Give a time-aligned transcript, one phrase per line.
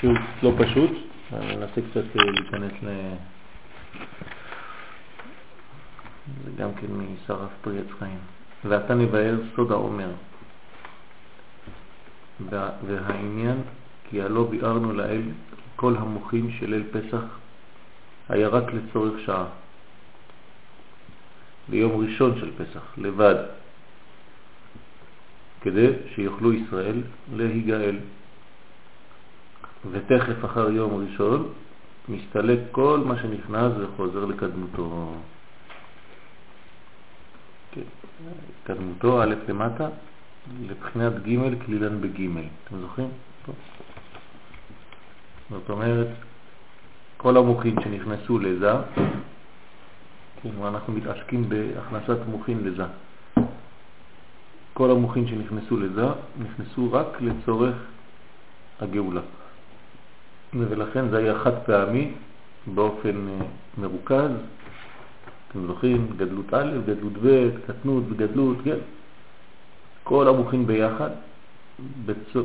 [0.00, 0.90] שיעור לא פשוט,
[1.32, 2.88] אני ננסה קצת להיכנס ל...
[6.44, 8.18] זה גם כן משרף פרי עץ חיים.
[8.64, 10.10] ואתה נבהר סוד העומר.
[12.86, 13.62] והעניין,
[14.10, 15.22] כי הלא ביארנו לאל
[15.76, 17.38] כל המוחים של ליל פסח
[18.28, 19.46] היה רק לצורך שעה.
[21.68, 23.44] ביום ראשון של פסח, לבד,
[25.60, 27.02] כדי שיוכלו ישראל
[27.36, 27.96] להיגאל.
[29.90, 31.48] ותכף אחר יום ראשון
[32.08, 35.14] מסתלק כל מה שנכנס וחוזר לקדמותו.
[37.72, 37.80] כן.
[38.64, 39.88] קדמותו, א' למטה,
[40.60, 42.20] לבחינת ג' כלילן בג'.
[42.64, 43.08] אתם זוכרים?
[45.50, 46.08] זאת אומרת,
[47.16, 48.72] כל המוחים שנכנסו לזה,
[50.42, 52.84] כן, אנחנו מתעסקים בהכנסת מוחין לזה.
[54.74, 56.06] כל המוחים שנכנסו לזה
[56.38, 57.74] נכנסו רק לצורך
[58.80, 59.20] הגאולה.
[60.54, 62.12] ולכן זה היה חד פעמי
[62.74, 63.46] באופן אה,
[63.78, 64.30] מרוכז.
[65.48, 68.78] אתם זוכרים, גדלות א', גדלות ב', קטנות וגדלות, כן.
[70.04, 71.10] כל המוחים ביחד,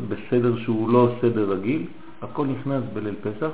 [0.09, 1.85] בסדר שהוא לא סדר רגיל,
[2.21, 3.51] הכל נכנס בליל פסח,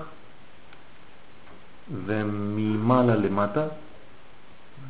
[2.05, 3.67] וממעלה למטה,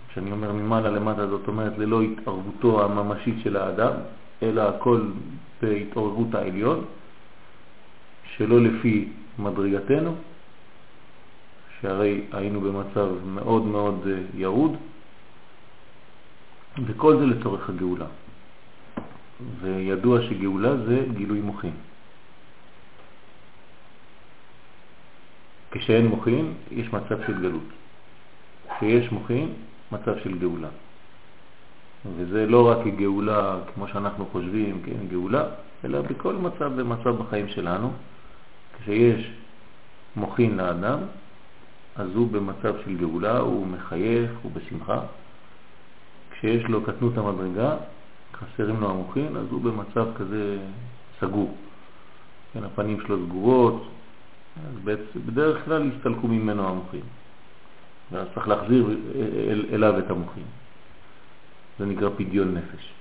[0.09, 3.93] כשאני אומר ממעלה למטה זאת אומרת ללא התערבותו הממשית של האדם,
[4.43, 5.01] אלא הכל
[5.61, 6.85] בהתעוררות העליון,
[8.37, 9.09] שלא לפי
[9.39, 10.15] מדרגתנו,
[11.81, 14.77] שהרי היינו במצב מאוד מאוד אה, ירוד,
[16.85, 18.05] וכל זה לצורך הגאולה.
[19.61, 21.73] וידוע שגאולה זה גילוי מוחין.
[25.71, 27.69] כשאין מוחין, יש מצב של גלות.
[28.77, 29.53] כשיש מוחין,
[29.91, 30.67] מצב של גאולה.
[32.15, 35.43] וזה לא רק גאולה כמו שאנחנו חושבים, כן, גאולה,
[35.85, 37.91] אלא בכל מצב ומצב בחיים שלנו.
[38.81, 39.31] כשיש
[40.15, 40.99] מוחין לאדם,
[41.95, 44.99] אז הוא במצב של גאולה, הוא מחייך, הוא בשמחה.
[46.31, 47.75] כשיש לו קטנות המדרגה,
[48.33, 50.57] חסרים לו המוחין, אז הוא במצב כזה
[51.19, 51.55] סגור.
[52.53, 53.87] כן, הפנים שלו סגורות,
[54.57, 57.01] אז בדרך כלל יסתלקו ממנו המוחין.
[58.11, 58.87] ואז צריך להחזיר
[59.49, 60.43] אל, אליו את המוחין.
[61.79, 62.93] זה נקרא פדיון נפש.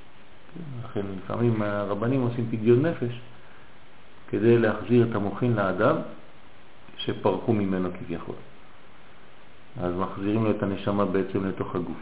[0.54, 3.20] כן, לכן לפעמים הרבנים עושים פדיון נפש
[4.30, 5.96] כדי להחזיר את המוחין לאדם
[6.96, 8.34] שפרקו ממנו כביכול.
[9.82, 11.98] אז מחזירים לו את הנשמה בעצם לתוך הגוף.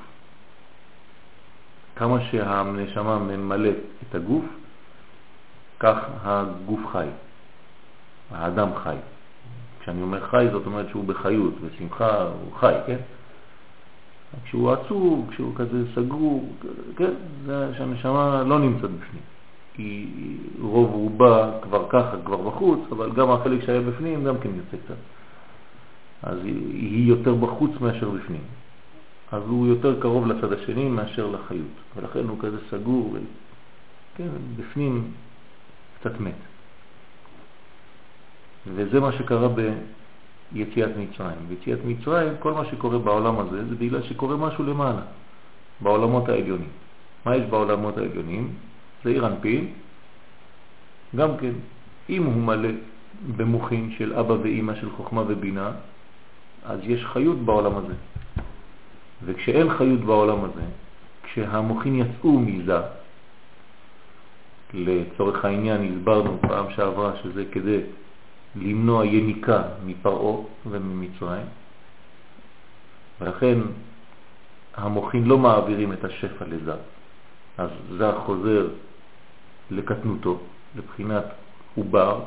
[1.97, 3.77] כמה שהנשמה ממלאת
[4.09, 4.45] את הגוף,
[5.81, 7.07] כך הגוף חי,
[8.31, 8.97] האדם חי.
[9.81, 12.97] כשאני אומר חי זאת אומרת שהוא בחיות, בשמחה, הוא חי, כן?
[14.45, 16.53] כשהוא עצוב, כשהוא כזה סגור,
[16.97, 17.13] כן,
[17.47, 19.23] זה שהנשמה לא נמצאת בפנים.
[19.79, 20.07] כי
[20.61, 24.95] רוב רובה כבר ככה, כבר בחוץ, אבל גם החלק שהיה בפנים גם כן יוצא קצת.
[26.23, 28.41] אז היא יותר בחוץ מאשר בפנים.
[29.33, 33.17] אז הוא יותר קרוב לצד השני מאשר לחיות, ולכן הוא כזה סגור.
[34.17, 35.13] כן, בפנים
[36.01, 36.35] קצת מת.
[38.67, 39.49] וזה מה שקרה
[40.53, 41.39] ביציאת מצרים.
[41.49, 45.03] ביציאת מצרים, כל מה שקורה בעולם הזה זה בגלל שקורה משהו למעלה,
[45.81, 46.71] בעולמות העליונים.
[47.25, 48.55] מה יש בעולמות העליונים?
[49.05, 49.73] זה עיר אנפין,
[51.17, 51.53] גם כן,
[52.09, 52.69] אם הוא מלא
[53.37, 55.71] במוחין של אבא ואימא של חוכמה ובינה,
[56.65, 57.95] אז יש חיות בעולם הזה.
[59.25, 60.63] וכשאין חיות בעולם הזה,
[61.23, 62.79] כשהמוחין יצאו מזה,
[64.75, 67.81] לצורך העניין הסברנו פעם שעברה שזה כדי
[68.57, 71.47] למנוע יניקה מפרעה וממצרים,
[73.21, 73.59] ולכן
[74.75, 76.75] המוחין לא מעבירים את השפע לזה,
[77.59, 78.69] אז זה חוזר
[79.71, 80.39] לקטנותו,
[80.77, 81.25] לבחינת
[81.77, 82.21] עובר,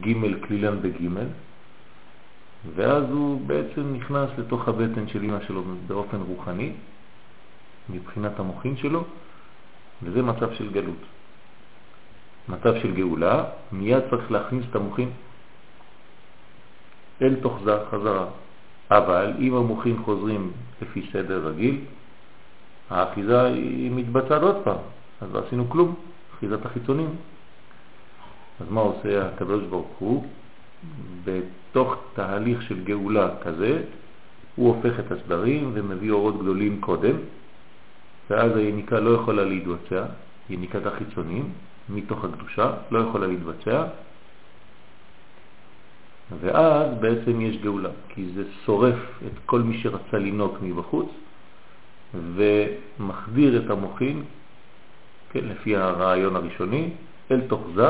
[0.00, 1.08] ג' כלילן בג',
[2.74, 6.72] ואז הוא בעצם נכנס לתוך הבטן של אמא שלו באופן רוחני,
[7.90, 9.04] מבחינת המוחין שלו,
[10.02, 11.02] וזה מצב של גלות.
[12.48, 15.10] מצב של גאולה, מיד צריך להכניס את המוחין
[17.22, 18.26] אל תוך זה חזרה.
[18.90, 20.52] אבל אם המוחין חוזרים
[20.82, 21.80] לפי סדר רגיל,
[22.90, 24.82] האחיזה היא מתבצעת עוד פעם,
[25.20, 25.94] אז לא עשינו כלום,
[26.42, 27.10] אחיזת החיצונים.
[28.60, 30.26] אז מה עושה הקדוש ברוך הוא?
[31.24, 33.82] בתוך תהליך של גאולה כזה,
[34.56, 37.16] הוא הופך את הסדרים ומביא אורות גדולים קודם,
[38.30, 40.04] ואז היניקה לא יכולה להתבצע,
[40.50, 41.52] יניקת החיצונים,
[41.88, 43.84] מתוך הקדושה, לא יכולה להתבצע,
[46.40, 51.08] ואז בעצם יש גאולה, כי זה שורף את כל מי שרצה לנוק מבחוץ,
[52.14, 54.22] ומחדיר את המוחין,
[55.32, 56.90] כן, לפי הרעיון הראשוני,
[57.30, 57.88] אל תוך זה,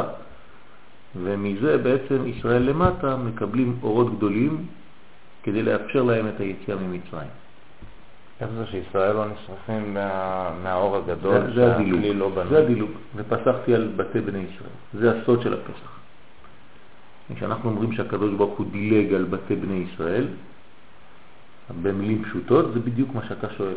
[1.16, 4.66] ומזה בעצם ישראל למטה מקבלים אורות גדולים
[5.42, 7.28] כדי לאפשר להם את היציאה ממצרים.
[8.40, 12.48] איך זה שישראל לא נשרפים מה, מהאור הגדול זה, זה הדילוג, לא בנוי?
[12.48, 14.70] זה הדילוג, ופסחתי על בתי בני ישראל.
[14.94, 15.98] זה הסוד של הפסח.
[17.36, 20.26] כשאנחנו אומרים שהקדוש ברוך הוא דילג על בתי בני ישראל,
[21.82, 23.74] במילים פשוטות, זה בדיוק מה שאתה שואל.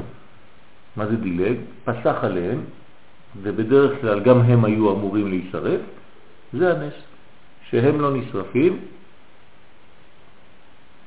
[0.95, 1.57] מה זה דילג?
[1.83, 2.61] פסח עליהם,
[3.41, 5.81] ובדרך כלל גם הם היו אמורים להישרף,
[6.53, 6.93] זה הנס,
[7.69, 8.79] שהם לא נשרפים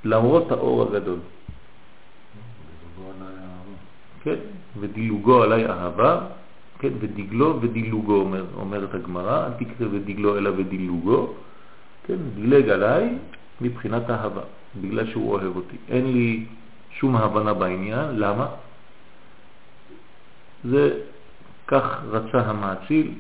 [0.05, 1.19] למרות האור הגדול.
[4.23, 4.37] כן,
[4.81, 6.21] ודילוגו עליי אהבה,
[6.79, 11.35] כן, ודגלו ודילוגו, אומר, אומרת הגמרא, אל תקרא ודגלו אלא ודילוגו,
[12.07, 13.19] כן, דילג עליי
[13.61, 14.43] מבחינת אהבה,
[14.81, 15.77] בגלל שהוא אוהב אותי.
[15.89, 16.45] אין לי
[16.91, 18.47] שום הבנה בעניין, למה?
[20.65, 21.01] זה
[21.69, 23.15] כך רצה המעציל,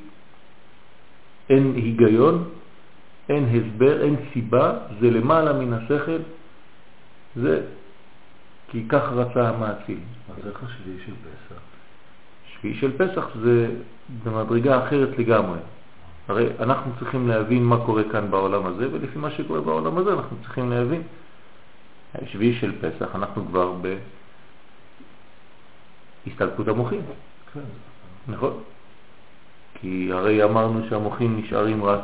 [1.51, 2.49] אין היגיון,
[3.29, 6.19] אין הסבר, אין סיבה, זה למעלה מן השכל,
[7.37, 7.63] זה
[8.69, 9.99] כי כך רצה המעציל.
[10.31, 11.61] אז איך השביעי של פסח?
[12.53, 13.69] שביעי של פסח זה
[14.25, 15.59] במדרגה אחרת לגמרי.
[16.29, 20.37] הרי אנחנו צריכים להבין מה קורה כאן בעולם הזה, ולפי מה שקורה בעולם הזה אנחנו
[20.43, 21.03] צריכים להבין.
[22.27, 23.75] שביעי של פסח אנחנו כבר
[26.27, 27.01] בהסתלקות המוחים.
[27.55, 27.61] כן.
[28.29, 28.63] נכון?
[29.75, 32.01] כי הרי אמרנו שהמוחים נשארים רק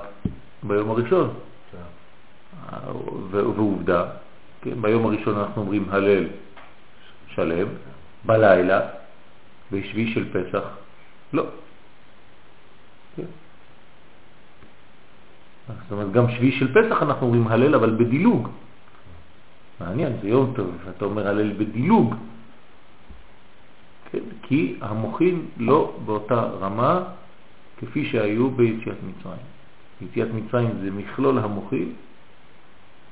[0.63, 1.35] ביום הראשון.
[1.73, 1.79] כן.
[3.31, 4.05] ועובדה,
[4.63, 6.25] כן, ביום הראשון אנחנו אומרים הלל
[7.29, 7.67] שלם,
[8.25, 8.81] בלילה,
[9.73, 10.65] בשביעי של פסח,
[11.33, 11.45] לא.
[13.17, 13.23] כן.
[15.67, 18.49] זאת אומרת, גם שביעי של פסח אנחנו אומרים הלל, אבל בדילוג.
[19.81, 22.15] מעניין, זה יום טוב, אתה אומר הלל בדילוג.
[24.43, 27.03] כי המוחים לא באותה רמה
[27.79, 29.47] כפי שהיו ביציאת מצרים.
[30.01, 31.95] יציאת מצרים זה מכלול המוחים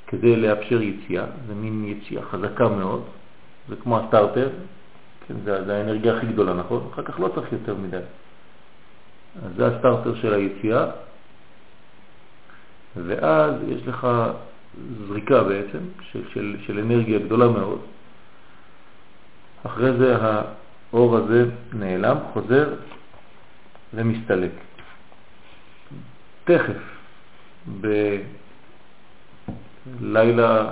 [0.06, 3.02] כדי לאפשר יציאה, זה מין יציאה חזקה מאוד,
[3.68, 4.50] זה כמו הסטארטר,
[5.26, 6.88] כן, זה, זה האנרגיה הכי גדולה, נכון?
[6.92, 7.96] אחר כך לא צריך יותר מדי.
[9.44, 10.86] אז זה הסטארטר של היציאה,
[12.96, 14.06] ואז יש לך
[15.08, 15.78] זריקה בעצם
[16.12, 17.80] של, של, של אנרגיה גדולה מאוד.
[19.66, 20.16] אחרי זה
[20.92, 22.74] האור הזה נעלם, חוזר
[23.94, 24.50] ומסתלק.
[26.44, 26.78] תכף,
[30.00, 30.70] בלילה,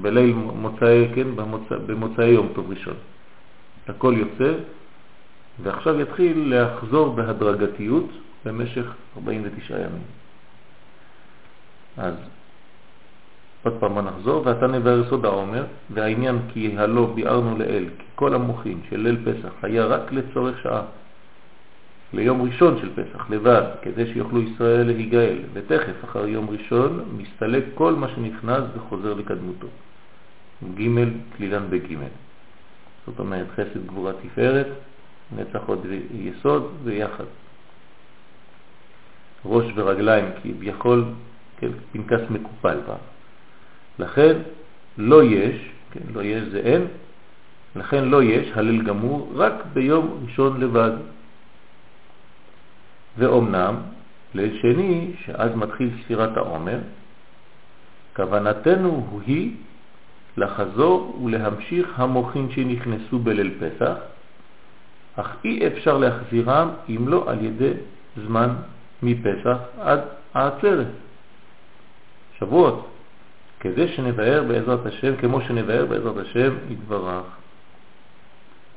[0.00, 2.96] בליל מוצאי, כן, במוצא, במוצאי יום טוב ראשון.
[3.88, 4.52] הכל יוצא,
[5.62, 8.10] ועכשיו יתחיל לחזור בהדרגתיות
[8.44, 10.02] במשך 49 ימים.
[11.96, 12.14] אז
[13.66, 18.80] עוד פעם נחזור, ואתה נבהר יסוד העומר, והעניין כי הלא ביארנו לאל, כי כל המוחין
[18.90, 20.82] של ליל פסח היה רק לצורך שעה,
[22.12, 27.94] ליום ראשון של פסח לבד, כדי שיוכלו ישראל להיגאל, ותכף אחר יום ראשון מסתלק כל
[27.94, 29.66] מה שנכנס וחוזר לקדמותו.
[30.78, 30.88] ג'
[31.36, 31.96] כלילן בג'.
[33.06, 34.66] זאת אומרת חסד גבורה תפארת,
[35.36, 37.24] נצח עוד יסוד ויחד.
[39.44, 41.04] ראש ורגליים כביכול,
[41.58, 43.15] כן, פנקס מקופל פעם.
[43.98, 44.36] לכן
[44.98, 45.56] לא יש,
[45.90, 46.86] כן, לא יש זה אין,
[47.76, 50.92] לכן לא יש הלל גמור רק ביום ראשון לבד.
[53.18, 53.74] ואומנם
[54.34, 56.78] ליל שני, שאז מתחיל ספירת העומר,
[58.16, 59.50] כוונתנו היא
[60.36, 63.96] לחזור ולהמשיך המוחין שנכנסו בליל פסח,
[65.16, 67.72] אך אי אפשר להחזירם אם לא על ידי
[68.16, 68.50] זמן
[69.02, 70.00] מפסח עד
[70.34, 70.86] העצרת.
[72.38, 72.95] שבועות.
[73.60, 77.24] כדי שנבהר בעזרת השם, כמו שנבהר בעזרת השם יתברך.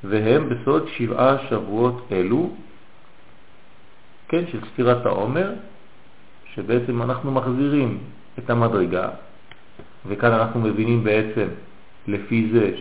[0.04, 2.50] והם בסוד שבעה שבועות אלו,
[4.28, 5.54] כן, של ספירת העומר,
[6.54, 7.98] שבעצם אנחנו מחזירים
[8.40, 9.10] את המדרגה,
[10.08, 11.48] וכאן אנחנו מבינים בעצם
[12.08, 12.72] לפי זה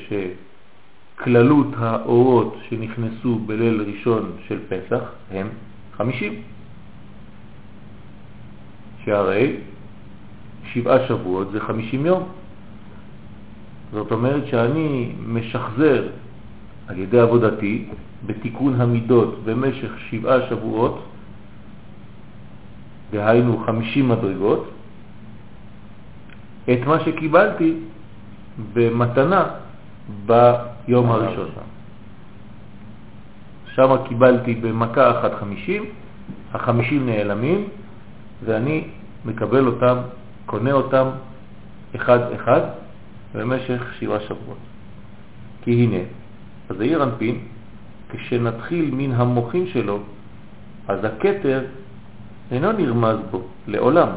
[1.16, 5.48] שכללות האורות שנכנסו בליל ראשון של פסח הם
[5.96, 6.42] חמישים.
[9.04, 9.56] שהרי
[10.72, 12.28] שבעה שבועות זה חמישים יום.
[13.92, 16.08] זאת אומרת שאני משחזר
[16.88, 17.84] על ידי עבודתי
[18.26, 21.04] בתיקון המידות במשך שבעה שבועות,
[23.10, 24.70] דהיינו חמישים מדרגות,
[26.72, 27.74] את מה שקיבלתי
[28.72, 29.44] במתנה
[30.26, 31.48] ביום הראשון.
[33.74, 35.84] שם קיבלתי במכה אחת חמישים,
[36.54, 37.64] החמישים נעלמים,
[38.44, 38.84] ואני
[39.24, 39.96] מקבל אותם
[40.48, 41.06] קונה אותם
[41.96, 42.60] אחד-אחד
[43.34, 44.58] במשך שבעה שבועות.
[45.62, 46.02] כי הנה,
[46.68, 47.38] אז העיר אנפין,
[48.08, 49.98] כשנתחיל מן המוחים שלו,
[50.88, 51.64] אז הקטר
[52.50, 54.08] אינו נרמז בו לעולם,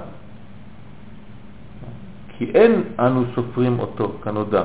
[2.38, 4.64] כי אין אנו סופרים אותו כנודע.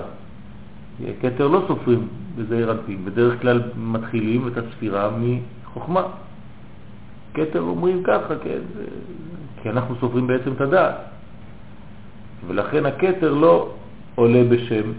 [1.20, 6.02] כתר לא סופרים בזעיר אנפין, בדרך כלל מתחילים את הספירה מחוכמה.
[7.34, 8.62] כתר אומרים ככה, כן,
[9.62, 11.15] כי אנחנו סופרים בעצם את הדעת.
[12.48, 13.74] ולכן הכתר לא
[14.14, 14.92] עולה בשם,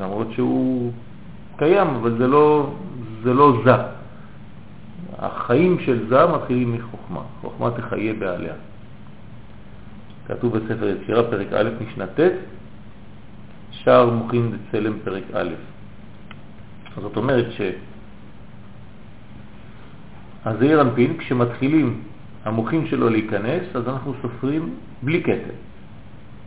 [0.00, 0.92] למרות שהוא
[1.56, 2.72] קיים, אבל זה לא,
[3.22, 3.74] זה לא זה.
[5.18, 8.54] החיים של זה מתחילים מחוכמה, חוכמה תחיה בעליה.
[10.28, 12.20] כתוב בספר יצירה, פרק א', משנה ט',
[13.70, 15.50] שער מוכין דצלם פרק א'.
[17.02, 17.46] זאת אומרת
[20.44, 22.00] שהזעיר אנפין, כשמתחילים
[22.44, 25.54] המוחים שלו להיכנס, אז אנחנו סופרים בלי כתר.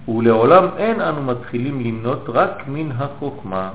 [0.07, 3.69] ולעולם אין אנו מתחילים למנות רק מן החוכמה,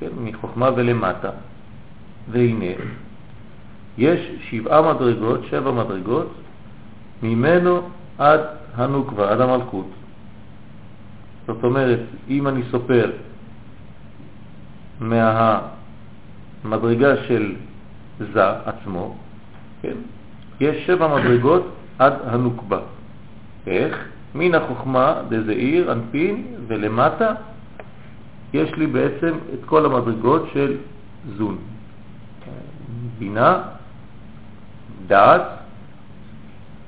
[0.00, 1.30] כן, מחוכמה ולמטה.
[2.30, 2.72] והנה,
[3.98, 6.32] יש שבעה מדרגות, שבע מדרגות,
[7.22, 7.80] ממנו
[8.18, 8.40] עד
[8.74, 9.86] הנוקבה, עד המלכות.
[11.46, 13.10] זאת אומרת, אם אני סופר
[15.00, 17.54] מהמדרגה של
[18.32, 19.16] זה עצמו,
[19.82, 19.94] כן,
[20.60, 21.66] יש שבע מדרגות
[21.98, 22.80] עד הנוקבה.
[23.66, 24.08] איך?
[24.38, 27.34] מן החוכמה דזעיר, אנפין, ולמטה
[28.52, 30.76] יש לי בעצם את כל המדרגות של
[31.36, 31.58] זון.
[33.18, 33.62] בינה,
[35.06, 35.42] דעת,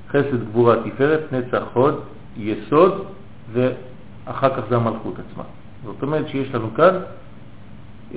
[0.08, 2.00] חסד, גבורה, תפארת, נצח, הוד,
[2.36, 3.04] יסוד,
[3.52, 5.44] ואחר כך זה המלכות עצמה.
[5.84, 6.94] זאת אומרת שיש לנו כאן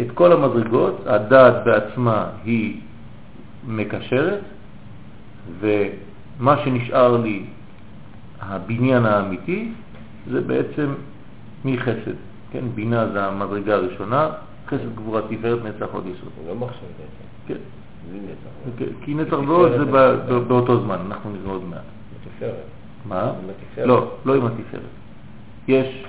[0.02, 2.82] את כל המדרגות, הדעת בעצמה היא
[3.68, 4.40] מקשרת,
[5.60, 7.46] ומה שנשאר לי,
[8.48, 9.72] הבניין האמיתי,
[10.32, 10.94] זה בעצם
[11.66, 12.16] מחסד.
[12.52, 14.30] כן, בינה זה המדרגה הראשונה,
[14.68, 16.30] חסד גבורה תפארת נצח עוד יסוד.
[16.44, 17.24] זה לא מחשב בעצם.
[17.48, 17.54] כן.
[18.12, 18.78] זה נצח.
[18.80, 21.80] כן, כי נצח ועוד זה ב- באותו זמן, אנחנו נראה עוד מעט.
[22.26, 22.54] בתפארת.
[23.06, 23.32] מה?
[23.86, 24.82] לא, לא עם התפארת.
[25.68, 26.06] יש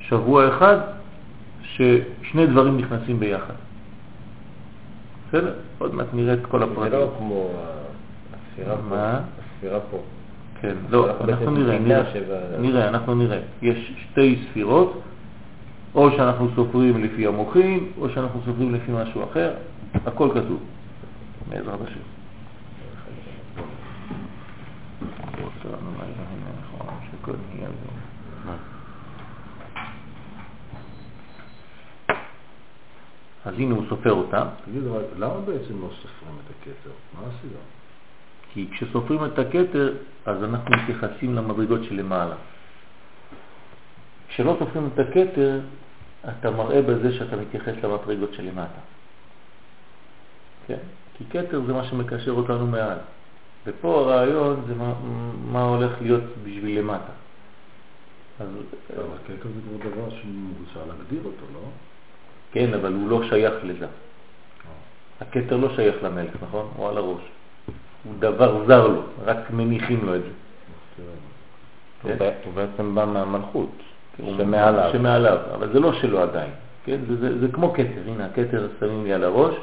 [0.00, 0.76] שבוע אחד
[1.62, 3.54] ששני דברים נכנסים ביחד.
[5.28, 5.54] בסדר?
[5.78, 6.92] עוד מעט נראה את כל זה הפרטים.
[6.92, 7.50] לא כמו
[8.32, 8.82] הספירה פה.
[8.90, 9.20] מה?
[9.38, 9.98] הספירה פה.
[10.60, 12.02] כן, לא, אנחנו נראה, נראה,
[12.58, 13.38] נראה, אנחנו נראה.
[13.62, 15.02] יש שתי ספירות,
[15.94, 19.54] או שאנחנו סופרים לפי המוחים, או שאנחנו סופרים לפי משהו אחר,
[19.94, 20.60] הכל כתוב,
[21.48, 22.00] בעזרת השם.
[33.44, 36.90] אז הנה הוא סופר אותם, תגיד, אבל למה בעצם לא סופרים את הכתר?
[37.14, 37.77] מה הסיבה?
[38.52, 39.94] כי כשסופרים את הכתר,
[40.26, 42.34] אז אנחנו מתייחסים למדרגות שלמעלה.
[44.28, 45.60] כשלא סופרים את הכתר,
[46.28, 48.80] אתה מראה בזה שאתה מתייחס למדרגות שלמטה.
[50.66, 50.78] כן?
[51.18, 52.98] כי כתר זה מה שמקשר אותנו מעל.
[53.66, 54.94] ופה הרעיון זה מה,
[55.52, 57.12] מה הולך להיות בשביל למטה.
[58.40, 58.48] אז,
[58.96, 61.60] אבל הכתר זה כבר דבר שמבוצע להגדיר אותו, לא?
[62.52, 63.86] כן, אבל הוא לא שייך לזה.
[65.20, 66.70] הכתר לא שייך למלך, נכון?
[66.76, 67.22] הוא על הראש.
[68.04, 70.28] הוא דבר זר לו, רק מניחים לו את זה.
[72.02, 72.32] הוא כן?
[72.54, 73.70] בעצם בא מהמלכות.
[74.18, 74.90] הוא- שמעליו.
[74.92, 76.50] שמעליו, אבל זה לא שלו עדיין,
[76.84, 76.98] כן?
[77.08, 79.54] זה, זה, זה כמו כתר, הנה הכתר שמים לי על הראש,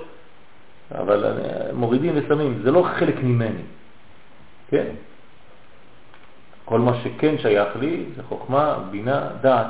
[0.92, 3.62] אבל אה, מורידים ושמים, זה לא חלק ממני,
[4.68, 4.86] כן?
[6.65, 9.68] כל מה שכן שייך לי זה חוכמה, בינה, דעת.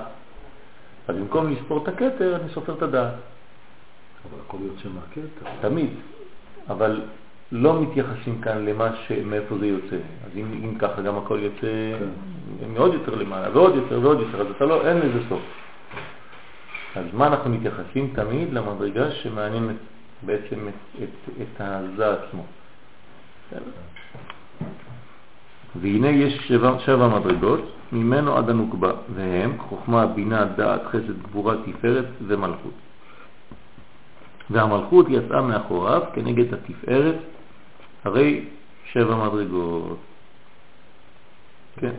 [1.07, 5.49] אז במקום לספור את הכתר, אני סופר את הדעת, אבל הכל יוצא מהכתר.
[5.61, 5.89] תמיד.
[6.69, 7.01] אבל
[7.51, 9.11] לא מתייחסים כאן למה ש...
[9.25, 9.95] מאיפה זה יוצא.
[9.95, 11.67] אז אם, אם ככה גם הכל יוצא
[11.99, 12.73] כן.
[12.73, 15.41] מאוד יותר למעלה, ועוד יותר ועוד יותר, אז אתה לא, אין לזה סוף.
[16.95, 19.75] אז מה אנחנו מתייחסים תמיד למדרגה שמעניינת
[20.21, 22.43] בעצם את, את, את הזה עצמו.
[25.81, 27.61] והנה יש שבע, שבע מדרגות,
[27.91, 32.73] ממנו עד הנוקבה, והם חוכמה, בינה, דעת, חסד, גבורה, תפארת ומלכות.
[34.49, 37.15] והמלכות יצאה מאחוריו כנגד התפארת,
[38.05, 38.45] הרי
[38.91, 39.97] שבע מדרגות.
[41.75, 41.91] כן,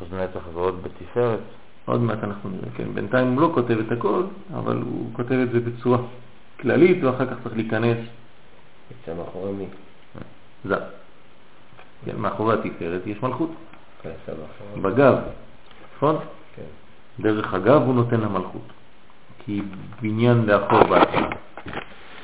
[0.00, 1.38] אז נצח ועוד בתפארת.
[1.84, 2.94] עוד מעט אנחנו נראה, כן.
[2.94, 4.22] בינתיים הוא לא כותב את הכל,
[4.54, 5.98] אבל הוא כותב את זה בצורה
[6.60, 7.98] כללית, ואחר כך צריך להיכנס
[8.90, 9.66] יצא מאחורי מי?
[10.64, 10.76] זה.
[12.04, 13.50] כן, מאחורי התפארת יש מלכות,
[14.02, 14.10] כן.
[14.82, 15.14] בגב,
[15.96, 16.16] נכון?
[16.56, 16.62] כן.
[17.20, 18.72] דרך הגב הוא נותן למלכות,
[19.44, 19.62] כי
[20.02, 21.28] בניין לאחור בעצמה.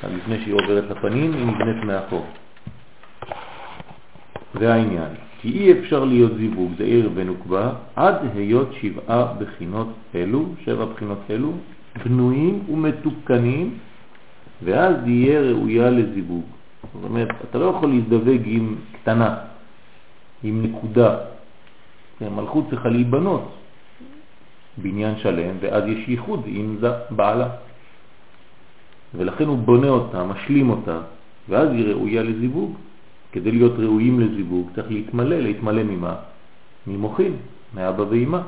[0.03, 2.27] לפני שהיא עוברת לפנים, היא נבנית מאחור.
[4.53, 5.13] זה העניין.
[5.41, 11.19] כי אי אפשר להיות זיווג, זה עיר ונוקבה, עד היות שבעה בחינות אלו, שבע בחינות
[11.29, 11.51] אלו,
[12.05, 13.77] בנויים ומתוקנים,
[14.63, 16.43] ואז יהיה ראויה לזיווג.
[16.93, 19.37] זאת אומרת, אתה לא יכול להזדווג עם קטנה,
[20.43, 21.17] עם נקודה.
[22.21, 23.51] המלכות צריכה להיבנות
[24.77, 26.77] בניין שלם, ואז יש ייחוד עם
[27.09, 27.49] בעלה.
[29.15, 30.99] ולכן הוא בונה אותה, משלים אותה,
[31.49, 32.75] ואז היא ראויה לזיווג.
[33.31, 36.15] כדי להיות ראויים לזיווג צריך להתמלא, להתמלא ממה?
[36.87, 37.35] ממוחין,
[37.73, 38.41] מאבא ואימא.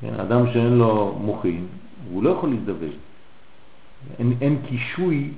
[0.00, 1.66] כן, אדם שאין לו מוחין,
[2.10, 2.94] הוא לא יכול להזדווג.
[4.18, 5.30] אין, אין קישוי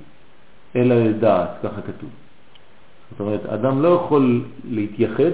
[0.76, 2.10] אלא לדעת, ככה כתוב.
[3.10, 5.32] זאת אומרת, אדם לא יכול להתייחד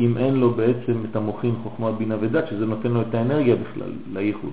[0.00, 3.92] אם אין לו בעצם את המוחין חוכמה, בינה ודת, שזה נותן לו את האנרגיה בכלל,
[4.12, 4.52] לייחוד.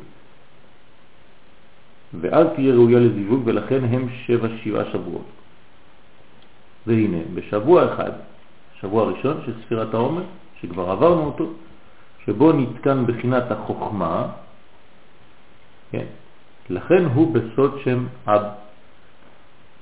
[2.21, 5.25] ואז תהיה ראויה לזיווג, ולכן הם שבע שבעה שבועות.
[6.87, 8.11] והנה, בשבוע אחד,
[8.81, 10.23] שבוע הראשון של ספירת העומר,
[10.61, 11.49] שכבר עברנו אותו,
[12.25, 14.27] שבו נתקן בחינת החוכמה,
[15.91, 16.05] כן,
[16.69, 18.43] לכן הוא בסוד שם אב.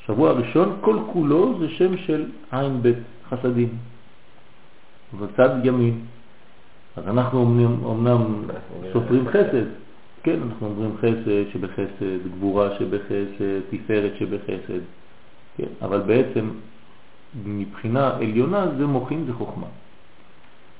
[0.05, 2.97] שבוע הראשון, כל כולו זה שם של עין בית
[3.29, 3.69] חסדים,
[5.19, 5.99] בצד ימין.
[6.95, 8.21] אז אנחנו אומנם, אומנם
[8.93, 9.65] סופרים חסד,
[10.23, 13.25] כן, אנחנו אומרים חסד שבחסד, גבורה שבחסד,
[13.69, 14.81] תפארת שבחסד,
[15.57, 16.49] כן, אבל בעצם
[17.43, 19.67] מבחינה עליונה זה מוחין, זה חוכמה.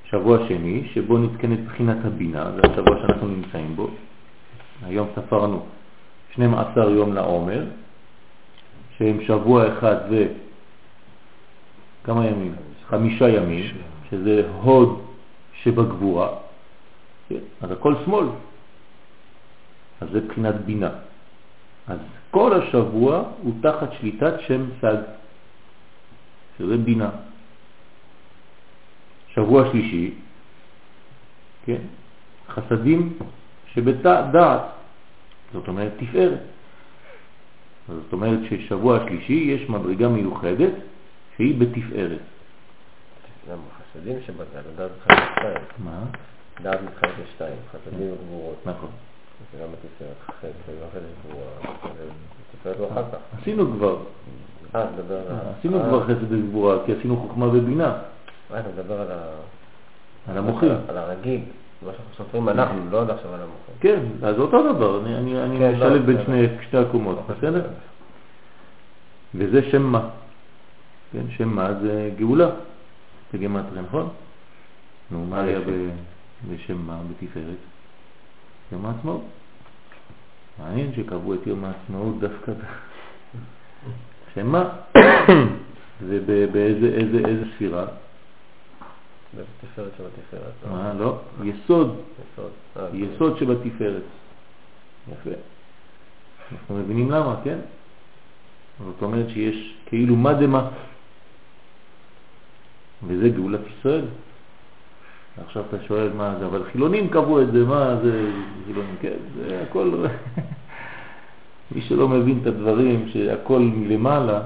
[0.04, 3.90] שבוע שני, שבו נתקנת בחינת הבינה, זה השבוע שאנחנו נמצאים בו.
[4.86, 5.66] היום ספרנו
[6.32, 7.64] 12 יום לעומר,
[8.98, 10.26] שהם שבוע אחד ו...
[12.04, 12.54] כמה ימים?
[12.88, 13.74] חמישה ימים,
[14.10, 15.00] שזה הוד
[15.62, 16.28] שבגבורה.
[17.60, 18.26] אז הכל שמאל.
[20.00, 20.90] אז זה בחינת בינה.
[21.88, 21.98] אז
[22.30, 24.96] כל השבוע הוא תחת שליטת שם סג,
[26.58, 27.10] שזה בינה.
[29.34, 30.14] שבוע שלישי,
[31.64, 31.80] כן,
[32.48, 33.18] חסדים
[33.66, 34.64] שבדעת,
[35.52, 36.38] זאת אומרת תפארת.
[37.88, 40.72] זאת אומרת ששבוע השלישי יש מדרגה מיוחדת
[41.36, 42.20] שהיא בתפארת.
[43.50, 45.64] למה חסדים שבדעת, דעת מתחלק לשתיים.
[45.78, 46.04] מה?
[46.62, 48.56] דעת מתחלק לשתיים, חסדים וגבורות.
[48.66, 48.90] נכון.
[49.52, 50.48] זה גם בתפארת, חסד,
[50.80, 51.74] ואחרי זה גבורה,
[52.52, 53.40] תפארת לא אחר כך.
[53.40, 53.96] עשינו כבר,
[54.74, 55.52] אה, אתה מדבר על ה...
[55.58, 57.92] עשינו אה, כבר חסד וגבורה, כי עשינו חוכמה ובינה,
[58.54, 59.18] אה, אתה מדבר על ה...
[60.30, 60.72] על המוחים.
[60.88, 61.40] על הרגיל,
[61.82, 63.74] מה שאנחנו סופרים אנחנו, לא עד עכשיו על המוחים.
[63.80, 66.24] כן, אז אותו דבר, אני, כן, משלב לא, בין בסדר.
[66.26, 67.66] שני, שתי הקומות, בסדר?
[69.34, 70.08] וזה שם מה.
[71.12, 72.50] כן, שם מה זה גאולה,
[73.34, 74.08] בגמטריה, נכון?
[75.10, 75.90] נו, מה היה ב-
[76.50, 77.44] בשם מה בתפארת?
[78.72, 79.22] יום העצמאות.
[80.58, 82.52] מעניין שקבעו את יום העצמאות דווקא
[84.38, 84.40] ב...
[84.40, 84.68] שם מה?
[86.02, 87.86] ובאיזה איזה, איזה ספירה?
[89.36, 90.52] זה תפארת של התפארת.
[90.64, 90.70] לא?
[90.72, 90.94] מה?
[90.94, 91.96] לא, יסוד,
[92.32, 92.50] יסוד.
[92.76, 94.02] אה, יסוד שבתפארת.
[95.12, 95.30] יפה.
[96.52, 97.58] אנחנו מבינים למה, כן?
[98.86, 100.68] זאת אומרת שיש כאילו מה דמה.
[103.06, 104.04] וזה גאולת ישראל.
[105.44, 108.30] עכשיו אתה שואל מה זה, אבל חילונים קבעו את זה, מה זה
[108.66, 108.94] חילונים?
[109.00, 110.06] כן, זה הכל...
[111.74, 114.42] מי שלא מבין את הדברים, שהכל מלמעלה,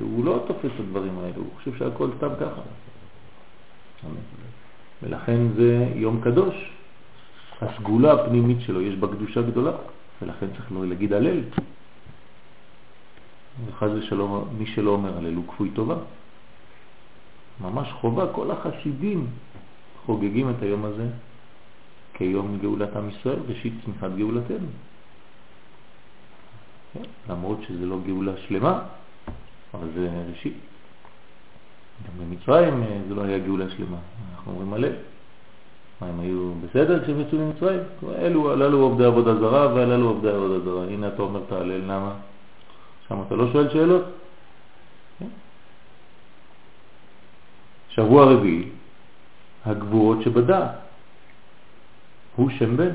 [0.00, 2.60] הוא לא תופס את הדברים האלו, הוא חושב שהכל סתם ככה.
[5.02, 6.70] ולכן זה יום קדוש.
[7.62, 9.72] הסגולה הפנימית שלו, יש בה קדושה גדולה,
[10.22, 11.40] ולכן צריך להגיד הלל.
[13.66, 15.96] וחז ושלום, מי שלא אומר הלל הוא כפוי טובה.
[17.60, 19.26] ממש חובה, כל החסידים
[20.06, 21.08] חוגגים את היום הזה
[22.14, 24.68] כיום גאולת עם ישראל, ראשית צמיחת גאולתנו.
[27.28, 28.80] למרות שזה לא גאולה שלמה,
[29.74, 30.54] אבל זה ראשית.
[32.06, 33.96] גם במצרים אה, זה לא היה גאולה שלמה,
[34.34, 34.92] אנחנו אומרים הלל.
[36.00, 37.80] מה, הם היו בסדר כשהם יצאו ממצרים?
[38.18, 40.84] אלו, הללו עובדי עבודה זרה והללו עובדי עבודה זרה.
[40.84, 42.12] הנה אתה אומר את ההלל, למה?
[43.08, 44.04] שם אתה לא שואל שאלות?
[45.18, 45.26] כן?
[47.88, 48.68] שבוע רביעי,
[49.64, 50.70] הגבורות שבדעת.
[52.36, 52.90] הוא שם בן.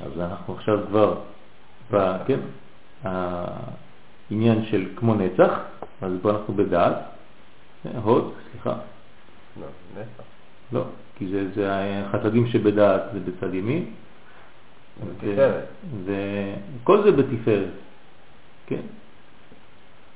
[0.00, 1.14] אז אנחנו עכשיו כבר,
[2.26, 2.40] כן,
[3.04, 5.58] העניין של כמו נצח,
[6.02, 6.96] אז פה אנחנו בדעת,
[8.02, 8.74] הוד, סליחה,
[9.60, 10.24] לא, נצח.
[10.72, 10.84] לא,
[11.16, 13.84] כי זה, זה החסדים שבדעת זה בצד ימין.
[16.04, 17.68] וכל זה בתפארת,
[18.66, 18.80] כן?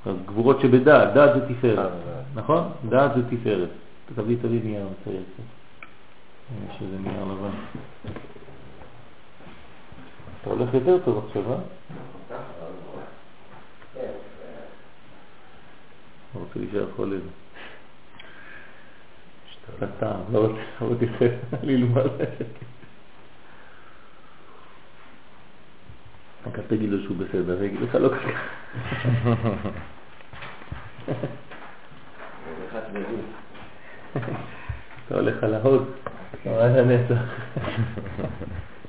[0.07, 2.69] אז גבורות שבדעת, דעת זה תפארת, אה, נכון?
[2.89, 3.69] דעת זה תפארת.
[4.15, 5.43] תביא, תביא נייר, מצייר קצת.
[6.71, 7.51] יש איזה נייר לבן.
[10.45, 11.59] אתה הולך יותר טוב עכשיו, אה?
[16.35, 17.17] לא רוצה להישאר חולה.
[19.99, 21.07] טעם, לא רוצה, לא רוצה
[21.63, 22.07] ללמוד.
[26.47, 28.31] רק אל תגיד לו שהוא בסדר, יגיד לך לא ככה.
[35.07, 35.91] אתה הולך על ההוד.
[36.45, 37.23] הנצח.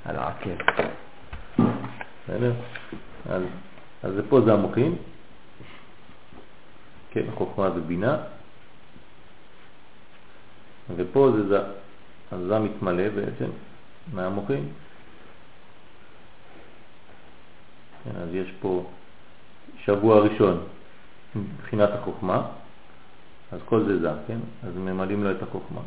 [0.06, 1.05] על העקב.
[2.30, 3.44] אז,
[4.04, 4.96] אז פה זה המוחים,
[7.12, 8.18] כן, חוכמה ובינה,
[10.96, 11.60] ופה זה זה,
[12.32, 13.50] אז זה מתמלא בעצם
[14.14, 14.70] מהמוחים.
[18.04, 18.86] כן, אז יש פה
[19.84, 20.64] שבוע ראשון
[21.36, 22.48] מבחינת החוכמה,
[23.52, 24.40] אז כל זה זה, כן?
[24.64, 25.82] אז ממלאים לו את החוכמה.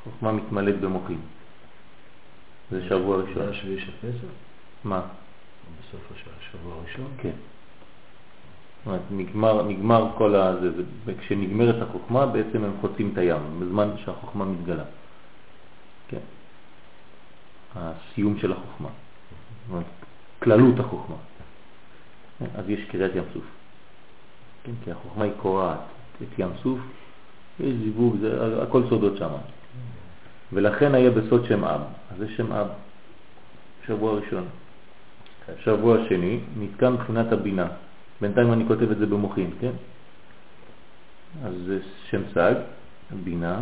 [0.00, 1.20] החוכמה מתמלאת במוחים.
[2.70, 3.48] זה שבוע זה ראשון.
[3.48, 4.26] השביעי של פסח?
[4.84, 5.00] מה?
[5.80, 7.06] בסוף השבוע- הראשון?
[7.22, 7.30] כן.
[8.86, 10.70] אומרת, נגמר, נגמר כל הזה,
[11.04, 14.84] וכשנגמרת החוכמה בעצם הם חוצים את הים, בזמן שהחוכמה מתגלה.
[16.08, 16.18] כן.
[17.74, 18.88] הסיום של החוכמה.
[18.88, 19.84] זאת אומרת,
[20.42, 21.16] כללות החוכמה.
[22.38, 23.44] כן, אז יש קריאת ים סוף.
[24.64, 25.78] כן, כי החוכמה היא קורעת
[26.22, 26.78] את ים סוף,
[27.60, 29.28] יש זיווג, זה, הכל סודות שם.
[30.52, 31.80] ולכן היה בסוד שם אב.
[32.12, 32.66] אז זה שם אב,
[33.86, 34.44] שבוע ראשון.
[35.64, 37.66] שבוע שני, נתקע מבחינת הבינה.
[38.20, 39.72] בינתיים אני כותב את זה במוחין, כן?
[41.44, 41.78] אז זה
[42.10, 42.54] שם סג,
[43.24, 43.60] בינה,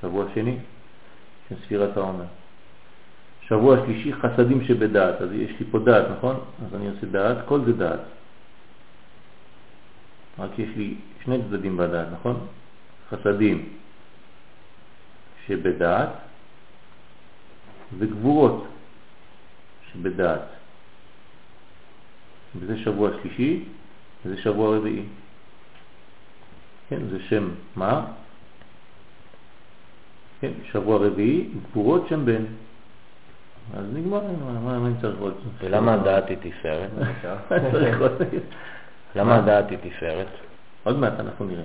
[0.00, 0.56] שבוע שני,
[1.48, 2.24] של ספירת העומר.
[3.48, 5.20] שבוע שלישי, חסדים שבדעת.
[5.20, 6.36] אז יש לי פה דעת, נכון?
[6.66, 8.00] אז אני עושה דעת, כל זה דעת.
[10.38, 12.46] רק יש לי שני צדדים בדעת, נכון?
[13.10, 13.68] חסדים
[15.48, 16.08] שבדעת
[17.98, 18.66] וגבורות
[19.92, 20.40] שבדעת.
[22.56, 23.64] וזה שבוע שלישי,
[24.24, 25.02] וזה שבוע רביעי.
[26.88, 28.04] כן, זה שם מה?
[30.40, 32.44] כן, שבוע רביעי, גבורות שם בן.
[33.74, 34.20] אז נגמר,
[34.64, 35.34] מה, אני צריך עוד?
[35.60, 36.90] ולמה הדעת היא תפארת?
[39.16, 40.26] למה הדעת היא תפארת?
[40.84, 41.64] עוד מעט אנחנו נראה.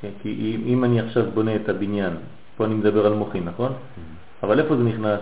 [0.00, 2.16] כן, כי אם אני עכשיו בונה את הבניין,
[2.56, 3.72] פה אני מדבר על מוחין, נכון?
[4.42, 5.20] אבל איפה זה נכנס?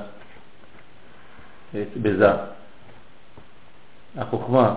[2.02, 2.30] בזה.
[4.18, 4.74] החוכמה,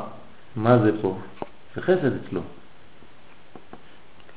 [0.56, 1.18] מה זה פה?
[1.76, 2.42] זה חסד אצלו.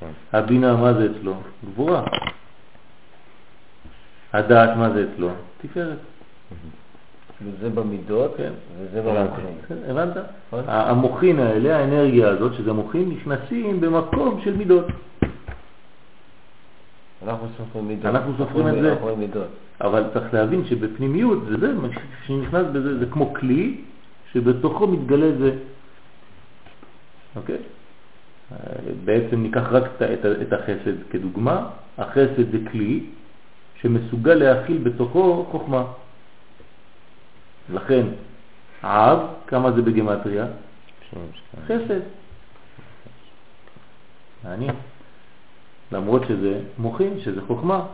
[0.01, 0.07] כן.
[0.33, 1.35] הבינה, מה זה אצלו?
[1.65, 2.03] גבורה.
[4.33, 5.29] הדעת, מה זה אצלו?
[5.63, 5.99] תפארת.
[7.43, 8.53] וזה במידות, כן.
[8.81, 9.45] וזה במוחים.
[9.69, 10.17] כן, הבנת?
[10.69, 14.85] ה- המוחין האלה, האנרגיה הזאת, שזה מוחין, נכנסים במקום של מידות.
[17.23, 18.05] אנחנו סופרים מידות.
[18.05, 18.83] אנחנו סופרים את
[19.33, 19.45] זה.
[19.81, 21.73] אבל צריך להבין שבפנימיות זה זה,
[22.27, 23.81] שנכנס בזה, זה כמו כלי
[24.33, 25.51] שבתוכו מתגלה זה.
[27.37, 27.57] אוקיי?
[28.53, 28.57] אה,
[29.05, 29.85] בעצם ניקח רק
[30.43, 33.07] את, החסד כדוגמה, החסד זה כלי
[33.81, 35.85] שמסוגל להכיל בתוכו חוכמה.
[37.73, 38.07] לכן,
[38.85, 40.47] אב, כמה זה בגמטריה?
[41.67, 42.01] חסד.
[44.45, 44.75] מעניין.
[45.93, 47.87] למרות שזה מוחין, שזה חוכמה.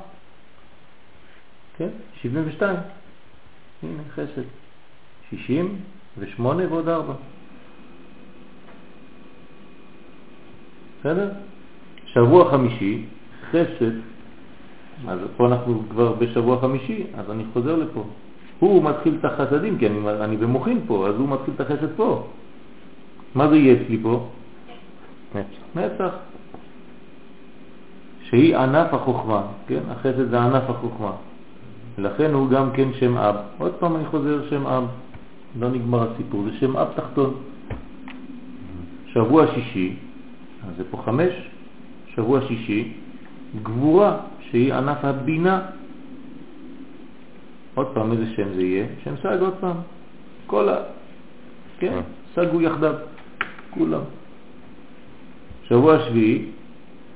[1.77, 1.89] כן?
[2.23, 2.77] 72.
[3.83, 4.43] הנה, חסד.
[5.31, 7.15] 68 ועוד 4.
[11.01, 11.31] בסדר?
[12.07, 13.05] שבוע חמישי,
[13.51, 13.93] חסד,
[15.09, 18.05] אז פה אנחנו כבר בשבוע חמישי, אז אני חוזר לפה.
[18.59, 22.29] הוא מתחיל את החסדים, כי אני, אני במוחין פה, אז הוא מתחיל את החסד פה.
[23.35, 24.29] מה זה יהיה אצלי פה?
[25.35, 25.63] נצח.
[25.75, 26.15] נצח.
[28.35, 29.81] שהיא ענף החוכמה, כן?
[29.91, 31.13] החסד זה ענף החוכמה.
[31.99, 33.37] לכן הוא גם כן שם אב.
[33.59, 34.85] עוד פעם אני חוזר שם אב.
[35.61, 37.35] לא נגמר הסיפור, זה שם אב תחתון.
[39.07, 39.97] שבוע שישי,
[40.69, 41.33] אז זה פה חמש,
[42.15, 42.93] שבוע שישי,
[43.63, 44.17] גבורה,
[44.51, 45.61] שהיא ענף הבינה.
[47.75, 48.87] עוד פעם, איזה שם זה יהיה?
[49.05, 49.77] שם סג עוד פעם.
[50.47, 50.77] כל ה...
[51.79, 52.01] כן,
[52.35, 52.95] סגו יחדיו,
[53.71, 54.03] כולם.
[55.69, 56.45] שבוע שביעי,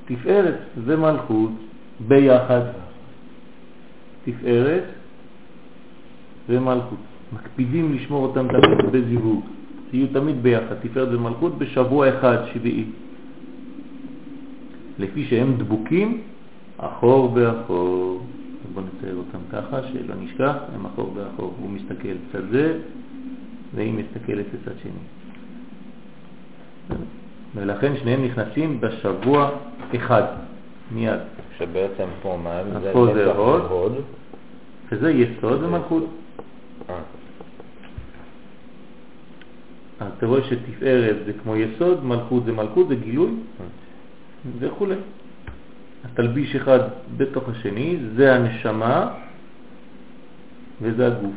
[0.09, 1.51] תפארת ומלכות
[2.07, 2.61] ביחד.
[4.25, 4.83] תפארת
[6.49, 6.99] ומלכות.
[7.33, 9.45] מקפידים לשמור אותם תמיד בזיווג.
[9.89, 12.85] תהיו תמיד ביחד, תפארת ומלכות בשבוע אחד, שביעי.
[14.99, 16.21] לפי שהם דבוקים
[16.77, 18.25] אחור באחור.
[18.73, 21.53] בואו נצייר אותם ככה, שלא נשכח, הם אחור באחור.
[21.59, 22.79] הוא מסתכל צד זה,
[23.75, 24.91] והיא מסתכלת לצד שני.
[27.55, 29.49] ולכן שניהם נכנסים בשבוע
[29.95, 30.23] אחד,
[30.91, 31.19] מיד.
[31.57, 32.59] שבעצם פה מה?
[32.59, 33.93] אז פה זה הוד.
[34.89, 36.03] שזה יסוד ומלכות.
[36.89, 36.95] אה,
[39.99, 43.31] אז אתה רואה שתפארת זה כמו יסוד, מלכות זה מלכות, זה גילוי
[44.59, 44.87] וכו'.
[46.03, 46.79] אז תלביש אחד
[47.17, 49.13] בתוך השני, זה הנשמה
[50.81, 51.33] וזה הגוף.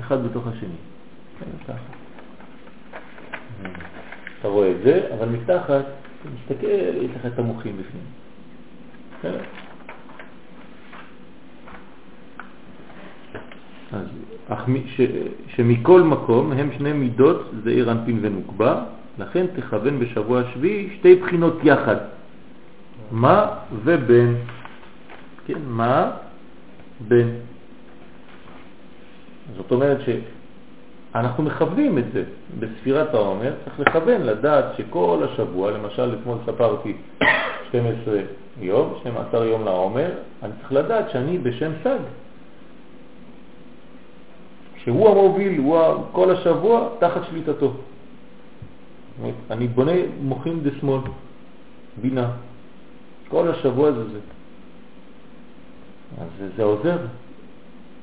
[0.00, 0.76] אחד בתוך השני.
[1.38, 1.94] כן, ככה.
[4.44, 5.84] אתה רואה את זה, אבל מתחת
[6.36, 8.04] תסתכל, יש לך את המוחים בפנים.
[13.92, 14.06] אז
[14.48, 15.00] אך ש,
[15.48, 18.84] שמכל מקום הם שני מידות זעיר אנפין ונוקבה,
[19.18, 21.96] לכן תכוון בשבוע השביעי שתי בחינות יחד,
[23.10, 23.46] מה
[23.84, 24.34] ובן.
[25.46, 26.10] כן, מה,
[27.08, 27.28] בן.
[29.56, 29.98] זאת אומרת
[31.14, 32.24] שאנחנו מכוונים את זה
[32.58, 36.96] בספירת העומר, צריך לכוון, לדעת שכל השבוע, למשל אתמול ספרתי
[37.68, 38.20] 12
[38.60, 40.10] יום, 12 יום לעומר,
[40.42, 41.98] אני צריך לדעת שאני בשם סג.
[44.76, 45.78] שהוא המוביל, הוא
[46.12, 47.72] כל השבוע תחת שליטתו.
[49.50, 51.00] אני בונה מוחים דשמאל,
[52.02, 52.30] בינה.
[53.28, 54.18] כל השבוע זה זה.
[56.18, 56.98] אז זה, זה עוזר.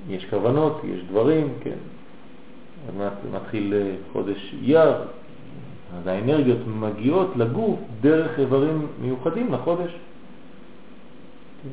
[0.10, 1.78] יש כוונות, יש דברים, כן.
[3.34, 4.94] מתחיל אה, חודש אייר,
[5.98, 9.92] אז האנרגיות מגיעות לגוף דרך איברים מיוחדים לחודש.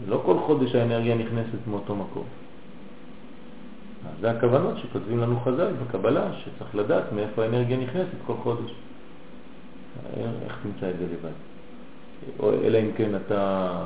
[0.08, 2.24] לא כל חודש האנרגיה נכנסת מאותו מקום.
[4.04, 8.70] אז זה הכוונות שכותבים לנו חז"ל בקבלה, שצריך לדעת מאיפה האנרגיה נכנסת כל חודש.
[10.44, 11.34] איך תמצא את זה לבד?
[12.64, 13.80] אלא אם כן אתה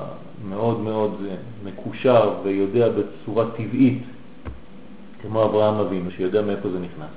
[0.49, 1.23] מאוד מאוד
[1.65, 4.03] מקושר ויודע בצורה טבעית,
[5.23, 7.11] כמו אברהם אבינו, שיודע מאיפה זה נכנס.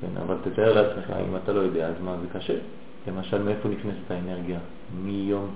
[0.00, 2.58] כן, אבל תתאר לעצמך, אם אתה לא יודע, אז מה, זה קשה.
[3.08, 4.58] למשל, מאיפה נכנסת האנרגיה?
[5.02, 5.54] מיום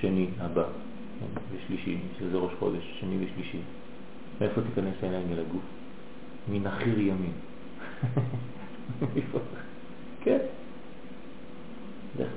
[0.00, 0.64] שני הבא,
[1.20, 3.58] כן, ושלישי, שזה ראש חודש, שני ושלישי.
[4.40, 5.62] מאיפה תיכנס האנרגיה לגוף?
[6.48, 7.32] מנחיר ימין.
[10.24, 10.38] כן.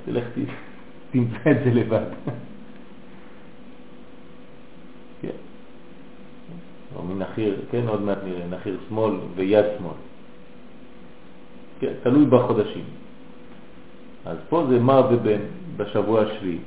[0.07, 0.23] לך,
[1.11, 2.05] תמצא את זה לבד.
[5.21, 5.29] כן.
[6.95, 9.93] או מנחיר, כן, עוד מעט נראה, נחיר שמאל ויד שמאל.
[11.79, 12.83] כן, תלוי בחודשים.
[14.25, 15.39] אז פה זה מה ובן
[15.77, 16.59] בשבוע השביעי,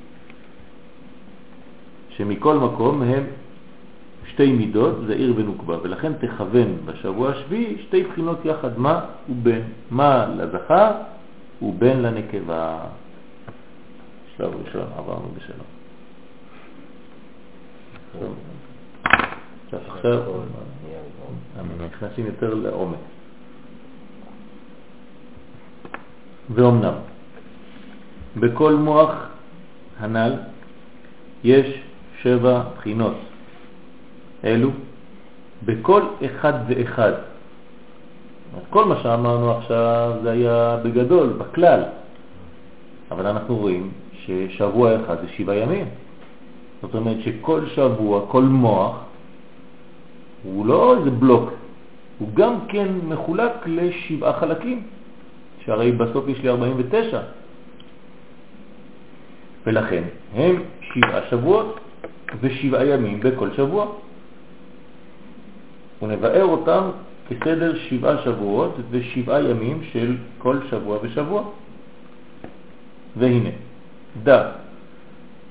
[2.08, 3.24] שמכל מקום הם
[4.26, 9.60] שתי מידות, זה עיר ונוקבה, ולכן תכוון בשבוע השביעי שתי בחינות יחד, מה ובן,
[9.90, 10.92] מה לזכר
[11.62, 12.80] ובן לנקבה.
[14.36, 15.66] שלב ראשון עברנו בשלום.
[19.72, 20.22] עכשיו,
[21.86, 22.98] נכנסים יותר לעומק.
[26.50, 26.94] ואומנם,
[28.36, 29.10] בכל מוח
[29.98, 30.32] הנ"ל
[31.44, 31.80] יש
[32.22, 33.14] שבע בחינות.
[34.44, 34.70] אלו
[35.64, 37.12] בכל אחד ואחד.
[38.70, 41.82] כל מה שאמרנו עכשיו זה היה בגדול, בכלל.
[43.10, 45.86] אבל אנחנו רואים ששבוע אחד זה שבעה ימים.
[46.82, 49.07] זאת אומרת שכל שבוע, כל מוח,
[50.54, 51.50] הוא לא איזה בלוק,
[52.18, 54.82] הוא גם כן מחולק לשבעה חלקים,
[55.64, 57.20] שהרי בסוף יש לי 49.
[59.66, 60.02] ולכן
[60.34, 61.80] הם שבעה שבועות
[62.40, 63.86] ושבעה ימים בכל שבוע.
[66.02, 66.82] ונבאר אותם
[67.28, 71.42] כסדר שבעה שבועות ושבעה ימים של כל שבוע ושבוע.
[73.16, 73.50] והנה,
[74.22, 74.50] דע,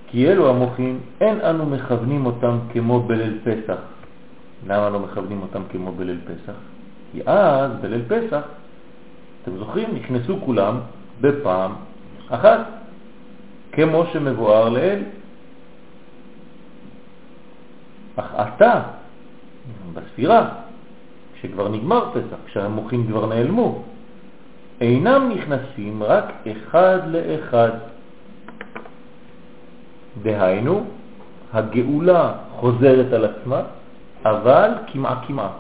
[0.08, 3.97] כי אלו המוחים, אין אנו מכוונים אותם כמו בליל פסח.
[4.68, 6.54] למה לא מכוונים אותם כמו בליל פסח?
[7.12, 8.42] כי אז, בליל פסח,
[9.44, 10.80] אתם זוכרים, נכנסו כולם
[11.22, 11.74] בפעם
[12.30, 12.60] אחת,
[13.72, 15.04] כמו שמבואר לאל.
[18.16, 18.82] אך אתה,
[19.94, 20.50] בספירה,
[21.34, 23.84] כשכבר נגמר פסח, כשהמוחים כבר נעלמו,
[24.82, 27.72] אינם נכנסים רק אחד לאחד.
[30.22, 30.86] דהיינו,
[31.54, 33.62] הגאולה חוזרת על עצמה,
[34.26, 35.52] אבל כמעט כמעט,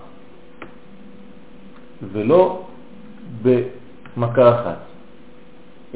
[2.12, 2.67] ולא
[3.41, 4.78] במכה אחת.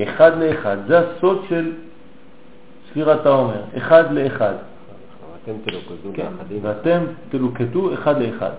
[0.04, 1.72] אחד לאחד, זה הסוד של
[2.90, 4.54] ספירת העומר, אחד לאחד.
[5.44, 6.28] אתם תלוכזו כן.
[6.62, 8.52] ואתם תלוקטו אחד לאחד,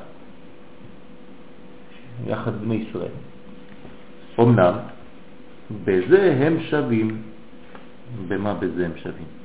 [2.27, 3.15] יחד בני ישראל.
[4.41, 4.75] אמנם,
[5.85, 7.23] בזה הם שווים.
[8.29, 9.42] במה בזה הם שווים?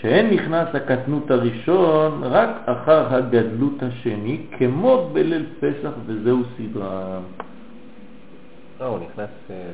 [0.00, 7.22] שאין נכנס הקטנות הראשון רק אחר הגדלות השני, כמו בליל פסח, וזהו סדרם.
[8.80, 9.70] אה, הוא נכנס אה,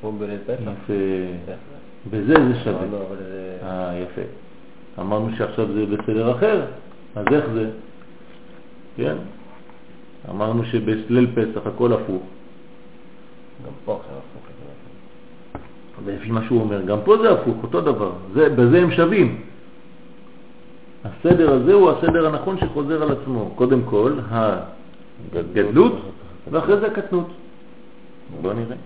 [0.00, 0.60] כמו בליל פסח.
[0.60, 0.92] יפה.
[1.48, 1.58] איך?
[2.10, 2.86] בזה זה שווה.
[3.18, 3.58] זה...
[3.62, 4.22] אה, יפה.
[5.00, 6.64] אמרנו שעכשיו זה בסדר אחר,
[7.16, 7.70] אז איך זה?
[8.96, 9.16] כן?
[10.30, 12.22] אמרנו שבליל פסח הכל הפוך.
[13.66, 14.42] גם פה עכשיו הפוך.
[16.04, 18.12] ולפי מה שהוא אומר, גם פה זה הפוך, אותו דבר.
[18.34, 19.51] זה, בזה הם שווים.
[21.04, 23.50] הסדר הזה הוא הסדר הנכון שחוזר על עצמו.
[23.54, 26.00] קודם כל, הגדלות,
[26.50, 27.28] ואחרי זה הקטנות.
[28.40, 28.76] בואו נראה.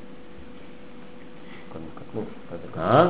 [2.79, 3.09] אה?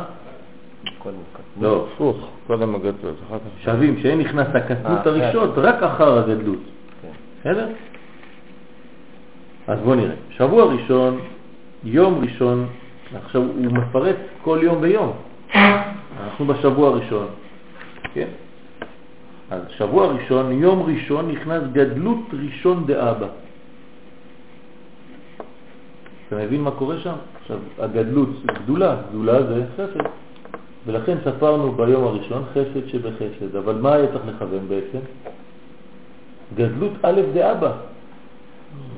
[1.61, 3.65] לא, הפוך, קודם הגדלות, אחר כך...
[3.65, 6.59] שווים, שאין נכנס הקטנות אה, הראשון רק אחר הגדלות.
[7.03, 7.09] כן.
[7.41, 7.69] בסדר?
[9.67, 10.15] אז בואו נראה.
[10.31, 11.19] שבוע ראשון,
[11.85, 12.67] יום ראשון,
[13.25, 15.13] עכשיו הוא מפרט כל יום ויום.
[16.25, 17.27] אנחנו בשבוע הראשון,
[18.15, 18.29] כן?
[19.51, 23.27] אז שבוע ראשון, יום ראשון, נכנס גדלות ראשון דאבא.
[26.29, 27.15] אתה מבין מה קורה שם?
[27.41, 30.09] עכשיו, הגדלות זה גדולה, גדולה זה חסד.
[30.87, 33.57] ולכן ספרנו ביום הראשון חסד שבחסד.
[33.57, 34.99] אבל מה היה צריך לכוון בעצם?
[36.55, 37.73] גדלות א' דאבא.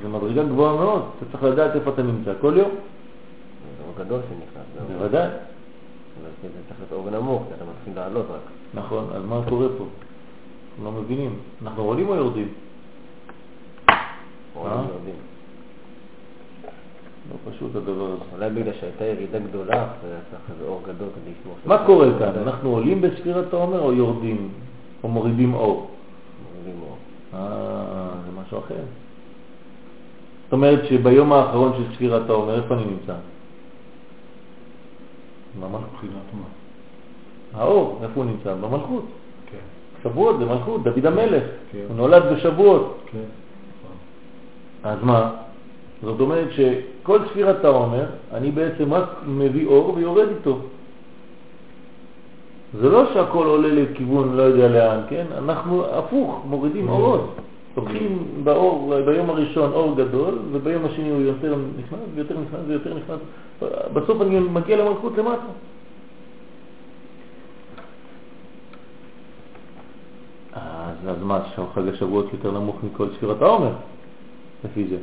[0.02, 2.70] זו מדרגה גבוהה מאוד, אתה צריך לדעת איפה אתה נמצא כל יום.
[2.70, 4.88] זה אור גדול שנכנס.
[4.88, 5.26] זה בוודאי.
[5.26, 8.40] אבל זה צריך להיות אור נמוך, אתה מתחיל לעלות רק.
[8.74, 9.84] נכון, אז מה קורה פה?
[10.79, 11.35] אנחנו לא מבינים.
[11.62, 12.49] אנחנו עולים או יורדים?
[14.57, 14.73] אור אה?
[14.75, 15.14] יורדים.
[17.31, 18.25] לא פשוט הדבר הזה.
[18.33, 21.57] אולי בגלל שהייתה ירידה גדולה, צריך איזה אור גדול כדי לשמור.
[21.67, 22.43] מה קורה כאן?
[22.43, 24.49] אנחנו עולים בספירת העומר או יורדים?
[25.05, 25.91] או מורידים אור?
[26.43, 26.97] מורידים אור.
[27.35, 28.85] אה, זה משהו אחר.
[30.45, 33.14] זאת אומרת שביום האחרון של ספירת העומר, איפה אני נמצא?
[35.61, 35.69] מה?
[37.55, 38.55] האור, איפה הוא נמצא?
[38.55, 39.05] במלכות.
[40.02, 40.11] כן.
[40.11, 41.42] שבועות זה מלכות, דוד המלך.
[41.72, 41.78] כן.
[41.88, 42.98] הוא נולד בשבועות.
[43.12, 43.18] כן.
[44.84, 45.30] אז מה?
[46.02, 50.58] זאת אומרת שכל ספירת העומר, אני בעצם רק מביא אור ויורד איתו.
[52.80, 55.26] זה לא שהכל עולה לכיוון לא יודע לאן, כן?
[55.38, 57.34] אנחנו הפוך, מורידים אורות.
[57.76, 63.18] לוקחים באור, ביום הראשון אור גדול, וביום השני הוא יותר נכנס ויותר נכנס ויותר נכנס.
[63.92, 65.52] בסוף אני מגיע למלכות למטה.
[70.62, 71.40] אז, אז מה,
[71.75, 73.73] חג השבועות יותר נמוך מכל ספירת העומר,
[74.64, 74.97] לפי זה.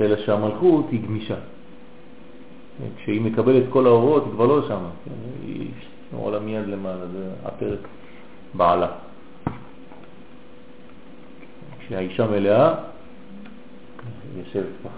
[0.00, 1.36] אלא שהמלכות היא גמישה.
[2.96, 4.60] כשהיא מקבלת כל האורות, היא כבר לא
[5.04, 5.10] כן?
[5.42, 5.70] היא
[6.12, 7.78] עולה מיד למעלה, זה הפרק
[8.54, 8.88] בעלה.
[11.78, 12.74] כשהאישה מלאה,
[14.36, 14.88] יושבת פה.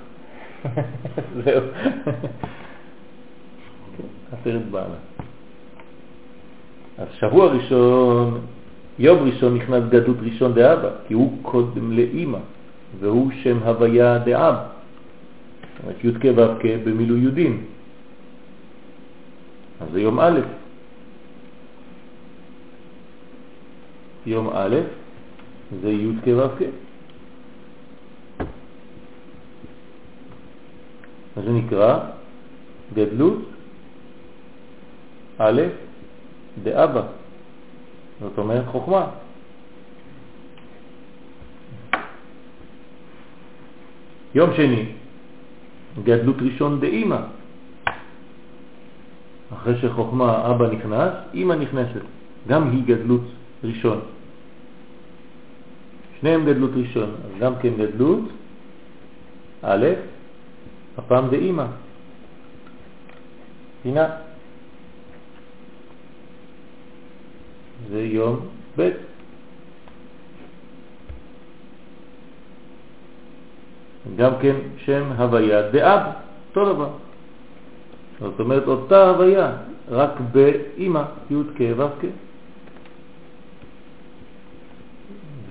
[1.44, 1.62] זהו.
[4.32, 4.94] הפרק בעלה.
[6.98, 8.40] אז שבוע ראשון,
[8.98, 12.38] יום ראשון נכנס גדלות ראשון דאבא, כי הוא קודם לאימא,
[13.00, 14.54] והוא שם הוויה דאב.
[14.54, 15.96] זאת אומרת,
[16.36, 17.64] ו' כ' במילוי יודים.
[19.80, 20.40] אז זה יום א'.
[24.26, 24.76] יום א'
[25.82, 26.62] זה י' כ' ו' כ'.
[31.36, 31.98] אז זה נקרא
[32.94, 33.38] גדלות
[35.38, 35.62] א'
[36.62, 37.02] דאבא.
[38.20, 39.06] זאת אומרת חוכמה.
[44.34, 44.86] יום שני,
[46.04, 47.20] גדלות ראשון דאמא.
[49.52, 52.04] אחרי שחוכמה אבא נכנס, אמא נכנסת.
[52.48, 53.24] גם היא גדלות
[53.64, 54.00] ראשון.
[56.20, 58.24] שניהם גדלות ראשון, אז גם כן גדלות
[59.62, 59.86] א',
[60.98, 61.66] הפעם דאמא.
[63.84, 64.31] הנה.
[67.90, 68.40] זה יום
[68.78, 68.90] ב'.
[74.16, 76.00] גם כן שם הוויה דאב,
[76.48, 76.88] אותו דבר.
[78.20, 79.56] זאת אומרת, אותה הוויה,
[79.90, 82.04] רק באמא, י' כ' ו' כ'.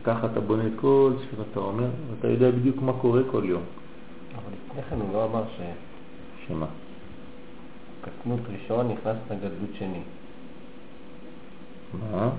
[0.02, 3.62] וככה אתה בונה את כל ספירת העומר, ואתה יודע בדיוק מה קורה כל יום.
[4.36, 5.44] אבל לפני כן הוא לא אמר
[6.48, 6.66] שמה?
[8.02, 10.02] שקטנות ראשון נכנס לגדלות שני.
[11.94, 12.30] מה?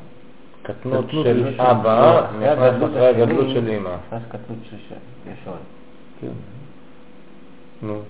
[0.63, 1.61] קטנות קטנות של.
[1.61, 3.97] אבא נכנס אחרי הגדלות של אמא.
[4.07, 4.77] נכנס קטנות של
[5.31, 5.59] ראשון.
[6.21, 6.33] כן.
[7.83, 8.01] נו.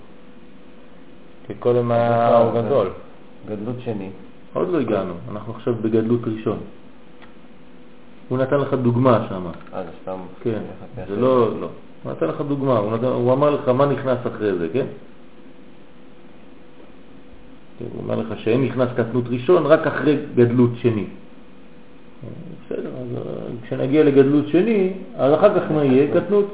[1.47, 2.89] כי קודם היה אור גדול.
[3.47, 4.09] גדלות שני.
[4.53, 6.57] עוד לא הגענו, אנחנו עכשיו בגדלות ראשון.
[8.29, 9.47] הוא נתן לך דוגמה שם.
[9.73, 10.17] אה, זה סתם...
[10.41, 10.61] כן,
[11.07, 11.67] זה לא, לא.
[12.03, 14.85] הוא נתן לך דוגמה, הוא, נתן, הוא אמר לך מה נכנס אחרי זה, כן?
[17.79, 21.05] כן, הוא אומר לך שאין נכנס קטנות ראשון רק אחרי גדלות שני.
[22.73, 26.07] בסדר, אז אה, כשנגיע לגדלות שני, אז אחר כך מה יהיה?
[26.13, 26.45] קטנות.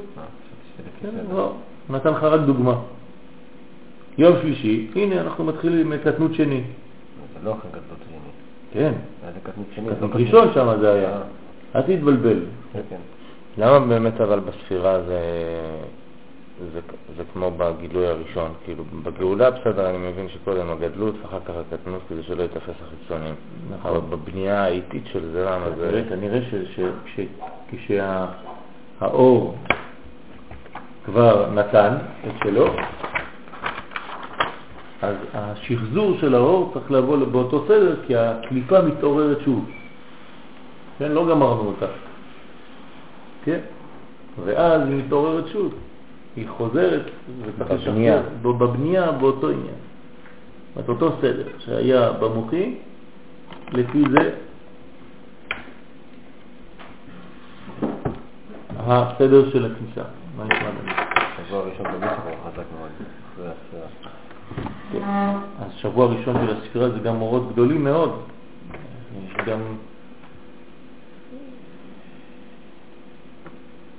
[1.89, 2.75] נתן לך רק דוגמה.
[4.17, 6.61] יום שלישי, הנה אנחנו מתחילים קטנות שני.
[7.33, 8.17] זה לא אחרי גדלות שני.
[8.73, 8.91] כן,
[9.33, 9.85] זה קטנות שני.
[9.85, 11.09] קטנות לא קטנות- ראשון שם זה היה.
[11.09, 11.21] אה,
[11.75, 12.39] אל תתבלבל.
[12.73, 12.95] כן, כן.
[13.57, 15.19] למה באמת אבל בספירה זה,
[16.73, 16.79] זה,
[17.17, 18.53] זה כמו בגילוי הראשון?
[18.63, 23.35] כאילו בגאולה בסדר, אני מבין שקודם הגדלות ואחר כך הקטנות כדי שלא יתפס החיצונים.
[23.69, 23.91] נכון.
[23.91, 26.03] אבל בבנייה האיטית של זה, למה זה...
[26.09, 26.39] כנראה
[27.71, 29.55] כשהאור
[31.05, 31.95] כבר נתן
[32.27, 32.67] את שלו,
[35.01, 39.69] אז השחזור של האור צריך לבוא באותו סדר, כי הקליפה מתעוררת שוב.
[40.99, 41.85] כן, לא גמרנו אותה.
[43.43, 43.59] כן?
[44.45, 45.73] ואז היא מתעוררת שוב.
[46.39, 47.01] היא חוזרת,
[47.41, 48.15] וצריך בבנייה.
[48.15, 49.75] לשחזר בבנייה באותו עניין.
[50.75, 52.75] זאת אותו סדר שהיה במוחי,
[53.71, 54.35] לפי זה
[58.77, 60.01] הסדר של הכניסה.
[60.37, 60.91] מה נשמע לנו?
[61.43, 62.91] השבוע הראשון באמת שבוע חזק מאוד.
[64.91, 65.01] כן.
[65.59, 68.21] אז שבוע ראשון של הספירה זה גם אורות גדולים מאוד.
[69.25, 69.59] יש גם...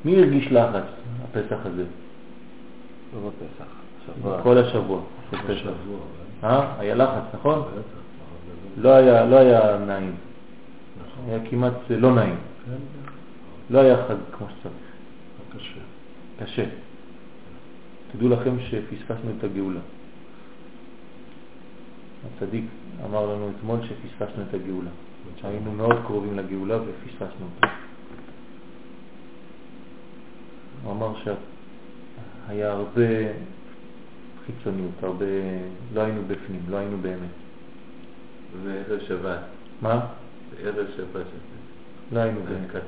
[0.04, 0.84] מי הרגיש לחץ
[1.24, 1.84] הפסח הזה?
[3.14, 3.70] לא בפסח,
[4.06, 4.42] שבוע.
[4.42, 5.00] כל השבוע
[6.44, 6.74] אה?
[6.78, 7.62] היה לחץ, נכון?
[8.76, 10.14] לא היה, לא היה נעים.
[10.98, 11.24] נכון.
[11.28, 12.36] היה כמעט לא נעים.
[12.66, 12.76] כן,
[13.70, 14.74] לא היה חג כמו שצריך.
[15.38, 15.80] זה קשה.
[16.44, 16.64] קשה.
[18.12, 19.80] תדעו לכם שפספסנו את הגאולה.
[22.26, 22.64] הצדיק
[23.04, 24.90] אמר לנו אתמול שפספסנו את הגאולה.
[25.42, 27.66] היינו מאוד קרובים לגאולה ופספסנו אותה.
[30.84, 31.12] הוא אמר
[32.50, 33.02] שהיה הרבה
[34.46, 35.24] חיצוניות, הרבה...
[35.94, 37.30] לא היינו בפנים, לא היינו באמת.
[38.62, 39.38] וערב שבת,
[39.82, 40.06] מה?
[40.62, 41.26] ערב שבת,
[42.12, 42.70] לא היינו באמת.
[42.70, 42.80] שלי.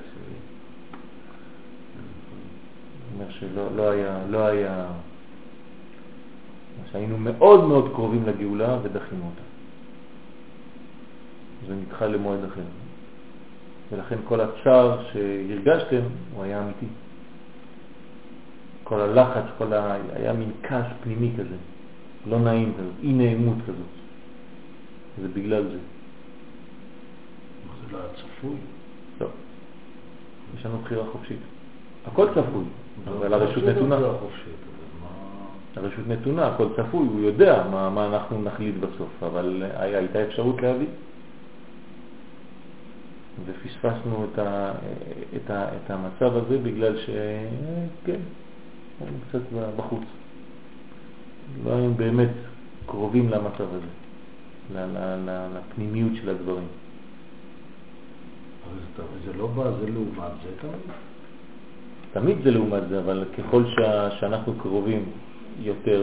[3.12, 4.86] הוא אומר שלא לא היה, לא היה...
[6.92, 9.42] שהיינו מאוד מאוד קרובים לגאולה ודחינו אותה.
[11.68, 12.62] זה נדחה למועד אחר.
[13.92, 16.02] ולכן כל הצער שהרגשתם
[16.34, 16.86] הוא היה אמיתי.
[18.84, 19.96] כל הלחץ, כל ה...
[20.12, 21.56] היה מין כעס פנימי כזה,
[22.26, 23.86] לא נעים כזה, אי נעימות כזאת.
[25.22, 25.70] זה בגלל זה.
[25.70, 25.76] זה
[27.92, 28.56] לא היה צפוי?
[29.20, 29.26] לא.
[30.58, 31.38] יש לנו בחירה חופשית.
[32.06, 32.64] הכל צפוי,
[33.08, 33.96] אבל הרשות נתונה.
[33.96, 34.16] אבל מה...
[35.76, 40.86] הרשות נתונה, הכל צפוי, הוא יודע מה, מה אנחנו נחליט בסוף, אבל הייתה אפשרות להביא.
[43.46, 44.72] ופספסנו את, ה,
[45.36, 47.10] את, ה, את המצב הזה בגלל ש...
[48.04, 48.20] כן,
[49.02, 49.40] היינו קצת
[49.76, 50.04] בחוץ.
[51.64, 52.28] לא היינו באמת
[52.86, 53.86] קרובים למצב הזה,
[55.54, 56.64] לפנימיות של הדברים.
[59.26, 60.74] זה- לא בא, זה לעומת זה תמיד.
[62.12, 65.04] תמיד זה לעומת זה, אבל ככל שה, שאנחנו קרובים
[65.60, 66.02] יותר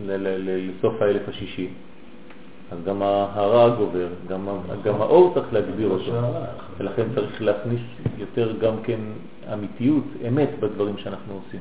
[0.00, 1.68] ל, ל, ל, לסוף האלף השישי,
[2.72, 4.52] אז גם הרע גובר, גם, ה-
[4.84, 6.12] גם האור צריך להגביר אותו,
[6.78, 7.80] ולכן צריך להכניס
[8.18, 9.00] יותר גם כן
[9.52, 11.60] אמיתיות, אמת בדברים שאנחנו עושים,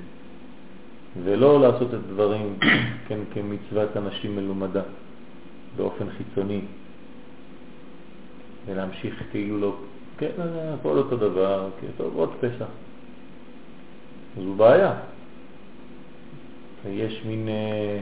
[1.24, 2.56] ולא לעשות את הדברים
[3.08, 4.82] כן, כמצוות אנשים מלומדה
[5.76, 6.62] באופן חיצוני,
[8.66, 9.76] ולהמשיך כאילו לא,
[10.18, 10.32] כן,
[10.80, 12.66] הכל אותו דבר, כן, טוב, עוד פסח.
[14.44, 14.94] זו בעיה.
[16.90, 18.00] יש מין, אה,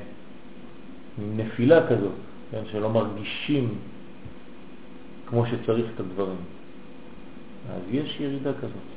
[1.17, 2.11] מין נפילה כזאת,
[2.51, 3.77] כן, שלא מרגישים
[5.25, 6.37] כמו שצריך את הדברים.
[7.69, 8.87] אז יש ירידה כזאת,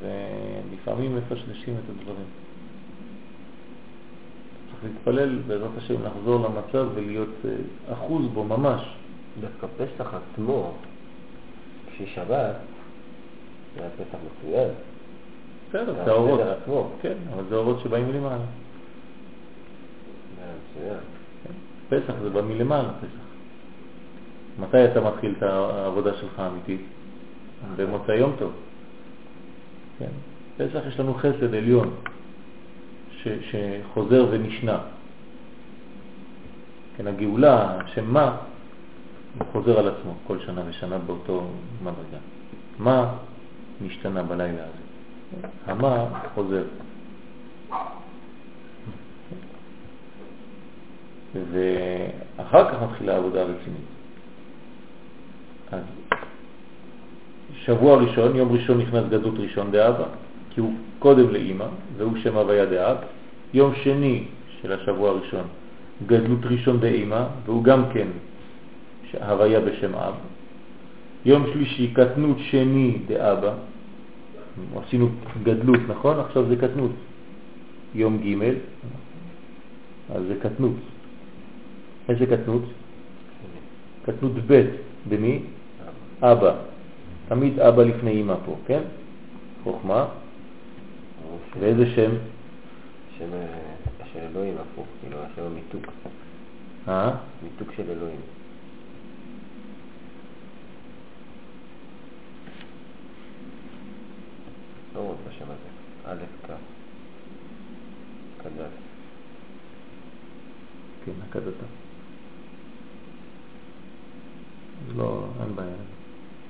[0.00, 2.43] ולפעמים מפשלשים את הדברים.
[4.84, 8.94] להתפלל, בעזרת השם, לחזור למצב ולהיות אה, אחוז בו ממש.
[9.40, 10.72] דווקא פסח עצמו,
[11.88, 12.56] לפי שבת,
[13.74, 14.68] זה היה פסח מצוין.
[15.68, 16.40] בסדר, זה האורות.
[17.02, 18.44] כן, אבל זה אורות שבאים מלמעלה.
[20.34, 20.98] מצוין.
[21.88, 23.24] פסח זה בא מלמעלה, פסח.
[24.58, 26.80] מתי אתה מתחיל את העבודה שלך האמיתית?
[27.76, 28.52] במוצא יום טוב.
[29.98, 30.10] כן.
[30.56, 31.94] פסח יש לנו חסד עליון
[33.24, 34.78] ש, שחוזר ונשנה.
[36.96, 38.36] כן, הגאולה, השם מה,
[39.38, 41.46] הוא חוזר על עצמו כל שנה ושנה באותו
[41.82, 42.18] מדרגה.
[42.78, 43.14] מה
[43.80, 45.48] נשתנה בלילה הזה?
[45.66, 46.64] המה חוזר.
[51.34, 53.84] ואחר כך מתחילה העבודה הרצינית.
[55.72, 55.82] אז
[57.54, 60.04] שבוע ראשון, יום ראשון נכנס גדלות ראשון דאבא,
[60.54, 62.96] כי הוא קודם לאימא, והוא שם הוויה דאב.
[63.54, 64.24] יום שני
[64.62, 65.46] של השבוע הראשון,
[66.06, 68.08] גדלות ראשון דאימא, והוא גם כן
[69.20, 70.14] הוויה בשם אב.
[71.24, 73.54] יום שלישי, קטנות שני דאבא,
[74.76, 75.08] עשינו
[75.42, 76.20] גדלות, נכון?
[76.20, 76.90] עכשיו זה קטנות.
[77.94, 78.44] יום ג',
[80.14, 80.76] אז זה קטנות.
[82.08, 82.62] איזה קטנות?
[84.04, 84.62] קטנות ב',
[85.08, 85.40] במי?
[86.22, 86.52] אבא.
[87.28, 88.82] תמיד אבא לפני אמא פה, כן?
[89.62, 90.06] חוכמה.
[91.60, 92.10] ואיזה שם?
[93.18, 93.46] שם אה,
[94.12, 95.92] של אלוהים הפוך, כאילו השם המיתוק,
[96.88, 97.10] אה?
[97.42, 98.20] מיתוק של אלוהים.
[104.94, 105.68] לא רואה בשם הזה,
[106.04, 106.50] א' כ',
[108.42, 108.72] קדש.
[111.04, 111.66] כן, הקדתה.
[114.96, 115.68] לא, אין בעיה.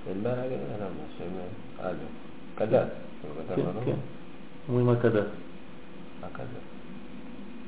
[0.09, 1.25] אין בעיה להגיד למה, שם
[1.81, 1.95] א',
[2.55, 2.89] קדת.
[3.57, 3.97] כן, כן.
[4.69, 4.89] אומרים.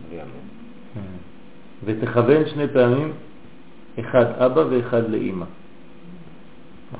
[0.09, 0.31] בלי אמן.
[0.95, 1.01] כן.
[1.85, 3.13] ותכוון שני פעמים,
[4.01, 5.47] אחד אבא ואחד לאימא.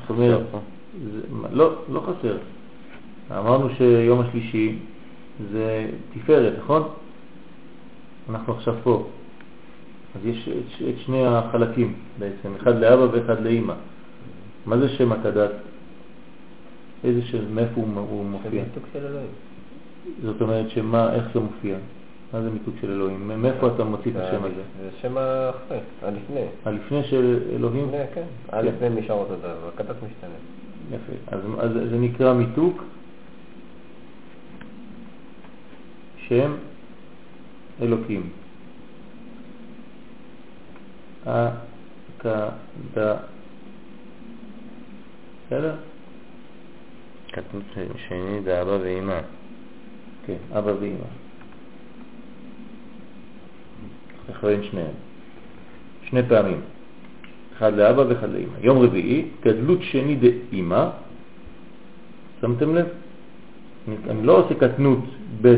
[0.01, 0.41] זאת אומרת,
[1.53, 2.39] לא, לא חסר.
[3.31, 4.79] אמרנו שיום השלישי
[5.53, 6.89] זה תפארת, נכון?
[8.31, 9.07] אנחנו עכשיו פה.
[10.17, 13.75] אז יש את, את שני החלקים בעצם, אחד לאבא ואחד לאימא.
[14.67, 15.51] מה זה שם הקדת?
[17.05, 18.63] איזה שם, מאיפה הוא, הוא זה מופיע?
[18.63, 19.46] מיתוג של אלוהים.
[20.23, 21.77] זאת אומרת שמה, איך זה מופיע?
[22.33, 23.29] מה זה מיתוג של אלוהים?
[23.43, 24.63] מאיפה אתה מוציא את השם הזה?
[24.81, 26.47] זה שם האחרי, הלפני.
[26.65, 27.89] הלפני של אלוהים?
[27.89, 28.25] לפני, כן.
[28.49, 30.35] הלפני נשאר אותו דבר, הקדת משתנה.
[30.91, 31.37] יפה.
[31.37, 32.83] אז, אז זה נקרא מיתוג
[36.29, 36.53] שם
[37.83, 38.29] אלוקים.
[41.27, 42.47] הקדה.
[45.47, 45.75] בסדר?
[47.31, 47.65] קטנות
[48.09, 49.21] שני זה אבא ואמא.
[50.27, 51.11] כן, אבא ואמא.
[54.31, 54.95] לכוון שניהם.
[56.03, 56.61] שני פעמים.
[57.57, 58.59] אחד לאבא ואחד לאמא.
[58.61, 60.89] יום רביעי, גדלות שני דאמא.
[62.41, 62.87] שמתם לב?
[64.11, 65.05] אני, לא עושה קטנות
[65.43, 65.57] ב'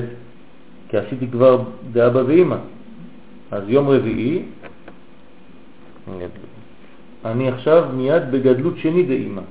[0.88, 1.62] כי עשיתי כבר
[1.92, 2.56] דאבא ואמא.
[3.50, 4.42] אז יום רביעי.
[7.24, 9.42] אני עכשיו מיד בגדלות שני דאמא.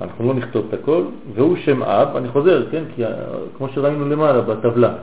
[0.00, 3.10] אנחנו לא נכתוב את הכל, והוא שם אב, אני חוזר, כן, כי ה-
[3.56, 4.94] כמו שראינו למעלה בטבלה.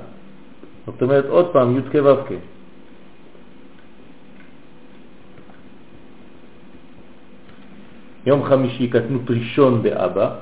[0.86, 2.32] זאת אומרת, עוד פעם, י' כ' ו' כ'.
[8.26, 10.36] יום חמישי קטנות ראשון דאבא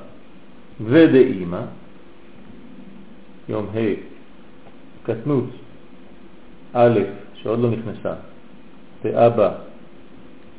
[0.81, 1.61] ודאמא.
[3.49, 3.79] יום ה'
[5.03, 5.49] קטנות
[6.73, 6.99] א',
[7.33, 8.13] שעוד לא נכנסה,
[9.03, 9.49] דאבא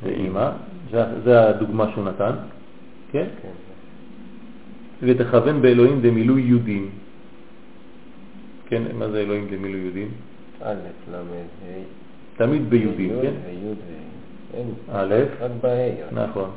[0.03, 0.51] ואמא,
[0.90, 2.34] זה, זה הדוגמה שהוא נתן,
[3.12, 3.26] כן?
[3.43, 3.71] כן.
[5.03, 6.90] ותכוון באלוהים דמילוי יהודים.
[8.66, 10.09] כן, מה זה אלוהים דמילוי יהודים?
[10.62, 10.74] א',
[11.11, 11.82] ל', ה'.
[12.36, 13.34] תמיד ביהודים, כן?
[14.92, 16.11] א', רק בה'.
[16.12, 16.50] נכון.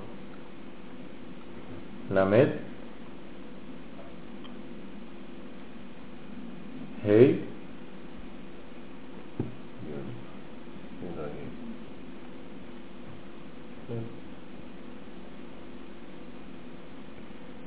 [2.12, 2.48] למד,
[7.06, 7.34] ה', י'.
[11.02, 11.46] י' לא י'.
[13.88, 14.04] כן.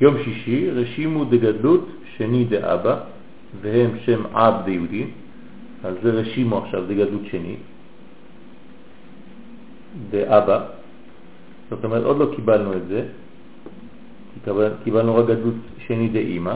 [0.01, 1.87] יום שישי, רשימו דגדלות
[2.17, 3.01] שני דאבא,
[3.61, 5.11] והם שם אב דיהודים,
[5.85, 7.57] אז זה רשימו עכשיו דגדלות שני,
[10.11, 10.59] דאבא,
[11.71, 13.01] זאת אומרת עוד לא קיבלנו את זה,
[14.85, 15.55] קיבלנו רק גדלות
[15.87, 16.55] שני דאמא,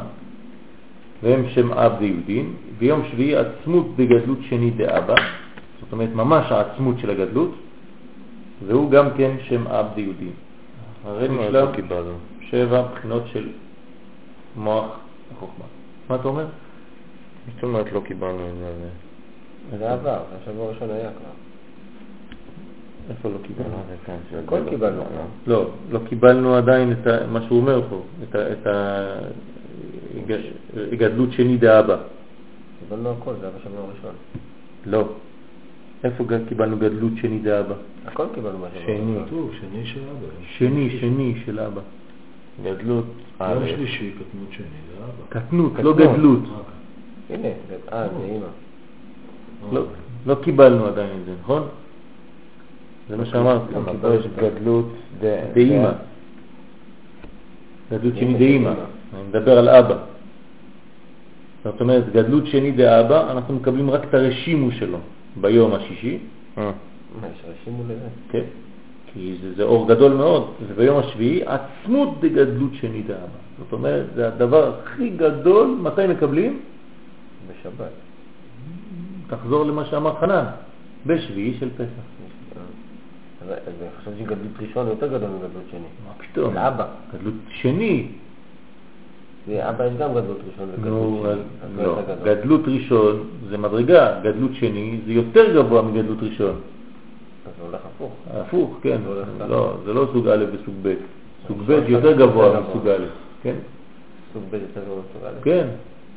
[1.22, 5.14] והם שם אב דיהודים, ויום שביעי עצמות דגדלות שני דאבא,
[5.80, 7.54] זאת אומרת ממש העצמות של הגדלות,
[8.66, 10.32] והוא גם כן שם אב דיהודים.
[11.04, 12.14] הרי נשלם לא קיבלנו?
[12.52, 13.48] שבע בחינות של
[14.56, 14.98] מוח
[15.32, 15.64] החוכמה.
[16.08, 16.46] מה אתה אומר?
[17.54, 19.78] זאת אומרת לא קיבלנו את זה.
[19.78, 21.30] זה עבר, השבוע הראשון היה כבר.
[23.10, 23.74] איפה לא קיבלנו?
[24.08, 25.22] אה, של- הכל קיבלנו כבר.
[25.46, 28.66] לא, לא קיבלנו עדיין את מה שהוא אומר פה, את
[30.92, 31.96] הגדלות שני דאבא.
[32.88, 34.14] קיבלנו הכל, זה היה בשבוע הראשון.
[34.86, 35.08] לא.
[36.04, 37.74] איפה קיבלנו גדלות שני דאבא?
[38.06, 38.94] הכל קיבלנו בשבוע שני.
[38.94, 39.24] הראשון.
[39.26, 40.26] כתוב, שני של אבא.
[40.58, 41.80] שני, שני של אבא.
[42.64, 43.04] גדלות
[43.38, 45.40] א', יום שלישי, קטנות שני, זה אבא.
[45.46, 45.92] קטנות, לא.
[45.96, 46.38] גדלות.
[47.30, 48.44] אה, הנה, זה- אה, זה אימא.
[48.44, 49.72] אה.
[49.72, 49.82] לא,
[50.26, 51.62] לא קיבלנו עדיין את זה, נכון?
[53.08, 53.74] זה מה שאמרתי.
[53.74, 54.86] למה פה יש גדלות
[55.20, 55.24] ד-
[55.54, 55.90] דאמא.
[57.90, 58.44] ד- גדלות שני אימא, דאמא.
[58.44, 58.84] אימא.
[59.14, 59.96] אני מדבר על אבא.
[61.64, 64.98] זאת אומרת, גדלות שני דאבא, אנחנו מקבלים רק את הרשימו שלו
[65.40, 66.18] ביום השישי,
[66.58, 66.70] אה,
[67.20, 68.08] מה, יש רשימו לזה?
[68.30, 68.42] כן?
[69.14, 73.40] כי זה, זה אור גדול מאוד, וביום השביעי עצמות דגדלות שני דאבא.
[73.58, 76.60] זאת אומרת, זה הדבר הכי גדול, מתי מקבלים?
[77.48, 77.90] בשבת.
[79.26, 80.44] תחזור למה שאמר חנן,
[81.06, 82.04] בשביעי של פסח.
[83.48, 85.80] אני חושב שגדלות ראשון יותר גדול מגדלות שני.
[85.80, 86.52] מה פתאום?
[86.52, 86.86] של אבא.
[87.14, 88.06] גדלות שני.
[89.48, 91.84] לאבא יש גם גדלות ראשון וגדלות שני.
[91.84, 91.98] לא.
[92.02, 92.34] גדול.
[92.34, 96.60] גדלות ראשון זה מדרגה, גדלות שני זה יותר גבוה מגדלות ראשון.
[97.58, 98.12] זה הולך הפוך.
[98.30, 99.00] הפוך, כן.
[99.48, 100.94] לא, זה לא סוג א' וסוג ב'.
[101.48, 102.60] סוג ב' יותר גבוה גבוה.
[102.60, 103.04] מסוג א',
[103.42, 103.54] כן?
[104.32, 105.44] סוג ב' יותר גדול מסוג א'.
[105.44, 105.66] כן.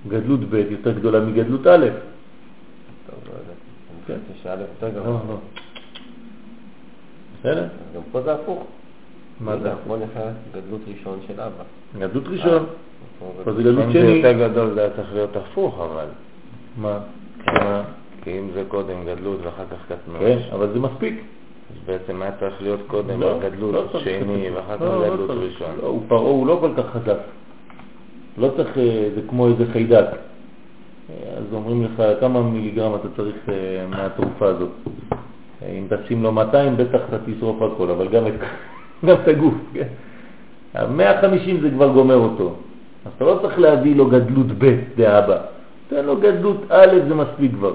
[0.07, 1.85] גדלות ב' יותר גדולה מגדלות א'.
[3.05, 3.53] טוב, לא יודע.
[3.89, 4.33] אני כן.
[4.43, 5.19] שא' יותר לא, גבוה.
[5.29, 5.37] לא.
[7.39, 7.63] בסדר?
[7.63, 8.63] אז גם פה זה הפוך.
[9.39, 9.71] מה זה?
[9.87, 11.63] בוא נכנס גדלות ראשון של אבא.
[11.99, 12.65] גדלות ראשון.
[13.21, 14.11] אנחנו פה זה גדלות אם זה שני.
[14.11, 16.05] יותר גדול זה היה צריך להיות הפוך, אבל.
[16.77, 16.99] מה?
[18.25, 21.13] כי- אם זה קודם גדלות ואחר כך קטנות, כן, אבל זה מספיק.
[21.71, 24.49] אז בעצם היה צריך להיות קודם לא, לא גדלות צריך שני.
[24.55, 25.53] ואחר כך לא, לא גדלות צריך.
[25.53, 25.75] ראשון.
[25.81, 27.17] לא, הוא פרעה הוא לא כל כך חזק.
[28.37, 30.05] לא צריך, אה, זה כמו איזה חיידק.
[30.05, 33.53] אה, אז אומרים לך כמה מיליגרם אתה צריך אה,
[33.89, 34.69] מהתרופה הזאת.
[35.69, 38.33] אם תשים לו 200 בטח אתה תשרוף הכל, אבל גם את,
[39.05, 39.53] גם את הגוף.
[39.73, 39.87] כן?
[40.75, 42.53] ה-150 זה כבר גומר אותו.
[43.05, 45.37] אז אתה לא צריך להביא לו גדלות ב' דאבא.
[45.87, 47.73] תן לו גדלות א' זה מספיק כבר.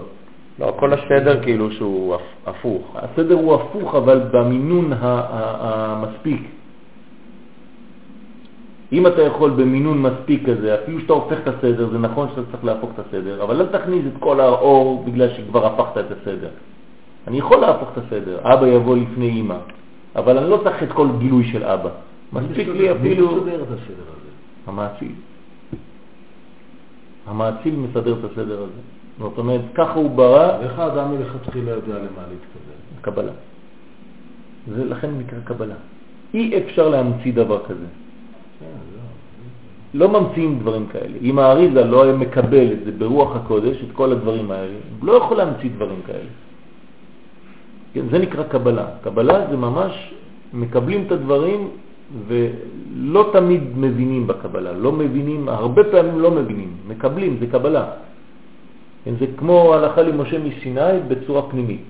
[0.61, 2.97] לא, כל הסדר כאילו שהוא הפ- הפוך.
[2.97, 6.43] הסדר הוא הפוך, אבל במינון המספיק.
[8.93, 12.65] אם אתה יכול במינון מספיק כזה, אפילו שאתה הופך את הסדר, זה נכון שאתה צריך
[12.65, 16.49] להפוך את הסדר, אבל אל תכניס את כל האור בגלל שכבר הפכת את הסדר.
[17.29, 19.57] אני יכול להפוך את הסדר, אבא יבוא לפני אמא,
[20.17, 21.91] אבל אני לא צריך את כל גילוי של אבא.
[22.33, 23.29] מספיק לי אפילו...
[23.31, 24.31] מי מסדר את הסדר הזה?
[24.67, 25.13] המאציל.
[27.27, 28.81] המאציל מסדר את הסדר הזה.
[29.19, 32.81] זאת אומרת, ככה הוא ברא ואיך האדם מלכתחילה יודע למה להתכוון?
[33.01, 33.33] קבלה.
[34.69, 35.75] זה לכן נקרא קבלה.
[36.35, 37.87] אי אפשר להמציא דבר כזה.
[39.95, 41.19] לא ממציאים דברים כאלה.
[41.23, 45.13] אם האריזה לא היה מקבל את זה ברוח הקודש, את כל הדברים האלה, הוא לא
[45.13, 46.31] יכול להמציא דברים כאלה.
[47.93, 48.87] כן, זה נקרא קבלה.
[49.03, 50.15] קבלה זה ממש
[50.55, 51.69] מקבלים את הדברים
[52.27, 54.73] ולא תמיד מבינים בקבלה.
[54.73, 56.71] לא מבינים, הרבה פעמים לא מבינים.
[56.89, 57.85] מקבלים, זה קבלה.
[59.05, 61.81] כן, זה כמו הלכה למשה מסיני בצורה פנימית.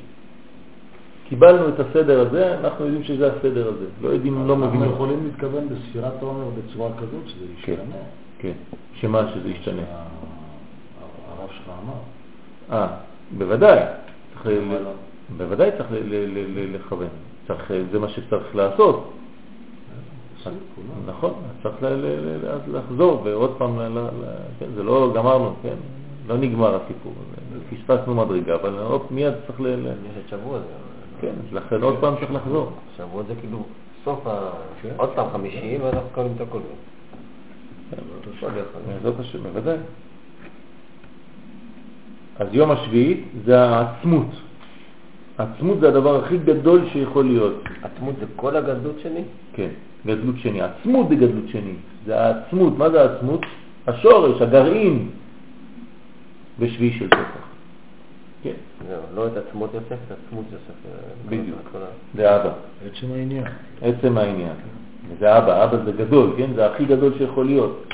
[1.28, 3.86] קיבלנו את הסדר הזה, אנחנו יודעים שזה הסדר הזה.
[4.02, 4.82] לא יודעים, לא מבינים.
[4.82, 7.72] אנחנו יכולים להתכוון בספירת העומר בצורה כזאת שזה כן.
[7.72, 7.96] ישתנה.
[8.38, 8.52] כן,
[8.94, 9.82] שמה שזה ישתנה.
[9.82, 12.00] הרב שלך אמר.
[12.78, 12.86] אה,
[13.38, 13.78] בוודאי.
[15.36, 15.88] בוודאי צריך
[16.72, 17.08] לכוון.
[17.92, 19.12] זה מה שצריך לעשות.
[21.06, 21.32] נכון,
[21.62, 21.74] צריך
[22.72, 23.78] לחזור ועוד פעם,
[24.58, 25.76] כן, זה לא גמרנו, כן,
[26.31, 27.12] לא נגמר הסיפור.
[27.70, 29.66] פספסנו מדרגה, אבל עוד מיד צריך ל...
[29.66, 30.64] יש את שבוע זה.
[31.20, 32.72] כן, לכן עוד פעם צריך לחזור.
[32.97, 33.64] שבוע זה כאילו
[34.05, 34.51] סוף ה...
[34.83, 34.89] כן.
[34.97, 36.59] עוד פעם חמישי, ואנחנו קוראים את הכל.
[38.87, 39.76] בעזרת השם, בוודאי.
[42.39, 44.31] אז יום השביעי זה העצמות.
[45.39, 47.62] העצמות זה הדבר הכי גדול שיכול להיות.
[47.83, 49.22] עצמות זה כל הגדלות שלי?
[49.53, 49.68] כן,
[50.07, 50.61] גדלות שני.
[50.62, 51.74] עצמות זה גדלות שני.
[52.07, 52.78] זה העצמות.
[52.78, 53.41] מה זה העצמות?
[53.87, 55.09] השורש, הגרעין
[56.61, 57.44] בשביעי של פסח.
[58.42, 58.52] כן,
[58.88, 60.74] זהו, לא את עצמות יוסף, את עצמות יוסף.
[61.28, 61.58] בדיוק.
[61.72, 62.52] כל ה- זה אבא.
[62.86, 63.44] עצם העניין.
[63.82, 64.54] עצם העניין.
[65.18, 66.50] זה אבא, אבא זה גדול, כן?
[66.54, 67.86] זה הכי גדול שיכול להיות.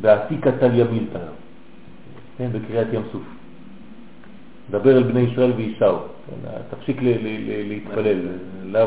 [0.00, 1.18] בעתיקה תליה מילתא,
[2.38, 2.50] כן?
[2.52, 3.22] בקריאת ים סוף.
[4.70, 5.98] דבר אל בני ישראל וייסעו.
[5.98, 6.48] כן?
[6.70, 7.16] תפסיק ל- ל-
[7.50, 8.18] ל- להתפלל,
[8.64, 8.86] לאו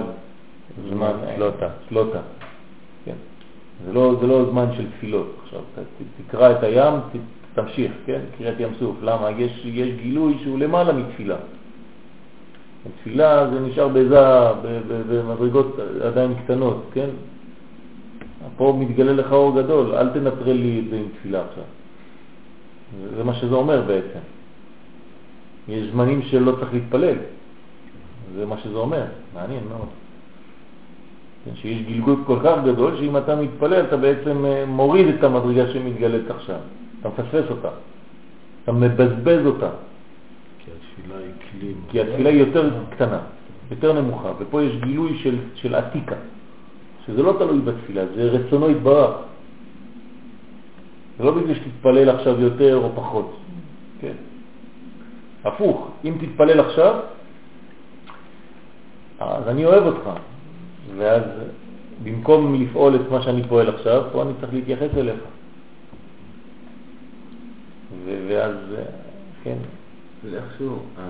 [0.89, 1.69] זמן סלוטה.
[1.89, 2.19] סלוטה.
[3.05, 3.15] כן.
[3.85, 5.35] זה לא, זה לא זמן של תפילות.
[5.43, 5.59] עכשיו,
[6.27, 6.93] תקרא את הים,
[7.53, 8.19] תמשיך, כן?
[8.37, 8.95] קריאת ים סוף.
[9.01, 9.31] למה?
[9.31, 11.35] יש, יש גילוי שהוא למעלה מתפילה.
[13.01, 14.19] תפילה זה נשאר בעזה,
[14.61, 17.09] ב- ב- במדרגות עדיין קטנות, כן?
[18.57, 21.63] פה מתגלה לך אור גדול, אל תנטרל לי את זה עם תפילה עכשיו.
[23.01, 24.19] זה- זה מה שזה אומר בעצם.
[25.67, 27.15] יש זמנים שלא צריך להתפלל,
[28.35, 29.87] זה מה שזה אומר, מעניין מאוד.
[31.45, 35.71] כן, שיש גלגול כל כך גדול שאם אתה מתפלל אתה בעצם אה, מוריד את המדרגה
[35.73, 36.59] שמתגלית עכשיו,
[37.03, 37.69] אתה מפספס אותה,
[38.63, 39.69] אתה מבזבז אותה.
[40.59, 41.73] כי התפילה היא כלי.
[41.89, 43.19] כי התפילה היא יותר קטנה,
[43.71, 46.15] יותר נמוכה, ופה יש גילוי של, של עתיקה,
[47.05, 49.15] שזה לא תלוי בתפילה, זה רצונו יתברך.
[51.17, 53.37] זה לא בגלל שתתפלל עכשיו יותר או פחות,
[54.01, 54.13] כן?
[55.43, 56.99] הפוך, אם תתפלל עכשיו,
[59.19, 60.09] אז אני אוהב אותך,
[60.97, 61.23] ואז
[62.03, 65.19] במקום לפעול את מה שאני פועל עכשיו, פה אני צריך להתייחס אליך.
[68.05, 68.55] ואז,
[69.43, 69.57] כן,
[70.29, 71.03] זה איכשהו, אה,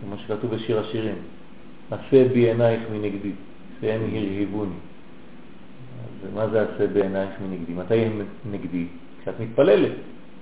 [0.00, 1.14] כמו שכתוב בשיר השירים,
[1.90, 3.32] עשה בי עינייך מנגדי,
[3.80, 4.74] שהם הרהיבוני.
[6.24, 7.72] אז מה זה עשה בעינייך מנגדי?
[7.72, 8.22] מתי הם
[8.52, 8.86] נגדי?
[9.22, 9.92] כשאת מתפללת.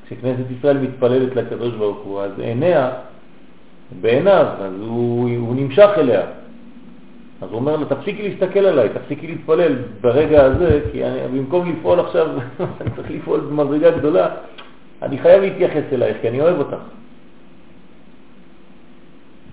[0.07, 2.91] כשכנסת ישראל מתפללת לקדוש ברוך הוא, אז עיניה
[4.01, 6.23] בעיניו, אז הוא, הוא נמשך אליה.
[7.41, 12.01] אז הוא אומר לה, תפסיקי להסתכל עליי, תפסיקי להתפלל ברגע הזה, כי אני, במקום לפעול
[12.01, 12.27] עכשיו,
[12.81, 14.29] אני צריך לפעול במדרגה גדולה,
[15.03, 16.83] אני חייב להתייחס אלייך, כי אני אוהב אותך.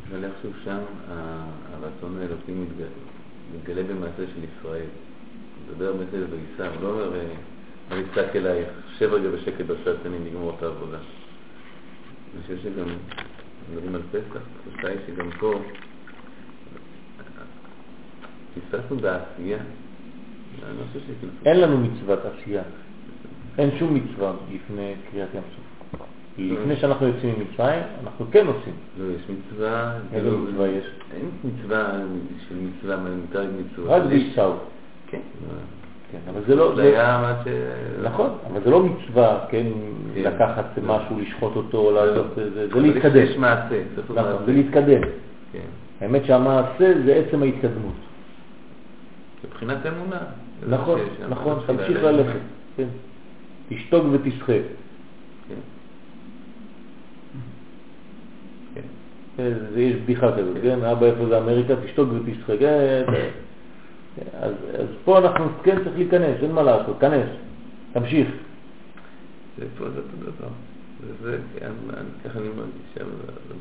[0.10, 0.78] אבל איכשהו שם
[1.10, 2.52] ה- הרצון האלוקי
[3.56, 4.82] מתגלה, במעשה של ישראל.
[4.82, 5.96] הוא מדבר על
[6.32, 7.26] וייסע, הוא לא אומר, אה,
[7.92, 8.68] אני אצעק אלייך,
[8.98, 10.98] שב רגע בשקט בשעת אני נגמור את העבודה.
[10.98, 12.88] אני חושב שגם,
[13.72, 15.62] מדברים על פסח, התחושה היא שגם פה,
[18.56, 19.58] פספסנו בעשייה.
[20.62, 20.68] לא.
[21.46, 22.64] אין לנו מצוות עשייה.
[23.58, 26.00] אין שום מצווה לפני קריאת ים סוף.
[26.38, 28.74] לפני שאנחנו יוצאים ממצרים, אנחנו כן עושים.
[29.00, 29.94] לא, יש מצווה...
[30.14, 30.86] איזה כאילו, מצווה יש?
[31.14, 31.88] אין מצווה
[32.50, 33.96] של מצווה, מותר מצווה.
[33.98, 34.52] רק בישאו.
[35.08, 35.20] כן.
[36.12, 36.76] כן, אבל זה לא...
[36.76, 37.48] זה היה מה ש...
[38.04, 39.66] נכון, אבל זה לא מצווה, כן,
[40.16, 40.22] כן.
[40.22, 43.24] לקחת משהו, לשחוט אותו, לעשות, זה- זה להתקדם.
[43.24, 43.82] יש מעשה,
[44.16, 44.46] נכון.
[44.46, 45.02] זה להתקדם.
[45.54, 45.60] כן.
[46.02, 47.94] האמת שהמעשה זה עצם ההתקדמות.
[49.46, 50.20] מבחינת אמונה.
[50.70, 51.00] נכון,
[51.30, 52.04] נכון, תמשיך.
[52.04, 52.40] ללכת.
[52.78, 52.88] כן.
[53.70, 54.54] תשתוק ותשחה.
[55.50, 55.56] כן.
[58.76, 58.82] כן.
[59.38, 60.84] כן, זה- יש בדיחה כזאת, כן?
[60.84, 62.54] אבא איפה זה אמריקה, תשתוק ותשחה.
[62.58, 63.06] זה-
[64.42, 67.28] אז אז פה אנחנו כן צריך להיכנס, אין מה לעשות, כנס,
[67.94, 68.28] תמשיך.
[69.58, 70.48] זה פה זה אותו דבר.
[71.60, 73.10] כן, אני- ככה אני מרגיש, אבל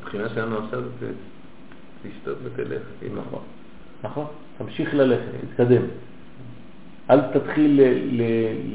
[0.01, 1.11] הבחינה שלנו עכשיו זה
[2.03, 2.81] תשתוק ותלך.
[3.15, 3.39] נכון,
[4.03, 4.25] נכון,
[4.57, 5.81] תמשיך ללכת, תתקדם.
[7.09, 7.81] אל תתחיל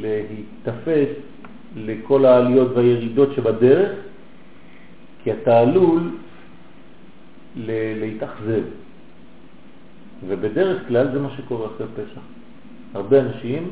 [0.00, 1.08] להיתפס
[1.76, 3.92] לכל העליות והירידות שבדרך,
[5.22, 6.10] כי אתה עלול
[7.56, 8.62] להתאכזב.
[10.28, 12.20] ובדרך כלל זה מה שקורה אחרי פסח.
[12.94, 13.70] הרבה אנשים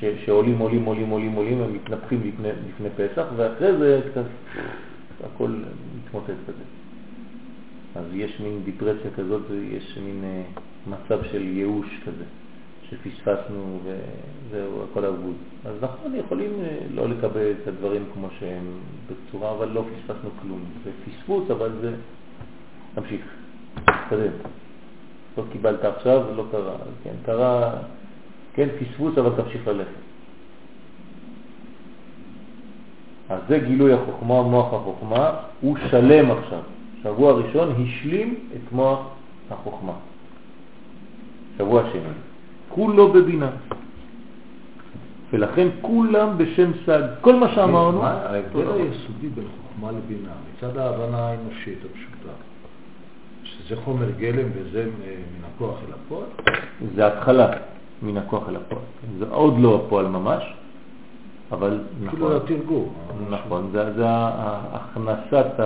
[0.00, 4.24] שעולים, עולים, עולים, עולים, עולים, הם מתנפחים לפני, לפני פסח, ואחרי זה קצת
[5.24, 5.50] הכל
[5.96, 6.64] מתמוטט כזה.
[7.94, 10.42] אז יש מין דיפרסיה כזאת, יש מין אה,
[10.86, 12.24] מצב של ייאוש כזה,
[12.90, 15.34] שפספסנו וזהו, הכל אבוד.
[15.64, 18.64] אז נכון, יכולים אה, לא לקבל את הדברים כמו שהם
[19.06, 20.60] בצורה, אבל לא פספסנו כלום.
[20.84, 21.94] זה פספוס, אבל זה...
[22.94, 23.20] תמשיך,
[23.74, 24.32] תתקדם.
[25.38, 26.76] לא קיבלת עכשיו, לא קרה.
[27.04, 27.72] כן, קרה,
[28.54, 29.90] כן, פספוס, אבל תמשיך ללכת.
[33.28, 35.30] אז זה גילוי החוכמה, מוח החוכמה,
[35.60, 36.60] הוא שלם עכשיו.
[37.02, 39.00] שבוע ראשון השלים את מוח
[39.50, 39.92] החוכמה.
[41.58, 42.00] שבוע שני,
[42.74, 43.50] כולו בבינה.
[45.32, 47.02] ולכן כולם בשם סג.
[47.20, 48.70] כל מה שאמרנו, מה ההבדל.
[48.72, 52.32] היסודי בין חוכמה לבינה, מצד ההבנה האנושית הפשוטה,
[53.44, 56.26] שזה חומר גלם וזה אה, מן הכוח אל הפועל,
[56.94, 57.50] זה התחלה
[58.02, 58.82] מן הכוח אל הפועל.
[59.18, 60.42] זה עוד לא הפועל ממש,
[61.52, 62.10] אבל נכון.
[62.10, 62.94] כאילו התרגום.
[63.30, 64.04] נכון, זה,
[64.72, 65.60] הכנסת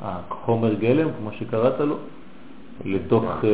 [0.00, 1.96] החומר גלם, כמו שקראת לו,
[2.84, 3.50] לתוך, אה,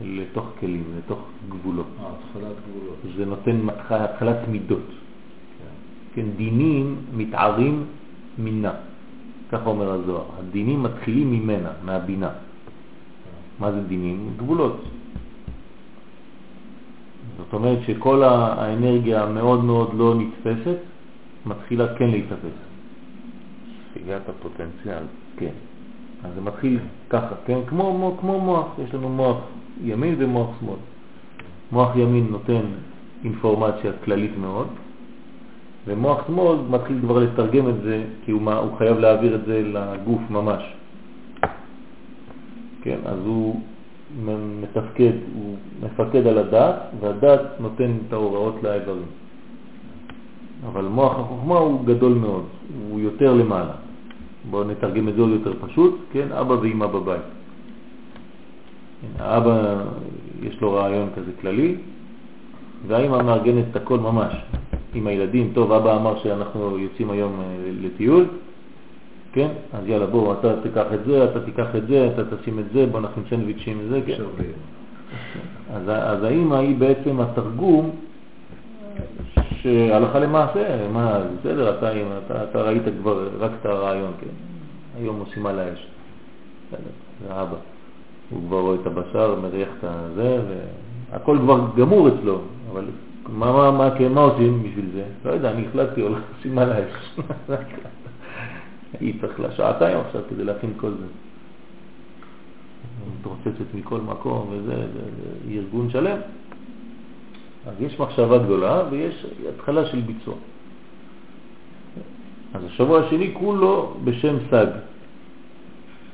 [0.00, 1.86] לתוך כלים, לתוך גבולות.
[2.00, 3.16] אה, התחלת גבולות.
[3.16, 4.86] זה נותן התחלת מידות.
[6.14, 6.24] כן.
[6.36, 7.84] דינים מתערים
[8.38, 8.72] מינה,
[9.52, 10.24] כך אומר הזוהר.
[10.38, 12.30] הדינים מתחילים ממנה, מהבינה.
[13.58, 14.30] מה זה דינים?
[14.36, 14.76] גבולות.
[17.38, 20.76] זאת אומרת שכל האנרגיה המאוד מאוד לא נתפסת
[21.46, 22.56] מתחילה כן להתאפס.
[23.90, 25.02] ספיגת הפוטנציאל,
[25.36, 25.54] כן.
[26.24, 26.78] אז זה מתחיל
[27.10, 27.58] ככה, כן?
[27.66, 29.36] כמו, מו- כמו מוח, יש לנו מוח
[29.84, 30.76] ימין ומוח שמאל.
[31.72, 32.60] מוח ימין נותן
[33.24, 34.66] אינפורמציה כללית מאוד,
[35.86, 39.62] ומוח שמאל מתחיל כבר לתרגם את זה, כי הוא, מה- הוא חייב להעביר את זה
[39.64, 40.62] לגוף ממש.
[42.82, 43.60] כן, אז הוא
[44.60, 49.06] מתפקד, הוא מפקד על הדעת, והדעת נותן את ההוראות לאיברים.
[50.66, 52.44] אבל מוח החוכמה הוא גדול מאוד,
[52.90, 53.72] הוא יותר למעלה.
[54.50, 57.39] בואו נתרגם את זה עוד יותר פשוט, כן, אבא ואמא בבית.
[59.18, 59.82] האבא
[60.42, 61.76] יש לו רעיון כזה כללי,
[62.86, 64.34] והאמא מארגנת את הכל ממש.
[64.94, 68.26] עם הילדים, טוב, אבא אמר שאנחנו יוצאים היום אה, לטיול,
[69.32, 69.48] כן?
[69.72, 72.86] אז יאללה, בוא, אתה תיקח את זה, אתה תיקח את זה, אתה תשים את זה,
[72.86, 74.12] בוא נכין סנדוויצ'ים וזה, כן.
[74.12, 74.44] אה,
[75.76, 77.90] אז, אז האמא היא בעצם התרגום
[79.62, 81.92] שהלכה למעשה, מה, בסדר, אתה,
[82.26, 84.34] אתה, אתה ראית כבר רק את הרעיון, כן?
[84.98, 85.86] היום עושים על האש.
[86.68, 86.90] בסדר,
[87.22, 87.56] זה האבא.
[88.30, 90.40] הוא כבר רואה את הבשר, מריח את הזה,
[91.10, 92.40] והכל כבר גמור אצלו,
[92.72, 92.84] אבל
[93.28, 95.04] מה, מה, מה, כן, מה עושים בשביל זה?
[95.24, 97.20] לא יודע, אני החלטתי, הולך לשים על האש.
[99.00, 101.06] היא צריך לה שעתיים עכשיו כדי להכין כל זה.
[103.20, 106.18] מתרוצצת מכל מקום וזה, זה, זה ארגון שלם.
[107.66, 110.34] אז יש מחשבה גדולה ויש התחלה של ביצוע.
[112.54, 114.66] אז השבוע השני כולו בשם סג.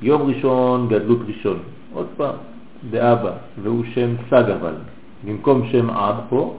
[0.03, 1.59] יום ראשון גדלות ראשון.
[1.97, 2.35] עוד פעם,
[2.91, 3.33] באבא,
[3.63, 4.75] והוא שם סג אבל.
[5.25, 6.57] במקום שם אב פה,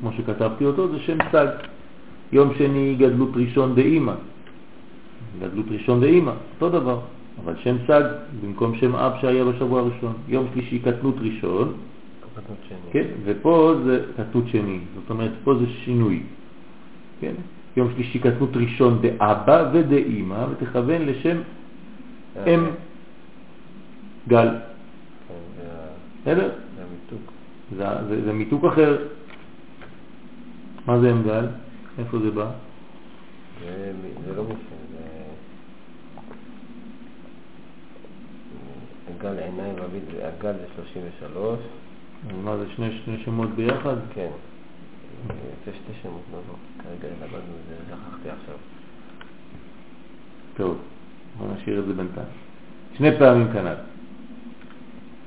[0.00, 1.46] כמו שכתבתי אותו, זה שם סג.
[2.32, 4.14] יום שני גדלות ראשון דאמא.
[5.40, 6.98] גדלות ראשון דאמא, אותו דבר.
[7.44, 8.02] אבל שם סג
[8.42, 10.12] במקום שם אב שהיה בשבוע הראשון.
[10.28, 11.72] יום שלישי קטנות ראשון.
[12.90, 16.22] כן, ופה זה קטנות שני, זאת אומרת פה זה שינוי,
[17.20, 17.34] כן?
[17.76, 21.36] יום שלישי קטנות ראשון דאבא ודאמא, ותכוון לשם
[22.36, 22.60] אה, אם
[24.28, 24.48] גל.
[26.24, 26.50] בסדר?
[28.24, 28.96] זה מיתוק אחר.
[30.86, 31.46] מה זה אמגל?
[31.98, 32.50] איפה זה בא?
[33.60, 33.92] זה,
[34.36, 34.56] לא גופן,
[34.90, 35.24] זה...
[39.18, 41.58] אגל עיניים רבית, אגל זה 33,
[42.28, 43.96] אז מה זה שני, שני שמות ביחד?
[44.14, 44.30] כן.
[45.66, 46.54] זה שתי שמות, לא, לא.
[46.82, 48.56] כרגע למדנו את זה, שכחתי עכשיו.
[50.56, 50.78] טוב,
[51.38, 52.26] בוא נשאיר את זה בינתיים.
[52.96, 53.93] שני פעמים כנ"ל.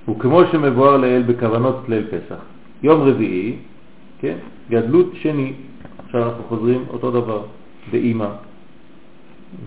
[0.09, 2.41] וכמו שמבואר לאל בכוונות ליל פסח.
[2.83, 3.55] יום רביעי,
[4.19, 4.37] כן,
[4.69, 5.53] גדלות שני.
[6.05, 7.41] עכשיו אנחנו חוזרים אותו דבר,
[7.91, 8.29] באימא,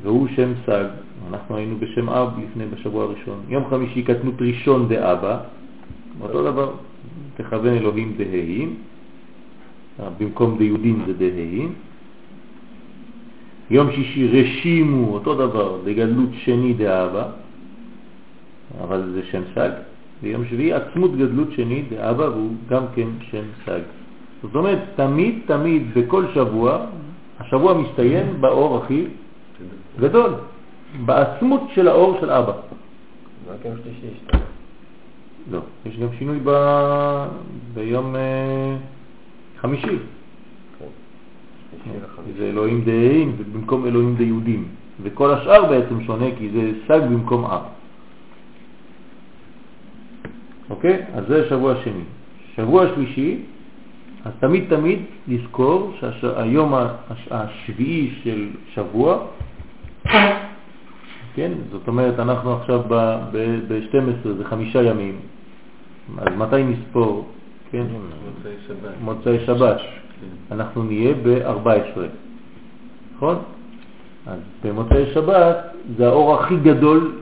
[0.03, 0.84] והוא שם סג,
[1.30, 3.41] אנחנו היינו בשם אב לפני, בשבוע הראשון.
[3.49, 5.38] יום חמישי קטנות ראשון דאבא,
[6.20, 6.72] אותו דבר,
[7.36, 8.76] תכוון אלוהים דהיים,
[10.18, 11.72] במקום דיהודים זה דהיים.
[13.70, 17.28] יום שישי רשימו, אותו דבר, בגדלות שני דאבא,
[18.80, 19.89] אבל זה שם סג.
[20.23, 23.81] ויום שביעי עצמות גדלות שני דאבא, והוא גם כן שם סג.
[24.43, 26.87] זאת אומרת, תמיד, תמיד, בכל שבוע,
[27.41, 29.05] השבוע מסתיים באור הכי
[30.01, 30.35] גדול,
[31.05, 32.53] בעצמות של האור של אבא.
[33.49, 34.41] רק יום שלישי השתנה.
[35.51, 36.51] לא, יש גם שינוי ב...
[37.75, 38.77] ביום אה,
[39.61, 39.99] חמישי.
[40.79, 41.93] כן.
[42.39, 44.68] זה אלוהים דהים במקום אלוהים דיהודים.
[45.03, 47.62] וכל השאר בעצם שונה כי זה סג במקום אב.
[50.71, 51.03] אוקיי?
[51.14, 52.05] אז זה שבוע שני.
[52.57, 53.39] שבוע שלישי,
[54.25, 54.99] אז תמיד תמיד
[55.29, 56.75] לזכור שהיום
[57.31, 59.27] השביעי של שבוע,
[61.35, 61.53] כן?
[61.71, 65.16] זאת אומרת, אנחנו עכשיו ב-12, זה חמישה ימים.
[66.18, 67.29] אז מתי נספור?
[67.71, 67.87] כן?
[67.87, 68.95] מוצאי שבת.
[69.01, 69.77] מוצאי שבת.
[69.77, 70.55] כן.
[70.55, 72.01] אנחנו נהיה ב-14,
[73.16, 73.37] נכון?
[74.27, 75.57] אז במוצאי שבת
[75.97, 77.12] זה האור הכי גדול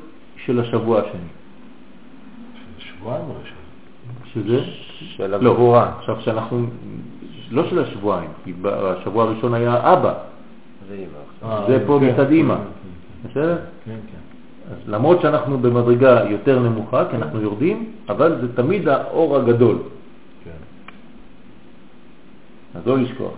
[0.45, 1.38] של השבוע השני.
[3.09, 3.59] שבועיים ראשון.
[4.35, 4.61] שזה?
[4.99, 5.93] של לא, הגבורה.
[5.99, 6.67] עכשיו שאנחנו,
[7.51, 10.15] לא של השבועיים, כי השבוע הראשון היה אבא,
[10.89, 11.09] זה אימא
[11.45, 11.65] עכשיו.
[11.69, 12.55] זה פה כן, מצד אמא.
[12.55, 13.59] כן, בסדר?
[13.85, 14.19] כן, כן.
[14.73, 19.77] אז למרות שאנחנו במדרגה יותר נמוכה, כי אנחנו יורדים, אבל זה תמיד האור הגדול.
[20.45, 20.51] כן.
[22.75, 23.33] אז לא לשכוח.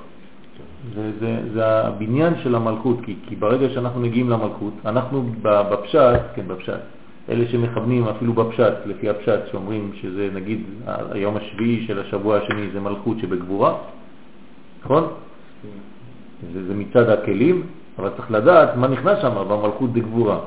[0.94, 6.20] זה, זה, זה הבניין של המלכות, כי, כי ברגע שאנחנו מגיעים למלכות, אנחנו ב- בפשט,
[6.34, 6.80] כן בפשט,
[7.28, 10.64] אלה שמכוונים אפילו בפשט, לפי הפשט, שאומרים שזה נגיד
[11.10, 13.76] היום השביעי של השבוע השני זה מלכות שבגבורה,
[14.84, 15.04] נכון?
[16.52, 17.66] זה, זה מצד הכלים,
[17.98, 20.38] אבל צריך לדעת מה נכנס שם במלכות דגבורה.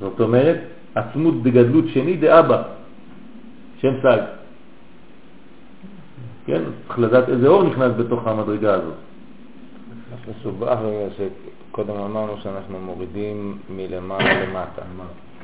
[0.00, 0.58] זאת אומרת,
[0.94, 2.62] עצמות דגדלות שני דאבא,
[3.80, 4.18] שם סג.
[6.46, 6.62] כן?
[6.86, 8.94] צריך לדעת איזה אור נכנס בתוך המדרגה הזאת.
[10.28, 11.08] מסובך בגלל
[11.70, 14.82] שקודם אמרנו שאנחנו מורידים מלמעלה למטה.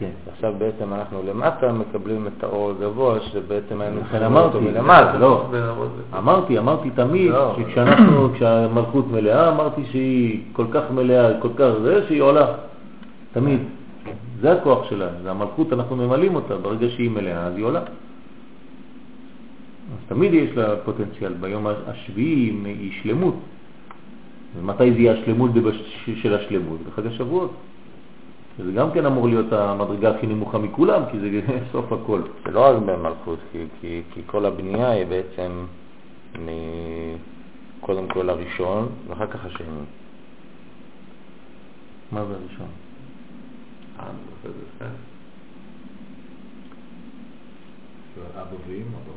[0.03, 0.30] כן.
[0.32, 5.18] עכשיו בעצם אנחנו למטה מקבלים את האור הגבוה שבעצם היינו צריכים אמרתי, אותו מלמעלה.
[5.18, 6.18] לא, ונעמוד בזה.
[6.18, 7.57] אמרתי, אמרתי תמיד לא.
[7.59, 12.46] שכשאנחנו, כשהמלכות מלאה, אמרתי שהיא כל כך מלאה, כל כך זה, שהיא עולה.
[13.32, 13.61] תמיד.
[14.40, 17.80] זה הכוח שלה, זה המלכות, אנחנו ממלאים אותה, ברגע שהיא מלאה, אז היא עולה.
[17.80, 17.86] אז
[20.09, 23.34] תמיד יש לה פוטנציאל, ביום השביעי היא שלמות.
[24.59, 25.50] ומתי זה יהיה השלמות
[26.22, 26.78] של השלמות?
[26.86, 27.53] בחג השבועות.
[28.59, 31.40] זה גם כן אמור להיות המדרגה הכי נמוכה מכולם, כי זה
[31.72, 32.22] סוף הכל.
[32.44, 35.66] זה לא רק במלכות, כי, כי, כי כל הבנייה היא בעצם
[36.38, 37.16] מ-
[37.80, 39.66] קודם כל הראשון ואחר כך השני.
[42.12, 42.66] מה זה הראשון?
[44.80, 44.86] אה.
[48.42, 49.14] אבא ואמא, לא?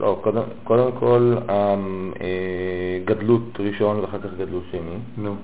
[0.00, 4.96] לא, קודם, קודם כל אמ, אה, גדלות ראשון ואחר כך גדלות שני.
[5.18, 5.34] נו.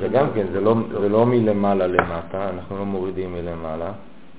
[0.00, 3.92] זה גם כן, זה לא, זה לא מלמעלה למטה, אנחנו לא מורידים מלמעלה.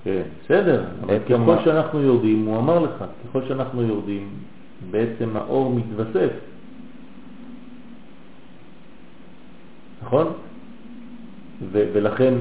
[0.03, 4.29] כן, בסדר, אבל ככל שאנחנו יורדים, הוא אמר לך, ככל שאנחנו יורדים,
[4.91, 6.29] בעצם האור מתווסף.
[10.03, 10.27] נכון?
[11.71, 12.33] ולכן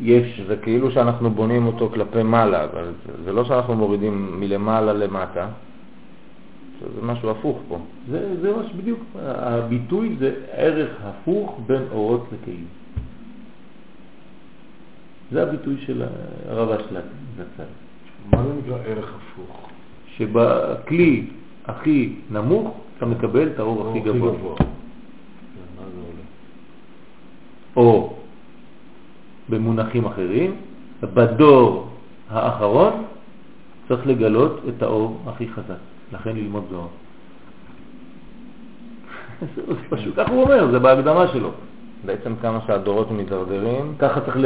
[0.00, 2.84] יש, זה כאילו שאנחנו בונים אותו כלפי מעלה, אבל
[3.24, 5.48] זה לא שאנחנו מורידים מלמעלה למטה,
[6.80, 7.78] זה, משהו הפוך פה.
[8.08, 12.64] זה, זה מה שבדיוק, הביטוי זה ערך הפוך בין אורות לכלים.
[15.32, 16.04] זה הביטוי של
[16.48, 17.04] הרב אשלג
[17.36, 17.62] זצ"ל.
[18.32, 19.68] מה זה נקרא ערך הפוך?
[20.16, 21.26] שבכלי
[21.66, 24.32] הכי נמוך אתה מקבל את האור הכי גבוה.
[24.58, 24.64] כן,
[25.76, 26.22] מה זה עולה?
[27.76, 28.14] או
[29.48, 30.56] במונחים אחרים,
[31.02, 31.88] בדור
[32.30, 33.04] האחרון
[33.88, 35.82] צריך לגלות את האור הכי חזק,
[36.12, 36.86] לכן ללמוד זוהר.
[39.56, 41.50] זה פשוט, כך הוא אומר, זה בהקדמה שלו.
[42.04, 44.36] בעצם כמה שהדורות מידרדרים, ככה צריך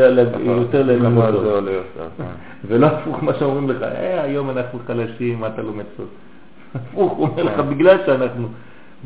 [0.40, 2.08] יותר ללמוד יותר.
[2.16, 2.24] כן.
[2.66, 6.06] ולא הפוך מה שאומרים לך, אה, היום אנחנו חלשים, מה אתה לומד סוד?
[6.74, 8.48] הפוך, הוא אומר לך, בגלל שאנחנו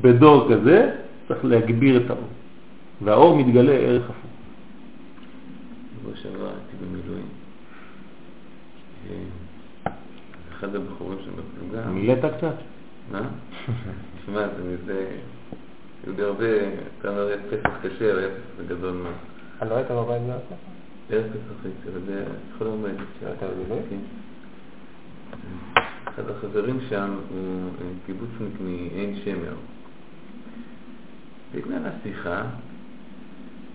[0.00, 0.90] בדור כזה,
[1.28, 2.28] צריך להגביר את האור.
[3.02, 4.30] והאור מתגלה ערך הפוך.
[6.12, 7.26] בשבוע הייתי במילואים.
[9.10, 9.92] אה,
[10.58, 11.18] אחד הבחורים
[11.68, 11.90] שבפלוגה...
[11.90, 12.54] מילאת קצת?
[13.12, 13.28] מה?
[14.22, 15.06] תשמע, זה מזה...
[16.16, 16.46] לי הרבה...
[17.00, 19.14] אתה אומר פסח קשה, אבל היה פסח גדול מאוד.
[19.62, 20.54] אה, לא היית בבית בבית ספר?
[21.10, 22.94] ערב פסח הייתי, אבל זה יכול לומד.
[23.38, 23.82] אתה במילואים?
[23.90, 23.96] כן.
[26.08, 29.54] אחד החברים שם הוא אה, קיבוצניק מעין שמר.
[31.54, 32.42] והתנהלה שיחה,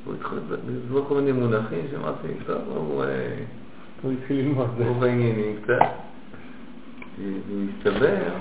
[0.06, 3.04] הוא התחיל לזרוק כל מיני מונחים שאמרתי, טוב, הוא...
[3.04, 3.44] אה,
[4.02, 4.70] הוא התחיל ללמוד.
[4.78, 6.13] הוא בעניינים קצת.
[7.20, 8.34] ומסתבר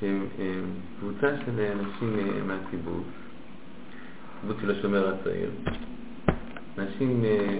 [0.00, 3.04] שקבוצה של אנשים אה, מהקיבוץ,
[4.40, 5.50] קיבוץ של השומר הצעיר,
[6.78, 7.58] אנשים, אה,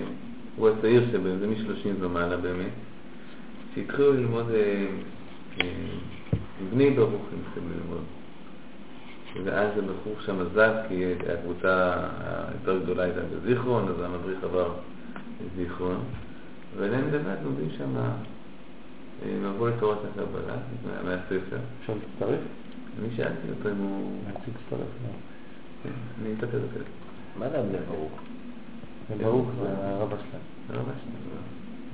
[0.57, 2.73] הוא הצעיר שבהם, זה מ-30 ומעלה באמת,
[3.75, 4.87] שהתחילו ללמוד, אה,
[6.71, 8.05] בני ברוך הם התחילו ללמוד.
[9.45, 11.95] ואז הבחור שם עזב, כי הקבוצה
[12.49, 14.73] היותר גדולה הייתה בזיכרון, אז המדריך עבר
[15.45, 16.01] לזיכרון,
[16.79, 17.97] והם באמת לומדים שם
[19.23, 20.57] אה, מבוא לתורת הקבלה,
[20.87, 21.39] מה- מהספר.
[21.81, 22.41] אפשר להצטרף?
[23.01, 24.21] אני שאלתי אותו אם הוא...
[24.27, 24.89] אני רוצה להצטרף.
[25.83, 25.91] כן,
[26.23, 26.85] אני אתקד את זה.
[27.39, 28.13] מה זה הבני ברוך?
[29.09, 29.65] זה ברוך, זה
[30.31, 30.43] שלהם.
[30.71, 30.83] לא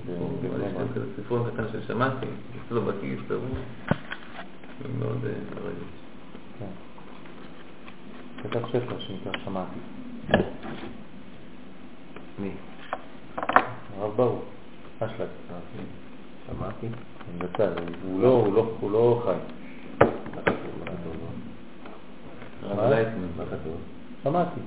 [0.06, 0.94] זה- הוא זה יש לא להם מה.
[0.94, 2.26] כזה סיפור קטן ששמעתי,
[2.66, 3.38] אצלו בכיס, הוא
[4.98, 5.92] מאוד אה, מרגש.
[6.58, 6.66] כן.
[8.42, 9.78] כתב ספר שנקרא שמעתי.
[12.38, 12.50] מי?
[13.98, 14.42] הרב ברוך,
[15.00, 15.28] אשלג.
[16.58, 16.86] שמעתי?
[17.38, 17.70] בצד,
[18.04, 19.32] הוא לא, הוא לא, הוא לא חי.
[22.76, 22.90] מה?
[22.90, 23.26] לייטמן.
[23.36, 23.76] מה כתוב?
[24.22, 24.60] שמעתי.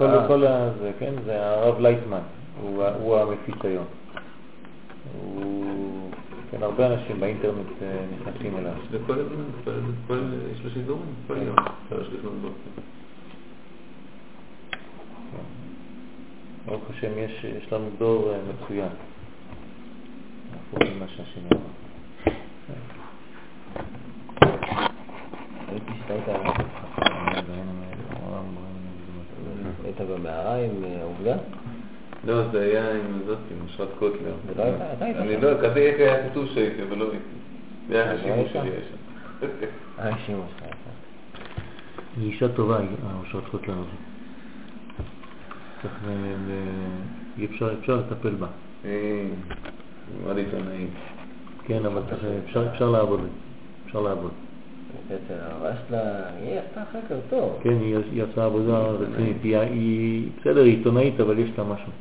[0.00, 0.26] לא.
[0.28, 0.70] כל, אה.
[0.80, 2.20] זה, כן, זה הרב לייטמן,
[2.62, 3.84] הוא, המפיץ היום.
[6.50, 8.72] כן, הרבה אנשים באינטרנט אה, נכנסים אליו.
[8.90, 11.42] וכל הזמן, יש לו שידורים, כל כן.
[11.46, 11.56] יום,
[11.88, 12.80] שלוש לפנות בוקר.
[16.66, 18.88] ברוך השם, יש, יש לנו דור אה, מצוין.
[20.72, 21.60] רואים מה שהשם אמר.
[25.68, 26.14] הייתי שאתה
[29.84, 31.36] היית במערה עם אה, עובדה?
[32.24, 34.34] לא, זה היה עם זאת, עם אשרת קוטלר.
[34.56, 34.62] לא
[35.02, 35.36] אני.
[35.36, 37.24] לא, כזה היה כתוב שהייתי, אבל לא הייתי.
[37.88, 38.52] זה היה אה, לא השימוש היית?
[38.52, 38.96] שלי היה שם.
[40.00, 40.76] אה, שימוש שלך הייתה.
[42.16, 43.86] היא אישה טובה, היא- האושרת קוטלר הזאת.
[45.82, 45.94] צריך,
[47.38, 47.46] אי
[47.80, 48.46] אפשר לטפל בה.
[50.24, 50.86] מאוד עיתונאי.
[51.64, 52.02] כן, אבל
[52.74, 53.20] אפשר, לעבוד,
[53.86, 54.30] אפשר לעבוד.
[55.06, 56.00] אצל הרב שלה,
[56.42, 57.58] היא עשתה חקר טוב.
[57.62, 59.36] כן, היא, עושה עבודה רצינית.
[59.42, 61.92] היא, היא, בסדר, היא עיתונאית, אבל יש לה משהו.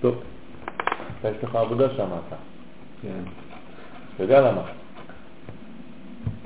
[0.00, 0.22] טוב,
[1.24, 2.36] יש לך עבודה שם אתה.
[3.02, 3.22] כן.
[4.14, 4.62] אתה יודע למה?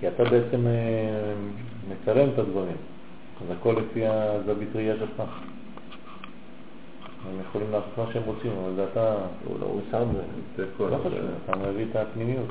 [0.00, 1.34] כי אתה בעצם אה,
[1.88, 2.76] מצלם את הדברים,
[3.44, 5.22] אז הכל לפי הזווית ראייה שלך.
[7.30, 9.14] הם יכולים לעשות מה שהם רוצים, אבל זה אתה,
[9.46, 10.04] הוא לא, שם
[10.56, 10.64] זה.
[10.80, 11.12] לא חשוב,
[11.44, 12.46] אתה מביא את הפנימיות.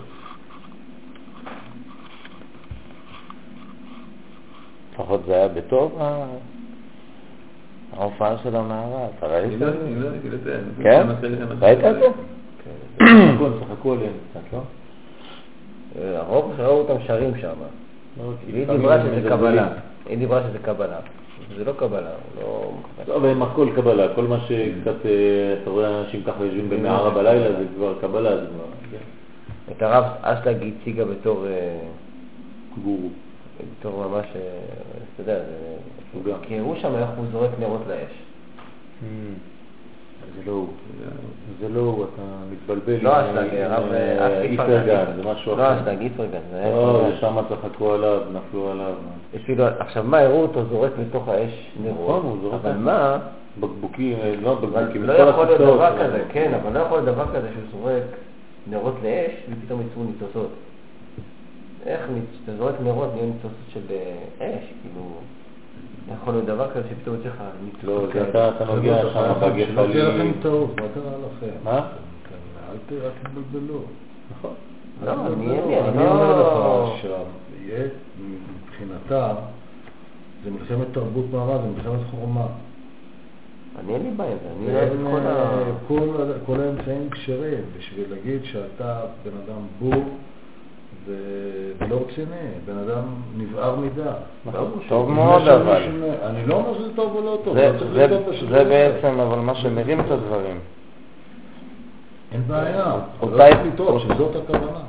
[4.94, 6.26] לפחות זה היה בטוב, ה-
[7.98, 9.46] ההופעה של המערה, אתה ראית?
[9.46, 10.60] אני לא אני לא הייתי לזה.
[10.78, 11.08] אני כן?
[11.60, 12.08] ראית את זה?
[13.00, 13.38] הם
[13.70, 14.60] צחקו עליהם קצת, לא?
[16.00, 17.54] אה, הרוב ראו אותם שרים שם.
[18.18, 19.30] לא, לפעמים דיברה שזה.
[19.30, 19.68] קבלה.
[20.06, 21.00] היא דיברה שזה קבלה.
[21.58, 22.72] זה לא קבלה, לא...
[23.06, 27.52] טוב, הם הכל קבלה, כל מה שקצת, אה, אתה רואה אנשים ככה יושבים במערה בלילה,
[27.52, 28.98] זה כבר קבלה, זה כבר, כן.
[29.72, 31.80] את הרב אשלג הציגה בתור, אה,
[32.84, 33.10] גורו.
[33.80, 34.42] בתור ממש, אה,
[35.16, 35.40] אתה יודע.
[36.42, 38.14] כי הראו שם איך הוא זורק נרות לאש.
[40.36, 40.68] זה לא הוא.
[41.60, 43.04] זה לא הוא, אתה מתבלבל.
[43.04, 45.82] לא אשלג, עם, הרב אה, אה, איפרגן, זה משהו לא אחר.
[45.82, 46.40] אשלג, איפרגן.
[46.54, 47.10] לא.
[47.18, 48.94] ושם צחקו עליו, נפלו עליו.
[49.36, 52.20] אפילו, עכשיו, מה הראו אותו זורק לתוך האש נרות?
[52.20, 52.78] נכון, הוא זורק אבל.
[52.78, 53.18] מה,
[53.60, 57.16] בקבוקים, אה, לא בקבוקים, לא יכול להיות דבר אה, כזה, כן, אבל לא יכול להיות
[57.16, 58.04] דבר כזה שהוא זורק
[58.68, 60.50] נרות לאש ופתאום יצאו ניצוצות.
[61.86, 62.02] איך
[62.44, 65.02] אתה זורק נרות נהיו ניצוצות של אה, אש, כאילו,
[66.22, 67.84] יכול להיות דבר כזה שפתאום יוצא לך ניצוצות
[68.16, 68.30] לא, זה.
[68.30, 70.34] אתה אתה נוגע שם שלא תהיה לכם בגפלים.
[70.42, 71.56] טעות, מה קרה לכם?
[71.64, 71.78] מה?
[71.78, 73.80] אל ת- אל תתבלבלו.
[74.38, 74.54] נכון.
[75.06, 75.54] לא, אני- תתבלבלו.
[75.54, 77.88] אני- אני אני אומר לא- לך שיהיה
[78.66, 79.34] מבחינתה,
[80.44, 82.46] זה מלחמת תרבות מערב, זה מלחמת חורמה.
[83.80, 85.36] אני אין לי בעיה אני אוהב את כל ה...
[85.36, 90.04] אה, כל- כל האמצעים כשרים בשביל להגיד שאתה בן אדם בור
[91.08, 92.26] ו- ולא רציני,
[92.66, 93.04] בן אדם
[93.38, 94.16] נבער מדעת.
[94.46, 95.84] נכון, טוב מאוד, אבל.
[96.24, 98.64] אני לא אומר שזה טוב או לא טוב, זה- לא זה- זה.
[98.64, 100.60] בעצם אבל מה שמרים את הדברים.
[102.32, 102.92] אין בעיה,
[103.22, 104.80] אותה- לא צריך לטעות, שזאת הכוונה.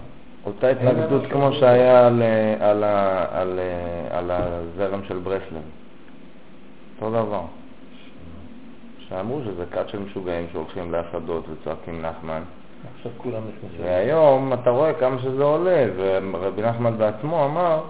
[0.46, 5.62] אותה התנגדות כמו שהיה על, אה, על, ה- על, אה, על הזרם של ברסלב.
[7.00, 7.40] אותו דבר.
[8.98, 12.42] שאמרו שזה כת של משוגעים שהולכים להפדות וצועקים נחמן.
[12.96, 13.86] עכשיו כולם נכנסים.
[13.86, 17.80] והיום אתה רואה כמה שזה עולה, ורבי נחמן בעצמו אמר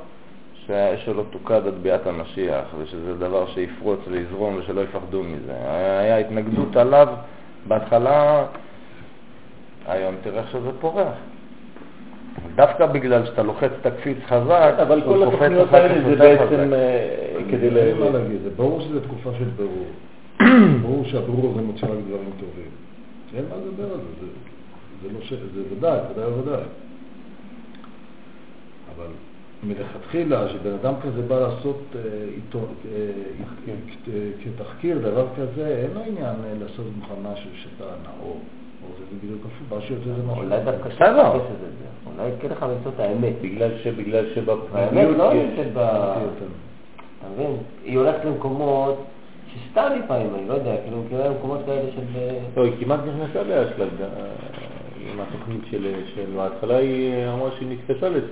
[0.67, 5.53] שהאש שלו תוקד עד ביאת המשיח, ושזה דבר שיפרוץ ויזרום ושלא יפחדו מזה.
[6.01, 7.09] היה התנגדות עליו
[7.69, 8.45] בהתחלה,
[9.87, 11.15] היום תראה איך שזה פורח.
[12.55, 16.73] דווקא בגלל שאתה לוחץ את הקפיץ חזק, אבל כל התוכניות האלה זה בעצם.
[16.73, 17.75] אה, כדי ל...
[18.43, 19.87] זה ברור שזו תקופה של ברור.
[20.83, 22.71] ברור שהברור הזה מוצא רק דברים טובים.
[23.37, 24.27] אין מה לדבר על זה,
[25.03, 25.33] זה, לא ש...
[25.33, 26.63] זה ודאי, ודאי וודאי.
[28.97, 29.07] אבל
[29.63, 32.01] מלכתחילה, שבן אדם כזה בא לעשות אה,
[32.37, 32.65] איתו, אה,
[33.69, 38.41] אה, כתחקיר דבר כזה, אין לו עניין לעשות ממך משהו שאתה נאור.
[38.83, 40.43] או זה בדיוק הפוך, מה שיוצא זה משהו.
[40.43, 40.91] אולי דווקא.
[40.91, 41.87] שאתה תחפש את זה.
[42.07, 43.33] אולי כן לך למצוא את האמת.
[43.43, 43.87] בגלל ש...
[43.87, 45.59] בגלל האמת שבפנימיות לא יש...
[47.19, 47.57] אתה מבין?
[47.85, 49.05] היא הולכת למקומות
[49.55, 52.03] שסתם לפעמים, אני לא יודע, כאילו מכירה למקומות כאלה של...
[52.57, 53.89] לא, היא כמעט נכנסה לאשלג
[55.13, 55.95] עם התוכנית של...
[56.37, 58.27] בהתחלה היא אמרה שהיא נתפסה לזה,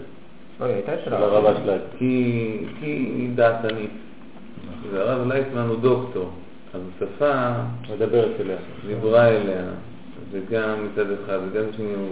[0.60, 1.80] לא, היא הייתה של אצל הרב אשלג.
[1.98, 2.04] כי,
[2.82, 3.90] היא דעתנית.
[4.92, 6.30] והרב לייטמן הוא דוקטור,
[6.74, 7.50] אז השפה
[7.94, 8.56] מדברת אליה.
[8.86, 9.62] דיברה אליה,
[10.30, 12.08] וגם מצד אחד, וגם שני הוא...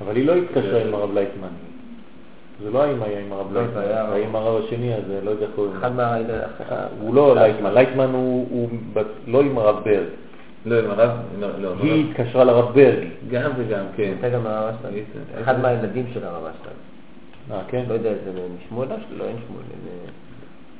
[0.00, 1.48] אבל היא לא התקשרה עם הרב לייטמן.
[2.62, 5.54] זה לא האם היה עם הרב לא, לייטמן, עם הרב השני הזה, לא יודע איך
[5.54, 5.90] קוראים לו.
[5.90, 6.16] מה...
[7.00, 8.68] הוא לא לייטמן, לייטמן הוא
[9.26, 10.06] לא עם הרב ברג.
[10.66, 13.08] לא, עם הרב, לא, לא, היא התקשרה לרב ברג.
[13.30, 14.02] גם וגם, כן.
[14.02, 14.74] הייתה גם הרב.
[14.84, 15.40] הייתה.
[15.40, 16.74] אחד מהילדים של הרב אשטן.
[17.50, 17.84] אה, כן?
[17.88, 19.14] לא יודע איזה מהם, שמואל אשטן?
[19.16, 19.62] לא, אין שמואל.
[19.62, 20.10] אה,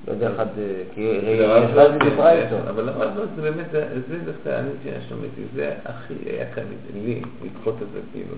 [0.06, 2.56] לא יודע אחד, אה, כי כן, ודיברה איתו.
[2.68, 3.70] אבל הרב לא, זה באמת,
[4.08, 6.62] זה דווקא אני ששמעתי, זה הכי היה קל
[6.94, 8.34] לי לדחות את זה כאילו.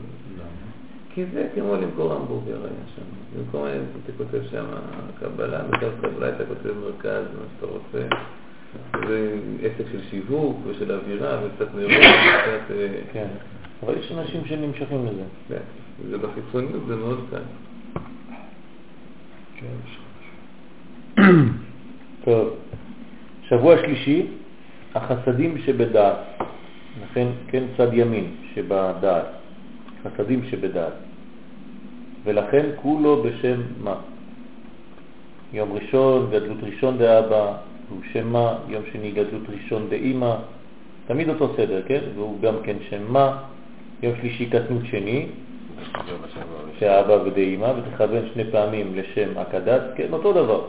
[1.14, 3.02] כי זה כמו למכור המבורגר היה שם.
[3.36, 3.66] במקום
[4.04, 4.64] אתה כותב שם
[5.20, 8.14] קבלה, בדרך קבלה אתה כותב מרכז, מה שאתה רוצה.
[9.08, 12.70] זה עסק של שיווק ושל אווירה וקצת נרות וקצת...
[12.70, 13.26] אה, כן.
[13.82, 15.22] אבל יש אנשים שנמשכים לזה.
[15.48, 15.60] כן.
[16.10, 17.42] זה בחיצוניות, זה מאוד קל.
[19.56, 19.66] כן,
[22.24, 22.48] טוב.
[23.48, 24.26] שבוע שלישי,
[24.94, 26.16] החסדים שבדעת.
[27.02, 29.26] לכן, כן, צד ימין שבדעת.
[30.04, 30.92] חסדים שבדעת.
[32.24, 33.94] ולכן כולו בשם מה?
[35.52, 37.56] יום ראשון, גדלות ראשון דאבא,
[37.92, 40.34] הוא שם מה, יום שני גדלות ראשון דאמא,
[41.06, 42.00] תמיד אותו סדר, כן?
[42.14, 43.42] והוא גם כן שם מה,
[44.02, 45.26] יום שלישי קטנות שני,
[46.78, 50.60] שאבא ודאמא, ותכוון שני פעמים לשם הקדת, כן, אותו דבר.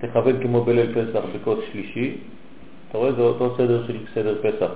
[0.00, 2.16] תכוון כמו בליל פסח בכוס שלישי,
[2.88, 4.70] אתה רואה, זה אותו סדר של סדר פסח.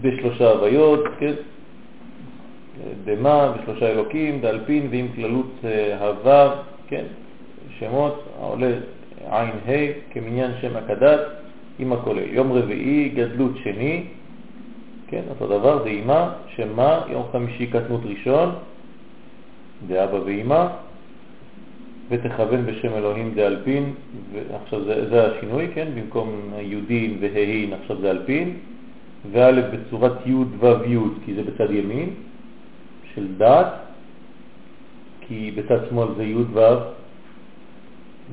[0.00, 1.34] בשלושה הוויות, כן?
[3.04, 6.50] דמה, בשלושה אלוקים, דאלפין ועם כללות אה, הוו,
[6.88, 7.04] כן?
[7.78, 8.72] שמות, העולה
[9.30, 11.20] עין ה' כמניין שם הקדת
[11.78, 12.28] עם הכולל.
[12.30, 14.04] יום רביעי, גדלות שני,
[15.08, 18.54] כן, אותו דבר, זה אימא, שמה, יום חמישי קטנות ראשון,
[19.86, 20.66] דאבא ואימא,
[22.08, 23.92] ותכוון בשם אלוהים דאלפין,
[24.32, 28.56] ועכשיו זה, זה השינוי, כן, במקום יהודין וההין, עכשיו זה אלפין,
[29.32, 32.10] וא' בצורת י' ו' י', כי זה בצד ימין,
[33.14, 33.72] של דעת,
[35.20, 36.60] כי בצד שמאל זה י' ו',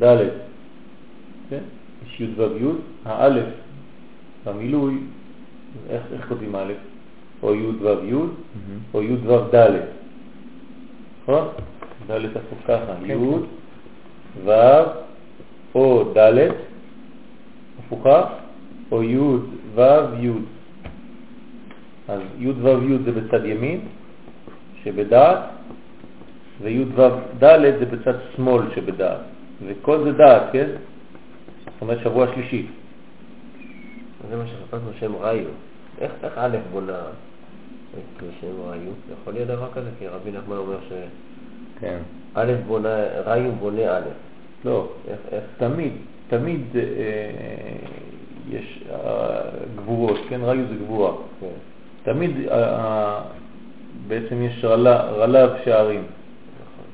[0.03, 0.48] ד',
[1.49, 1.63] כן,
[2.05, 2.65] יש י' ו' י',
[3.05, 3.45] האלף
[4.45, 4.97] במילוי,
[5.89, 6.73] איך, איך כותבים א',
[7.43, 8.13] או י' ו' י',
[8.93, 9.79] או י' ו' ד',
[11.23, 11.47] נכון?
[12.07, 13.15] ד' הפוך ככה, י'
[14.45, 14.51] ו'
[15.75, 16.51] או ד'
[17.79, 18.23] הפוכה,
[18.91, 19.17] או י'
[19.75, 19.81] ו'
[20.19, 20.31] י'.
[22.07, 23.79] אז י' ו' י' זה בצד ימין
[24.83, 25.39] שבדעת,
[26.61, 27.09] וי' ו'
[27.39, 29.19] ד' זה בצד שמאל שבדעת,
[29.67, 30.69] וכל זה דעת, כן?
[31.79, 32.65] זאת אומרת שבוע שלישי.
[34.29, 35.47] זה מה שחפשנו שם ראיו.
[36.01, 36.99] איך איך א' בונה
[37.93, 38.91] את שם ראיו?
[39.13, 39.89] יכול להיות דבר כזה?
[39.99, 40.77] כי רבי נחמן אומר
[41.79, 41.97] כן.
[42.35, 42.89] שא' בונה,
[43.25, 44.01] ראיו בונה א'.
[44.65, 45.43] לא, איך, איך?
[45.57, 45.91] תמיד,
[46.27, 46.81] תמיד אה,
[48.49, 49.41] יש אה,
[49.75, 50.39] גבורות, כן?
[50.43, 51.11] ראיו זה גבורה.
[51.39, 51.47] כן.
[52.03, 53.21] תמיד אה,
[54.07, 56.85] בעצם יש רלה, רלב שערים, נכון.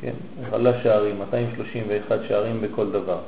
[0.00, 0.14] כן?
[0.52, 3.18] רלה שערים, 231 שערים בכל דבר.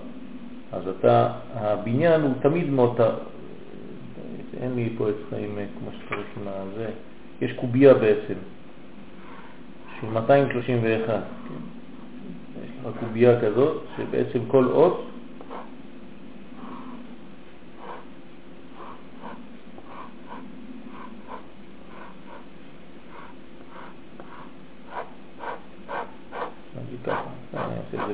[0.72, 3.10] אז אתה, הבניין הוא תמיד מאותה,
[4.60, 6.90] אין לי פה אצלך עם כמו שצריך הזה,
[7.40, 8.34] יש קובייה בעצם,
[10.00, 11.06] של 231.
[11.08, 11.54] כן?
[12.64, 15.06] יש לך קובייה כזאת, שבעצם כל אות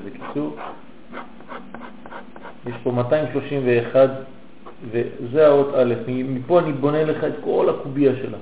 [0.00, 0.56] בקיצור.
[2.68, 4.10] יש פה 231,
[4.90, 8.38] וזה האות א', מפה אני בונה לך את כל הקובייה שלה.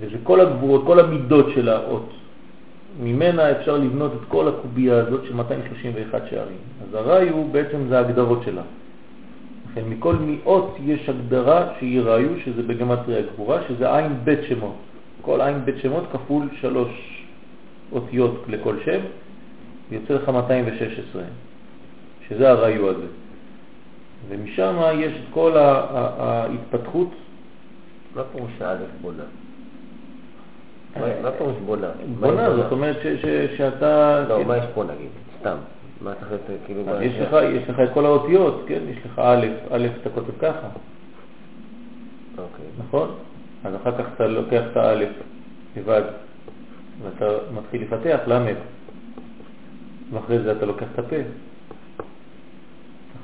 [0.00, 2.08] וזה כל הגבורות, כל המידות של האות.
[3.02, 6.56] ממנה אפשר לבנות את כל הקובייה הזאת של 231 שערים.
[6.82, 8.62] אז הראי הוא בעצם זה ההגדרות שלה.
[9.70, 14.74] לכן מכל מיעוט יש הגדרה שהיא ראיו, שזה בגמטריה הגבורה, שזה עין בית שמות.
[15.22, 17.24] כל עין בית שמות כפול שלוש
[17.92, 19.00] אותיות לכל שם,
[19.90, 21.22] יוצא לך 216,
[22.30, 23.06] שזה הראיו הזה.
[24.28, 27.08] ומשם יש את כל ההתפתחות.
[28.14, 29.22] מה פירוש א' בונה?
[31.22, 31.90] מה פירוש בונה?
[32.20, 32.96] בונה, זאת אומרת
[33.56, 34.24] שאתה...
[34.28, 35.08] לא, מה יש פה נגיד?
[35.40, 35.56] סתם.
[36.00, 37.02] מה צריך להיות כאילו...
[37.42, 38.80] יש לך את כל האותיות, כן?
[38.88, 40.68] יש לך א', א' אתה כותב ככה.
[42.38, 42.64] אוקיי.
[42.78, 43.14] נכון?
[43.64, 45.08] אז אחר כך אתה לוקח את האלף
[45.76, 46.02] לבד,
[47.02, 47.24] ואתה
[47.54, 48.56] מתחיל לפתח למד.
[50.12, 51.16] ואחרי זה אתה לוקח את הפה.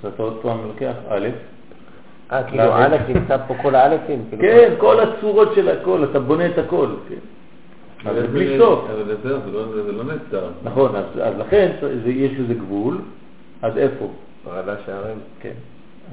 [0.07, 1.29] אז אתה עוד פעם לוקח א',
[2.33, 4.25] אה, כאילו א' נמצא פה כל האלפים?
[4.29, 6.87] כאילו כן, כל הצורות של הכל, אתה בונה את הכל.
[7.09, 7.15] כן.
[8.11, 8.85] אבל בלי סוף.
[8.91, 10.49] אבל זה לא- זה לא נעצר.
[10.65, 11.71] נכון, אז לכן
[12.07, 12.99] יש לזה גבול,
[13.63, 14.09] עד איפה?
[14.47, 15.19] רעלה שערים.
[15.41, 15.53] כן.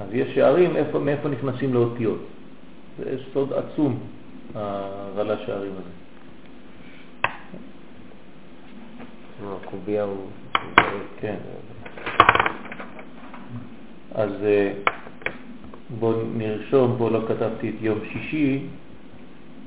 [0.00, 2.18] אז יש שערים מאיפה נכנסים לאותיות.
[2.98, 3.98] זה סוד עצום,
[4.54, 5.90] הרעלה שערים הזה.
[9.66, 10.16] הקובייה הוא...
[11.20, 11.34] כן.
[14.14, 14.72] אז אה,
[15.98, 18.60] בואו נרשום, פה לא כתבתי את יום שישי,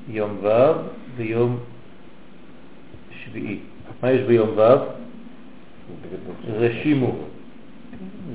[0.08, 0.48] יום ו'
[1.16, 1.58] ויום
[3.10, 3.58] שביעי.
[4.02, 4.62] מה יש ביום ו'?
[6.48, 7.16] רשימו,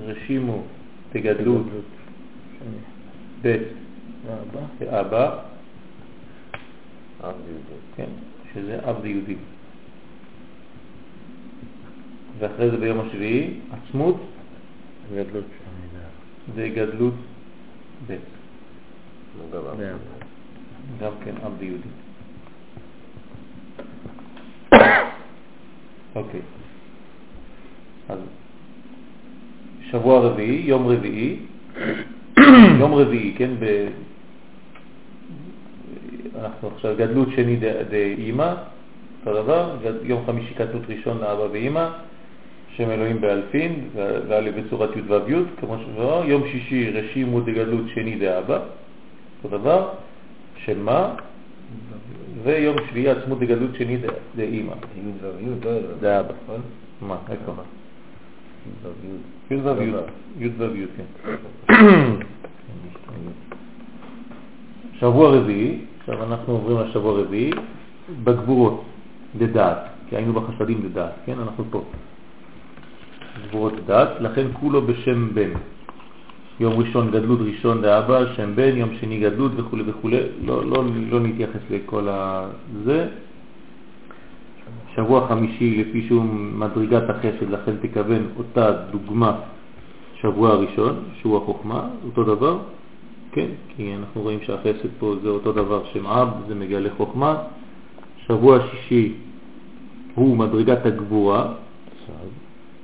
[0.05, 0.63] רשימו,
[1.11, 1.65] תגדלות,
[3.41, 3.57] ב'
[4.89, 5.39] אבא,
[7.95, 8.09] כן,
[8.53, 9.35] שזה אב יהודי.
[12.39, 14.17] ואחרי זה ביום השביעי, עצמות.
[15.11, 15.45] וגדלות
[16.55, 17.13] וגדלות
[18.07, 18.17] ב'.
[19.77, 19.95] כן.
[20.99, 21.89] גם כן עבד יהודי.
[26.15, 26.41] אוקיי.
[28.09, 28.19] אז
[29.91, 31.39] שבוע רביעי, יום רביעי,
[32.79, 33.87] יום רביעי, כן, ב...
[36.39, 37.59] אנחנו עכשיו גדלות שני
[37.89, 38.53] דאימא,
[39.19, 41.89] אותו דבר, יום חמישי קטנות ראשון לאבא ואימא,
[42.77, 43.89] שם אלוהים באלפין,
[44.27, 48.59] ועלי בצורת י' ו' י', כמו שאומר, יום שישי רשימו דגדלות שני דאבא,
[49.43, 49.89] אותו דבר,
[50.57, 51.15] שם מה,
[52.43, 53.97] ויום שביעי עצמות דגדלות שני
[54.35, 54.73] דאימא.
[54.73, 55.71] י' ו' י', לא
[56.01, 56.33] דאבא.
[57.01, 57.51] מה, איפה?
[59.51, 61.73] י' ו' י', י' ו' י', כן.
[64.99, 67.51] שבוע רביעי, עכשיו אנחנו עוברים לשבוע רביעי,
[68.23, 68.83] בגבורות,
[69.39, 69.77] לדעת,
[70.09, 71.39] כי היינו בחסדים לדעת, כן?
[71.39, 71.81] אנחנו פה.
[73.41, 75.49] גבורות דת, לכן כולו בשם בן.
[76.59, 80.09] יום ראשון גדלות ראשון לאבא, שם בן, יום שני גדלות וכו' וכו',
[80.41, 83.07] לא, לא, לא נתייחס לכל הזה.
[84.95, 86.23] שבוע חמישי לפי שהוא
[86.53, 89.39] מדרגת החסד, לכן תכוון אותה דוגמה
[90.21, 92.57] שבוע הראשון, שהוא החוכמה, אותו דבר,
[93.31, 93.47] כן?
[93.75, 97.37] כי אנחנו רואים שהחסד פה זה אותו דבר שם אב, זה מגלה חוכמה.
[98.27, 99.13] שבוע שישי
[100.15, 101.53] הוא מדרגת הגבורה,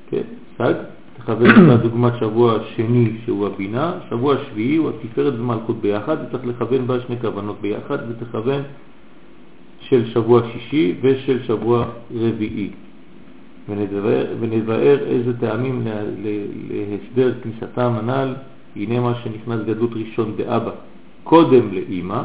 [0.10, 0.24] כן,
[0.60, 0.74] סג,
[1.18, 6.88] תכוון אותה דוגמת שבוע שני שהוא הבינה, שבוע שביעי הוא התפארת ומלכות ביחד, וצריך לכוון
[6.88, 8.62] בה שני כוונות ביחד, ותכוון
[9.80, 12.70] של שבוע שישי ושל שבוע רביעי.
[14.40, 15.82] ונבאר, איזה טעמים
[16.70, 18.34] להסדר כניסתם הנ"ל,
[18.76, 20.72] הנה מה שנכנס גדלות ראשון דאבא
[21.24, 22.22] קודם לאימא,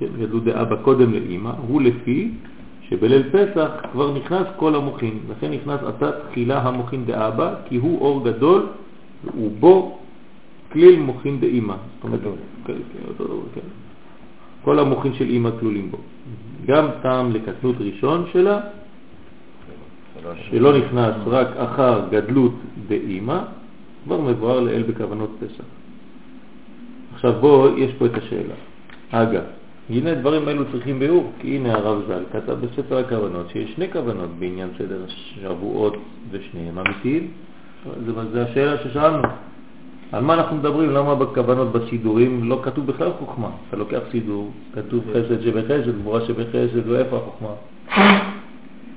[0.00, 2.30] כן, גדלות דאבא קודם לאימא, הוא לפי
[2.92, 8.24] שבליל פסח כבר נכנס כל המוחין, לכן נכנס עתה תחילה המוחין דאבא, כי הוא אור
[8.24, 8.66] גדול
[9.36, 9.98] ובו
[10.72, 11.74] כליל מוחין דאמא.
[12.02, 12.08] כן,
[12.64, 12.74] כן,
[13.54, 13.60] כן.
[14.64, 15.98] כל המוחין של אמא כלולים בו.
[16.66, 18.60] גם טעם לקטנות ראשון שלה,
[20.50, 22.54] שלא נכנס רק אחר גדלות
[22.88, 23.38] באמא,
[24.04, 25.64] כבר מבואר לאל בכוונות פסח.
[27.14, 28.54] עכשיו בוא, יש פה את השאלה.
[29.10, 29.42] אגב,
[29.90, 34.30] הנה דברים אלו צריכים ביאור, כי הנה הרב ז"ל כתב בספר הכוונות שיש שני כוונות
[34.38, 35.96] בעניין סדר שבועות
[36.30, 37.30] ושניהם אמיתיים.
[38.06, 39.22] זה, זה השאלה ששאלנו.
[40.12, 40.90] על מה אנחנו מדברים?
[40.90, 43.50] למה בכוונות בסידורים לא כתוב בכלל חוכמה?
[43.68, 47.54] אתה לוקח סידור, כתוב חסד שבחסד, גבורה שבחסד, ואיפה החוכמה?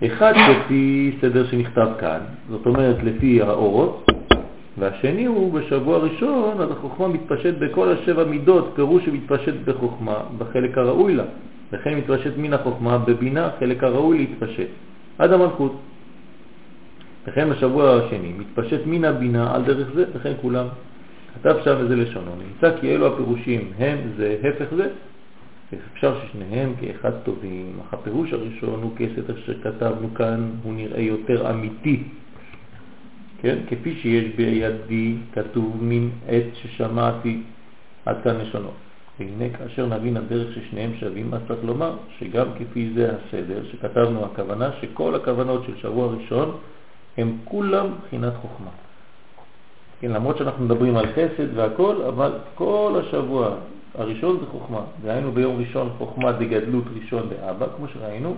[0.05, 4.05] אחד לפי סדר שנכתב כאן, זאת אומרת לפי האורות,
[4.77, 11.15] והשני הוא בשבוע הראשון, אז החוכמה מתפשט בכל השבע מידות, פירוש שמתפשט בחוכמה, בחלק הראוי
[11.15, 11.23] לה.
[11.71, 14.67] לכן מתפשט מן החוכמה בבינה, חלק הראוי להתפשט,
[15.17, 15.75] עד המלכות.
[17.27, 20.65] לכן בשבוע השני מתפשט מן הבינה על דרך זה, לכן כולם.
[21.35, 24.87] כתב שם איזה לשונו, נמצא כי אלו הפירושים הם זה הפך זה,
[25.93, 31.49] אפשר ששניהם כאחד טובים, אך הפירוש הראשון הוא כסת אשר כתבנו כאן, הוא נראה יותר
[31.49, 32.03] אמיתי,
[33.41, 33.57] כן?
[33.69, 37.41] כפי שיש בידי כתוב מן עת ששמעתי
[38.05, 38.69] עד כאן לשונו.
[39.19, 44.69] והנה כאשר נבין הדרך ששניהם שווים, אז צריך לומר שגם כפי זה הסדר שכתבנו, הכוונה
[44.81, 46.57] שכל הכוונות של שבוע ראשון
[47.17, 48.69] הם כולם בחינת חוכמה.
[49.99, 53.55] כן, למרות שאנחנו מדברים על חסד והכל, אבל כל השבוע
[53.97, 54.81] הראשון זה חוכמה.
[55.03, 58.35] דהיינו ביום ראשון חוכמה דגדלות ראשון לאבא, כמו שראינו,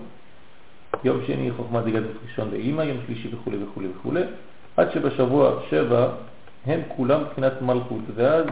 [1.03, 4.11] יום שני חוכמה דגדלות ראשון לאמא, יום שלישי וכו' וכו' וכו',
[4.77, 6.07] עד שבשבוע שבע
[6.65, 8.45] הם כולם מבחינת מלכות, ואז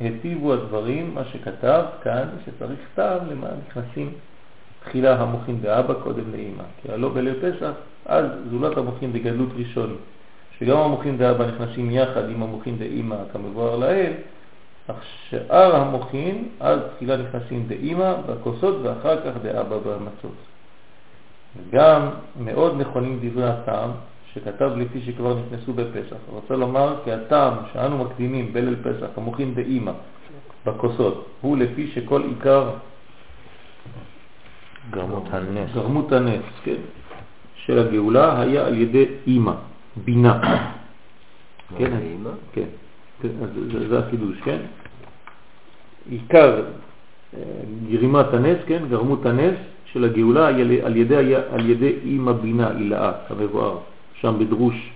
[0.00, 4.12] היטיבו הדברים, מה שכתב כאן, שצריך סתם למה נכנסים
[4.84, 6.64] תחילה המוחין דאבא קודם לאמא.
[6.82, 7.72] כי הלא בליל פסח,
[8.06, 9.96] אז זולת המוחין דגדלות ראשון,
[10.58, 14.12] שגם המוחין דאבא נכנסים יחד עם המוחין דאמא כמבואר לאל,
[14.86, 14.96] אך
[15.30, 20.36] שאר המוחין, אז תחילה נכנסים דאמא בכוסות ואחר כך דאבא במצות.
[21.70, 23.90] גם מאוד נכונים דברי הטעם,
[24.36, 26.16] שכתב לפי שכבר נכנסו בפסח.
[26.28, 29.92] רוצה לומר כי הטעם שאנו מקדימים בליל פסח, המוחין דאמא,
[30.66, 32.70] בכוסות, הוא לפי שכל עיקר
[34.90, 35.70] גרמות הנס.
[35.74, 36.80] גרמות הנס, כן,
[37.54, 39.52] של הגאולה היה על ידי אימא,
[40.04, 40.40] בינה.
[41.78, 41.90] כן?
[42.52, 42.68] כן,
[43.22, 44.58] כן, אז זה, זה החידוש, כן?
[46.10, 46.62] עיקר
[47.36, 47.40] אה,
[47.90, 50.46] גרימת הנס, כן, גרמות הנס של הגאולה
[50.82, 53.78] על ידי, על ידי אימא בינה, הילאה, כמבואר,
[54.26, 54.90] שם בדרוש.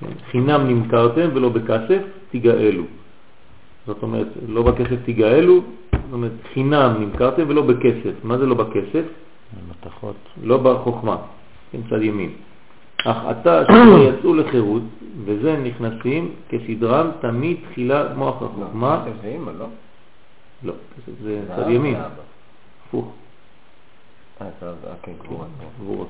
[0.00, 0.12] כן?
[0.30, 2.84] חינם נמכרתם ולא בכסף, תיגאלו.
[3.86, 5.60] זאת אומרת, לא בכסף תיגאלו,
[5.92, 8.14] זאת אומרת, חינם נמכרתם ולא בכסף.
[8.24, 9.04] מה זה לא בכסף?
[9.70, 10.16] מתכות.
[10.42, 11.16] לא בחוכמה,
[11.72, 12.30] כן, צד ימין.
[13.06, 14.82] אך עתה שלא יצאו לחירות,
[15.24, 19.04] וזה נכנסים כסדרם תמיד תחילה מוח החוכמה.
[19.06, 19.66] כסף זה אימא, לא?
[20.62, 21.96] לא, כסף זה צד ימין.
[22.88, 23.12] הפוך,
[24.42, 24.46] אה,
[25.02, 25.12] כן,
[25.80, 26.08] גבורות.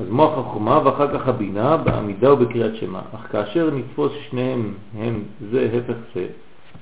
[0.00, 3.00] אז מוח החוכמה ואחר כך הבינה בעמידה ובקריאת שמה.
[3.14, 6.26] אך כאשר נתפוס שניהם הם זה הפך זה,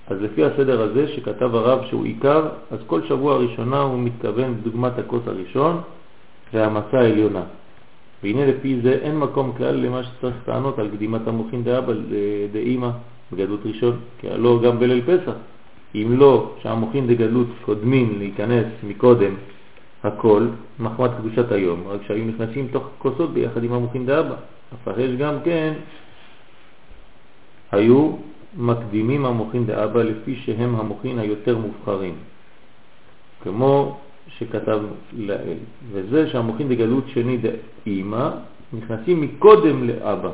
[0.08, 4.98] אז לפי הסדר הזה שכתב הרב שהוא עיקר, אז כל שבוע הראשונה הוא מתכוון בדוגמת
[4.98, 5.80] הכוס הראשון
[6.52, 7.42] והמצה העליונה.
[8.22, 11.92] והנה לפי זה אין מקום כלל למה שצריך טענות על קדימת המוחין דאבא
[12.52, 12.90] דאמא
[13.32, 15.32] בגדלות ראשון, כי הלא גם בליל פסח.
[15.94, 19.34] אם לא שהמוחין דגדלות קודמים להיכנס מקודם
[20.04, 20.46] הכל,
[20.80, 24.34] מחמת קדושת היום, רק שהיו נכנסים תוך כוסות ביחד עם המוחין דאבא.
[24.72, 25.72] הפרש גם כן,
[27.72, 28.12] היו
[28.56, 32.14] מקדימים המוחין דאבא לפי שהם המוחין היותר מובחרים,
[33.42, 33.98] כמו
[34.28, 34.80] שכתב
[35.12, 35.58] לאל.
[35.92, 38.30] וזה שהמוחין דגלות שני דאמא
[38.72, 40.30] נכנסים מקודם לאבא.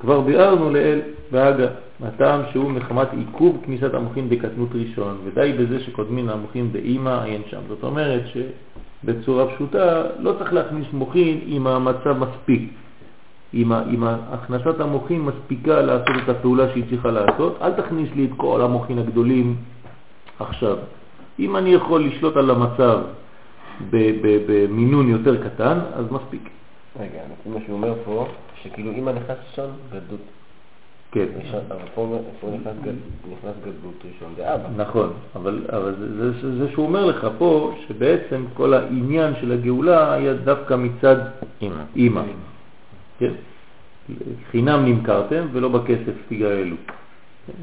[0.00, 1.00] כבר ביארנו לאל
[1.30, 1.68] בהגה,
[2.02, 7.60] הטעם שהוא מחמת עיכוב כניסת המוחין דקטנות ראשון, ודי בזה שקודמין המוחין דאמא אין שם.
[7.68, 12.70] זאת אומרת שבצורה פשוטה לא צריך להכניס מוחין אם המצב מספיק.
[13.54, 18.30] אם, אם הכנסת המוחין מספיקה לעשות את הפעולה שהיא צריכה לעשות, אל תכניס לי את
[18.36, 19.56] כל המוחין הגדולים
[20.38, 20.76] עכשיו.
[21.38, 22.98] אם אני יכול לשלוט על המצב
[24.46, 26.50] במינון יותר קטן, אז מספיק.
[27.00, 28.26] רגע, לפי מה שהוא אומר פה,
[28.62, 30.39] שכאילו אימא נכנס ראשון, גדלות
[31.12, 31.26] כן.
[31.94, 32.20] פה
[32.60, 32.92] נכנס גד-
[33.32, 34.68] נכנס גדלות ראשון דאבא.
[34.76, 40.12] נכון, אבל, אבל זה, זה, זה שהוא אומר לך פה, שבעצם כל העניין של הגאולה
[40.14, 41.16] היה דווקא מצד.
[41.96, 42.22] אימא.
[43.18, 43.32] כן?
[44.50, 46.76] חינם נמכרתם ולא בכסף תיגאלו.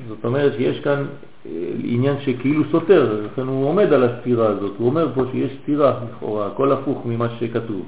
[0.07, 1.05] זאת אומרת שיש כאן
[1.45, 1.51] אה,
[1.83, 6.47] עניין שכאילו סותר, לכן הוא עומד על הסתירה הזאת, הוא אומר פה שיש סתירה לכאורה,
[6.47, 7.85] הכל הפוך ממה שכתוב.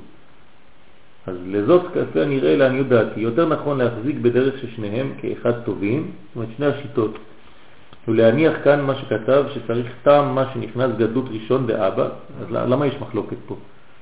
[1.27, 6.49] אז לזאת כפי הנראה לעניות דעתי, יותר נכון להחזיק בדרך ששניהם כאחד טובים, זאת אומרת
[6.57, 7.17] שני השיטות,
[8.07, 12.09] ולהניח כאן מה שכתב שצריך טעם מה שנכנס גדלות ראשון דאבא,
[12.41, 13.55] אז למה יש מחלוקת פה?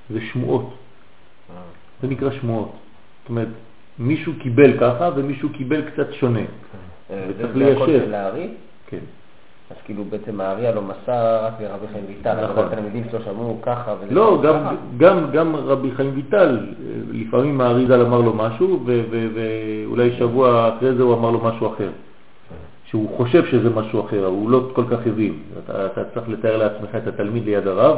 [0.09, 0.73] זה שמועות,
[2.01, 2.71] זה נקרא שמועות.
[3.21, 3.47] זאת אומרת,
[3.99, 6.39] מישהו קיבל ככה ומישהו קיבל קצת שונה.
[6.39, 8.05] אה, וצריך זה- זה הכל ליישב.
[8.05, 8.47] של הארי?
[8.87, 8.97] כן.
[9.71, 12.49] אז כאילו בעצם הארי הלא מסר רק לרבי חיים ויטל, נכון.
[12.49, 14.49] אבל התלמידים שלו שמעו ככה לא, ככה.
[14.49, 16.59] גם, גם, גם רבי חיים ויטל,
[17.11, 21.89] לפעמים האריזל אמר לו משהו, ואולי שבוע אחרי זה הוא אמר לו משהו אחר.
[22.85, 25.33] שהוא חושב שזה משהו אחר, הוא לא כל כך הבין.
[25.65, 27.97] אתה, אתה צריך לתאר לעצמך את התלמיד ליד הרב,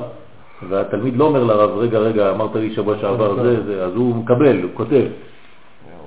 [0.69, 4.61] והתלמיד לא אומר לרב, רגע, רגע, אמרת לי שבוע שעבר זה, זה, אז הוא מקבל,
[4.61, 5.05] הוא כותב.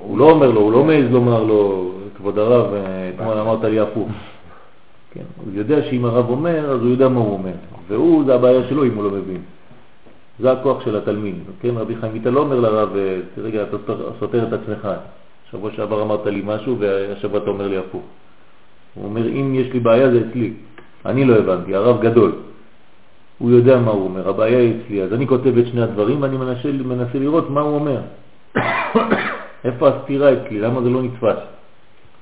[0.01, 3.81] הוא לא אומר לו, הוא לא מעז לומר לו, כבוד הרב, אה, אתמול אמרת לי
[3.81, 4.09] הפוך.
[5.15, 7.53] כן, הוא יודע שאם הרב אומר, אז הוא יודע מה הוא אומר.
[7.89, 9.41] והוא, זה הבעיה שלו אם הוא לא מבין.
[10.41, 11.35] זה הכוח של התלמיד.
[11.61, 13.77] כן, רבי חיים ויטל לא אומר לרב, אה, רגע, אתה
[14.21, 14.89] סותר את עצמך.
[15.51, 18.03] שבוע שעבר אמרת לי משהו והשבוע אתה אומר לי הפוך.
[18.95, 20.53] הוא אומר, אם יש לי בעיה זה אצלי.
[21.07, 22.33] אני לא הבנתי, הרב גדול.
[23.39, 25.03] הוא יודע מה הוא אומר, הבעיה היא אצלי.
[25.03, 28.01] אז אני כותב את שני הדברים ואני מנסה, מנסה לראות מה הוא אומר.
[29.65, 31.39] איפה הסתירה אצלי, למה זה לא נתפס?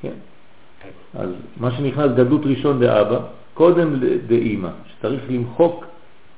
[0.02, 0.16] כן?
[1.14, 1.30] אז
[1.60, 3.18] מה שנכנס גדלות ראשון דאבא,
[3.54, 5.84] קודם דאמא, שצריך למחוק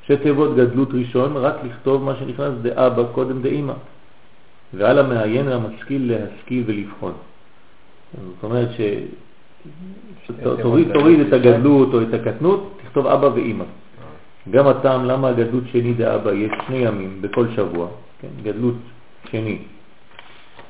[0.07, 3.75] שתיבות גדלות ראשון, רק לכתוב מה שנכנס דאבא, קודם דאמא.
[4.75, 7.13] ועל המעיין המשכיל להשכיל ולבחון.
[8.13, 8.81] זאת אומרת ש...
[10.63, 13.65] תוריד, תוריד את הגדלות או את הקטנות, תכתוב אבא ואימא.
[14.51, 17.89] גם הטעם למה הגדלות שני דאבא יש שני ימים בכל שבוע,
[18.21, 18.29] כן?
[18.43, 18.75] גדלות
[19.31, 19.59] שני.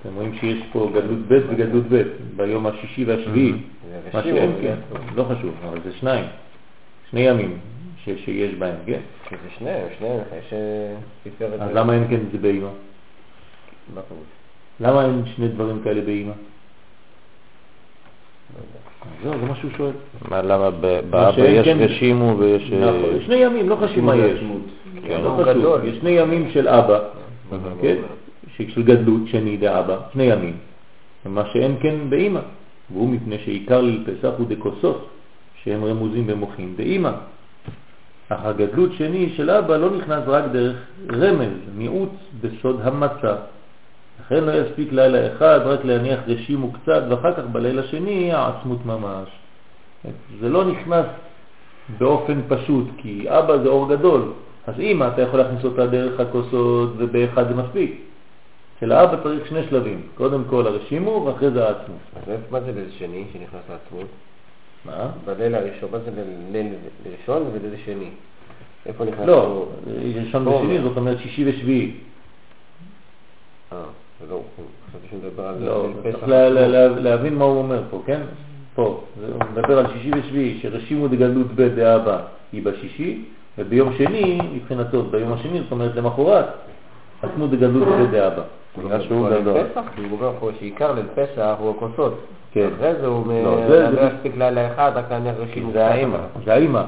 [0.02, 2.02] אתם רואים שיש פה גדלות ב' וגדלות ב',
[2.36, 3.52] ביום השישי והשביעי,
[4.14, 4.74] מה שאין, כן,
[5.14, 6.24] לא חשוב, אבל זה שניים,
[7.10, 7.58] שני ימים
[8.04, 9.00] שיש בהם, כן?
[9.30, 10.52] זה שניהם, שניהם, יש.
[11.60, 12.68] אז למה אין כן זה באמא?
[14.80, 16.32] למה אין שני דברים כאלה באמא?
[19.22, 19.92] זהו, זה מה שהוא שואל.
[20.28, 22.72] מה, למה באבא יש כן- רשימו ויש...
[22.72, 24.40] נכון, שני ימים, לא חשוב מה יש.
[25.06, 26.98] כן, לא חשוב, יש שני ימים של אבא,
[27.80, 27.96] כן?
[28.56, 30.56] של גדלות, שני דאבא, שני ימים.
[31.26, 32.40] מה שאין כן באמא,
[32.90, 35.08] והוא מפני שעיקר לפסח הוא דקוסות,
[35.62, 37.12] שהם רמוזים במוחים דאמא.
[38.28, 40.76] אך הגדלות שני של אבא לא נכנס רק דרך
[41.12, 42.10] רמז, מיעוט
[42.40, 43.34] בסוד המצה.
[44.20, 49.28] לכן לא יספיק לילה אחד רק להניח רשימו קצת, ואחר כך בלילה שני העצמות ממש.
[50.40, 51.06] זה לא נכנס
[51.98, 54.32] באופן פשוט, כי אבא זה אור גדול,
[54.66, 58.11] אז אמא אתה יכול להכניס אותה דרך הכוסות ובאחד זה מספיק.
[58.82, 61.98] של האבא צריך שני שלבים, קודם כל הרשימו ואחרי זה העצמות.
[62.16, 64.06] אז מה זה ליל שני שנכנס לעצמות?
[64.84, 65.10] מה?
[65.24, 66.10] בליל הראשון, מה זה
[66.52, 66.66] ליל
[67.12, 68.10] ראשון וליל שני?
[68.86, 69.26] איפה נכנס?
[69.26, 69.66] לא,
[70.16, 71.92] ראשון ושני זאת אומרת שישי ושביעי.
[73.72, 73.78] אה,
[74.30, 74.40] לא,
[74.88, 76.28] חשבתי שהוא מדבר על לא, צריך
[77.02, 78.20] להבין מה הוא אומר פה, כן?
[78.74, 82.22] פה, הוא מדבר על שישי ושביעי, שרשימו דגלות ב' דאבא
[82.52, 83.24] היא בשישי,
[83.58, 86.46] וביום שני, מבחינתו, ביום השני, זאת אומרת למחרת,
[87.22, 88.42] עצמו דגלות ב' דאבא.
[88.78, 89.56] בגלל שהוא גדול.
[89.96, 92.18] הוא אומר פה שעיקר ליל פסח הוא הכוסות.
[92.52, 92.68] כן.
[92.76, 95.72] אחרי זה הוא לא יספיק לילה אחד, רק להניח רשימו.
[95.72, 96.18] זה האמא.
[96.44, 96.82] זה האמא.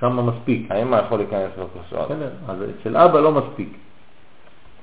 [0.00, 0.66] שם מספיק.
[0.70, 2.10] האמא יכול להיכנס לכוסות.
[2.48, 3.68] אז אצל אבא לא מספיק.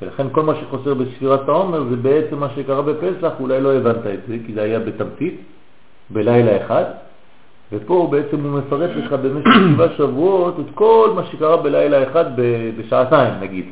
[0.02, 4.20] ולכן כל מה שחוסר בספירת העומר זה בעצם מה שקרה בפסח, אולי לא הבנת את
[4.28, 5.42] זה, כי זה היה בתמצית,
[6.10, 6.84] בלילה אחד,
[7.72, 12.26] ופה בעצם הוא מפרט לך במשך שבעה שבועות את כל מה שקרה בלילה אחד
[12.78, 13.66] בשעתיים נגיד,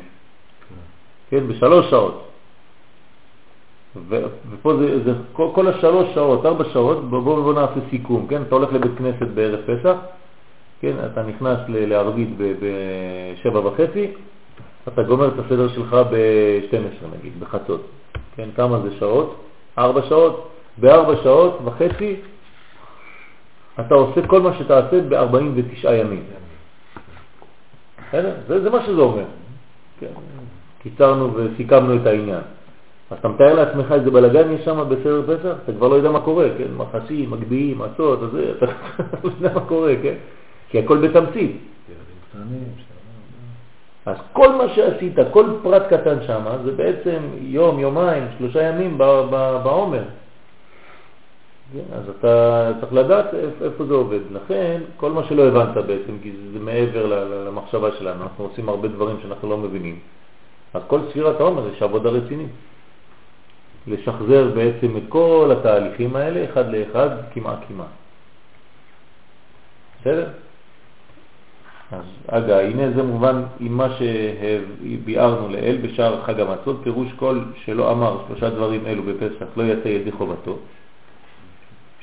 [1.30, 2.24] כן, בשלוש שעות.
[4.50, 8.42] ופה זה, זה כל, כל השלוש שעות, ארבע שעות, בואו בוא, בוא נעשה סיכום, כן?
[8.42, 9.96] אתה הולך לבית כנסת בערב פסח,
[10.80, 10.96] כן?
[11.12, 14.06] אתה נכנס לערבית בשבע וחצי,
[14.88, 17.80] אתה גומר את הסדר שלך ב-12 נגיד, בחצות.
[18.36, 19.36] כן, כמה זה שעות?
[19.78, 20.48] ארבע שעות.
[20.78, 22.16] בארבע שעות וחצי
[23.80, 26.22] אתה עושה כל מה שתעשה ב-49 ימים.
[28.12, 29.24] זה, זה מה שזה אומר.
[30.00, 30.06] כן.
[30.88, 32.40] קיצרנו וסיכמנו את העניין.
[33.10, 35.54] אז אתה מתאר לעצמך איזה בלגן יש שם בסדר פסח?
[35.64, 36.74] אתה כבר לא יודע מה קורה, כן?
[36.76, 38.20] מחסים, מגביעים, מצות,
[38.56, 38.66] אתה
[39.24, 40.14] לא יודע מה קורה, כן?
[40.68, 41.56] כי הכל בתמצית.
[44.06, 50.02] אז כל מה שעשית, כל פרט קטן שם, זה בעצם יום, יומיים, שלושה ימים בעומר.
[51.72, 54.20] כן, אז אתה צריך לדעת איפה זה עובד.
[54.32, 57.06] לכן, כל מה שלא הבנת בעצם, כי זה מעבר
[57.46, 59.98] למחשבה שלנו, אנחנו עושים הרבה דברים שאנחנו לא מבינים.
[60.74, 62.50] אז כל ספירת העומר יש עבודה רצינית.
[63.86, 67.86] לשחזר בעצם את כל התהליכים האלה, אחד לאחד, כמעט כמעט.
[70.00, 70.28] בסדר?
[71.92, 77.92] אז אגב, הנה זה מובן עם מה שביארנו לאל בשער חג המצות, פירוש כל שלא
[77.92, 80.56] אמר שלושה דברים אלו בפסח לא יצא ידי חובתו.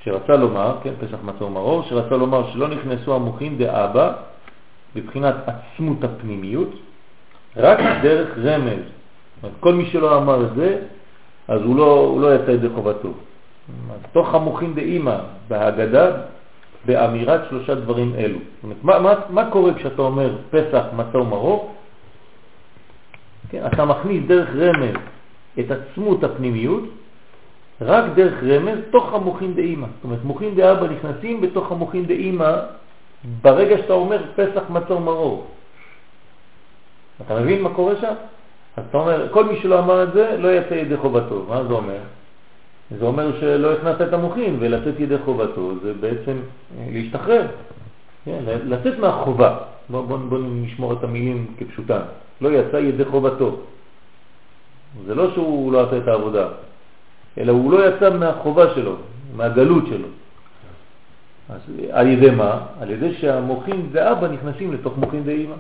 [0.04, 4.14] שרצה לומר, כן, פסח מצה ומרור, שרצה לומר שלא נכנסו המוחים דאבא
[4.96, 6.70] בבחינת עצמות הפנימיות,
[7.58, 8.84] רק דרך רמז.
[9.60, 10.80] כל מי שלא אמר את זה,
[11.48, 13.10] אז הוא לא, הוא לא יצא ידי חובתו.
[14.12, 15.18] תוך המוחים דאימא
[15.48, 16.12] בהגדה,
[16.86, 18.40] באמירת שלושה דברים אלו.
[18.40, 21.76] זאת אומרת, מה, מה, מה קורה כשאתה אומר פסח, מצה ומרור?
[23.50, 24.96] כן, אתה מכניס דרך רמז
[25.60, 26.84] את עצמות הפנימיות,
[27.82, 29.88] רק דרך רמז תוך המוחין דאימא.
[29.96, 32.52] זאת אומרת, מוחין דאבא נכנסים בתוך המוחין דאימא
[33.42, 35.48] ברגע שאתה אומר פסח מצור מרור.
[37.22, 38.14] אתה מבין מה קורה שם?
[38.78, 41.46] אז אתה אומר, כל מי שלא אמר את זה, לא יצא ידי חובתו.
[41.50, 41.98] מה זה אומר?
[43.00, 46.38] זה אומר שלא הכנסת את המוחין, ולצאת ידי חובתו זה בעצם
[46.78, 47.48] אה, להשתחרר,
[48.26, 49.58] כן, לצאת מהחובה.
[49.90, 52.02] בואו בוא, בוא נשמור את המילים כפשוטן.
[52.42, 53.60] לא יצא ידי חובתו.
[55.06, 56.48] זה לא שהוא לא עשה את העבודה,
[57.38, 58.96] אלא הוא לא יצא מהחובה שלו,
[59.36, 60.08] מהגלות שלו.
[61.50, 61.62] אז
[61.92, 62.60] על ידי מה?
[62.80, 65.56] על ידי שהמוחין ואבא נכנסים לתוך מוחין ואימא.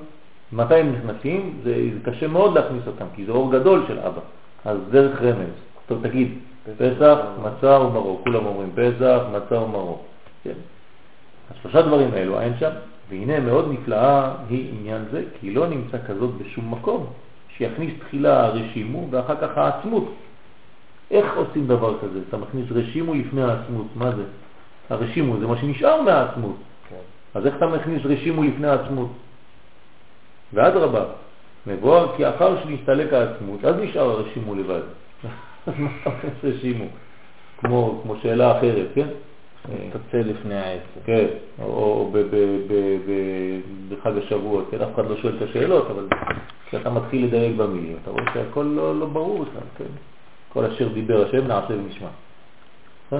[0.53, 1.59] מתי הם נכנסים?
[1.63, 4.21] זה, זה קשה מאוד להכניס אותם, כי זה אור גדול של אבא.
[4.65, 5.53] אז דרך רמז.
[5.87, 6.37] טוב, תגיד,
[6.77, 8.21] פסח, מצה ומרור.
[8.23, 10.03] כולם אומרים פסח, מצה ומרור.
[10.43, 10.53] כן.
[11.49, 12.69] אז שלושה דברים האלו אין שם,
[13.09, 17.05] והנה מאוד נפלאה היא עניין זה, כי לא נמצא כזאת בשום מקום,
[17.57, 20.13] שיכניס תחילה רשימו ואחר כך העצמות.
[21.11, 22.19] איך עושים דבר כזה?
[22.29, 24.23] אתה מכניס רשימו לפני העצמות, מה זה?
[24.89, 26.55] הרשימו זה מה שנשאר מהעצמות.
[26.89, 26.95] כן.
[27.33, 29.09] אז איך אתה מכניס רשימו לפני העצמות?
[30.55, 31.05] ואדרבה,
[31.67, 34.81] מבואר כי אחר שנסתלק העצמות, אז נשאר הרשימו לבד.
[35.67, 36.85] אז מה אתה מכניס רשימו?
[37.57, 39.07] כמו, כמו שאלה אחרת, כן?
[39.63, 40.99] תצא לפני העצר.
[41.05, 41.25] כן,
[41.61, 42.11] או
[43.89, 46.07] בחג השבועות, כן, אף אחד לא שואל את השאלות, אבל
[46.67, 49.91] כשאתה מתחיל לדייק במילים, אתה רואה שהכל לא, לא ברור בכלל, כן?
[50.49, 52.07] כל אשר דיבר השם נעשה ונשמע.
[53.09, 53.19] כן?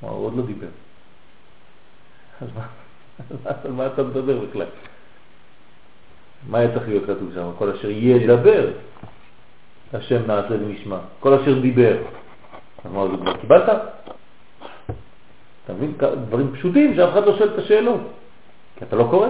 [0.00, 0.66] הוא עוד לא דיבר.
[2.40, 2.48] אז
[3.64, 4.66] על מה אתה מדבר בכלל?
[6.50, 7.50] מה היה צריך להיות כתוב שם?
[7.58, 8.68] כל אשר ידבר,
[9.92, 10.98] השם נעשה ונשמע.
[11.20, 11.96] כל אשר דיבר.
[12.84, 13.68] אז מה, זה כבר קיבלת?
[15.64, 15.92] אתה מבין?
[16.28, 18.00] דברים פשוטים שאף אחד לא שואל את השאלות,
[18.76, 19.28] כי אתה לא קורא.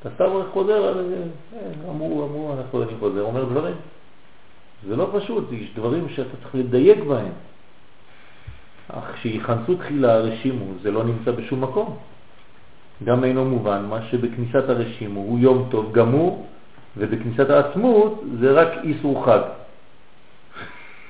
[0.00, 3.74] אתה סתם חוזר, אה, אמרו, אמרו, אנחנו אני חוזר, אומר דברים.
[4.86, 7.32] זה לא פשוט, יש דברים שאתה צריך לדייק בהם.
[8.88, 11.96] אך שיכנסו תחילה הרשימו, זה לא נמצא בשום מקום.
[13.04, 16.46] גם אינו מובן, מה שבכניסת הרשימו הוא יום טוב גמור,
[16.96, 19.40] ובכניסת העצמות זה רק איסור חג.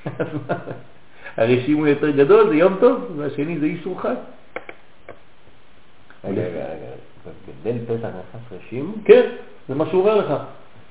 [1.36, 4.14] הרשימו יותר גדול זה יום טוב, והשני זה איסור חג.
[6.24, 7.32] רגע, רגע, רגע,
[7.62, 8.92] בליל פסח נכנס רשימו?
[9.04, 9.30] כן,
[9.68, 10.34] זה מה שהוא אומר לך.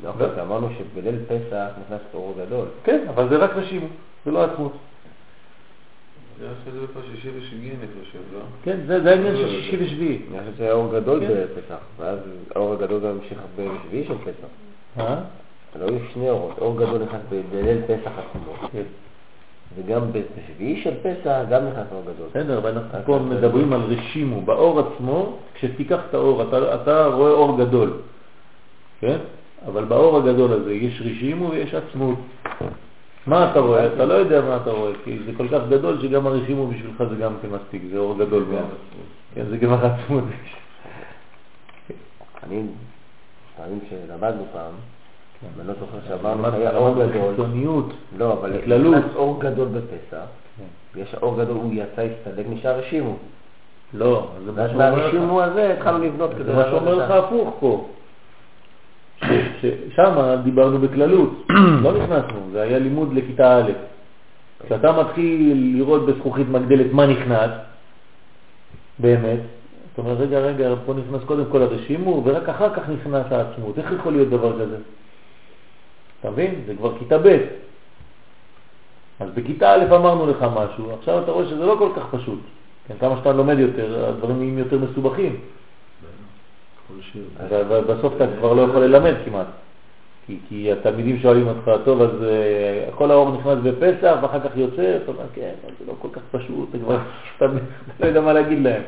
[0.04, 0.12] לא,
[0.42, 2.68] אמרנו שבליל פסח נכנס אור גדול.
[2.84, 3.88] כן, אבל זה רק רשימו,
[4.26, 4.74] זה לא עצמות.
[6.40, 8.40] זה אחרי זה פה שישי ושביעי אני חושב, לא?
[8.64, 10.22] כן, זה העניין של שישי ושביעי.
[10.32, 11.34] אני חושב שזה אור גדול כן.
[11.34, 12.20] בפסח, ואז
[12.56, 14.48] האור הגדול גם המשיך בשביעי של פסח.
[14.98, 15.16] אה?
[15.80, 18.68] לא היו שני אורות, אור גדול נכנס בליל פסח עצמו.
[18.72, 18.84] כן.
[19.76, 22.28] וגם בשביעי של פסח גם נכנס אור גדול.
[22.30, 24.42] בסדר, אבל אנחנו פה מדברים על רשימו.
[24.42, 27.94] באור עצמו, כשתיקח את האור, אתה, אתה רואה אור גדול,
[29.00, 29.18] כן?
[29.68, 32.20] אבל באור הגדול הזה יש רשימו ויש עצמות.
[33.28, 33.94] מה אתה רואה?
[33.94, 37.16] אתה לא יודע מה אתה רואה, כי זה כל כך גדול שגם הרשימו בשבילך זה
[37.16, 38.64] גם כן מספיק, זה אור גדול מאוד.
[39.36, 40.24] כן, זה גם עצמות.
[42.44, 42.62] אני,
[43.58, 44.72] פעמים שלמדנו פעם,
[45.42, 45.48] כן.
[45.60, 47.32] אני לא זוכר שאמרנו שהיה אור גדול.
[47.32, 50.26] חיצוניות, לא, אבל נכנס אור גדול בפסח,
[50.58, 51.00] כן.
[51.02, 53.16] יש אור גדול, הוא יצא, הסתלק, נשאר רשימו.
[53.94, 55.00] לא, זה מה שאומר לך.
[55.00, 56.44] מהרשימו הזה התחלנו לבנות כדי...
[56.44, 57.88] זה מה שאומר לך הפוך פה.
[59.62, 61.46] ששם דיברנו בכללות,
[61.82, 63.72] לא נכנסנו, זה היה לימוד לכיתה א'.
[64.66, 67.52] כשאתה מתחיל לראות בזכוכית מגדלת מה נכנס,
[69.00, 69.40] באמת,
[69.90, 73.78] זאת אומרת, רגע, רגע, פה נכנס קודם כל הרשימו, ורק אחר כך נכנס העצמות.
[73.78, 74.78] איך יכול להיות דבר כזה?
[76.20, 76.56] אתה מבין?
[76.66, 77.38] זה כבר כיתה ב'.
[79.20, 82.40] אז בכיתה א' אמרנו לך משהו, עכשיו אתה רואה שזה לא כל כך פשוט.
[82.88, 85.36] כן, כמה שאתה לומד יותר, הדברים נהיים יותר מסובכים.
[87.88, 89.48] בסוף אתה כבר לא יכול ללמד כמעט.
[90.28, 94.98] כי, כי התלמידים שואלים אותך, טוב, אז uh, כל האור נכנס בפסח ואחר כך יוצא,
[95.04, 96.98] אתה אומר, כן, זה לא כל כך פשוט, אתה כבר
[98.00, 98.82] לא יודע מה להגיד להם.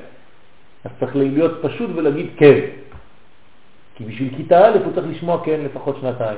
[0.86, 2.60] אז צריך להיות פשוט ולהגיד כן.
[3.96, 6.38] כי בשביל כיתה א' הוא צריך לשמוע כן לפחות שנתיים.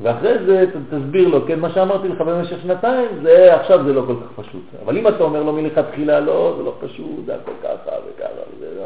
[0.00, 4.14] ואחרי זה תסביר לו, כן, מה שאמרתי לך במשך שנתיים, זה עכשיו זה לא כל
[4.14, 4.62] כך פשוט.
[4.84, 8.28] אבל אם אתה אומר לו מלכתחילה, לא, זה לא פשוט, זה הכל ככה וככה,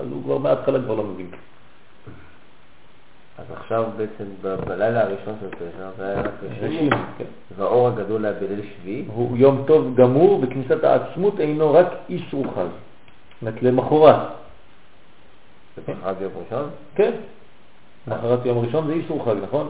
[0.00, 1.30] אז הוא כבר מההתחלה כבר לא מבין.
[3.38, 4.24] אז עכשיו בעצם
[4.66, 6.30] בלילה הראשון של פסח זה היה רק
[6.62, 7.24] רשימי, כן.
[7.56, 9.04] והאור הגדול היה בליל שביעי.
[9.14, 12.58] הוא יום טוב גמור, וכניסת העצמות אינו רק איסור חג.
[12.60, 14.16] זאת אומרת למחרת.
[15.76, 16.70] זה פחד יום ראשון?
[16.94, 17.12] כן.
[18.06, 19.68] מחרת יום ראשון זה איסור חג, נכון?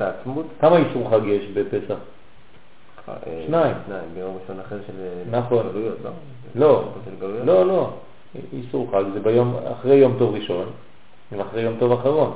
[0.00, 0.46] העצמות?
[0.60, 1.98] כמה איסור חג יש בפסח?
[3.08, 3.14] אה,
[3.46, 3.74] שניים.
[3.86, 4.92] שניים, ביום ראשון אחר של
[5.30, 5.66] נכון.
[5.72, 6.10] גלויות, לא?
[6.54, 6.82] לא,
[7.44, 7.90] לא, לא.
[8.52, 10.66] איסור חג זה ביום, אחרי יום טוב ראשון,
[11.32, 12.32] ואחרי יום טוב אחרון.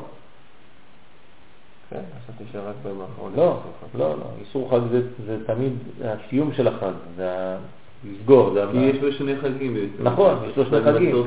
[1.91, 3.33] כן, חשבתי שרק ביום האחרון.
[3.37, 3.59] לא,
[3.99, 5.73] לא, לא, איסור חג זה, זה תמיד
[6.05, 7.57] הסיום של החג, זה
[8.05, 10.09] לסגור, זה כי יש לו שני חגים בעצם.
[10.09, 11.27] נכון, יש לו שני חג חגים.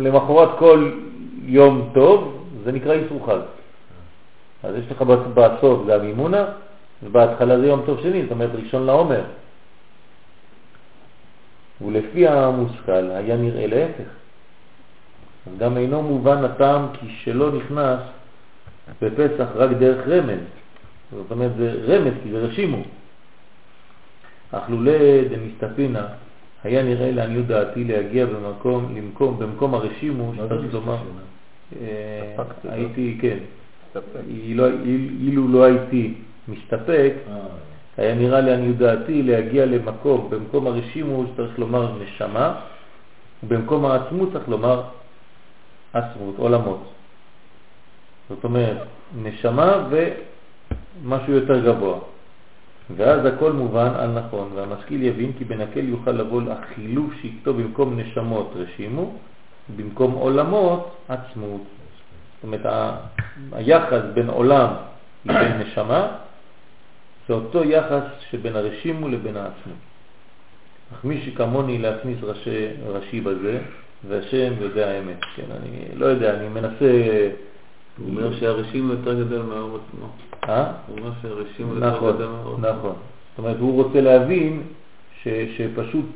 [0.00, 0.90] למחרת כל
[1.44, 3.38] יום טוב, זה נקרא איסור חג.
[4.62, 6.44] אז יש לך בס- בסוף זה המימונה,
[7.02, 9.22] ובהתחלה זה יום טוב שני, זאת אומרת ראשון לעומר.
[11.80, 14.08] ולפי המושכל היה נראה להפך.
[15.46, 18.00] אז גם אינו מובן הטעם כי שלא נכנס
[19.02, 20.40] בפסח רק דרך רמז.
[21.12, 22.82] זאת אומרת זה רמז כי זה רשימו.
[24.52, 24.92] אך לולא
[25.30, 26.06] דמסתפינה
[26.64, 30.96] היה נראה לעניות דעתי להגיע במקום, למקום, במקום הרשימו, שצריך לומר,
[31.80, 32.70] אה, לא?
[32.70, 33.38] הייתי, כן,
[33.88, 34.20] מסתפק.
[35.20, 36.14] אילו, לא הייתי
[36.48, 37.36] מסתפק, אה,
[37.96, 42.60] היה נראה לעניות דעתי להגיע למקום, במקום הרשימו שצריך לומר נשמה,
[43.42, 44.82] ובמקום העצמות צריך לומר
[45.92, 46.92] עצמות, עולמות.
[48.28, 48.86] זאת אומרת,
[49.22, 51.98] נשמה ומשהו יותר גבוה.
[52.96, 58.52] ואז הכל מובן על נכון, והמשכיל יבין כי בנקל יוכל לבוא החילוף שיכתוב במקום נשמות
[58.54, 59.14] רשימו,
[59.76, 61.60] במקום עולמות עצמות.
[62.34, 62.94] זאת אומרת,
[63.52, 64.68] היחס בין עולם
[65.24, 66.08] לבין נשמה
[67.28, 69.76] זה אותו יחס שבין הרשימו לבין העצמות.
[70.94, 73.60] אך מי שכמוני להכניס ראשי, ראשי בזה,
[74.08, 75.18] והשם יודע האמת.
[75.36, 77.28] כן, אני לא יודע, אני מנסה...
[77.98, 80.06] הוא אומר שהרשים הוא יותר גדול מהאור עצמו.
[80.48, 80.72] אה?
[80.86, 82.68] הוא אומר שהרשים הוא יותר נכון, גדול מהאור עצמו.
[82.68, 82.94] נכון.
[83.30, 84.62] זאת אומרת, הוא רוצה להבין
[85.22, 86.06] ש, שפשוט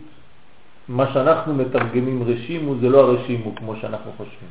[0.88, 4.48] מה שאנחנו מתרגמים רשימו זה לא הרשימו כמו שאנחנו חושבים.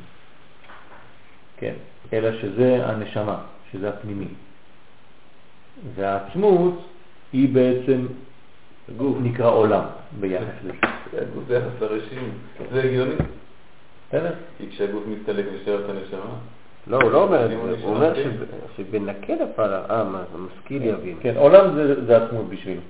[1.56, 1.74] כן,
[2.12, 3.38] אלא שזה הנשמה,
[3.72, 4.26] שזה הפנימי.
[5.94, 6.84] והעצמות
[7.32, 8.06] היא בעצם
[8.96, 9.16] גוף.
[9.22, 9.82] נקרא עולם
[10.20, 10.72] ביחס לזה.
[11.12, 12.30] זה הגוף ביחס לרשים.
[12.72, 13.14] זה הגיוני.
[14.08, 14.32] בסדר?
[14.58, 16.30] כי כשהגוף מסתלק ושאר את הנשמה,
[16.86, 18.22] לא, הוא לא אומר את זה, הוא אומר כן.
[18.22, 19.70] שב- שבנקל הפעל,
[20.04, 21.16] מה, המשכיל יבין.
[21.20, 22.80] כן, עולם זה, זה עצמות בשבילו,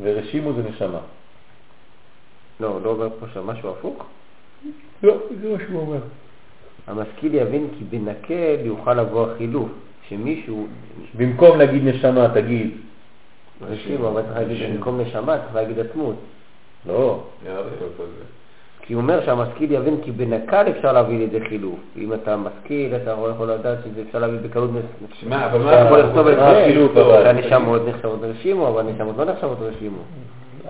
[0.00, 0.98] ורשימו זה נשמה.
[2.60, 4.04] לא, לא אומר פה שמשהו הפוך?
[5.02, 6.00] לא, זה מה שהוא אומר.
[6.86, 9.68] המשכיל יבין כי בנקל יוכל לבוא החילוף,
[10.08, 10.66] שמישהו,
[11.16, 12.70] במקום להגיד נשמה, תגיד,
[13.70, 16.16] רשימו, אבל צריך להגיד במקום נשמה, צריך להגיד עצמות.
[16.86, 17.20] לא.
[18.82, 21.78] כי הוא אומר שהמשכיל יבין כי בנקל אפשר להביא לידי חילוף.
[21.96, 24.70] אם אתה משכיל, אתה יכול לדעת שזה אפשר להביא בקלות
[25.46, 26.64] אבל אתה יכול לכתוב את מה זה?
[27.22, 30.02] שהנשמות נחשבות רשימו, אבל הנשמות לא נחשבות רשימו.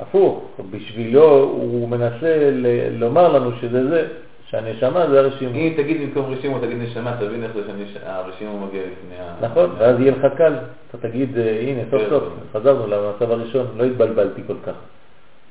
[0.02, 2.50] הפוך, בשבילו הוא מנסה
[2.98, 4.06] לומר לנו שזה זה,
[4.50, 5.54] שהנשמה זה הרשימו.
[5.54, 7.62] אם תגיד במקום רשימו, תגיד נשמה, תבין איך זה
[7.92, 9.34] שהרשימו מגיע לפני ה...
[9.40, 10.54] נכון, ואז יהיה לך קל,
[10.90, 12.08] אתה תגיד, אה, הנה, סוף כן.
[12.10, 12.22] סוף,
[12.52, 14.72] חזרנו למצב הראשון, לא התבלבלתי כל כך.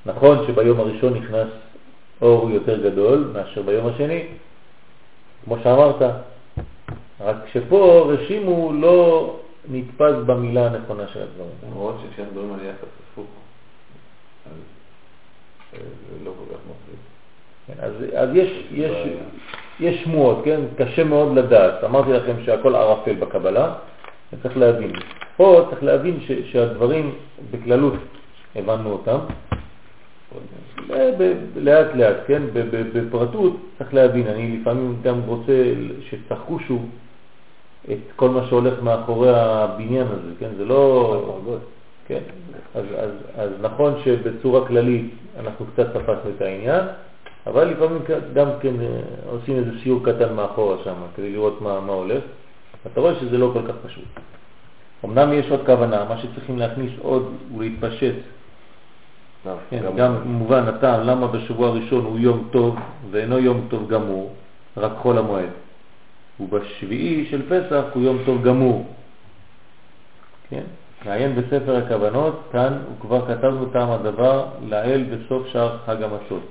[0.05, 1.47] נכון שביום הראשון נכנס
[2.21, 4.23] אור יותר גדול מאשר ביום השני,
[5.45, 6.01] כמו שאמרת,
[7.21, 9.35] רק שפה רשימו לא
[9.71, 11.51] נתפס במילה הנכונה של הדברים.
[11.71, 13.25] למרות שכשאנחנו מדברים על יחס הפוך,
[15.73, 16.99] אז אה, לא כל כך מפריד.
[17.67, 19.07] כן, אז, אז יש, יש,
[19.79, 20.59] יש שמועות, כן?
[20.77, 21.83] קשה מאוד לדעת.
[21.83, 23.73] אמרתי לכם שהכל ערפל בקבלה,
[24.33, 24.91] וצריך להבין.
[25.37, 27.15] פה צריך להבין ש, שהדברים
[27.51, 27.93] בכללות
[28.55, 29.17] הבנו אותם,
[31.55, 32.41] לאט לאט, כן?
[32.93, 34.27] בפרטות צריך להבין.
[34.27, 35.73] אני לפעמים גם רוצה
[36.09, 36.79] שתחושו
[37.91, 40.49] את כל מה שהולך מאחורי הבניין הזה, כן?
[40.57, 41.39] זה לא...
[42.07, 42.19] כן.
[42.75, 46.85] אז, אז, אז נכון שבצורה כללית אנחנו קצת תפסנו את העניין,
[47.47, 47.99] אבל לפעמים
[48.33, 52.23] גם כן אה, עושים איזה סיור קטן מאחורה שם כדי לראות מה, מה הולך.
[52.91, 54.05] אתה רואה שזה לא כל כך פשוט.
[55.05, 58.15] אמנם יש עוד כוונה, מה שצריכים להכניס עוד ולהתפשט.
[59.69, 62.75] כן, גם מובן הטעם למה בשבוע הראשון הוא יום טוב
[63.11, 64.33] ואינו יום טוב גמור,
[64.77, 65.49] רק חול המועד.
[66.39, 68.85] ובשביעי של פסח הוא יום טוב גמור.
[70.49, 70.63] כן?
[71.05, 76.43] נעיין בספר הכוונות, כאן וכבר כתבנו טעם הדבר לעיל בסוף שער חג המצות.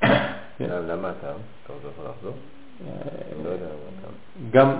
[0.00, 0.68] כן.
[0.88, 1.26] למה אתה?
[1.26, 2.34] אתה יכול לחזור?
[2.80, 3.50] אני לא.
[4.50, 4.74] גם,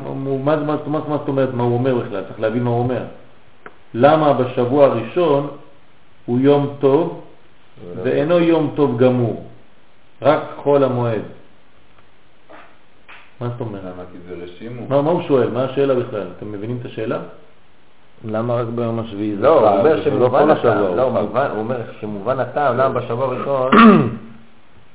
[0.44, 0.76] מה,
[1.16, 2.24] זאת אומרת מה הוא אומר בכלל?
[2.24, 3.02] צריך להבין מה הוא אומר.
[3.94, 5.48] למה בשבוע הראשון
[6.26, 7.24] הוא יום טוב
[8.02, 9.44] ואינו יום טוב גמור,
[10.22, 11.22] רק חול המועד?
[13.40, 13.94] מה זאת אומרת?
[14.88, 15.50] מה הוא שואל?
[15.50, 16.28] מה השאלה בכלל?
[16.36, 17.18] אתם מבינים את השאלה?
[18.24, 19.78] למה רק ביום השביעי זה לא, הוא?
[19.78, 23.70] אומר לא שמובן השבוע הטעם, הוא לא, הוא אומר שמובן הטעם, למה בשבוע הראשון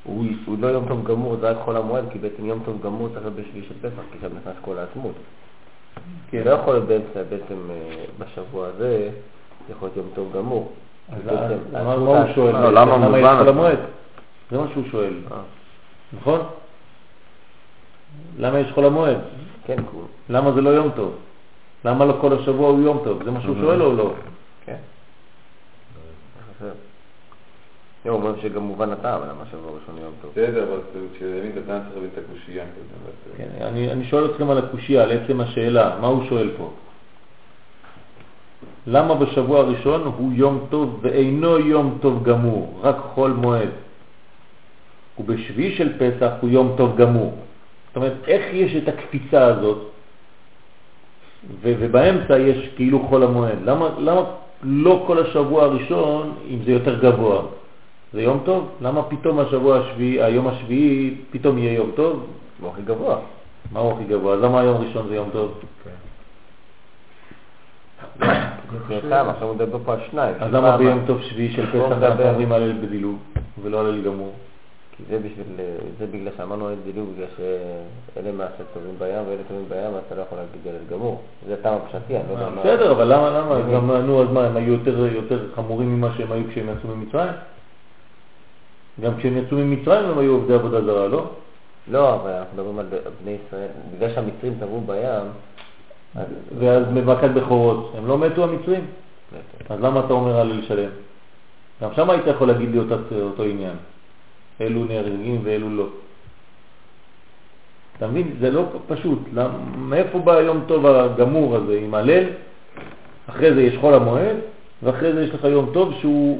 [0.06, 3.22] הוא לא יום טוב גמור, זה רק חול המועד, כי בעצם יום טוב גמור צריך
[3.22, 5.14] להיות בשביעי של פסח, כי שם נכנס כל העצמות.
[6.32, 6.42] כן.
[6.46, 9.10] לא יכול להיות באמצע, בעצם אה, בשבוע הזה,
[9.68, 10.72] זה יכול להיות יום טוב גמור.
[11.12, 11.22] אז
[11.72, 12.54] מה הוא שואל?
[12.54, 12.74] לא?
[12.74, 13.48] למה מובן?
[13.48, 13.80] המועד?
[14.52, 15.38] זה מה שהוא שואל, אה.
[16.14, 16.40] נכון?
[18.40, 19.18] למה יש חול המועד?
[19.66, 20.08] כן, כי.
[20.30, 21.16] למה זה לא יום טוב?
[21.86, 23.24] למה לא כל השבוע הוא יום טוב?
[23.24, 24.14] זה מה שהוא שואל או לא?
[24.66, 24.76] כן.
[26.56, 26.72] חסר.
[28.06, 30.32] לא, הוא אומר שגם מובן הטעם, למה שבוע ראשון יום טוב.
[30.32, 32.64] בסדר, אבל את הטעם צריך להבין את הקושייה
[33.38, 36.72] כן, אני, אני שואל אתכם על הקושייה, על עצם השאלה, מה הוא שואל פה?
[38.88, 43.70] למה בשבוע הראשון הוא יום טוב ואינו יום טוב גמור, רק חול מועד?
[45.20, 47.34] ובשביעי של פסח הוא יום טוב גמור.
[47.88, 49.92] זאת אומרת, איך יש את הקפיצה הזאת,
[51.62, 53.58] ו- ובאמצע יש כאילו חול המועד?
[53.66, 54.22] למה, למה
[54.64, 57.42] לא כל השבוע הראשון, אם זה יותר גבוה?
[58.14, 58.70] זה יום טוב?
[58.82, 62.26] למה פתאום השבוע השביעי, היום השביעי, פתאום יהיה יום טוב?
[62.62, 63.18] הוא הכי גבוה.
[63.72, 64.34] מה הוא הכי גבוה?
[64.34, 65.52] אז למה היום ראשון זה יום טוב?
[68.88, 70.36] זה טעם, עכשיו הוא מדבר פה על שניים.
[70.40, 71.92] אז למה ביום טוב שביעי של פסח.
[71.92, 73.18] אנחנו אומרים הלל בדילוג
[73.64, 74.34] ולא הלל גמור?
[74.98, 75.46] כי זה בשביל,
[76.00, 80.16] זה בגלל שאמרנו את דילוג, בגלל שאלה מעשה טובים בים ואלה טובים בים, אז אתה
[80.16, 81.22] לא יכול להגיד הלל גמור.
[81.48, 82.62] זה הטעם הפשטי, אני לא יודע מה...
[82.62, 83.62] בסדר, אבל למה, למה?
[83.74, 87.34] גם, נו, אז מה, הם היו יותר, יותר חמורים ממה שהם היו כשהם יצאו ממצרים?
[89.02, 91.30] גם כשהם יצאו ממצרים הם היו עובדי עבודה זרה, לא?
[91.92, 92.86] לא, אבל אנחנו מדברים על
[93.24, 95.26] בני ישראל, בגלל שהמצרים טבעו בים,
[96.16, 96.26] אז...
[96.60, 98.86] ואז במכת בכורות, הם לא מתו המצרים?
[99.70, 100.90] אז למה אתה אומר הלל שלם?
[101.82, 102.80] גם שם היית יכול להגיד לי
[103.22, 103.76] אותו עניין.
[104.62, 105.88] אלו נהרגים ואלו לא.
[107.98, 108.36] אתה מבין?
[108.40, 109.20] זה לא פשוט.
[109.78, 112.24] מאיפה בא היום טוב הגמור הזה עם הלל?
[113.30, 114.36] אחרי זה יש חול המועד,
[114.84, 116.40] ואחרי זה יש לך יום טוב שהוא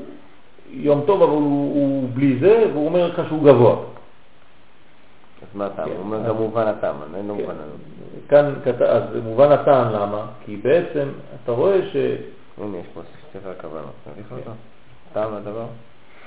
[0.70, 3.76] יום טוב אבל הוא, הוא בלי זה, והוא אומר לך שהוא גבוה.
[3.76, 5.86] אז מה הטעם?
[5.86, 7.42] כן, הוא אומר אז- גם מובן הטעם, אין לו כן.
[7.42, 7.54] מובן.
[8.30, 8.54] כאן,
[8.88, 10.26] אז מובן הטעם למה?
[10.46, 11.08] כי בעצם
[11.44, 11.96] אתה רואה ש...
[12.62, 13.02] הנה, יש פה
[13.34, 13.66] ספר לך
[14.32, 14.52] אותו.
[15.14, 15.66] טעם לדבר?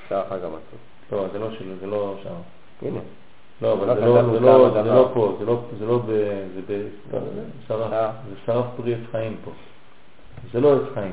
[0.09, 0.78] שער חג המצות.
[1.12, 2.35] לא, זה לא שלו, זה לא שם.
[2.82, 3.01] הנה.
[3.62, 4.94] לא, אבל לא זה לא, לא, דבר.
[4.94, 6.10] לא פה, זה לא, זה לא ב...
[6.68, 6.89] זה
[7.68, 8.10] שרף, אה.
[8.28, 9.51] זה שרף פרי עץ חיים פה.
[10.52, 11.12] זה לא עץ חיים,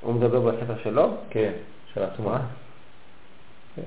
[0.00, 1.08] הוא מדבר בספר שלו?
[1.30, 1.52] כן,
[1.94, 2.30] של עצמו.
[3.76, 3.82] כן.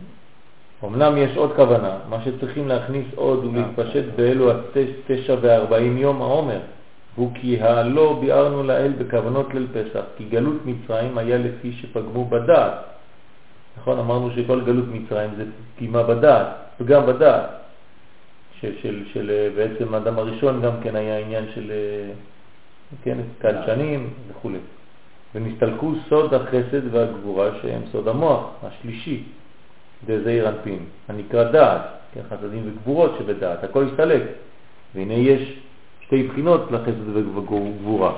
[0.83, 6.59] אמנם יש עוד כוונה, מה שצריכים להכניס עוד ולהתפשט באלו התשע וארבעים יום העומר,
[7.15, 12.73] הוא כי הלא ביארנו לאל בכוונות ליל פסח, כי גלות מצרים היה לפי שפגמו בדעת.
[13.77, 15.43] נכון, אמרנו שכל גלות מצרים זה
[15.75, 16.47] פגימה בדעת,
[16.77, 17.49] פגם בדעת.
[18.61, 22.13] של, של, של אה, בעצם האדם הראשון גם כן היה עניין של, אה,
[23.03, 24.49] כן, קלשנים וכו'.
[25.35, 29.23] ונסתלקו סוד החסד והגבורה שהם סוד המוח, השלישי,
[30.05, 31.81] דזעיר אנפין, הנקרא דעת,
[32.13, 34.21] כן, חסדים וגבורות שבדעת, הכל הסתלק.
[34.95, 35.59] והנה יש
[36.01, 38.13] שתי בחינות לחסד וגבורה.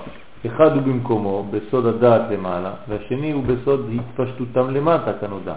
[0.45, 5.55] אחד הוא במקומו, בסוד הדעת למעלה, והשני הוא בסוד התפשטותם למטה, כנודע.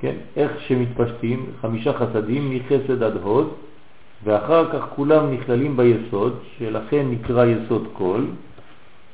[0.00, 3.52] כן, איך שמתפשטים, חמישה חסדים מחסד עד הוד,
[4.24, 8.24] ואחר כך כולם נכללים ביסוד, שלכן נקרא יסוד כל,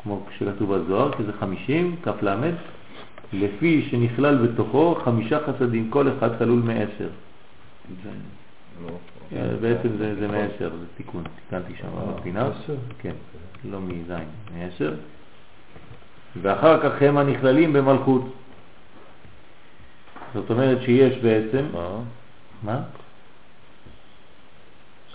[0.03, 2.55] כמו שכתוב בזוהר, כי זה חמישים, כף למד,
[3.33, 7.09] לפי שנכלל בתוכו חמישה חסדים, כל אחד כלול מעשר.
[8.07, 8.91] אה,
[9.61, 12.47] בעצם זה, זה מעשר, זה תיקון, תיקנתי שם בפינה.
[12.47, 12.75] עשר?
[13.01, 13.13] כן,
[13.65, 14.25] לא מזין,
[14.59, 14.95] מעשר.
[16.43, 18.23] ואחר כך הם הנכללים במלכות.
[20.35, 21.99] זאת אומרת שיש בעצם, מה?
[22.63, 22.81] מה?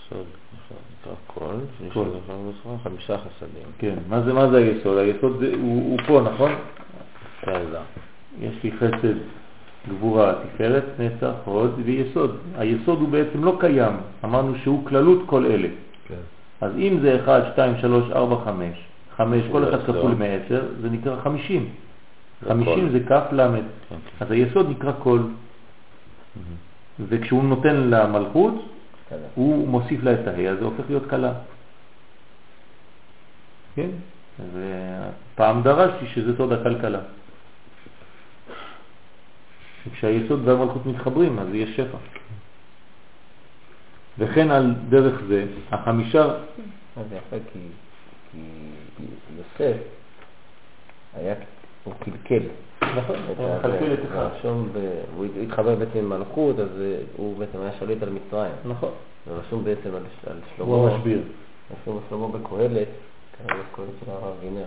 [0.08, 2.08] סוד, נכון, נקרא קול, שיש קול.
[2.82, 3.62] חמישה- חסדים.
[3.78, 4.98] כן, מה זה, מה זה היסוד?
[4.98, 6.52] היסוד הוא, הוא פה, נכון?
[8.40, 9.14] יש לי חסד,
[9.88, 12.36] גבורה, תפארת, נצח, הוד ויסוד.
[12.58, 13.92] היסוד הוא בעצם לא קיים,
[14.24, 15.68] אמרנו שהוא כללות כל אלה.
[16.08, 16.14] כן.
[16.60, 18.86] אז אם זה 1, 2, 3, 4, 5,
[19.16, 19.82] 5, כל אחד.
[19.82, 21.68] כפול מ-10, זה נקרא 50.
[22.42, 22.88] זה 50 קול.
[22.92, 23.62] זה כף למד.
[23.88, 23.96] כן.
[24.20, 25.22] אז היסוד נקרא קול.
[27.08, 28.54] וכשהוא נותן לה מלכות,
[29.10, 29.26] כזה.
[29.34, 31.32] הוא מוסיף לה את ההא, אז זה הופך להיות קלה.
[33.74, 33.88] כן?
[34.54, 36.98] ופעם דרשתי שזה סוד הכלכלה.
[39.86, 41.98] וכשהיסוד והמלכות מתחברים, אז יש שפע.
[44.18, 46.34] וכן על דרך זה, החמישה,
[47.10, 47.58] זה יפה, כי
[48.96, 49.04] כי
[49.36, 49.76] יוסף
[51.14, 51.34] היה,
[51.84, 52.42] הוא קלקל.
[52.82, 54.28] נכון, הוא מחלקל את אחד.
[54.38, 54.68] רשום,
[55.16, 58.52] הוא התחבר בעצם עם מלכות, אז אה, הוא בעצם היה שליט על מצרים.
[58.64, 58.90] נכון,
[59.28, 59.90] ורשום בעצם
[60.26, 61.22] על שלמה, הוא המשביר.
[61.82, 62.88] רשום שלמה בקהלת,
[63.38, 64.64] קהלת קהלת של הרב וינר,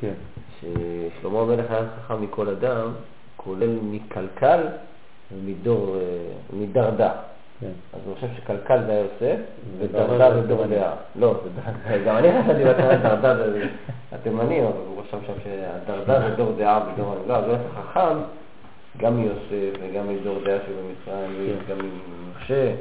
[0.00, 0.14] כן,
[0.60, 2.90] ששלמה המלך היה חכם מכל אדם,
[3.44, 4.60] כולל מקלקל
[5.32, 6.02] ומדור, אה,
[6.52, 7.12] מדרדה.
[7.60, 7.70] כן.
[7.92, 9.40] אז הוא חושב שקלקל זה יוסף,
[9.78, 10.66] ודרדה זה דור.
[10.66, 10.94] דעה.
[11.16, 11.34] לא,
[12.06, 13.68] גם אני חשבתי בהתחלה דרדה זה
[14.12, 17.14] התימני, אבל הוא רשם שם שהדרדה זה דור דעה ודור...
[17.26, 18.18] לא, אז הוא היה חכם
[18.96, 21.74] גם מיוסף וגם מדור דעה שבמצרים, כן.
[21.74, 22.74] וגם ממשה.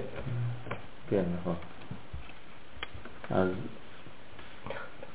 [1.09, 1.55] כן, נכון.
[3.31, 3.49] אז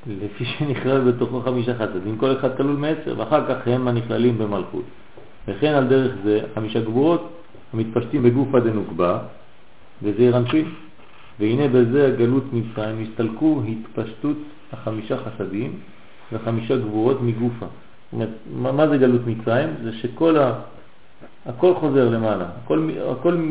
[0.06, 4.84] לפי שנכלל בתוכו חמישה חסדים, כל אחד כלול מעשר, ואחר כך הם הנכללים במלכות.
[5.48, 7.28] וכן על דרך זה חמישה גבורות
[7.72, 9.18] המתפשטים בגופה דנוקבה,
[10.02, 10.64] וזה ירנפין.
[11.40, 14.36] והנה בזה הגלות מצרים הסתלקו התפשטות
[14.72, 15.72] החמישה חסדים
[16.32, 17.66] וחמישה גבורות מגופה.
[17.66, 18.28] זאת אומרת,
[18.76, 19.68] מה זה גלות מצרים?
[19.82, 20.52] זה שכל ה...
[21.46, 23.48] הכל חוזר למעלה, הכל, הכל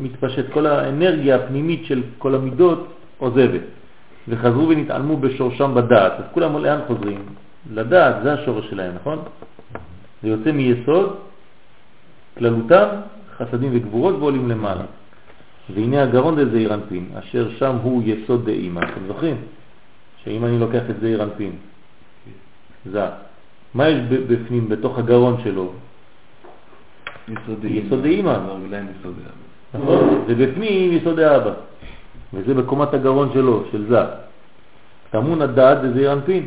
[0.00, 2.86] מתפשט, כל האנרגיה הפנימית של כל המידות
[3.18, 3.60] עוזבת.
[4.28, 6.12] וחזרו ונתעלמו בשורשם בדעת.
[6.12, 7.22] אז כולם לאן חוזרים?
[7.72, 9.18] לדעת, זה השורש שלהם, נכון?
[10.22, 11.16] זה יוצא מיסוד,
[12.38, 12.86] כללותם,
[13.36, 14.84] חסדים וגבורות ועולים למעלה.
[15.74, 18.80] והנה הגרון דזעיר אנפין, אשר שם הוא יסוד דאימא.
[18.80, 19.36] אתם זוכרים?
[20.24, 21.52] שאם אני לוקח את זעיר אנפין,
[22.92, 23.06] זה,
[23.74, 25.72] מה יש בפנים, בתוך הגרון שלו?
[27.84, 28.38] יסוד דאימא.
[29.74, 31.52] נכון, ובפנים יסוד האבא.
[32.34, 34.00] וזה בקומת הגרון שלו, של זה.
[35.10, 36.46] טמון הדעת דזעיר אנפין.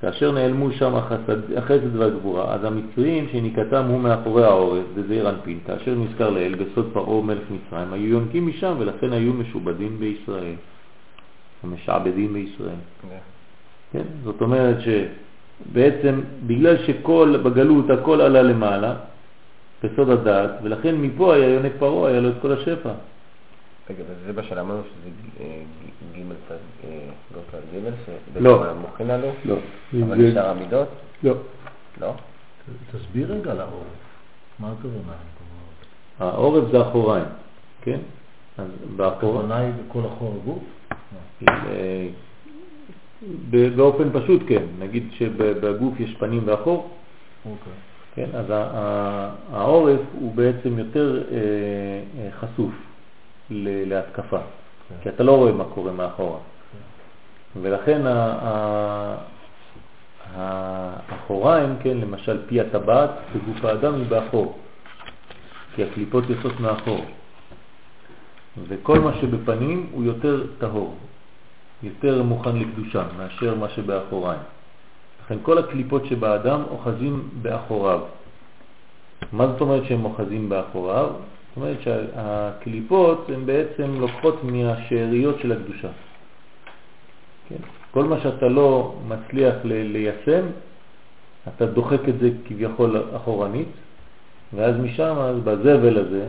[0.00, 5.94] כאשר נעלמו שם החסד, החסד והגבורה, אז המצרים שניקתם הוא מאחורי העורף, זה אנפין, כאשר
[5.94, 10.54] נזכר לאל בסוד פרעה מלך מצרים, היו יונקים משם ולכן היו משובדים בישראל,
[11.62, 12.80] המשעבדים בישראל.
[13.92, 14.02] כן?
[14.24, 18.94] זאת אומרת שבעצם בגלל שכל, בגלות הכל עלה למעלה,
[19.84, 22.90] בסוד הדעת, ולכן מפה היה יונק פרעה, היה לו את כל השפע.
[23.90, 25.10] רגע, וזה מה שאמרנו שזה
[25.40, 25.62] אה,
[27.34, 28.62] לא צד ג', לא.
[28.62, 29.28] שבעצם עלו?
[29.44, 29.56] לא.
[30.02, 30.88] אבל נשאר המידות?
[31.22, 31.34] לא.
[32.00, 32.12] לא?
[32.92, 33.86] תסביר רגע על העורף.
[34.58, 35.12] מה הכוונה?
[36.18, 37.24] העורף זה אחוריים,
[37.82, 37.98] כן?
[38.58, 38.66] אז
[38.96, 39.38] באחוריים...
[39.38, 40.62] הכוונה היא בכל אחור הגוף?
[41.48, 42.08] אה,
[43.76, 46.90] באופן פשוט כן, נגיד שבגוף יש פנים ואחור,
[47.44, 47.72] אוקיי.
[48.14, 48.46] כן, אז
[49.52, 52.72] העורף הוא בעצם יותר אה, חשוף.
[53.50, 54.38] להתקפה.
[55.02, 56.38] כי אתה לא רואה מה קורה מאחורה.
[56.38, 57.60] כן.
[57.62, 58.02] ולכן
[60.34, 64.58] האחוריים, כן, למשל פי הטבעת בגוף האדם היא באחור,
[65.74, 67.04] כי הקליפות יוצאות מאחור.
[68.68, 70.94] וכל מה שבפנים הוא יותר טהור,
[71.82, 74.40] יותר מוכן לקדושה מאשר מה שבאחוריים.
[75.24, 78.00] לכן כל הקליפות שבאדם אוחזים באחוריו.
[79.32, 81.10] מה זאת אומרת שהם אוחזים באחוריו?
[81.56, 85.88] זאת אומרת שהקליפות הן בעצם לוקחות מהשאריות של הקדושה.
[87.48, 87.56] כן?
[87.90, 90.46] כל מה שאתה לא מצליח ליישם,
[91.48, 93.68] אתה דוחק את זה כביכול אחורנית,
[94.54, 96.26] ואז משם, אז בזבל הזה,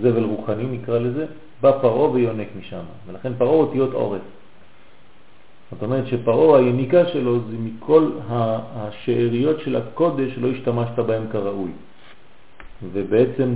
[0.00, 1.26] זבל רוחני נקרא לזה,
[1.60, 4.20] בא פרעה ויונק משם, ולכן פרעה אותיות עורף.
[5.70, 8.10] זאת אומרת שפרעה, היניקה שלו זה מכל
[8.74, 11.70] השאריות של הקודש שלא השתמשת בהם כראוי.
[12.92, 13.54] ובעצם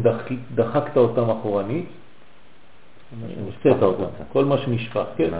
[0.54, 1.86] דחקת אותם אחורנית,
[3.44, 5.30] הוצאת אותם, כל מה שנשפך, כן.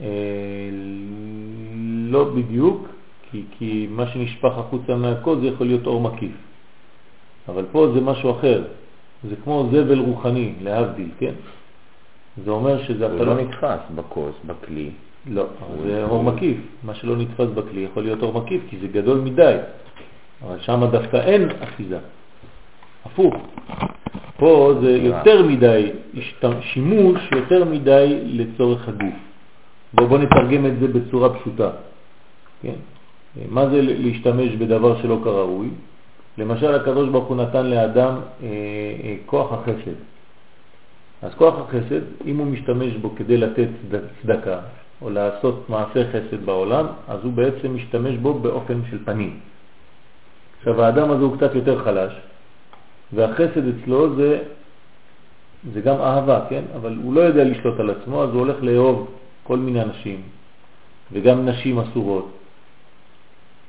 [0.00, 0.06] אה,
[2.08, 2.88] לא בדיוק,
[3.30, 6.32] כי, כי מה שנשפך החוצה מהכל זה יכול להיות אור מקיף.
[7.48, 8.64] אבל פה זה משהו אחר,
[9.28, 11.34] זה כמו זבל רוחני, להבדיל, כן?
[12.44, 13.06] זה אומר שזה...
[13.06, 14.90] הוא לא נתפס בכוס, בכלי.
[15.26, 15.46] לא,
[15.84, 16.56] זה אור מקיף.
[16.84, 19.56] מה שלא נתפס בכלי יכול להיות אור מקיף, כי זה גדול מדי.
[20.42, 21.98] אבל שם דווקא אין אחיזה.
[23.04, 23.34] הפוך.
[24.36, 25.90] פה זה יותר מדי,
[26.60, 29.14] שימוש יותר מדי לצורך הגוף.
[29.94, 31.70] בואו בוא נתרגם את זה בצורה פשוטה.
[32.62, 32.74] כן?
[33.48, 35.68] מה זה להשתמש בדבר שלא כראוי?
[36.38, 38.48] למשל, הקדוש ברוך הוא נתן לאדם אה,
[39.04, 39.98] אה, כוח החסד.
[41.22, 43.68] אז כוח החסד, אם הוא משתמש בו כדי לתת
[44.22, 44.60] צדקה
[45.02, 49.40] או לעשות מעשה חסד בעולם, אז הוא בעצם משתמש בו באופן של פנים.
[50.58, 52.12] עכשיו, האדם הזה הוא קצת יותר חלש,
[53.14, 54.38] והחסד אצלו זה,
[55.74, 56.62] זה גם אהבה, כן?
[56.76, 59.08] אבל הוא לא יודע לשלוט על עצמו, אז הוא הולך לאהוב
[59.42, 60.20] כל מיני אנשים,
[61.12, 62.30] וגם נשים אסורות.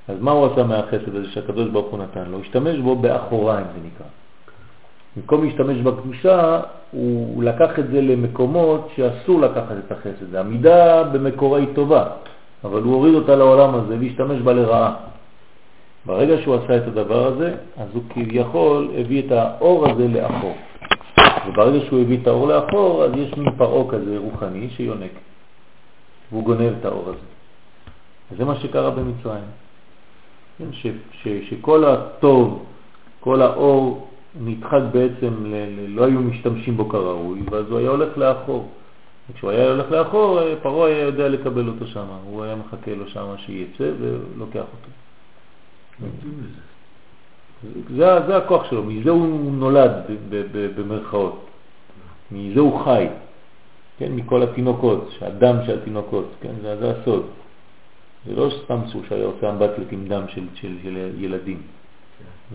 [0.08, 2.40] אז מה הוא עשה מהחסד הזה שהקדוש ברוך הוא נתן לו?
[2.40, 4.08] השתמש בו באחוריים, זה נקרא.
[5.16, 6.62] במקום להשתמש בקדושה,
[6.92, 10.36] הוא לקח את זה למקומות שאסור לקחת את החסד.
[10.36, 12.06] המידה במקורה היא טובה,
[12.64, 14.96] אבל הוא הוריד אותה לעולם הזה והשתמש בה לרעה.
[16.06, 20.56] ברגע שהוא עשה את הדבר הזה, אז הוא כביכול הביא את האור הזה לאחור.
[21.48, 25.12] וברגע שהוא הביא את האור לאחור, אז יש מין פרעה כזה רוחני שיונק,
[26.32, 27.28] והוא גונב את האור הזה.
[28.32, 29.44] וזה מה שקרה במצרים.
[30.58, 32.66] כן, ש, ש, שכל הטוב,
[33.20, 34.08] כל האור
[34.42, 38.70] נדחק בעצם, ל, ל, לא היו משתמשים בו כראוי, ואז הוא היה הולך לאחור.
[39.30, 43.26] וכשהוא היה הולך לאחור, פרעה היה יודע לקבל אותו שם, הוא היה מחכה לו שם
[43.38, 45.03] שיצא ולוקח אותו.
[47.96, 49.92] זה, זה הכוח שלו, מזה הוא נולד
[50.76, 51.46] במרכאות,
[52.32, 53.08] מזה הוא חי.
[53.98, 57.26] כן, מכל התינוקות, שהדם של התינוקות, כן, זה, זה הסוד.
[58.26, 61.62] זה לא סתם סוג שהיה עושה אמבטיות עם דם של, של, של ילדים.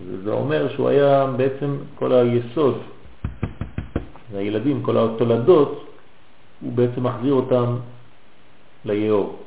[0.05, 2.77] זה, זה אומר שהוא היה בעצם כל היסוד,
[4.31, 5.85] והילדים, כל התולדות,
[6.61, 7.75] הוא בעצם מחזיר אותם
[8.85, 9.39] ליאור,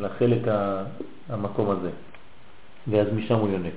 [0.00, 0.42] לחלק
[1.28, 1.90] המקום הזה,
[2.90, 3.72] ואז משם הוא יונק.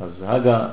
[0.00, 0.68] אז הגה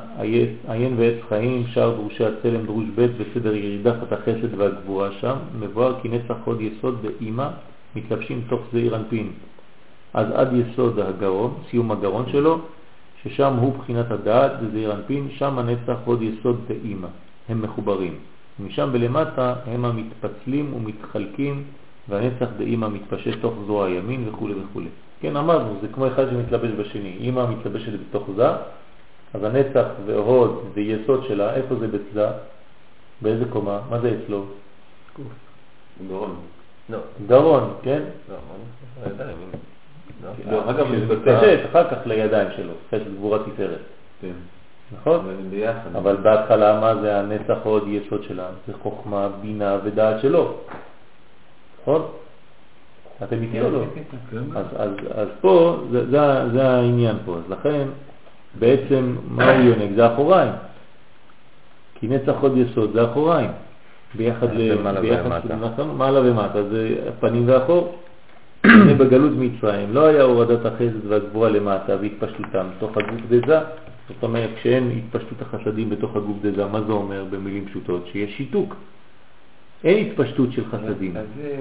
[0.67, 6.09] עיין ועץ חיים, שער דרושי הצלם דרוש ב' בסדר ירידת החסד והגבורה שם, מבואר כי
[6.09, 7.47] נצח עוד יסוד באימא
[7.95, 9.31] מתלבשים תוך זעיר אנפין.
[10.13, 12.59] אז עד יסוד הגרון, סיום הגרון שלו,
[13.23, 17.07] ששם הוא בחינת הדעת וזעיר אנפין, שם הנצח עוד יסוד באימא,
[17.49, 18.15] הם מחוברים.
[18.59, 21.63] משם ולמטה הם המתפצלים ומתחלקים
[22.09, 24.81] והנצח דאימא מתפשט תוך זרוע ימין וכו' וכו'.
[25.21, 27.17] כן, אמרנו, זה כמו אחד שמתלבש בשני.
[27.19, 28.47] אימא מתלבשת בתוך זה,
[29.33, 32.31] אז הנצח והוד ויסוד שלה, איפה זה בצדה?
[33.21, 33.79] באיזה קומה?
[33.89, 34.45] מה זה אצלו?
[36.07, 36.35] גרון.
[36.89, 36.97] לא.
[37.27, 38.01] גרון, כן?
[38.29, 38.35] לא,
[39.03, 40.51] הידיים, הנה.
[40.51, 43.79] לא, אגב, זה מתפשט אחר כך לידיים שלו, חסד גבורה תפארת.
[44.21, 44.31] כן.
[44.93, 45.25] נכון?
[45.95, 48.47] אבל בהתחלה מה זה הנצח עוד יסוד שלה?
[48.67, 50.53] זה חוכמה, בינה ודעת שלו.
[51.81, 52.01] נכון?
[53.23, 53.83] אתם איתי או לא?
[54.31, 54.37] כן.
[54.55, 57.35] אז, אז, אז פה, זה, זה, זה העניין פה.
[57.35, 57.87] אז לכן,
[58.59, 59.89] בעצם, מה הוא יונק?
[59.95, 60.51] זה אחוריים.
[61.99, 63.49] כי נצח עוד יסוד זה אחוריים.
[64.15, 64.47] ביחד
[64.83, 65.55] מעלה ומטה.
[65.55, 67.95] נכון, מעלה ומטה, זה פנים ואחור.
[68.99, 73.59] בגלות מצרים לא היה הורדת החסד והגבורה למטה והתפשטותם בתוך הגוף דזה.
[74.07, 78.07] זאת אומרת, כשאין התפשטות החסדים בתוך הגוף דזה, מה זה אומר במילים פשוטות?
[78.11, 78.75] שיש שיתוק.
[79.83, 81.17] אין התפשטות של חסדים.
[81.17, 81.55] אז זה,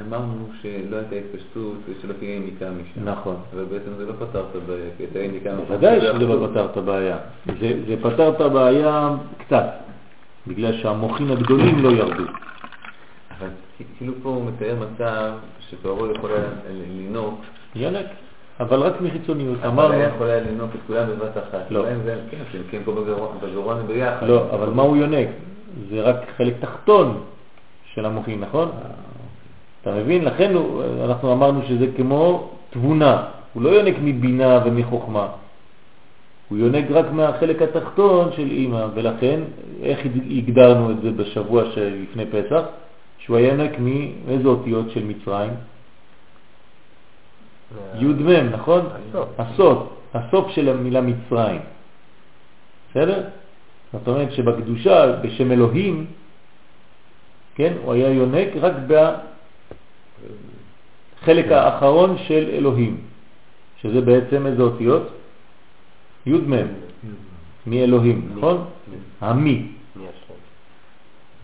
[0.00, 3.08] אמרנו שלא הייתה התפשטות ושלא תהיה יניקה משם.
[3.08, 3.36] נכון.
[3.54, 5.64] אבל בעצם זה לא פתר את הבעיה, כי הייתה יניקה משם.
[5.68, 7.18] בוודאי שזה לא פתר את הבעיה.
[7.60, 9.64] זה, זה פתר את הבעיה קצת,
[10.46, 12.24] בגלל שהמוחים הגדולים לא ירדו.
[13.38, 13.48] אבל
[13.98, 15.32] כאילו פה הוא מתאר מצב
[15.70, 17.40] שפרעה יכול היה לינוק,
[17.76, 18.06] ינק,
[18.60, 19.58] אבל רק מחיצוניות.
[19.58, 21.70] אבל אמרנו, היה יכול היה לינוק את כולם בבת אחת.
[21.70, 21.84] לא.
[22.30, 22.38] כן,
[22.70, 23.04] כן פה
[23.42, 24.28] בגרון ביחד.
[24.28, 25.28] לא, אבל מה הוא יונק?
[25.90, 27.22] זה רק חלק תחתון
[27.94, 28.70] של המוחים, נכון?
[29.82, 30.24] אתה מבין?
[30.24, 30.52] לכן
[31.04, 33.24] אנחנו אמרנו שזה כמו תבונה.
[33.52, 35.28] הוא לא יונק מבינה ומחוכמה.
[36.48, 39.40] הוא יונק רק מהחלק התחתון של אימא, ולכן,
[39.82, 40.00] איך
[40.30, 42.62] הגדרנו את זה בשבוע שלפני פסח?
[43.18, 43.72] שהוא היה יונק
[44.26, 45.50] מאיזה אותיות של מצרים?
[47.98, 48.80] י' מ', נכון?
[49.38, 49.78] הסוף,
[50.14, 51.60] הסוף של המילה מצרים.
[52.90, 53.22] בסדר?
[53.92, 56.06] זאת אומרת שבקדושה, בשם אלוהים,
[57.54, 58.72] כן, הוא היה יונק רק
[61.22, 63.00] בחלק האחרון של אלוהים,
[63.82, 65.08] שזה בעצם איזה אותיות?
[66.26, 66.66] י' מ',
[67.66, 68.64] מאלוהים, נכון?
[69.20, 69.66] המי.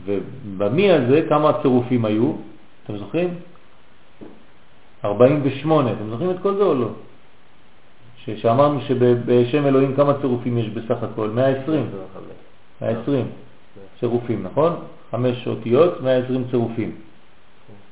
[0.05, 2.32] ובמי הזה כמה צירופים היו?
[2.85, 3.35] אתם זוכרים?
[5.05, 5.93] 48.
[5.93, 6.89] אתם זוכרים את כל זה או לא?
[8.36, 11.30] שאמרנו שבשם אלוהים כמה צירופים יש בסך הכל?
[11.30, 11.86] 120.
[12.80, 13.26] 120
[14.01, 14.72] צירופים, נכון?
[15.10, 16.93] חמש אותיות, 120 צירופים.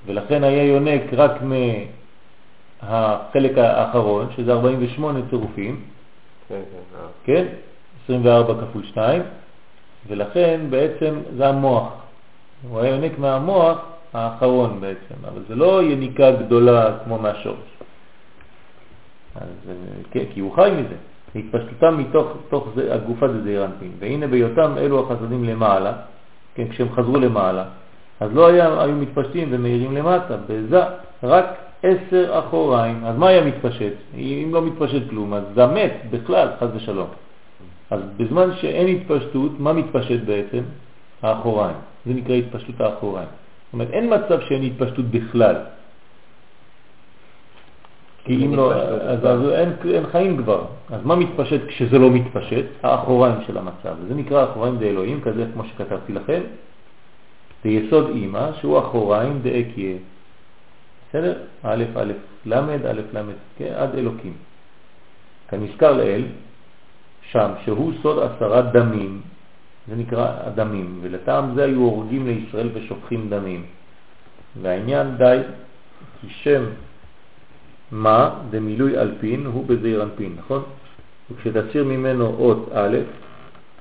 [0.07, 1.33] ולכן היה יונק רק
[2.83, 5.81] מהחלק האחרון, שזה 48 צירופים,
[6.49, 7.07] כן, כן, אה.
[7.25, 7.47] כן?
[8.05, 9.23] 24 כפול 2,
[10.09, 11.93] ולכן בעצם זה המוח.
[12.69, 13.79] הוא היה יונק מהמוח
[14.13, 17.77] האחרון בעצם, אבל זה לא יניקה גדולה כמו מהשורש.
[19.35, 19.75] אז, אה,
[20.11, 20.97] כן, כי הוא חי מזה.
[21.35, 23.93] התפשטותם מתוך תוך זה, הגופה זה זעיר אנפין.
[23.99, 25.93] והנה בהיותם אלו החסדים למעלה,
[26.57, 27.65] כן, כשהם חזרו למעלה,
[28.21, 30.83] אז לא היה, היו מתפשטים ומאירים למטה, בזה
[31.23, 31.45] רק
[31.83, 33.05] עשר אחוריים.
[33.05, 33.93] אז מה היה מתפשט?
[34.15, 37.09] אם לא מתפשט כלום, אז זה מת בכלל, חז ושלום.
[37.91, 40.63] אז בזמן שאין התפשטות, מה מתפשט בעצם?
[41.23, 41.77] האחוריים.
[42.07, 43.29] זה נקרא התפשטות האחוריים.
[43.29, 45.57] זאת אומרת, אין מצב שאין התפשטות בכלל.
[48.27, 50.65] כי אם לא, אז, אז אין, אין חיים כבר.
[50.91, 52.65] אז מה מתפשט כשזה לא מתפשט?
[52.83, 53.95] האחוריים של המצב.
[54.03, 56.41] וזה נקרא אחוריים דאלוהים, כזה כמו שכתבתי לכם.
[57.65, 59.97] זה יסוד אימא, שהוא אחוריים דאקיה.
[61.09, 61.35] בסדר?
[61.63, 62.13] א', א',
[62.47, 63.21] ל', א', ל',
[63.59, 63.73] כן?
[63.77, 64.35] עד אלוקים.
[65.49, 66.23] כנזכר לאל,
[67.31, 69.21] שם, שהוא סוד עשרה דמים,
[69.89, 73.63] זה נקרא הדמים, ולטעם זה היו הורגים לישראל ושופכים דמים.
[74.63, 75.39] והעניין די,
[76.21, 76.65] כי שם
[77.93, 80.63] מה דמילוי אלפין הוא בזעיר אנפין, נכון?
[81.31, 82.97] וכשתסיר ממנו אות א'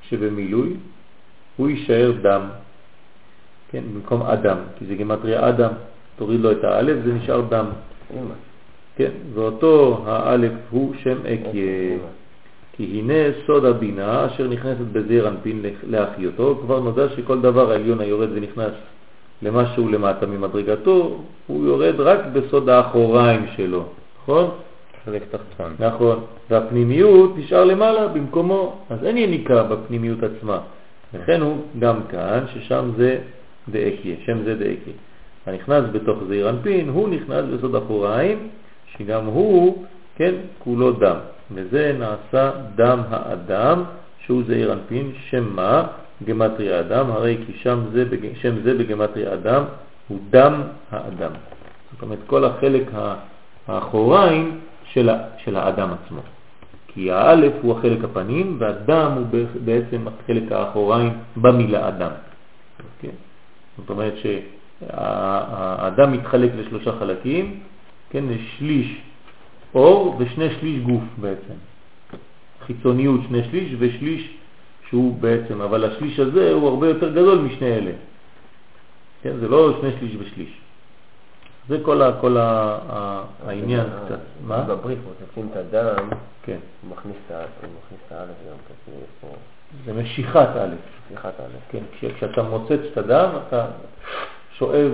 [0.01, 0.73] שבמילוי,
[1.55, 2.41] הוא יישאר דם,
[3.71, 5.71] כן, במקום אדם, כי זה גמטריה אדם,
[6.15, 7.65] תוריד לו את האלף, זה נשאר דם.
[8.95, 11.97] כן, ואותו האלף הוא שם אקיה,
[12.73, 13.13] כי הנה
[13.47, 18.73] סוד הבינה אשר נכנסת בזעיר אנפין להחיותו, כבר נודע שכל דבר העליון היורד ונכנס
[19.41, 23.83] למשהו למטה ממדרגתו, הוא יורד רק בסוד האחוריים שלו,
[24.21, 24.49] נכון?
[25.05, 25.75] חלק תחתון.
[25.79, 26.19] נכון.
[26.49, 30.59] והפנימיות נשאר למעלה במקומו, אז אין יניקה בפנימיות עצמה.
[31.13, 33.17] לכן הוא גם כאן, ששם זה
[33.69, 34.93] דאקיה, שם זה דאקיה.
[35.45, 38.49] הנכנס בתוך זעיר אנפין, הוא נכנס בסוד אחוריים,
[38.97, 39.85] שגם הוא,
[40.15, 41.15] כן, כולו דם.
[41.51, 43.83] וזה נעשה דם האדם,
[44.25, 45.55] שהוא זעיר אנפין, שם
[46.21, 46.27] מה?
[46.27, 48.05] גמטריה אדם, הרי כי שם זה,
[48.41, 49.63] שם זה בגמטריה אדם
[50.07, 50.61] הוא דם
[50.91, 51.31] האדם.
[51.93, 52.91] זאת אומרת, כל החלק
[53.67, 55.09] האחוריים של,
[55.43, 56.21] של האדם עצמו.
[56.87, 59.25] כי האלף הוא החלק הפנים, והדם הוא
[59.65, 62.11] בעצם החלק האחוריים במילה אדם.
[63.01, 63.15] כן?
[63.77, 67.59] זאת אומרת שהאדם מתחלק לשלושה חלקים,
[68.09, 69.01] כן, לשליש
[69.75, 71.53] אור ושני שליש גוף בעצם.
[72.65, 74.37] חיצוניות שני שליש ושליש
[74.89, 77.91] שהוא בעצם, אבל השליש הזה הוא הרבה יותר גדול משני אלה.
[79.21, 80.59] כן, זה לא שני שליש ושליש.
[81.69, 84.19] זה כל, ה, כל ה, ה, העניין קצת.
[84.47, 84.61] מה?
[84.61, 86.09] בברית מוסיפים את הדם,
[86.43, 86.57] כן.
[86.81, 87.31] הוא מכניס את
[88.11, 89.27] האלף גם כזה.
[89.85, 90.75] זה משיכת א'.
[91.11, 91.71] משיכת א'.
[91.71, 91.83] כן,
[92.15, 93.65] כשאתה מוצץ את הדם, אתה
[94.57, 94.91] שואב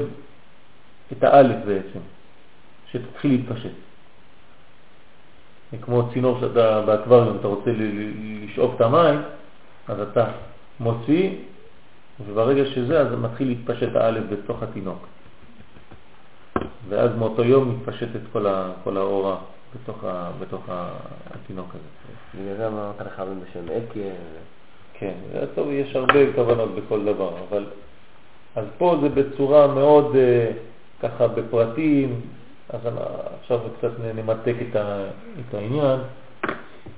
[1.11, 1.99] את האלף בעצם,
[2.91, 3.71] שתתחיל להתפשט.
[5.81, 9.21] כמו צינור שאתה באקווריום, אתה רוצה לשאוב את המים,
[9.91, 10.25] אז אתה
[10.79, 11.29] מוציא,
[12.25, 15.07] וברגע שזה, אז מתחיל להתפשט האלף בתוך התינוק.
[16.89, 19.37] ואז מאותו יום מתפשטת כל, ה, כל האורה
[19.75, 20.65] בתוך, ה, בתוך
[21.29, 22.43] התינוק הזה.
[22.43, 24.13] בגלל זה אמרת לך בשם אקיה.
[24.93, 25.13] כן,
[25.55, 27.65] טוב, יש הרבה כוונות בכל דבר, אבל
[28.55, 30.51] אז פה זה בצורה מאוד אה,
[31.01, 32.21] ככה בפרטים,
[32.69, 32.79] אז
[33.41, 35.05] עכשיו קצת נמתק את, ה,
[35.39, 35.99] את העניין,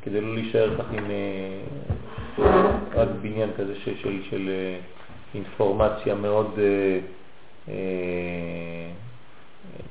[0.04, 1.62] כדי לא להישאר כך עם אה,
[2.94, 4.80] רק בניין כזה של, של, של אה,
[5.36, 7.00] אינפורמציה מאוד אה,
[7.70, 8.92] אה,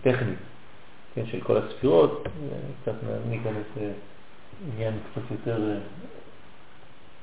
[0.03, 0.39] טכנית,
[1.15, 2.29] כן, של כל הספירות,
[2.83, 2.95] קצת
[3.29, 3.67] ניכנס
[4.61, 5.79] לעניין קצת יותר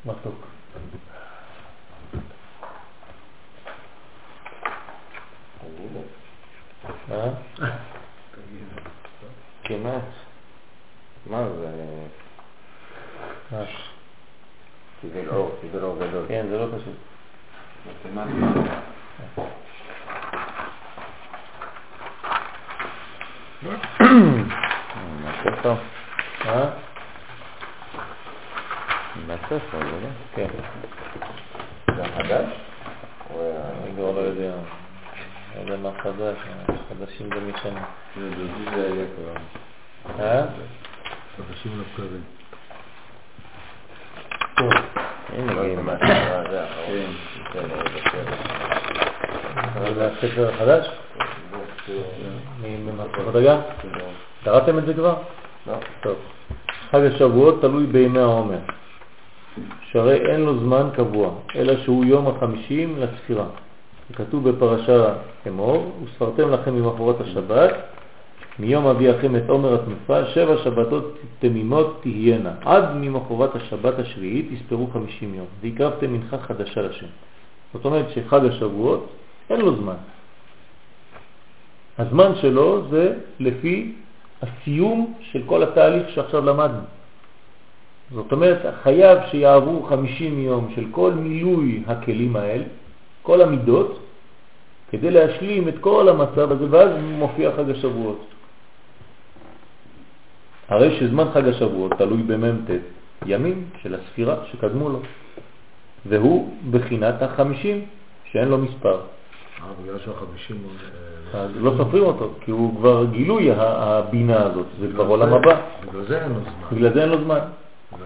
[0.05, 0.47] מתוק.
[7.11, 7.29] אה?
[9.63, 10.03] כמעט.
[11.25, 11.67] מה זה?
[13.51, 13.57] מה?
[15.01, 16.25] קיבל אור, קיבל אור גדול.
[16.27, 16.95] כן, זה לא פשוט.
[25.23, 25.73] מהספר?
[26.45, 26.69] אה?
[29.27, 30.09] מהספר, זה לא?
[30.35, 30.47] כן.
[31.95, 32.45] זה החדש?
[33.31, 34.51] אני כבר לא יודע.
[35.55, 36.37] לא יודע מה חדש,
[36.89, 37.85] חדשים זה משנה.
[38.17, 39.33] לדעתי זה היה כבר.
[40.23, 40.45] אה?
[41.37, 42.23] חדשים לבקרים.
[44.57, 44.71] טוב.
[45.29, 45.48] הנה לא, זה גיל.
[45.48, 45.48] מהספר הזה, האחרון.
[45.48, 45.48] כן.
[45.61, 45.85] כן,
[47.95, 48.35] בסדר.
[49.95, 50.87] זה הספר החדש?
[52.63, 53.61] ממדרגה?
[54.43, 55.15] קראתם את זה כבר?
[55.67, 55.73] לא.
[56.01, 56.15] טוב.
[56.91, 58.57] חג השבועות תלוי בימי העומר,
[59.91, 63.45] שהרי אין לו זמן קבוע, אלא שהוא יום החמישים לספירה.
[64.15, 65.13] כתוב בפרשה
[65.47, 67.73] אמור, וספרתם לכם ממחרת השבת,
[68.59, 72.53] מיום אביאכם את עומר התנופה, שבע שבתות תמימות תהיינה.
[72.61, 77.05] עד ממחרת השבת השביעית תספרו חמישים יום, והקרבתם מנחה חדשה לשם.
[77.73, 79.09] זאת אומרת שחג השבועות
[79.49, 79.95] אין לו זמן.
[81.97, 83.93] הזמן שלו זה לפי
[84.41, 86.81] הסיום של כל התהליך שעכשיו למדנו.
[88.11, 92.63] זאת אומרת, חייב שיעברו 50 יום של כל מילוי הכלים האלה,
[93.21, 93.99] כל המידות,
[94.91, 98.25] כדי להשלים את כל המצב הזה, ואז מופיע חג השבועות.
[100.69, 102.71] הרי שזמן חג השבועות תלוי במ"ט
[103.25, 104.99] ימים של הספירה שקדמו לו,
[106.05, 107.85] והוא בחינת החמישים,
[108.31, 108.95] שאין לו מספר.
[108.95, 110.71] אה, בגלל שהחמישים הוא...
[111.33, 115.61] אה, לא סופרים אותו, כי הוא כבר גילוי הבינה הזאת, זה כבר עולם הבא.
[115.89, 116.77] בגלל זה אין לו זמן.
[116.77, 117.39] בגלל זה אין לו זמן.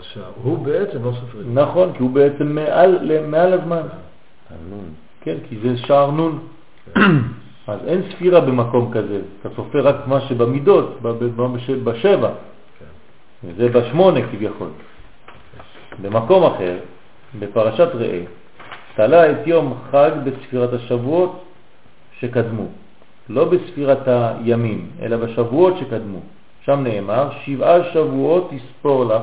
[0.02, 1.58] שהוא בעצם לא סופרים.
[1.58, 3.82] נכון, כי הוא בעצם מעל, מעל הזמן.
[4.50, 4.86] הנון.
[5.22, 6.40] כן, כי זה שער נון.
[7.68, 10.98] אז אין ספירה במקום כזה, אתה סופר רק מה שבמידות,
[11.84, 12.30] בשבע,
[13.46, 14.70] וזה בשמונה כביכול.
[16.02, 16.78] במקום אחר,
[17.40, 18.22] בפרשת ראה,
[18.96, 21.44] תלה את יום חג בספירת השבועות
[22.20, 22.66] שקדמו,
[23.30, 26.20] לא בספירת הימים, אלא בשבועות שקדמו.
[26.66, 29.22] שם נאמר, שבעה שבועות תספור לך,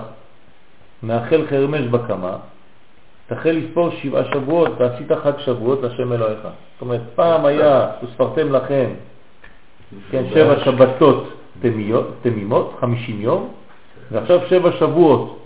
[1.02, 2.36] מאחל חרמש בקמה,
[3.26, 6.40] תחל לספור שבעה שבועות, ועשית חג שבועות לשם אלוהיך.
[6.42, 8.90] זאת אומרת, פעם היה, וספרתם לכם,
[10.10, 13.48] כן, שבע שבתות תמימות, תמימות, חמישים יום,
[14.10, 15.38] ועכשיו שבע שבועות.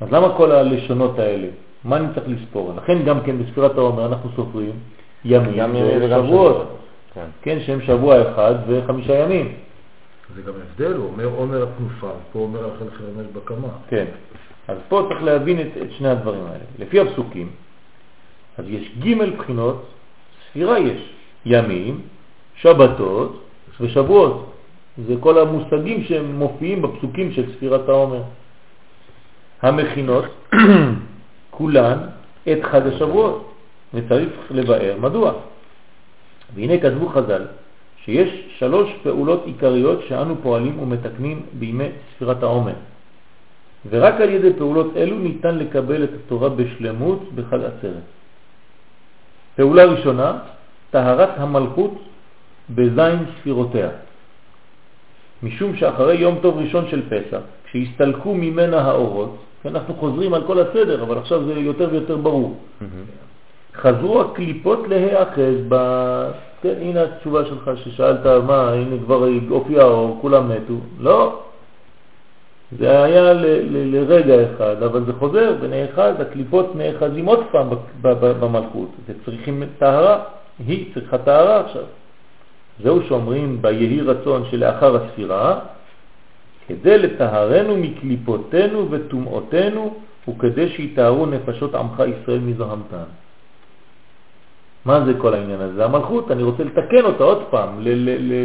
[0.00, 1.48] אז למה כל הלשונות האלה?
[1.84, 2.74] מה אני צריך לספור?
[2.76, 4.72] לכן גם כן בספירת העומר אנחנו סופרים
[5.24, 6.26] ימים גם ימים וגם.
[6.26, 6.76] שבועות.
[7.14, 7.26] כן.
[7.42, 9.52] כן, שהם שבוע אחד וחמישה ימים.
[10.34, 13.68] זה גם הבדל, הוא אומר עומר התנופה, פה אומר החל חרמש בקמה.
[13.88, 14.04] כן.
[14.68, 16.64] אז פה צריך להבין את, את שני הדברים האלה.
[16.78, 17.50] לפי הפסוקים,
[18.58, 19.84] אז יש ג' בחינות,
[20.50, 21.12] ספירה יש,
[21.46, 22.00] ימים,
[22.56, 23.42] שבתות
[23.80, 24.51] ושבועות.
[24.98, 28.22] זה כל המושגים שהם מופיעים בפסוקים של ספירת העומר.
[29.62, 30.24] המכינות,
[31.56, 31.98] כולן,
[32.52, 33.52] את חג השבועות,
[33.94, 35.32] וצריך לבאר מדוע.
[36.54, 37.46] והנה כתבו חז"ל
[38.04, 38.28] שיש
[38.58, 42.74] שלוש פעולות עיקריות שאנו פועלים ומתקנים בימי ספירת העומר.
[43.90, 48.06] ורק על ידי פעולות אלו ניתן לקבל את התורה בשלמות בחג עצרת.
[49.56, 50.38] פעולה ראשונה,
[50.90, 51.94] טהרת המלכות
[52.70, 53.88] בזין ספירותיה.
[55.42, 59.36] משום שאחרי יום טוב ראשון של פסח, כשהסתלקו ממנה האורות,
[59.66, 62.56] אנחנו חוזרים על כל הסדר, אבל עכשיו זה יותר ויותר ברור.
[63.74, 65.76] חזרו הקליפות להיאחז ב...
[66.62, 70.74] כן, הנה התשובה שלך ששאלת מה, הנה כבר הופיע או כולם מתו.
[71.00, 71.42] לא.
[72.78, 77.68] זה היה ל, ל, לרגע אחד, אבל זה חוזר ונאחז, הקליפות נאחזים עוד פעם
[78.40, 78.88] במלכות.
[79.06, 80.18] וצריכים טהרה,
[80.66, 81.82] היא צריכה טהרה עכשיו.
[82.80, 85.60] זהו שאומרים ביהי רצון שלאחר הספירה,
[86.68, 89.94] כדי לטהרנו מקליפותינו וטומאותינו,
[90.28, 93.08] וכדי שיטהרו נפשות עמך ישראל מזוהמתן.
[94.84, 95.84] מה זה כל העניין הזה?
[95.84, 97.70] המלכות, אני רוצה לתקן אותה עוד פעם,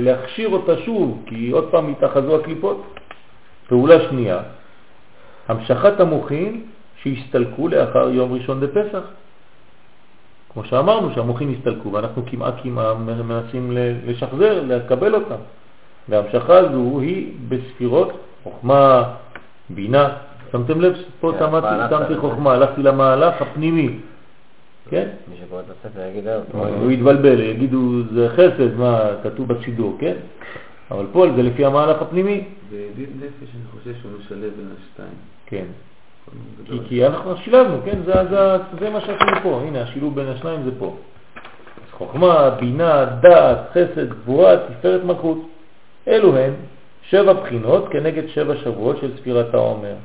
[0.05, 2.83] להכשיר אותה שוב, כי עוד פעם התאחזו הקליפות.
[3.67, 4.39] פעולה שנייה,
[5.47, 6.65] המשכת המוחין
[7.03, 9.03] שהסתלקו לאחר יום ראשון בפסח.
[10.53, 12.95] כמו שאמרנו שהמוחין הסתלקו ואנחנו כמעט כמעט
[13.27, 13.71] מנסים
[14.05, 15.35] לשחזר, לקבל אותם.
[16.09, 18.11] וההמשכה הזו היא בספירות
[18.43, 19.03] חוכמה,
[19.69, 20.09] בינה.
[20.51, 20.93] שמתם לב?
[21.19, 21.45] פה כן,
[21.89, 22.21] שמתי הזה.
[22.21, 23.99] חוכמה, הלכתי למהלך הפנימי.
[24.89, 25.07] כן?
[25.31, 30.15] מי שקורא את הספר יגיד, אה, הוא יתבלבל, יגידו זה חסד, מה כתוב בסידור, כן?
[30.91, 32.43] אבל פה זה לפי המהלך הפנימי.
[32.69, 35.17] בידיד נפש אני חושב שהוא משלב בין השתיים.
[35.45, 35.65] כן.
[36.65, 36.79] כי.
[36.87, 37.99] כי אנחנו שילבנו, כן?
[38.05, 39.61] זה, זה, זה מה שעשינו פה.
[39.67, 40.95] הנה, השילוב בין השניים זה פה.
[41.35, 45.37] אז חוכמה, בינה, דעת, חסד, גבורה, תפארת מלכות.
[46.07, 46.53] אלו הן
[47.01, 49.95] שבע בחינות כנגד שבע שבועות של ספירת העומר.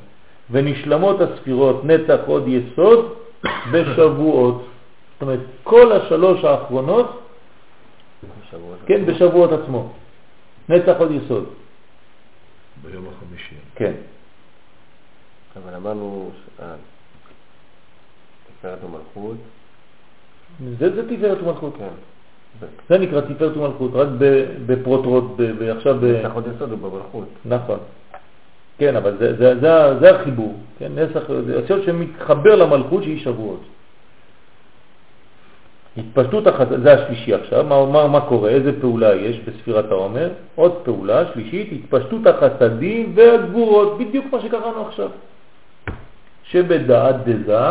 [0.51, 3.15] ונשלמות הספירות נצח עוד יסוד
[3.73, 4.65] בשבועות.
[5.13, 7.23] זאת אומרת, כל השלוש האחרונות.
[8.87, 9.93] כן, בשבועות עצמו.
[10.69, 11.45] נצח עוד יסוד.
[12.83, 13.55] ביום החמישי.
[13.75, 13.93] כן.
[15.57, 16.31] אבל אמרנו,
[18.59, 19.37] תפארת המלכות,
[20.79, 21.75] זה, זה תפארת ומלכות.
[21.79, 21.89] כן.
[22.89, 24.09] זה נקרא תפארת ומלכות, רק
[24.67, 25.25] בפרוטרוט,
[25.59, 26.05] ועכשיו ב...
[26.05, 27.29] נסח יסוד הוא במלכות.
[27.45, 27.79] נכון.
[28.79, 33.61] כן, אבל זה, זה, זה, זה החיבור, כן, נסח, זה יסוד שמתחבר למלכות שהיא שבועות.
[35.97, 40.31] התפשטות החסד, זה השלישי עכשיו, מה, מה, מה קורה, איזה פעולה יש בספירת העומר?
[40.55, 45.09] עוד פעולה שלישית, התפשטות החסדים והגבורות, בדיוק מה שקראנו עכשיו.
[46.53, 47.67] שבדעת דזה,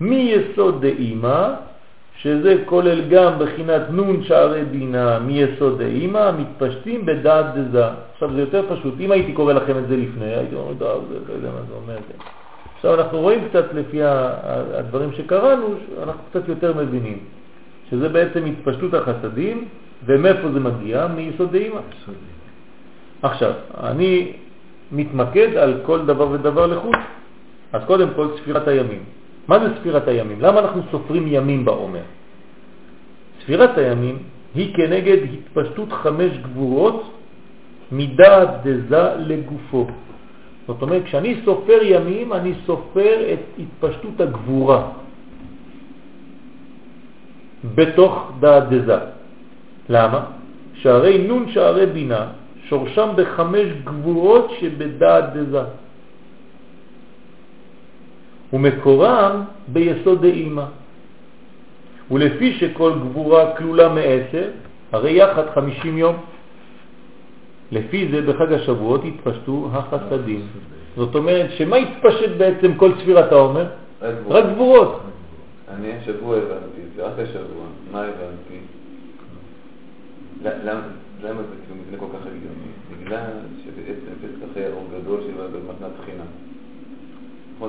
[0.00, 1.50] מיסוד דאימא,
[2.16, 7.84] שזה כולל גם בחינת נון שערי בינה מיסוד דאימא, המתפשטים בדעת דזה.
[8.12, 11.18] עכשיו זה יותר פשוט, אם הייתי קורא לכם את זה לפני, הייתי אומר, טוב, זה
[11.28, 11.96] לא יודע מה זה אומר.
[12.76, 15.66] עכשיו אנחנו רואים קצת לפי הדברים שקראנו,
[16.02, 17.18] אנחנו קצת יותר מבינים,
[17.90, 19.64] שזה בעצם התפשטות החסדים,
[20.06, 21.06] ומאיפה זה מגיע?
[21.06, 21.80] מיסוד דאימא.
[23.22, 23.52] עכשיו,
[23.84, 24.32] אני
[24.92, 26.96] מתמקד על כל דבר ודבר לחוץ.
[27.74, 29.02] אז קודם כל ספירת הימים.
[29.48, 30.40] מה זה ספירת הימים?
[30.40, 32.06] למה אנחנו סופרים ימים בעומר?
[33.42, 34.18] ספירת הימים
[34.54, 37.02] היא כנגד התפשטות חמש גבורות
[37.92, 39.86] מדעת דזה לגופו.
[40.66, 44.80] זאת אומרת, כשאני סופר ימים, אני סופר את התפשטות הגבורה
[47.74, 48.98] בתוך דעת דזה.
[49.88, 50.20] למה?
[50.74, 52.26] שערי נון שערי בינה
[52.70, 55.83] שורשם בחמש גבורות שבדעת דזה.
[58.54, 60.64] ומקורם ביסוד דאימא.
[62.10, 64.50] ולפי שכל גבורה כלולה מעשר,
[64.92, 66.16] הרי יחד חמישים יום.
[67.72, 70.46] לפי זה בחג השבועות התפשטו החסדים.
[70.96, 73.66] זאת אומרת, שמה התפשט בעצם כל ספירת העומר?
[74.28, 75.00] רק גבורות.
[75.68, 78.58] אני השבוע הבנתי, זה רק השבוע, מה הבנתי?
[81.22, 82.70] למה זה כאילו כל כך הגיוני?
[82.90, 83.30] בגלל
[83.64, 86.43] שבעצם פסח היה אור גדול שבא במתנת חינם.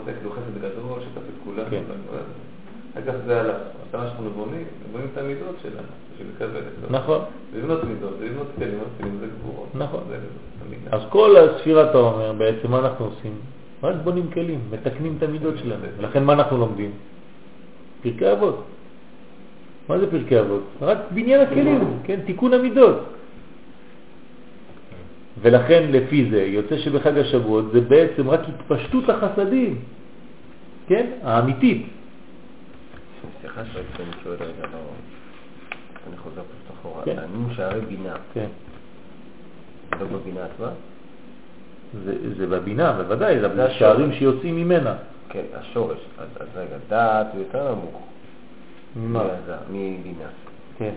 [0.06, 1.70] כאילו חסד גדול שתף את כולם.
[1.70, 1.84] כן.
[2.94, 3.56] אחר כך זה הלך.
[3.94, 5.88] מה שאנחנו בונים, בונים את המידות שלנו,
[6.36, 6.88] לקבל את זה.
[6.90, 7.20] נכון.
[7.56, 9.68] לבנות מידות, לבנות כלים, כלים זה גבורות.
[9.76, 10.04] נכון.
[10.92, 13.34] אז כל ספירת העומר, בעצם מה אנחנו עושים?
[13.84, 15.86] רק בונים כלים, מתקנים את המידות שלנו.
[15.98, 16.92] ולכן מה אנחנו לומדים?
[18.04, 18.64] פרקי אבות.
[19.90, 20.64] מה זה פרקי אבות?
[20.82, 23.00] רק בניין הכלים, כן, תיקון המידות.
[25.42, 29.82] ולכן לפי זה יוצא שבחג השבועות זה בעצם רק התפשטות החסדים,
[30.88, 31.86] כן, האמיתית.
[33.42, 34.80] סליחה שואלת, אני שואל רגע, לא...
[36.08, 37.06] אני חוזר פשוט אחורה.
[37.06, 37.20] כן.
[37.20, 38.48] הנון שערי בינה, כן.
[40.00, 40.70] לא בבינה עצמה?
[42.04, 44.14] זה, זה בבינה, בוודאי, זה השערים.
[44.14, 44.96] שיוצאים ממנה.
[45.30, 45.98] כן, השורש.
[46.18, 48.02] אז אז רגע, דעת הוא יותר נמוך.
[48.96, 49.24] מה?
[49.70, 50.30] מבינה.
[50.78, 50.94] כן,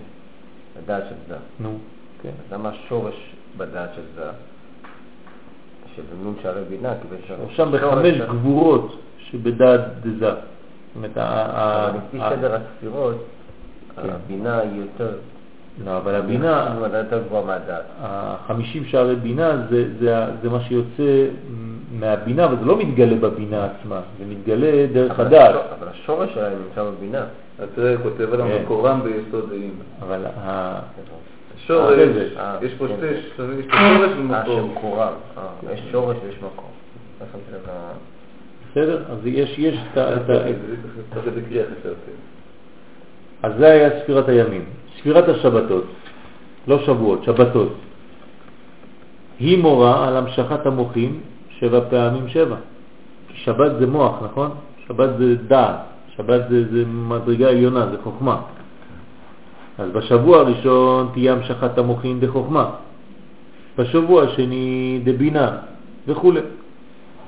[0.78, 1.36] הדעת של זה.
[1.60, 1.78] נו,
[2.23, 2.28] כן.
[2.28, 4.31] אז למה השורש בדעת של זה?
[5.97, 6.93] של נון שערי בינה?
[7.03, 10.31] כי בעצם שם בחמש גבורות שבדעת דזה.
[10.31, 10.37] זאת
[10.97, 11.16] אומרת,
[11.97, 13.25] לפי סדר הספירות,
[14.03, 14.09] כן.
[14.11, 15.11] הבינה היא יותר...
[15.85, 17.85] לא, אבל הבינה, יותר גבוהה מהדעת.
[18.01, 19.62] החמישים שערי בינה
[20.43, 21.27] זה, מה שיוצא
[21.93, 25.55] מהבינה, אבל זה לא מתגלה בבינה עצמה, זה מתגלה דרך הדעת.
[25.79, 27.25] אבל השורש שלהם נמצא בבינה.
[27.59, 28.51] אז תראה, כותב על כן.
[28.51, 29.75] המקורם ביסוד דעים.
[30.03, 30.79] אבל ה...
[31.69, 31.99] שורש.
[32.36, 32.95] אה, יש פה כן.
[32.97, 33.43] שתי, יש פה
[33.78, 34.45] שורש אה.
[34.47, 35.12] שמקורם.
[35.39, 36.70] אה, יש שורש ויש מקום.
[38.70, 39.05] בסדר?
[39.11, 40.16] אז יש, יש את ה...
[41.15, 42.11] חשבתי.
[43.43, 44.65] אז זה היה ספירת הימים.
[44.99, 45.85] ספירת השבתות,
[46.69, 47.73] לא שבועות, שבתות.
[49.40, 51.20] היא מורה על המשכת המוחים
[51.51, 52.57] שבע פעמים שבע.
[53.35, 54.51] שבת זה מוח, נכון?
[54.86, 55.77] שבת זה דעת,
[56.16, 58.40] שבת זה, זה מדרגה עליונה, זה חוכמה.
[59.78, 62.70] אז בשבוע הראשון תהיה המשכת המוחים דחוכמה,
[63.78, 65.56] בשבוע השני דבינה
[66.06, 66.32] וכו'.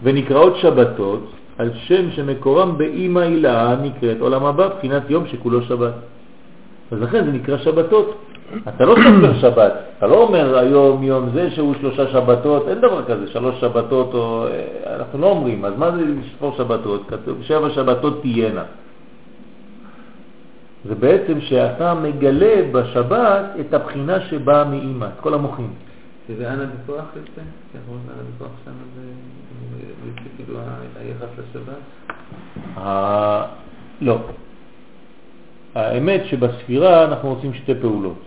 [0.03, 5.93] ונקראות שבתות על שם שמקורם באימא הילה נקראת עולם הבא, בחינת יום שכולו שבת.
[6.93, 8.15] אז לכן זה נקרא שבתות.
[8.69, 13.05] אתה לא סופר שבת, אתה לא אומר היום יום זה שהוא שלושה שבתות, אין דבר
[13.05, 17.03] כזה, שלוש שבתות, או, אה, אנחנו לא אומרים, אז מה זה לספור שבתות?
[17.09, 18.63] כתוב שבע שבתות תהיינה.
[20.85, 25.73] זה בעצם שאתה מגלה בשבת את הבחינה שבאה מאימא, את כל המוחים.
[26.29, 27.41] שזה אנא בכוח יוצא?
[27.85, 29.03] יכול להיות אנא בכוח שם זה
[30.37, 30.59] כאילו
[31.01, 31.83] היחס לשבת?
[34.01, 34.19] לא.
[35.75, 38.19] האמת שבספירה אנחנו רוצים שתי פעולות.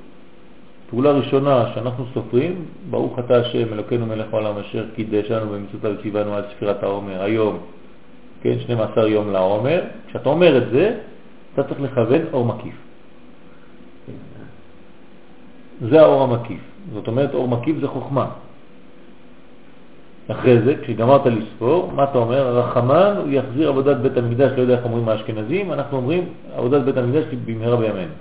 [0.90, 6.44] פעולה ראשונה שאנחנו סופרים, ברוך אתה השם אלוקינו מלך העולם אשר קידשנו במצוותיו וציוונו עד
[6.56, 7.58] ספירת העומר היום,
[8.42, 9.82] כן, 12 יום לעומר.
[10.08, 10.96] כשאתה אומר את זה,
[11.54, 12.76] אתה צריך לכוון אור מקיף.
[15.90, 16.60] זה האור המקיף.
[16.94, 18.28] זאת אומרת, אור מקיף זה חוכמה.
[20.28, 22.48] אחרי זה, כשגמרת לספור, מה אתה אומר?
[22.48, 26.24] הרחמן הוא יחזיר עבודת בית המקדש, לא יודע איך אומרים האשכנזים, אנחנו אומרים
[26.56, 28.14] עבודת בית המקדש במהרה בימינו.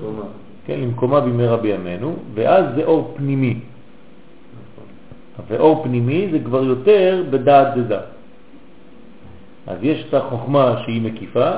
[0.00, 0.22] כלומר,
[0.66, 3.60] כן, למקומה במהרה בימינו, ואז זה אור פנימי.
[5.48, 8.00] ואור פנימי זה כבר יותר בדעת דדה.
[9.66, 11.50] אז יש את החוכמה שהיא מקיפה,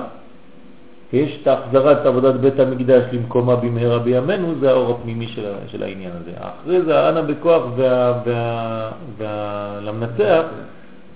[1.13, 6.11] ויש את החזרת עבודת בית המקדש למקומה במהרה בימינו, זה האור הפנימי של, של העניין
[6.21, 6.31] הזה.
[6.41, 10.43] אחרי זה האנה בכוח וה, וה, וה, למנצח,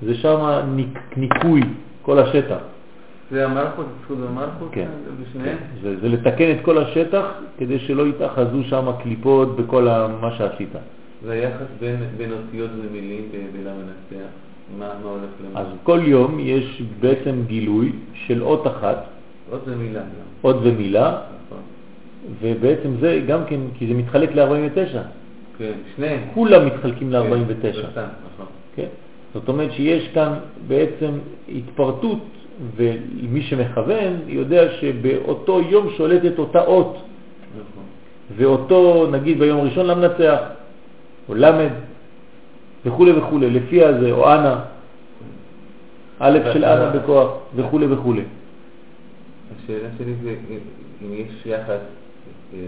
[0.03, 1.61] זה שם ניק, ניקוי
[2.03, 2.59] כל השטח.
[3.31, 4.69] זה המלכות, זכות המלכות?
[4.73, 4.89] כן.
[5.23, 5.57] בשניהם?
[5.83, 7.25] זה, זה לתקן את כל השטח
[7.59, 10.69] כדי שלא יתאחזו שם קליפות בכל ה- מה שעשית.
[11.25, 14.27] זה היחס בין בין אותיות ומילים במילה מנצח.
[14.79, 15.61] מה מה הולך למה?
[15.61, 19.05] אז כל יום יש בעצם גילוי של אות אחת,
[19.51, 20.07] עוד זה מילה גם.
[20.45, 21.59] אות ומילה, נכון.
[22.43, 24.99] ובעצם זה גם כן, כי זה מתחלק ל-49.
[25.59, 26.21] כן, שניהם.
[26.35, 27.63] כולם מתחלקים כן, ל-49.
[27.63, 28.47] זה סתם, נכון.
[28.77, 28.87] כן?
[29.35, 30.33] זאת אומרת שיש כאן
[30.67, 31.11] בעצם
[31.49, 32.19] התפרטות,
[32.77, 37.85] ומי שמכוון יודע שבאותו יום שולטת אותה אות, נכון.
[38.37, 40.39] ואותו, נגיד ביום הראשון למנצח,
[41.29, 41.71] או למד,
[42.87, 44.61] וכו' וכו', לפי הזה, או אנה,
[46.19, 48.15] א' של אנה בכוח, וכו' וכו'.
[49.65, 50.37] השאלה שלי זה
[51.03, 51.81] אם יש יחס
[52.55, 52.59] אה,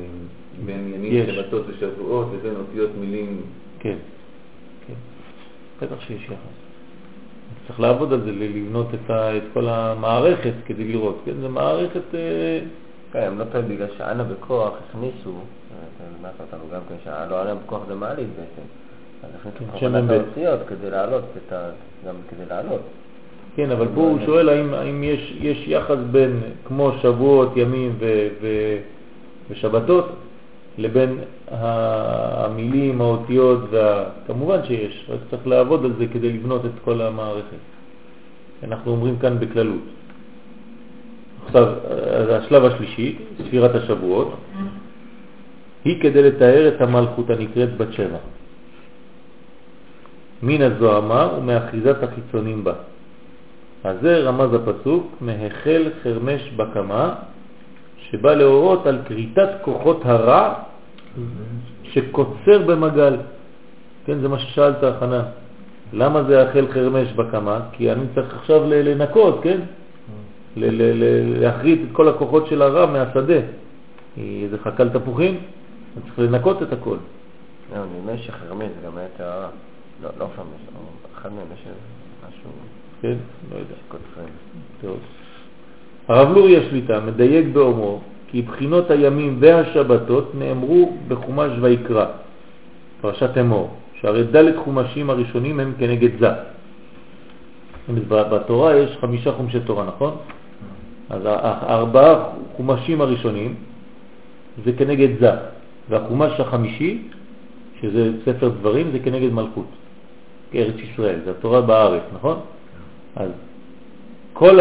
[0.64, 1.27] בין ימים.
[1.27, 3.43] שבתות ושבועות לבין אותיות מילים.
[3.78, 3.97] כן,
[4.86, 4.94] כן.
[5.82, 6.35] בטח שיש יחס.
[7.66, 11.32] צריך לעבוד על זה, לבנות את, ה, את כל המערכת כדי לראות, כן?
[11.40, 12.14] זה מערכת...
[12.14, 12.60] אה,
[13.12, 15.32] כן, לא טוב בגלל שאנה בכוח הכניסו,
[16.16, 18.66] לימדת אותנו גם כן, שהלא אנה בכוח זה מעלית בעצם.
[19.23, 20.12] אז הכניסו כן, בכוונה שם את ב'.
[20.12, 21.70] האותיות כדי לעלות, את ה-
[22.06, 22.81] גם כדי לעלות.
[23.56, 28.28] כן, אבל פה הוא שואל האם, האם יש, יש יחס בין כמו שבועות, ימים ו,
[28.40, 28.46] ו,
[29.50, 30.08] ושבתות
[30.78, 31.18] לבין
[31.48, 34.04] המילים, האותיות, וה...
[34.26, 37.62] כמובן שיש, רק צריך לעבוד על זה כדי לבנות את כל המערכת.
[38.62, 39.82] אנחנו אומרים כאן בכללות.
[41.46, 41.66] עכשיו,
[42.30, 43.16] השלב השלישי,
[43.46, 44.34] ספירת השבועות,
[45.84, 48.18] היא כדי לתאר את המלכות הנקראת בת שבע.
[50.42, 52.72] מן הזוהמה ומאחיזת החיצונים בה.
[53.85, 57.15] אז זה רמז הפסוק, מהחל חרמש בקמה
[57.98, 60.55] שבא להורות על כריתת כוחות הרע
[61.82, 63.16] שקוצר במגל.
[64.05, 65.23] כן, זה מה ששאלת, חנן.
[65.93, 67.61] למה זה אכל חרמש בקמה?
[67.73, 69.61] כי אני צריך עכשיו לנקות, כן?
[70.57, 73.40] ל- להחריט את כל הכוחות של הרע מהשדה.
[74.51, 76.97] זה חקל תפוחים, אני צריך לנקות את הכל.
[77.73, 79.48] לא, נדמה שחרמש זה גם היה טהרה.
[80.03, 80.61] לא, לא חמש,
[81.15, 81.61] אחד מהם יש
[82.28, 82.51] משהו
[83.02, 83.14] כן?
[83.52, 83.74] לא יודע.
[84.81, 84.98] טוב.
[86.09, 92.06] הרב לורי השליטה מדייק באומרו כי בחינות הימים והשבתות נאמרו בחומש ויקרא,
[93.01, 93.70] פרשת אמור,
[94.01, 96.28] שהרי ד' חומשים הראשונים הם כנגד זה.
[98.10, 100.16] בתורה יש חמישה חומשי תורה, נכון?
[101.10, 102.24] אז הארבעה
[102.56, 103.55] חומשים הראשונים
[104.64, 105.31] זה כנגד זה,
[105.89, 107.02] והחומש החמישי,
[107.81, 109.66] שזה ספר דברים, זה כנגד מלכות,
[110.51, 112.40] כארץ ישראל, זה התורה בארץ, נכון?
[113.16, 113.30] אז
[114.32, 114.59] כל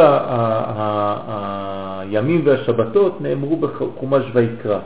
[1.99, 4.80] הימים והשבתות נאמרו בחומש ויקרא,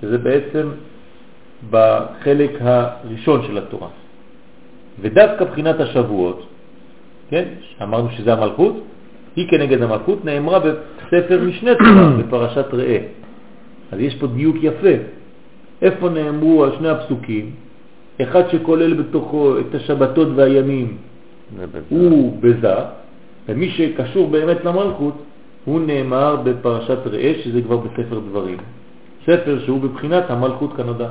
[0.00, 0.68] שזה בעצם
[1.70, 3.88] בחלק הראשון של התורה.
[5.00, 6.46] ודווקא בחינת השבועות,
[7.30, 7.44] כן,
[7.82, 8.74] אמרנו שזה המלכות,
[9.36, 12.98] היא כנגד המלכות נאמרה בספר משנה תורה, בפרשת ראה.
[13.92, 14.94] אז יש פה דיוק יפה.
[15.82, 17.50] איפה נאמרו על שני הפסוקים?
[18.22, 20.96] אחד שכולל בתוכו את השבתות והימים
[21.88, 22.74] הוא בזה,
[23.48, 25.14] ומי שקשור באמת למלכות,
[25.64, 28.58] הוא נאמר בפרשת ראה, שזה כבר בספר דברים.
[29.26, 31.08] ספר שהוא בבחינת המלכות כנודע.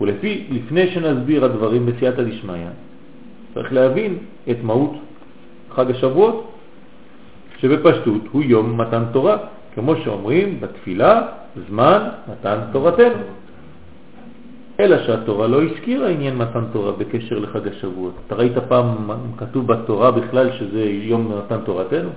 [0.00, 2.66] ולפי, לפני שנסביר הדברים בסייעתא דשמיא,
[3.54, 4.18] צריך להבין
[4.50, 4.92] את מהות
[5.70, 6.52] חג השבועות,
[7.58, 9.36] שבפשטות הוא יום מתן תורה,
[9.74, 11.22] כמו שאומרים בתפילה,
[11.68, 13.41] זמן מתן תורתנו.
[14.80, 18.12] אלא שהתורה לא הזכירה עניין מתן תורה בקשר לחג השבועות.
[18.26, 22.10] אתה ראית פעם כתוב בתורה בכלל שזה יום מתן תורתנו?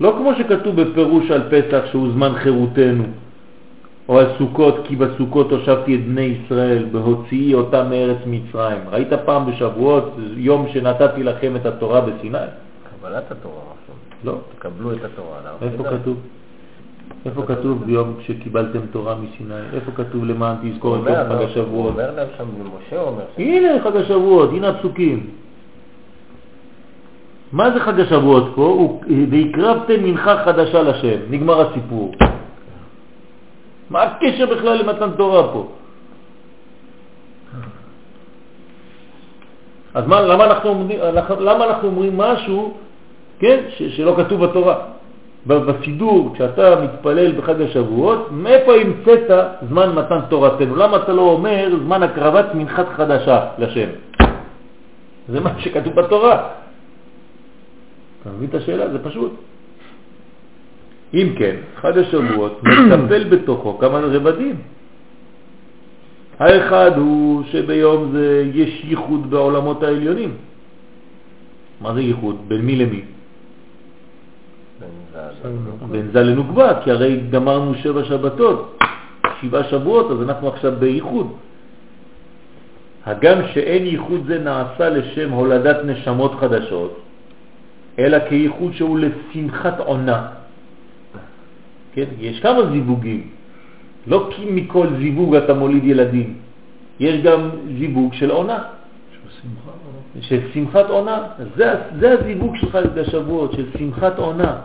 [0.00, 3.04] לא כמו שכתוב בפירוש על פסח שהוא זמן חירותנו,
[4.08, 8.80] או על סוכות, כי בסוכות הושבתי את בני ישראל בהוציאי אותם מארץ מצרים.
[8.90, 12.38] ראית פעם בשבועות יום שנתתי לכם את התורה בסיני?
[13.00, 13.94] קבלת התורה עכשיו.
[14.24, 14.38] לא.
[14.56, 15.38] תקבלו את התורה.
[15.40, 15.72] למה?
[15.72, 15.84] איפה.
[15.84, 16.16] כתוב?
[17.26, 19.54] איפה כתוב ביום שקיבלתם תורה מסיני?
[19.72, 21.70] איפה כתוב למען תזכור את חג השבועות?
[21.70, 22.44] הוא אומר להם שם,
[22.86, 25.26] משה אומר שם, הנה חג השבועות, הנה הפסוקים.
[27.52, 29.00] מה זה חג השבועות פה?
[29.30, 32.14] והקרבתם מנחה חדשה לשם, נגמר הסיפור.
[33.90, 35.68] מה הקשר בכלל למתן תורה פה?
[39.94, 40.86] אז מה, למה, אנחנו,
[41.40, 42.74] למה אנחנו אומרים משהו
[43.38, 44.97] כן, ש, שלא כתוב בתורה?
[45.48, 49.30] בסידור, כשאתה מתפלל בחג השבועות, מאיפה המצאת
[49.68, 50.76] זמן מתן תורתנו?
[50.76, 53.88] למה אתה לא אומר זמן הקרבת מנחת חדשה לשם?
[55.28, 56.48] זה מה שכתוב בתורה.
[58.22, 58.90] אתה מבין את השאלה?
[58.90, 59.32] זה פשוט.
[61.14, 64.56] אם כן, חג השבועות מקפל בתוכו כמה רבדים.
[66.38, 70.32] האחד הוא שביום זה יש ייחוד בעולמות העליונים.
[71.80, 72.36] מה זה ייחוד?
[72.48, 73.02] בין מי למי?
[75.42, 75.48] זל.
[75.90, 78.78] בין זה לנוגבה, כי הרי גמרנו שבע שבתות,
[79.40, 81.32] שבעה שבועות, אז אנחנו עכשיו בייחוד.
[83.06, 87.00] הגם שאין ייחוד זה נעשה לשם הולדת נשמות חדשות,
[87.98, 90.26] אלא כייחוד שהוא לשמחת עונה.
[91.94, 92.04] כן?
[92.18, 93.26] יש כמה זיווגים.
[94.06, 96.34] לא כי מכל זיווג אתה מוליד ילדים.
[97.00, 98.58] יש גם זיווג של עונה,
[100.20, 101.18] של שמחת עונה.
[101.56, 104.56] זה, זה הזיווג שלך לשבועות, של שמחת עונה.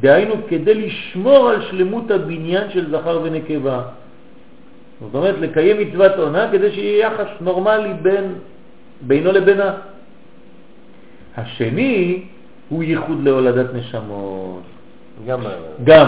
[0.00, 3.82] דהיינו כדי לשמור על שלמות הבניין של זכר ונקבה.
[5.00, 8.34] זאת אומרת, לקיים מצוות עונה כדי שיהיה יחס נורמלי בין,
[9.00, 9.74] בינו לבינה.
[11.36, 12.22] השני
[12.68, 14.62] הוא ייחוד להולדת נשמות.
[15.26, 15.40] גם
[15.84, 16.06] גם.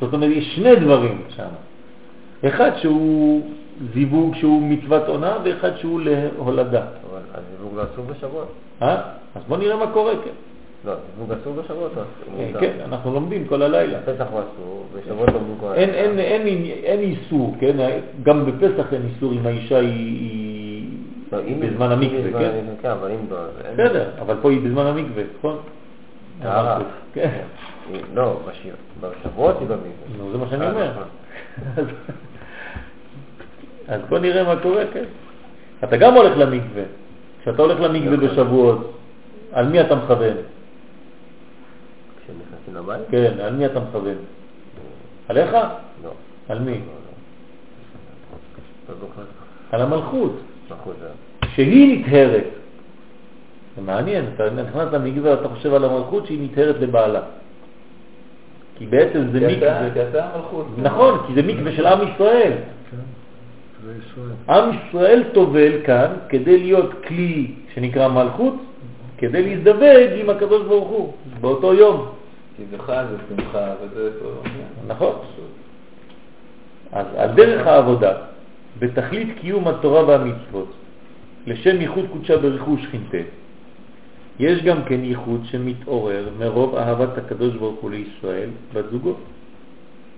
[0.00, 1.48] זאת אומרת, יש שני דברים שם.
[2.46, 3.42] אחד שהוא
[3.94, 6.82] זיווג שהוא מצוות עונה, ואחד שהוא להולדה.
[7.10, 8.52] אבל הזיווג לא אסור בשבועות.
[8.82, 9.02] אה?
[9.34, 10.30] אז בוא נראה מה קורה, כן.
[10.88, 11.92] לא, זיווג אסור בשבועות.
[11.96, 12.40] או אסור?
[12.40, 12.60] אה, מותר.
[12.60, 13.98] כן, אנחנו לומדים כל הלילה.
[13.98, 15.92] בפסח הוא אסור, בשבועות לומדים כל הלילה.
[15.92, 17.76] אין, איסור, כן?
[18.22, 20.88] גם בפסח אין איסור אם האישה היא,
[21.32, 22.50] לא, בזמן המקווה, כן?
[22.58, 23.36] המקווה, כן, אבל אם לא.
[23.74, 25.56] בסדר, אבל פה היא בזמן המקווה, נכון?
[27.14, 27.30] כן.
[28.14, 28.40] לא.
[29.00, 30.18] בשבועות היא במקווה.
[30.18, 30.90] נו, זה מה שאני אומר.
[31.76, 31.84] אז-
[33.88, 35.04] אז בוא נראה מה קורה, כן.
[35.84, 36.82] אתה גם הולך למקווה.
[37.42, 38.28] כשאתה הולך למקווה נכון.
[38.28, 38.92] בשבועות,
[39.52, 40.36] על מי אתה מכוון?
[42.68, 43.08] נכנסים לבית?
[43.10, 44.14] כן, על מי אתה מכוון?
[45.28, 45.52] עליך?
[46.04, 46.10] לא.
[46.48, 46.70] על מי?
[46.70, 46.78] לא,
[48.88, 49.22] לא.
[49.72, 50.32] על המלכות,
[50.68, 51.06] זה...
[51.54, 52.44] שהיא נטהרת.
[53.76, 57.20] זה מעניין, אתה נכנס למקווה ואתה חושב על המלכות שהיא נטהרת לבעלה.
[58.78, 60.66] כי בעצם זה אתה- מקווה, כי אתה המלכות.
[60.78, 62.52] נכון, כי זה מקווה של עם ישראל.
[62.90, 62.96] כן,
[64.06, 64.58] ישראל.
[64.58, 68.54] עם ישראל טובל כאן כדי להיות כלי שנקרא מלכות,
[69.18, 72.08] כדי להזדווג עם הקדוש ברוך הוא באותו יום.
[72.58, 74.28] כי זה חג ושמחה וזה פה.
[74.44, 74.86] כן.
[74.86, 75.14] נכון.
[76.92, 78.12] אז על דרך העבודה,
[78.78, 80.72] בתכלית קיום התורה והמצוות,
[81.46, 83.18] לשם ייחוד קודשה בריחו ושכינתה,
[84.38, 88.84] יש גם כן ייחוד שמתעורר מרוב אהבת הקדוש ברוך הוא לישראל בת.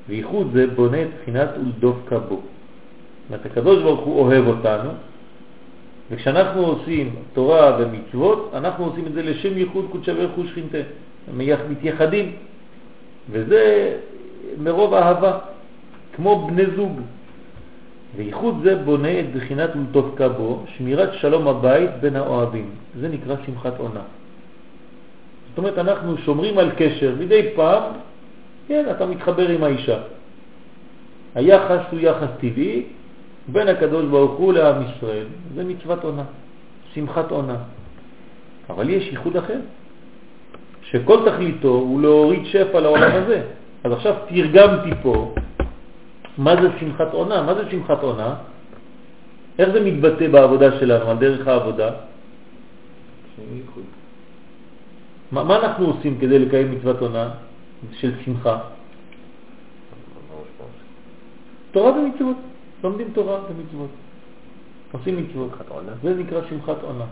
[0.09, 2.35] וייחוד זה בונה את בחינת ולדבקה בו.
[2.35, 2.43] זאת
[3.29, 4.91] אומרת, הקדוש ברוך הוא אוהב אותנו,
[6.11, 10.79] וכשאנחנו עושים תורה ומצוות, אנחנו עושים את זה לשם ייחוד קודשה בריחו ושכינתה.
[11.71, 12.33] מתייחדים.
[13.31, 13.97] וזה
[14.59, 15.39] מרוב אהבה,
[16.17, 17.01] כמו בני זוג.
[18.17, 22.71] וייחוד זה בונה את בחינת ולטובקה בו, שמירת שלום הבית בין האוהבים.
[23.01, 24.01] זה נקרא שמחת עונה.
[25.49, 27.83] זאת אומרת, אנחנו שומרים על קשר, מדי פעם,
[28.69, 29.99] כן, אתה מתחבר עם האישה.
[31.35, 32.83] היחס הוא יחס טבעי
[33.49, 35.27] בין הקדוש ברוך הוא לעם ישראל.
[35.55, 36.25] זה מצוות עונה,
[36.95, 37.57] שמחת עונה.
[38.71, 39.59] אבל יש ייחוד אחר,
[40.93, 43.43] שכל תכליתו הוא להוריד שפע לעולם הזה.
[43.85, 45.35] אז עכשיו תרגמתי פה
[46.39, 47.43] מה זה שמחת עונה?
[47.43, 48.35] מה זה שמחת עונה?
[49.59, 51.91] איך זה מתבטא בעבודה שלנו, על דרך העבודה?
[55.33, 57.29] מה, מה אנחנו עושים כדי לקיים מצוות עונה
[57.93, 58.59] של שמחה?
[61.71, 62.37] תורה ומצוות.
[62.85, 63.91] לומדים תורה ומצוות.
[64.93, 65.51] עושים מצוות.
[66.03, 67.05] זה נקרא שמחת עונה.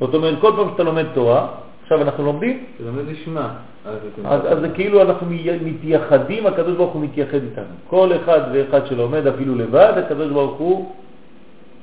[0.00, 1.48] זאת אומרת, כל פעם שאתה לומד תורה,
[1.84, 3.54] עכשיו אנחנו לומדים, זה לומד לשמה.
[3.84, 3.94] אז
[4.24, 5.26] אז, אז זה כאילו אנחנו
[5.64, 7.74] מתייחדים, הקדוש ברוך הוא מתייחד איתנו.
[7.88, 10.92] כל אחד ואחד שלומד אפילו לבד, הקדוש ברוך הוא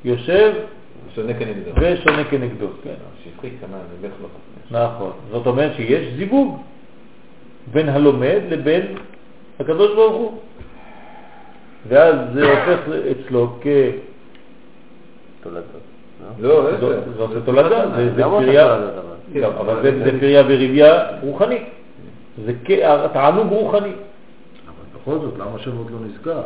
[0.06, 0.54] יושב
[1.16, 1.72] שונה כנגדו.
[1.76, 2.68] ושונה כנגדו.
[2.84, 2.94] כן.
[3.24, 3.50] שפחי
[4.22, 4.72] לו חפש.
[4.72, 5.12] נכון.
[5.32, 6.60] זאת אומרת שיש זיווג
[7.74, 8.82] בין הלומד לבין
[9.60, 10.38] הקדוש ברוך הוא.
[11.88, 12.80] ואז זה הופך
[13.12, 13.68] אצלו כ...
[15.44, 15.66] תולדות.
[16.40, 17.28] לא, זה איזה?
[17.34, 18.24] זה תולדה, זה- זה
[19.40, 19.82] אבל.
[20.04, 21.64] זה פריה וריביה רוחנית.
[22.46, 22.54] זה
[23.14, 23.88] תענוג רוחני.
[23.88, 26.42] אבל בכל זאת, למה שבועות לא נסגר?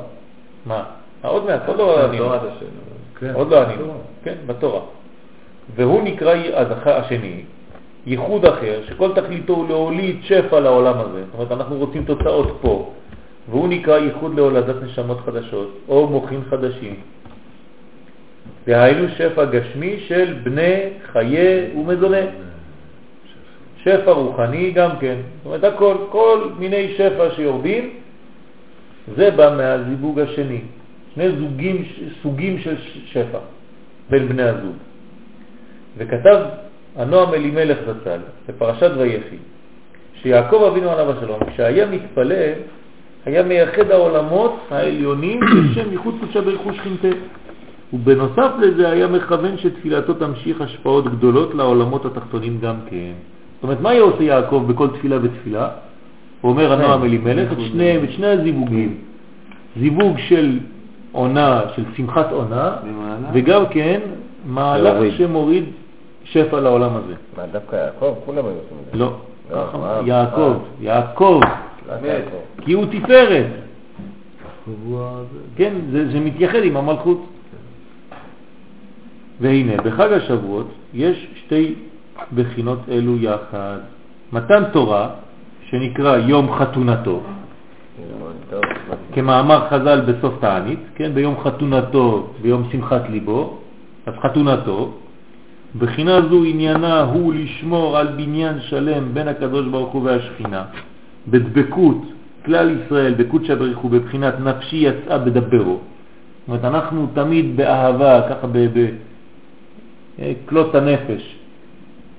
[0.65, 0.83] מה?
[1.21, 2.29] עוד מעט, עוד לא ענינו.
[3.19, 3.93] כן, עוד לא ענינו.
[4.23, 4.81] כן, בתורה.
[5.75, 6.33] והוא נקרא
[6.85, 7.43] השני,
[8.05, 11.23] ייחוד אחר, שכל תכליתו הוא להוליד שפע לעולם הזה.
[11.25, 12.93] זאת אומרת, אנחנו רוצים תוצאות פה.
[13.49, 16.95] והוא נקרא ייחוד להולדת נשמות חדשות, או מוחים חדשים.
[18.67, 22.25] דהיינו שפע גשמי של בני חיי ומזוני.
[23.85, 25.15] שפע רוחני גם כן.
[25.37, 27.89] זאת אומרת, הכל, כל מיני שפע שיורדים,
[29.15, 30.61] זה בא מהזיווג השני.
[31.13, 31.85] שני זוגים,
[32.23, 32.75] סוגים של
[33.05, 33.37] שפע
[34.09, 34.75] בין בני הזוג.
[35.97, 36.37] וכתב
[36.95, 39.37] הנועם אלימלך זצ"ל בפרשת ויחי,
[40.21, 42.53] שיעקב אבינו עליו השלום, כשהיה מתפלל,
[43.25, 47.07] היה מייחד העולמות העליונים לשם ייחוד קודשה ברכו שכינתה.
[47.93, 53.13] ובנוסף לזה היה מכוון שתפילתו תמשיך השפעות גדולות לעולמות התחתונים גם כן.
[53.65, 55.69] אומרת, מה היה עושה יעקב בכל תפילה ותפילה?
[56.41, 58.97] הוא אומר הנועם אלימלך את שניהם, את שני הזיווגים.
[59.79, 60.59] זיווג של
[61.11, 62.75] עונה, של שמחת עונה?
[63.33, 63.99] וגם כן
[64.45, 65.17] מהלך.
[65.17, 65.63] שמוריד
[66.23, 67.13] שפע לעולם הזה.
[67.37, 68.15] מה, דווקא יעקב?
[68.25, 68.99] כולם היו עושים את זה.
[68.99, 69.13] לא,
[69.51, 70.01] לא?
[70.05, 71.39] יעקב, יעקב.
[72.61, 73.45] כי הוא תפארת.
[75.55, 77.25] כן, זה מתייחד עם המלכות.
[79.41, 81.73] והנה, בחג השבועות יש שתי
[82.35, 83.77] בחינות אלו יחד.
[84.33, 85.09] מתן תורה,
[85.69, 87.21] שנקרא יום חתונתו,
[89.13, 93.57] כמאמר חז"ל בסוף תענית, כן, ביום חתונתו, ביום שמחת ליבו,
[94.05, 94.91] אז חתונתו,
[95.77, 100.63] בחינה זו עניינה הוא לשמור על בניין שלם בין הקדוש ברוך הוא והשכינה,
[101.27, 102.01] בדבקות
[102.45, 105.77] כלל ישראל, בקודשא בריך הוא, בבחינת נפשי יצאה בדברו.
[105.77, 108.47] זאת אומרת, אנחנו תמיד באהבה, ככה
[110.17, 111.34] בכלות הנפש,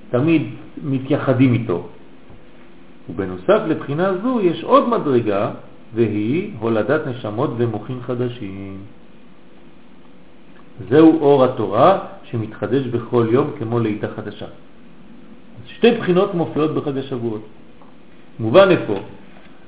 [0.09, 0.43] תמיד
[0.83, 1.87] מתייחדים איתו.
[3.09, 5.51] ובנוסף לבחינה זו יש עוד מדרגה,
[5.95, 8.77] והיא הולדת נשמות ומוחים חדשים.
[10.89, 14.45] זהו אור התורה שמתחדש בכל יום כמו לידה חדשה.
[15.65, 17.41] שתי בחינות מופיעות בחג השבועות.
[18.39, 18.95] מובן איפה?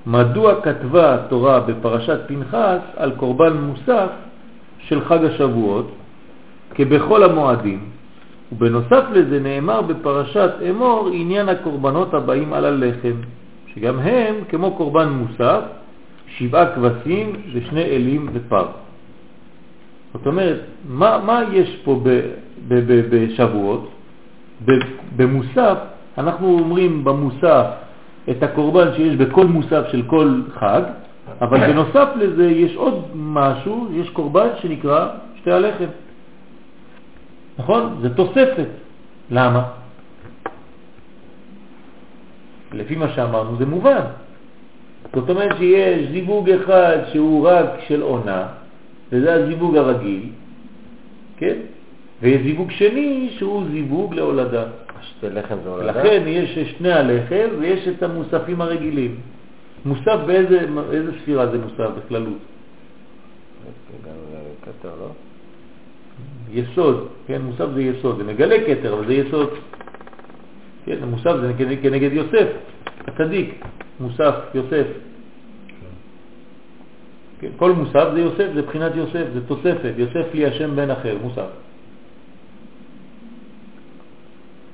[0.05, 4.09] מדוע כתבה התורה בפרשת פנחס על קורבן מוסף
[4.79, 5.91] של חג השבועות
[6.75, 7.89] כבכל המועדים,
[8.51, 13.15] ובנוסף לזה נאמר בפרשת אמור עניין הקורבנות הבאים על הלחם,
[13.73, 15.61] שגם הם כמו קורבן מוסף,
[16.27, 18.65] שבעה כבשים ושני אלים ופר.
[20.13, 20.59] זאת אומרת,
[20.89, 22.09] מה, מה יש פה ב,
[22.67, 23.89] ב, ב, בשבועות?
[24.65, 24.71] ב,
[25.15, 25.77] במוסף,
[26.17, 27.65] אנחנו אומרים במוסף
[28.29, 30.81] את הקורבן שיש בכל מוסף של כל חג,
[31.41, 35.07] אבל בנוסף לזה יש עוד משהו, יש קורבן שנקרא
[35.39, 35.85] שתי הלחם.
[37.59, 37.99] נכון?
[38.01, 38.67] זה תוספת.
[39.31, 39.71] למה?
[42.73, 44.01] לפי מה שאמרנו זה מובן.
[45.15, 48.47] זאת אומרת שיש זיווג אחד שהוא רק של עונה,
[49.11, 50.29] וזה הזיווג הרגיל,
[51.37, 51.55] כן?
[52.21, 54.63] ויש זיווג שני שהוא זיווג להולדה.
[55.23, 55.91] לחם זה הולדה?
[55.91, 59.15] לכן יש שני הלחם ויש את המוספים הרגילים.
[59.85, 60.59] מוסף באיזה
[60.91, 62.37] איזה ספירה זה מוסף בכללות?
[64.05, 64.13] גם
[64.61, 65.28] כתר, לא?
[66.51, 69.49] יסוד, כן, מוסף זה יסוד, זה מגלה כתר, אבל זה יסוד.
[70.85, 72.47] כן, מוסף זה כנגד, כנגד יוסף,
[73.07, 73.65] הצדיק,
[73.99, 74.87] מוסף, יוסף.
[77.39, 81.17] כן, כל מוסף זה יוסף, זה בחינת יוסף, זה תוספת, יוסף לי השם בן אחר,
[81.21, 81.49] מוסף.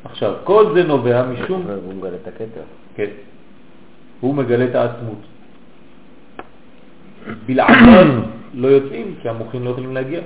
[0.04, 1.68] עכשיו, כל זה נובע משום...
[1.86, 2.62] הוא מגלה את הכתר.
[2.96, 3.10] כן.
[4.20, 5.22] הוא מגלה את העצמות.
[7.46, 8.22] בלעדיו
[8.54, 10.22] לא יוצאים, כי המוחים לא יכולים להגיע.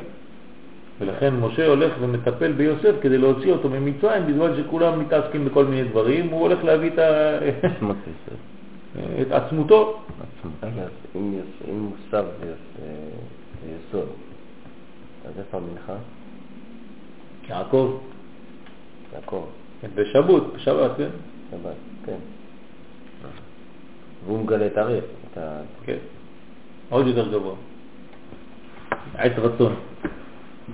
[0.99, 6.30] ולכן משה הולך ומטפל ביוסף כדי להוציא אותו ממצרים, בזמן שכולם מתעסקים בכל מיני דברים,
[6.30, 7.39] הוא הולך להביא את, ה...
[9.21, 9.99] את עצמותו.
[10.63, 10.84] רגע,
[11.15, 11.39] אם
[11.69, 13.99] מוסב זה יוס- אה,
[15.26, 15.95] אז איפה המנחה?
[17.49, 17.97] יעקב,
[19.13, 19.45] יעקב,
[19.81, 21.09] כן, בשבות, בשבת, כן?
[21.51, 21.73] שבת,
[22.05, 22.17] כן.
[24.26, 25.01] והוא מגלה את האריה,
[25.31, 25.61] את ה...
[25.85, 25.97] כן.
[26.89, 27.55] עוד יותר גבוה.
[29.15, 29.76] עת רצון.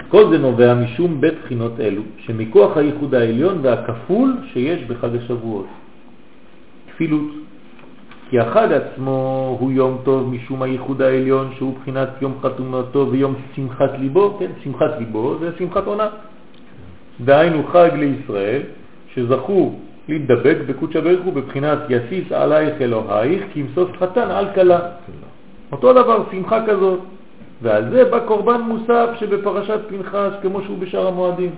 [0.10, 5.66] כל זה נובע משום בית בחינות אלו, שמכוח הייחוד העליון והכפול שיש בחג השבועות.
[6.92, 7.32] כפילות.
[8.30, 13.92] כי החג עצמו הוא יום טוב משום הייחוד העליון שהוא בחינת יום חתומתו ויום שמחת
[14.00, 16.08] ליבו, כן, שמחת ליבו זה שמחת עונה.
[17.22, 18.62] דהיינו חג לישראל
[19.14, 19.74] שזכו
[20.08, 24.80] להידבק בקודש ברוך הוא בבחינת יסיס עלייך אלוהיך כי ימסוס חתן על כלה.
[25.72, 27.00] אותו דבר, שמחה כזאת.
[27.62, 31.50] ועל זה בא קורבן מוסף שבפרשת פנחס כמו שהוא בשאר המועדים.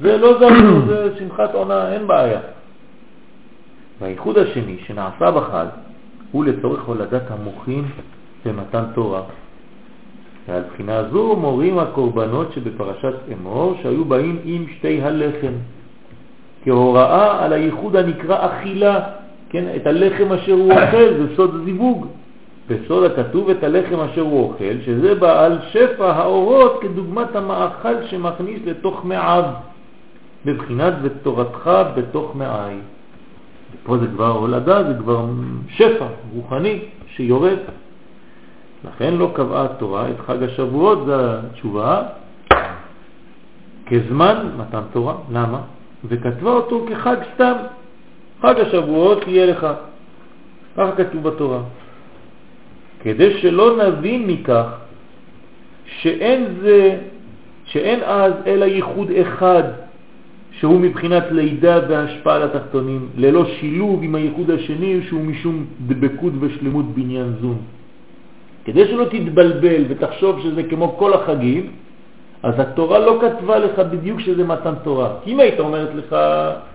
[0.00, 2.40] זה לא זרנו, זה שמחת עונה, אין בעיה.
[4.00, 5.66] והייחוד השני שנעשה בחג
[6.32, 7.84] הוא לצורך הולדת המוחים
[8.46, 9.22] במתן תורה.
[10.48, 15.52] ועל בחינה זו מורים הקורבנות שבפרשת אמור שהיו באים עם שתי הלחם.
[16.64, 19.00] כהוראה על הייחוד הנקרא אכילה,
[19.50, 22.06] כן, את הלחם אשר הוא אוכל, זה סוד זיווג.
[22.68, 29.04] בסוד הכתוב את הלחם אשר הוא אוכל, שזה בעל שפע האורות כדוגמת המאכל שמכניס לתוך
[29.04, 29.44] מעב,
[30.44, 32.76] בבחינת ותורתך בתוך מעי.
[33.84, 35.26] פה זה כבר הולדה, זה כבר
[35.68, 37.58] שפע רוחני שיורד.
[38.84, 42.02] לכן לא קבעה התורה את חג השבועות, זו התשובה,
[43.86, 45.14] כזמן מתן תורה.
[45.32, 45.60] למה?
[46.04, 47.52] וכתבה אותו כחג סתם.
[48.42, 49.66] חג השבועות יהיה לך.
[50.76, 51.60] ככה כתוב בתורה.
[53.02, 54.66] כדי שלא נבין מכך
[55.86, 56.98] שאין זה,
[57.64, 59.62] שאין אז אלא ייחוד אחד
[60.50, 66.84] שהוא מבחינת לידה והשפעה על התחתונים, ללא שילוב עם הייחוד השני שהוא משום דבקות ושלמות
[66.94, 67.58] בניין זון.
[68.64, 71.70] כדי שלא תתבלבל ותחשוב שזה כמו כל החגים,
[72.42, 75.08] אז התורה לא כתבה לך בדיוק שזה מתן תורה.
[75.24, 76.16] כי אם היית אומרת לך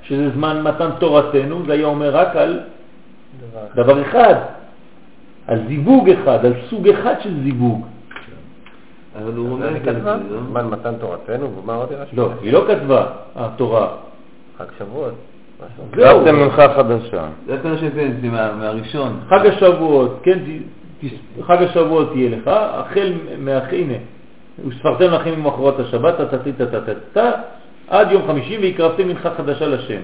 [0.03, 2.59] שזה זמן מתן תורתנו, זה היה אומר רק על
[3.75, 4.35] דבר אחד,
[5.47, 7.85] על זיווג אחד, על סוג אחד של זיווג.
[9.23, 10.17] אבל הוא אומר כתבה?
[10.49, 13.87] זמן לא- מתן תורתנו, ומה עוד היא לא, היא לא כתבה, התורה.
[14.57, 15.13] חג שבועות.
[15.95, 16.25] זהו.
[16.33, 17.27] מנחה חדשה.
[17.47, 19.19] זה הפרש שהבאתי מהראשון.
[19.29, 20.39] חג השבועות, כן,
[21.41, 23.59] חג השבועות תהיה לך, החל מה...
[24.67, 26.15] וספרתם לכם ממחרת השבת,
[27.13, 27.31] טה
[27.87, 30.01] עד יום חמישי והקרבתם מנחה חדשה לשם.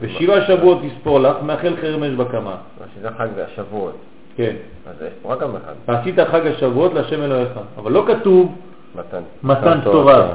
[0.00, 2.50] ושבעה שבועות תספור לך, מאחל חרם אש בקמה.
[2.80, 3.96] מה שזה חג והשבועות.
[4.36, 4.56] כן.
[4.86, 5.72] אז יש פה רק גם אחד.
[5.88, 7.48] ועשית חג השבועות להשם אלוהיך.
[7.76, 8.54] אבל לא כתוב
[8.94, 9.22] מתן.
[9.42, 10.28] מתן תורה,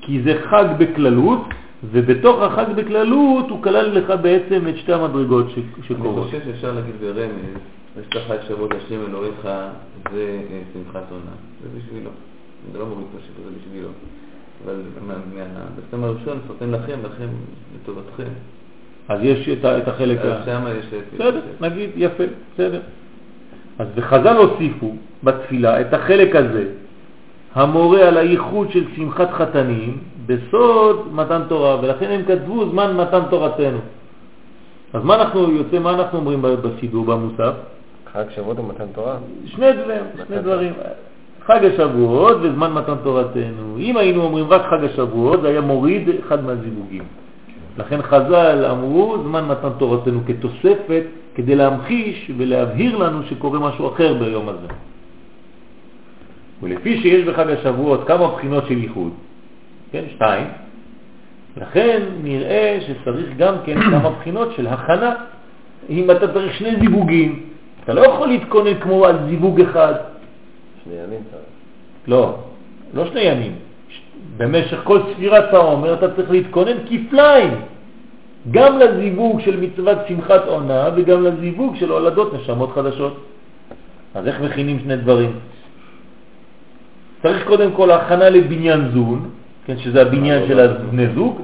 [0.00, 1.40] כי זה חג בכללות,
[1.84, 6.24] ובתוך החג בכללות הוא כלל לך בעצם את שתי המדרגות ש- אני שקורות.
[6.26, 7.56] חושב שאפשר להגיד ברמז,
[8.00, 9.50] יש לך את שבועות השם אלוהיך, זה
[10.50, 11.34] אה, שמחת עונה.
[11.62, 12.10] זה בשבילו.
[12.72, 13.88] זה לא מוריד פשוט, זה בשבילו.
[14.64, 14.74] אבל
[15.06, 15.44] מה- מה-
[15.78, 17.28] בסתם הראשון, סרטן לכם, לכם
[17.82, 18.30] לטובתכם.
[19.10, 21.14] אז יש את החלק שם יש את...
[21.14, 22.24] בסדר, נגיד, יפה,
[22.54, 22.80] בסדר.
[23.78, 26.64] אז וחז"ל הוסיפו בתפילה את החלק הזה,
[27.54, 33.78] המורה על הייחוד של שמחת חתנים, בסוד מתן תורה, ולכן הם כתבו זמן מתן תורתנו.
[34.92, 37.54] אז מה אנחנו יוצא, מה אנחנו אומרים בסידור, במוסף?
[38.12, 39.16] חג שבועות ומתן תורה?
[39.46, 40.72] שני דברים, שני דברים.
[41.46, 43.76] חג השבועות וזמן מתן תורתנו.
[43.78, 47.04] אם היינו אומרים רק חג השבועות, זה היה מוריד אחד מהזיווגים.
[47.78, 51.02] לכן חז"ל אמרו זמן מתן תורתנו כתוספת
[51.34, 54.66] כדי להמחיש ולהבהיר לנו שקורה משהו אחר ביום הזה.
[56.62, 59.12] ולפי שיש בחג השבועות כמה בחינות של ייחוד,
[59.92, 60.46] כן, שתיים,
[61.56, 65.14] לכן נראה שצריך גם כן כמה בחינות של הכנה.
[65.90, 67.46] אם אתה צריך שני זיווגים,
[67.84, 69.94] אתה לא יכול להתכונן כמו על זיווג אחד.
[70.84, 71.42] שני ימים צריך.
[72.06, 72.36] לא,
[72.94, 73.69] לא שני ימים.
[74.40, 77.50] במשך כל ספירת העומר אתה צריך להתכונן כפליים,
[78.50, 83.14] גם לזיווג של מצוות שמחת עונה וגם לזיווג של הולדות נשמות חדשות.
[84.14, 85.32] אז איך מכינים שני דברים?
[87.22, 89.30] צריך קודם כל הכנה לבניין זון,
[89.64, 91.40] כן, שזה הבניין של הבני זוג,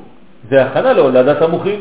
[0.49, 1.81] והכנה להולדת המוחים.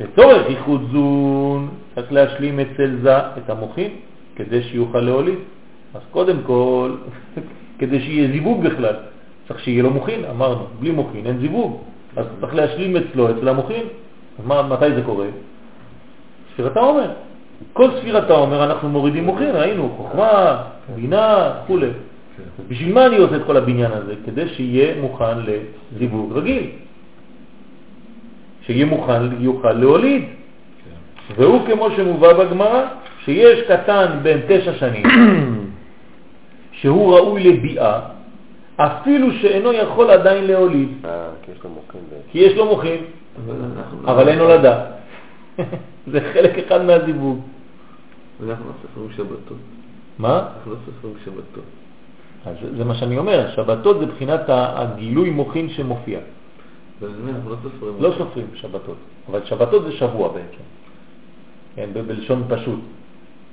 [0.00, 3.90] לצורך ייחוד זון צריך להשלים אצל זה את המוחים
[4.36, 5.38] כדי שיוכל להוליד.
[5.94, 6.90] אז קודם כל,
[7.78, 8.94] כדי שיהיה זיווג בכלל,
[9.48, 11.76] צריך שיהיה לו מוחין, אמרנו, בלי מוחין אין זיווג,
[12.16, 13.82] אז צריך להשלים אצלו, אצל המוחין.
[14.38, 15.26] אז מה, מתי זה קורה?
[16.52, 17.10] ספירת העומר.
[17.72, 20.62] כל ספירת העומר אנחנו מורידים מוחין, ראינו, חוכמה,
[20.94, 21.78] בינה, כו'.
[22.58, 24.14] אז בשביל מה אני עושה את כל הבניין הזה?
[24.26, 26.66] כדי שיהיה מוכן לזיווג רגיל.
[28.66, 30.24] שיהיה מוכן, יוכל להוליד.
[31.36, 32.82] והוא כמו שמובא בגמרא,
[33.24, 35.02] שיש קטן בן תשע שנים,
[36.80, 38.00] שהוא ראוי לביאה,
[38.76, 42.22] אפילו שאינו יכול עדיין להוליד, אה, כי יש לו מוחין בעצם.
[42.30, 43.04] כי יש לו מוחין,
[43.46, 43.54] אבל
[44.04, 44.84] אבל אין הולדה.
[46.12, 47.40] זה חלק אחד מהזיווג.
[48.48, 49.56] אנחנו לא סופרים שבתות.
[50.18, 50.38] מה?
[50.56, 51.64] אנחנו לא סופרים שבתות.
[52.46, 56.18] אז זה- מה שאני אומר, שבתות זה בחינת הגילוי מוחין שמופיע.
[57.02, 57.08] לא
[57.62, 57.94] סופרים.
[58.00, 58.96] לא סופרים שבתות,
[59.30, 60.64] אבל שבתות זה שבוע בעצם,
[61.76, 62.80] כן, בלשון פשוט,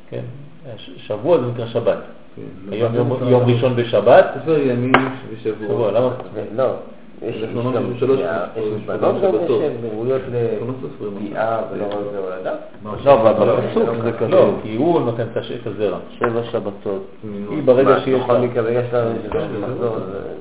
[0.09, 0.21] כן,
[0.97, 1.97] שבוע זה נקרא שבת.
[2.71, 3.11] היום יום,
[3.47, 4.91] ראשון בשבת, סופר ימים
[5.43, 5.91] שבוע, ושבוע.
[5.91, 6.09] למה?
[6.55, 6.73] לא,
[7.21, 7.35] יש
[7.75, 9.61] גם סופרים, בנות גם שבתות.
[9.61, 10.21] יש ראויות
[11.35, 12.53] אנחנו לא רק להולדה.
[12.85, 14.59] לא, בפסוק זה לא, כתוב.
[14.63, 15.23] כי הוא נותן
[15.61, 17.05] את הזרע, שבע שבתות.
[17.49, 19.95] היא ברגע שיש לה, מקרה יש לה כן, מחזור.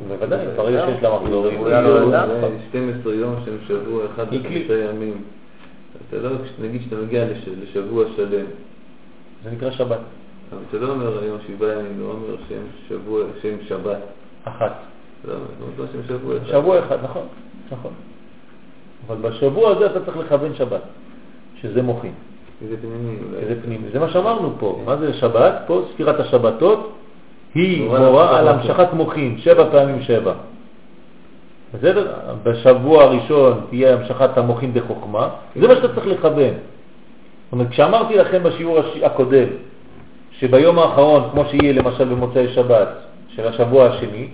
[0.08, 2.26] בוודאי, ברגע שיש לה מחזור, היא ראויה כאילו- להולדה.
[2.26, 4.48] זה 12 יום שהם שבוע אחד היא כלי.
[4.64, 5.14] וחמישה ימים.
[6.08, 6.30] אתה לא,
[6.62, 8.44] נגיד שאתה מגיע לש- לשבוע שלם,
[9.44, 9.98] זה נקרא שבת,
[10.52, 13.98] אבל אתה לא אומר היום שבעה ימים, לא אומר שהם שבוע, שהם שבת.
[14.44, 14.72] אחת,
[15.28, 16.46] לא, אומר שהם שבוע אחד.
[16.46, 17.26] שבוע אחד, נכון,
[17.72, 17.92] נכון,
[19.06, 20.82] אבל בשבוע הזה אתה צריך לכוון שבת,
[21.60, 22.12] שזה מוחין.
[22.62, 23.16] איזה פנימי.
[23.48, 23.88] זה פנימי.
[23.92, 24.82] זה מה שאמרנו פה.
[24.84, 25.54] מה זה שבת?
[25.66, 26.92] פה ספירת השבתות
[27.54, 30.34] היא מורה על המשכת מוחין, שבע פעמים שבע.
[31.74, 32.12] בסדר?
[32.42, 36.54] בשבוע הראשון תהיה המשכת המוחין בחוכמה, זה מה שאתה צריך לכוון.
[36.54, 39.48] זאת אומרת, כשאמרתי לכם בשיעור הקודם,
[40.40, 42.88] שביום האחרון, כמו שיהיה למשל במוצאי שבת
[43.28, 44.28] של השבוע השני,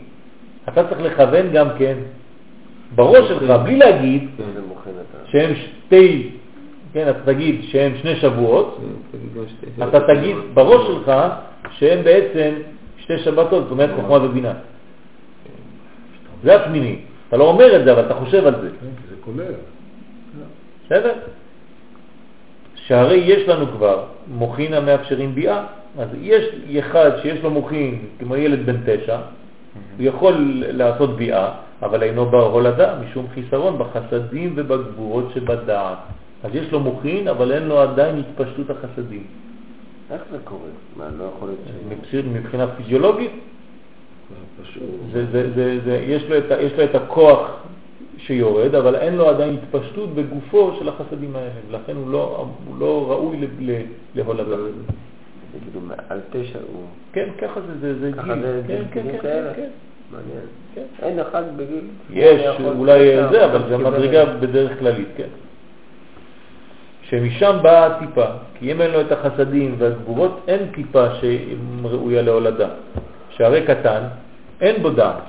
[0.69, 1.97] אתה צריך לכוון גם כן
[2.95, 4.29] בראש שלך, בלי להגיד
[5.11, 5.31] אתה.
[5.31, 6.31] שהם שתי,
[6.93, 8.79] כן, אתה תגיד שהם שני שבועות,
[9.13, 11.13] כן, גם שתי- אתה תגיד בראש שלך
[11.71, 12.51] שהם בעצם
[12.99, 14.53] שתי שבתות, זאת אומרת חוכמה ובינה.
[16.43, 16.99] זה הפנימי.
[17.29, 18.69] אתה לא אומר את זה, אבל אתה חושב על זה.
[18.69, 19.53] כן, זה כולל.
[20.87, 21.13] בסדר?
[22.75, 25.65] שהרי יש לנו כבר מוחין המאפשרים ביאה,
[25.99, 26.45] אז יש
[26.79, 29.17] אחד שיש לו מוחין כמו ילד בן תשע,
[29.99, 30.35] הוא יכול
[30.67, 31.49] לעשות ביאה,
[31.83, 35.99] אבל אינו בר הולדה משום חיסרון בחסדים ובגבורות שבדעת.
[36.45, 39.25] אז יש לו מוחין, אבל אין לו עדיין התפשטות החסדים.
[40.11, 40.61] איך זה קורה?
[40.97, 41.61] מה, לא יכול להיות
[42.11, 42.15] ש...
[42.15, 43.31] מבחינה- פיזיולוגית,
[44.31, 44.83] זה פשוט.
[45.13, 47.51] זה, זה, זה, זה, יש, לו את, ה- יש לו את הכוח
[48.19, 53.07] שיורד, אבל אין לו עדיין התפשטות בגופו של החסדים האלה, ולכן הוא לא, הוא לא
[53.11, 53.37] ראוי
[54.15, 54.93] להולדה.
[55.57, 56.83] זה כאילו מעל תשע הוא...
[57.13, 58.43] כן, ככה זה, זה, זה ככה גיל.
[58.43, 59.55] זה כן, כן, גילים כן, כאלה.
[59.55, 59.69] כן,
[60.11, 60.47] מעניין.
[60.75, 60.83] כן.
[61.03, 61.85] אין אחד בגיל...
[62.11, 65.29] יש אולי זה, אבל זה מדרגה בדרך כללית, כן.
[67.03, 68.27] שמשם באה הטיפה,
[68.59, 72.69] כי אם אין לו את החסדים והגבורות, אין טיפה שראויה להולדה.
[73.31, 74.03] שהרי קטן,
[74.61, 75.23] אין בו דעת.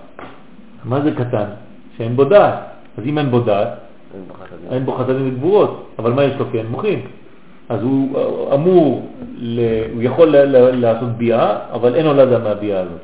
[0.83, 1.45] מה זה קטן?
[1.97, 2.53] שאין בו דעת.
[2.97, 3.69] אז אם אין בו דעת,
[4.71, 6.45] אין בו חסדים וגבורות, אבל מה יש לו?
[6.51, 7.01] כן, מוחין.
[7.69, 9.59] אז הוא אמור, ל...
[9.93, 10.35] הוא יכול ל...
[10.35, 10.79] ל...
[10.79, 13.01] לעשות ביאה, אבל אין הולדה מהביאה הזאת.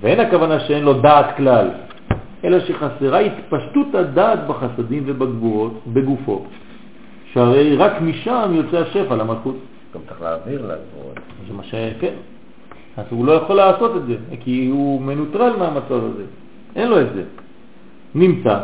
[0.00, 1.70] ואין הכוונה שאין לו דעת כלל,
[2.44, 6.44] אלא שחסרה התפשטות הדעת בחסדים ובגבורות בגופו,
[7.32, 9.56] שהרי רק משם יוצא השפע למלכות.
[9.94, 11.18] גם צריך להעביר לגבורות.
[11.48, 11.74] זה מה ש...
[12.00, 12.14] כן.
[12.96, 16.24] אז הוא לא יכול לעשות את זה, כי הוא מנוטרל מהמצב הזה.
[16.76, 17.22] אין לו את זה.
[18.14, 18.58] נמצא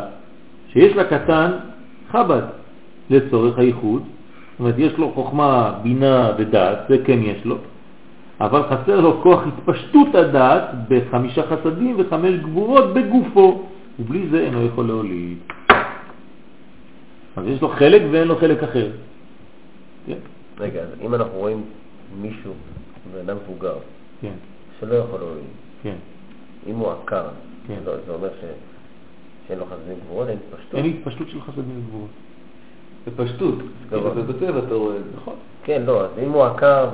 [0.67, 1.51] שיש לקטן
[2.11, 2.41] חב"ד
[3.09, 4.03] לצורך הייחוד,
[4.61, 7.57] אומרת יש לו חוכמה, בינה ודעת, זה כן יש לו,
[8.41, 13.63] אבל חסר לו כוח התפשטות הדעת בחמישה חסדים וחמש גבורות בגופו,
[13.99, 15.37] ובלי זה אינו יכול להוליד.
[17.35, 18.91] אז יש לו חלק ואין לו חלק אחר.
[20.07, 20.17] כן,
[20.59, 21.63] רגע, אז אם אנחנו רואים
[22.21, 22.51] מישהו,
[23.13, 23.75] בן אדם מבוגר,
[24.21, 24.33] כן,
[24.79, 25.43] שלא יכול להועיל,
[25.83, 25.95] כן.
[26.67, 27.23] אם הוא עקר,
[27.67, 27.77] כן.
[27.85, 30.75] זה זה אומר ש- שאין לו חסדים גבורות, אין התפשטות?
[30.75, 32.09] אין התפשטות של חסדים וגבורות.
[33.07, 33.55] בפשטות.
[33.89, 35.09] כאילו, בטבע אתה רואה את זה.
[35.17, 35.33] נכון.
[35.63, 36.87] כן, לא, אז אם הוא עקר,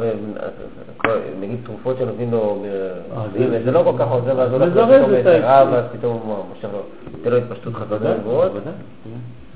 [1.41, 4.73] נגיד תרופות שנותנים לו, אה, אם זה- זה לא כל כך עוזר, ואז הוא הולך
[4.73, 6.79] פתאום את לאיזה ה- רב, ואז פתאום הוא מושך לו,
[7.17, 8.19] נותן לו התפשטות חסדים בוודאי.
[8.49, 8.73] בוודאי,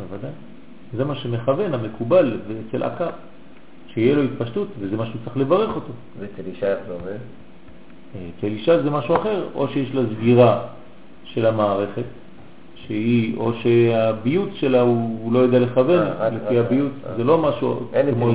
[0.10, 0.32] בוודאי.
[0.98, 2.40] זה מה שמכוון, המקובל
[2.70, 3.10] אצל עקר,
[3.88, 5.92] שיהיה לו התפשטות, וזה מה שהוא צריך לברך אותו.
[6.20, 7.18] ואצל אישה איך זה עובד?
[8.16, 10.62] אה, אצל אישה זה משהו אחר, או שיש לה סגירה
[11.24, 12.04] של המערכת,
[12.88, 17.16] שהיא, או שהביוט שלה הוא, הוא לא יודע לכוון אה, רק- לפי אה.
[17.18, 17.80] זה לא משהו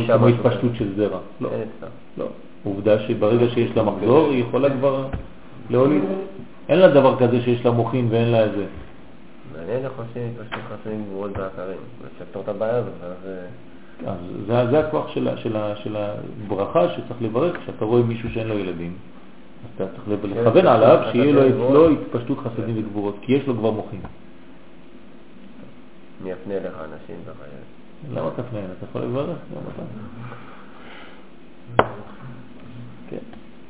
[0.09, 0.71] כמו, התפשטות.
[0.75, 1.51] של זרע, לא.
[2.19, 2.27] לא.
[2.65, 5.07] עובדה שברגע שיש לה מחזור היא יכולה כבר
[5.71, 6.03] להוליד.
[6.69, 8.65] אין לה דבר כזה שיש לה מוחין ואין לה איזה.
[9.59, 11.79] מעניין איך עושים התפשטות חסדים גבורות בעקרים.
[12.21, 12.93] לפתור את הבעיה הזאת.
[13.03, 14.17] אה, אז
[14.47, 18.93] זה, זה הכוח של, של, של הברכה שצריך לברך, כשאתה רואה מישהו שאין לו ילדים,
[18.93, 21.91] אז אתה צריך כן, לכוון עליו שיהיה לו אצלו וגבורות.
[22.03, 24.01] התפשטות חסדים וגבורות, כי יש לו כבר מוחין.
[26.23, 27.45] אני אפנה אליך אנשים ככה.
[28.15, 28.63] למה פנאי?
[28.79, 29.83] אתה יכול לברך גם אתה.
[33.11, 33.17] כן,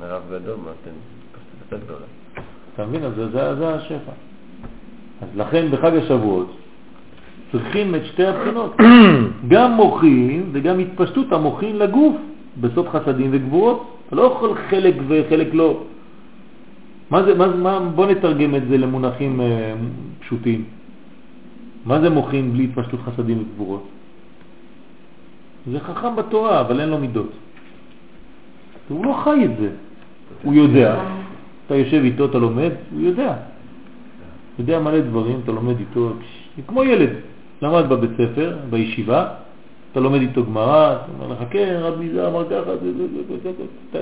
[0.00, 0.90] מרב גדול, מה אתם?
[1.60, 2.06] יותר גדולה.
[2.74, 3.04] אתה מבין?
[3.04, 4.12] אז זה, השפע.
[5.22, 6.56] אז לכן בחג השבועות
[7.52, 8.76] צריכים את שתי הבחינות,
[9.48, 12.16] גם מוחין וגם התפשטות המוחין לגוף
[12.60, 13.96] בסוד חסדים וגבורות.
[14.06, 15.82] אתה לא יכול חלק וחלק לא.
[17.10, 19.74] מה זה, מה, מה, בוא נתרגם את זה למונחים אה,
[20.20, 20.64] פשוטים.
[21.86, 23.88] מה זה מוחין בלי התפשטות חסדים וגבורות?
[25.70, 27.30] זה חכם בתורה, אבל אין לו מידות.
[28.88, 29.68] הוא לא חי את זה.
[30.42, 31.04] הוא יודע,
[31.66, 33.34] אתה יושב איתו, אתה לומד, הוא יודע.
[34.58, 36.12] יודע מלא דברים, אתה לומד איתו,
[36.66, 37.10] כמו ילד.
[37.62, 39.28] למד בבית ספר, בישיבה,
[39.92, 42.70] אתה לומד איתו גמרא, אתה אומר לך, כן, רבי זה אמר ככה,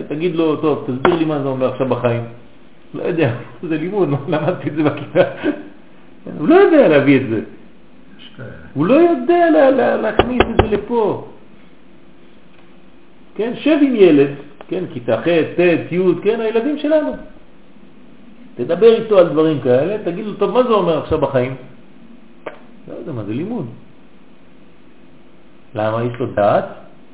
[0.09, 2.23] תגיד לו, טוב, תסביר לי מה זה אומר עכשיו בחיים.
[2.95, 3.35] לא יודע,
[3.69, 5.23] זה לימוד, למדתי את זה בכיתה.
[6.39, 7.41] הוא לא יודע להביא את זה.
[8.75, 11.29] הוא לא יודע לה, לה, להכניס את זה לפה.
[13.35, 14.31] כן, שב עם ילד,
[14.69, 17.13] כן, כיתה ח', ט', י', כן, הילדים שלנו.
[18.55, 21.55] תדבר איתו על דברים כאלה, תגיד לו, טוב, מה זה אומר עכשיו בחיים?
[22.89, 23.67] לא יודע מה זה לימוד.
[25.75, 26.05] למה?
[26.05, 26.65] יש לו דעת,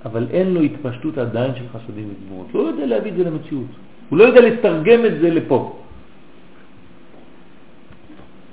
[0.04, 2.46] אבל אין לו התפשטות עדיין של חסדים וגבורות.
[2.54, 3.66] לא יודע להביא את זה למציאות.
[4.08, 5.76] הוא לא יודע לתרגם את זה לפה.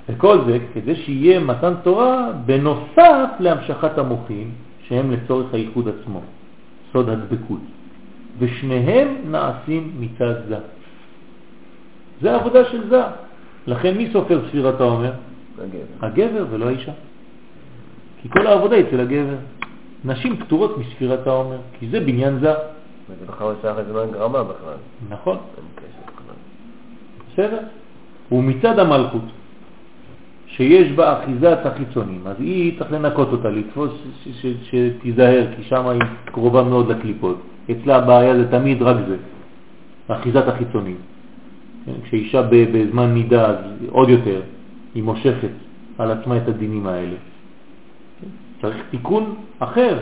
[0.08, 4.50] וכל זה כדי שיהיה מתן תורה בנוסף להמשכת המוחים,
[4.88, 6.20] שהם לצורך הייחוד עצמו,
[6.92, 7.60] סוד הדבקות.
[8.38, 10.56] ושניהם נעשים מצד זה.
[12.22, 13.02] זה העבודה של זה.
[13.66, 15.12] לכן מי סופר ספירת העומר?
[15.58, 16.06] הגבר.
[16.06, 16.92] הגבר ולא האישה.
[18.22, 19.36] כי כל העבודה היא אצל הגבר.
[20.04, 22.52] נשים פטורות מספירת העומר, כי זה בניין זה.
[23.10, 24.78] וזה בכלל שייך לזמן גרמה בכלל.
[25.08, 25.36] נכון.
[27.32, 27.58] בסדר?
[28.32, 29.22] ומצד המלכות,
[30.58, 33.90] שיש בה אחיזת החיצונים, אז היא צריך לנקות אותה, לתפוס
[34.62, 37.38] שתיזהר, כי שם היא קרובה מאוד לקליפות.
[37.70, 39.16] אצלה הבעיה זה תמיד רק זה,
[40.08, 40.96] אחיזת החיצונים.
[41.86, 43.56] כן, כשאישה בזמן נידה, אז
[43.90, 44.40] עוד יותר,
[44.94, 45.54] היא מושכת
[45.98, 47.16] על עצמה את הדינים האלה.
[48.20, 48.28] כן?
[48.62, 49.98] צריך תיקון אחר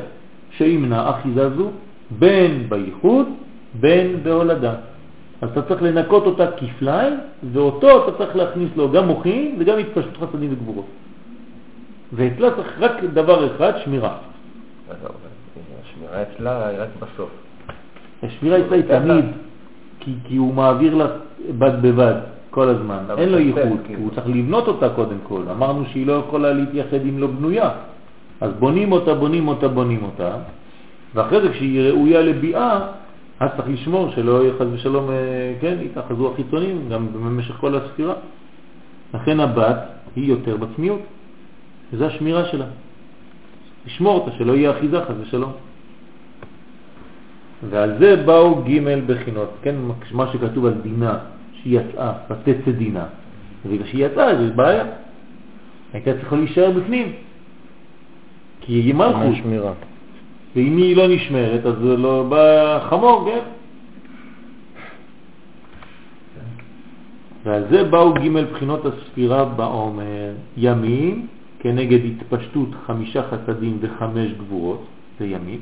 [0.50, 1.70] שימנע אחיזה זו
[2.18, 3.26] בין בייחוד,
[3.80, 4.74] בין בהולדה.
[5.42, 7.14] אז אתה צריך לנקות אותה כפליים,
[7.52, 10.86] ואותו אתה צריך להכניס לו גם מוחין וגם התפשטות חסדים וגבורות.
[12.12, 14.16] ואצלה צריך רק דבר אחד, שמירה.
[14.88, 15.36] לא, אבל
[15.84, 17.30] השמירה אצלה היא רק בסוף.
[18.22, 19.24] השמירה אצלה היא תמיד,
[20.00, 21.06] כי, כי הוא מעביר לה
[21.58, 22.14] בד בבד
[22.50, 24.00] כל הזמן, אבל אין לו ייחוד, כאילו.
[24.00, 25.42] הוא צריך לבנות אותה קודם כל.
[25.50, 27.70] אמרנו שהיא לא יכולה להתייחד אם לא בנויה.
[28.40, 30.30] אז בונים אותה, בונים אותה, בונים אותה,
[31.14, 32.86] ואחרי זה כשהיא ראויה לביאה,
[33.40, 38.14] אז צריך לשמור שלא יהיה חס ושלום, אה, כן, יתאחזו החיצונים גם במשך כל הספירה.
[39.14, 39.78] לכן הבת
[40.16, 41.00] היא יותר בצניעות,
[41.92, 42.66] וזו השמירה שלה.
[43.86, 45.52] לשמור אותה, שלא יהיה אחיזה חס ושלום.
[47.70, 49.74] ועל זה באו ג' בחינות, כן,
[50.12, 51.18] מה שכתוב על דינה,
[51.52, 53.04] שהיא יצאה, ותצא דינה.
[53.64, 54.84] ובגלל שהיא יצאה, יש בעיה.
[55.92, 57.12] הייתה צריכה להישאר בפנים.
[58.60, 59.76] כי היא מלכות.
[60.56, 63.44] ואם היא לא נשמרת, אז זה לא בא חמור, כן?
[67.44, 71.26] ועל זה באו ג' בחינות הספירה בעומר, ימים
[71.58, 74.84] כנגד התפשטות חמישה חסדים וחמש גבורות,
[75.18, 75.60] זה ימים,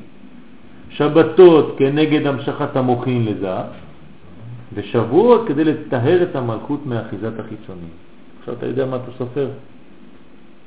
[0.91, 3.57] שבתות כנגד המשכת המוחין לזה,
[4.75, 7.95] ושבועות כדי לטהר את המלכות מאחיזת החיצונים.
[8.41, 9.49] עכשיו אתה יודע מה אתה סופר?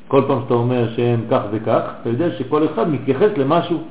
[0.07, 3.83] כל פעם שאתה אומר שהם כך וכך, אתה יודע שכל אחד מתייחס למשהו.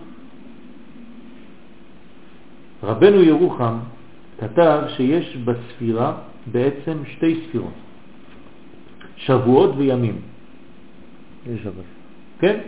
[2.82, 3.78] רבנו ירוחם
[4.40, 6.12] כתב שיש בספירה
[6.52, 7.72] בעצם שתי ספירות,
[9.16, 10.20] שבועות וימים.
[11.46, 11.82] יש אבל.
[12.38, 12.58] כן?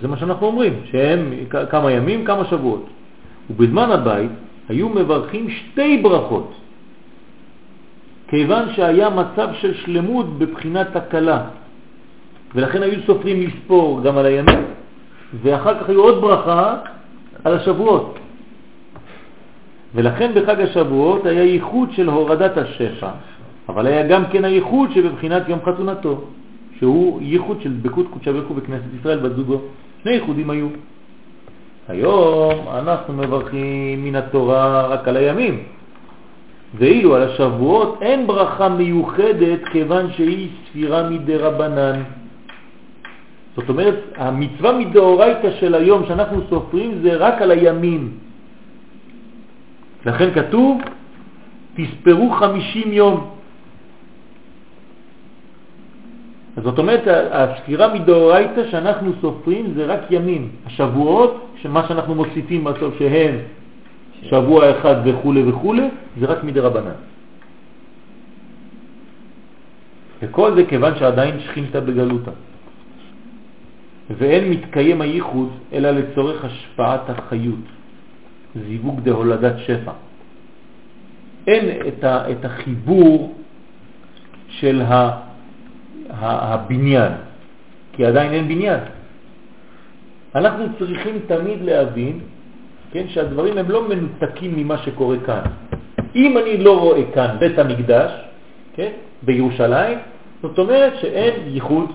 [0.00, 1.32] זה מה שאנחנו אומרים, שהם
[1.70, 2.86] כמה ימים, כמה שבועות.
[3.50, 4.30] ובזמן הבית
[4.68, 6.52] היו מברכים שתי ברכות,
[8.28, 11.44] כיוון שהיה מצב של שלמות בבחינת הקלה,
[12.54, 14.64] ולכן היו סופרים לספור גם על הימים,
[15.42, 16.76] ואחר כך היו עוד ברכה
[17.44, 18.18] על השבועות.
[19.94, 23.10] ולכן בחג השבועות היה ייחוד של הורדת השפע,
[23.68, 26.24] אבל היה גם כן הייחוד שבבחינת יום חתונתו,
[26.78, 29.60] שהוא ייחוד של דבקות קודשא בריך הוא בכנסת ישראל בת זוגו.
[30.02, 30.66] שני ייחודים היו.
[31.88, 35.62] היום אנחנו מברכים מן התורה רק על הימים,
[36.74, 42.02] ואילו על השבועות אין ברכה מיוחדת כיוון שהיא ספירה מדי רבנן.
[43.56, 48.10] זאת אומרת, המצווה מדאורייתא של היום שאנחנו סופרים זה רק על הימים.
[50.06, 50.80] לכן כתוב,
[51.74, 53.30] תספרו חמישים יום.
[56.56, 60.48] אז זאת אומרת, הספירה מדאורייתא שאנחנו סופרים זה רק ימים.
[60.66, 63.34] השבועות, שמה שאנחנו מוסיפים בסוף שהם
[64.22, 65.74] שבוע אחד וכו' וכו',
[66.20, 66.98] זה רק מדי רבנן.
[70.22, 72.30] וכל זה כיוון שעדיין שכינתה בגלותה.
[74.10, 77.66] ואין מתקיים הייחוד אלא לצורך השפעת החיות,
[78.54, 79.92] זיווג דהולדת שפע.
[81.46, 83.34] אין את, ה, את החיבור
[84.48, 84.92] של ה,
[86.10, 87.12] ה, הבניין,
[87.92, 88.80] כי עדיין אין בניין.
[90.34, 92.20] אנחנו צריכים תמיד להבין
[92.92, 95.42] כן, שהדברים הם לא מנותקים ממה שקורה כאן.
[96.16, 98.10] אם אני לא רואה כאן בית המקדש,
[98.74, 99.98] כן, בירושלים,
[100.42, 101.92] זאת אומרת שאין ייחוד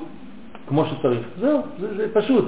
[0.67, 1.27] כמו שצריך.
[1.39, 2.45] זהו, זה, זה פשוט.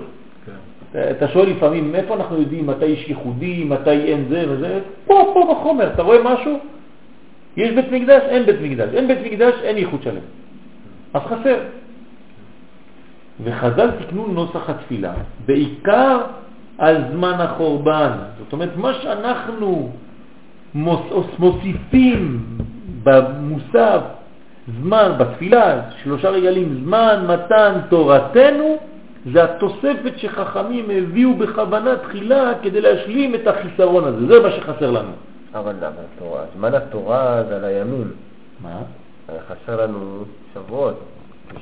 [0.92, 4.80] אתה שואל לפעמים, מאיפה אנחנו יודעים מתי יש ייחודי, מתי אין זה וזה?
[5.06, 6.60] פה, פה בחומר, אתה רואה משהו?
[7.58, 8.90] יש בית מקדש, אין בית מקדש.
[8.94, 10.22] אין בית מקדש, אין ייחוד שלם.
[11.14, 11.58] אז חסר.
[13.44, 15.14] וחז"ל תקנו נוסח התפילה,
[15.46, 16.22] בעיקר
[16.78, 18.12] על זמן החורבן.
[18.40, 19.92] זאת אומרת, מה שאנחנו
[20.74, 21.02] מוס,
[21.40, 22.40] מוסיפים
[23.04, 24.02] במוסף,
[24.82, 28.78] זמן, בתפילה, שלושה רגלים, זמן מתן תורתנו,
[29.34, 34.28] זה התוספת שחכמים הביאו בכוונה תחילה כדי להשלים את החיסרון הזה.
[34.28, 35.12] זה מה שחסר לנו.
[35.56, 38.12] אבל אבל התורה, זמן התורה זה על הימים.
[38.64, 38.82] מה?
[39.48, 40.24] חסר לנו
[40.54, 41.00] שבועות.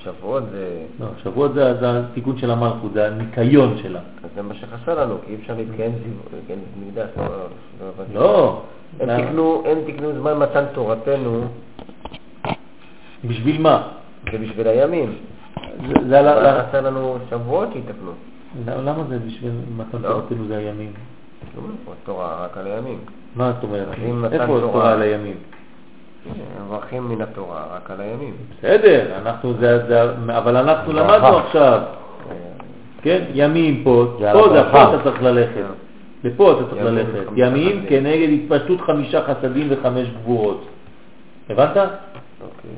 [0.03, 0.67] שבועות זה...
[0.99, 3.99] לא, שבועות זה, זה התיקון של המלכות, זה הניקיון שלה.
[4.23, 6.55] אז זה מה שחסר לנו, כי אי אפשר להתקיים זיו-
[6.87, 7.09] מקדש.
[7.17, 7.29] לא, לא
[7.95, 8.13] הבנתי.
[8.13, 8.61] לא.
[8.99, 9.17] הם למה?
[9.85, 11.43] תיקנו זמן מתן תורתנו,
[13.25, 13.87] בשביל מה?
[14.31, 15.15] זה בשביל הימים.
[16.09, 17.69] זה, על אבל חסר לנו שבועות.
[18.67, 20.09] ל- למה זה בשביל מתן לא.
[20.09, 20.91] תורתנו זה הימים?
[21.57, 21.61] לא
[22.03, 22.99] תורה רק על הימים.
[23.35, 23.87] מה את אומרת?
[24.33, 25.35] איפה תורה- תורה על הימים?
[26.65, 28.33] מברכים מן התורה רק על הימים.
[28.57, 30.03] בסדר, אנחנו זה,
[30.37, 31.81] אבל אנחנו למדנו עכשיו,
[33.01, 34.63] כן, ימים פה, פה זה.
[34.71, 35.61] פה אתה צריך ללכת,
[36.23, 37.85] לפה אתה צריך ללכת, ימים.
[37.89, 40.65] כנגד התפשטות חמישה חסדים וחמש גבורות,
[41.49, 41.77] הבנת?
[41.77, 42.71] אוקיי.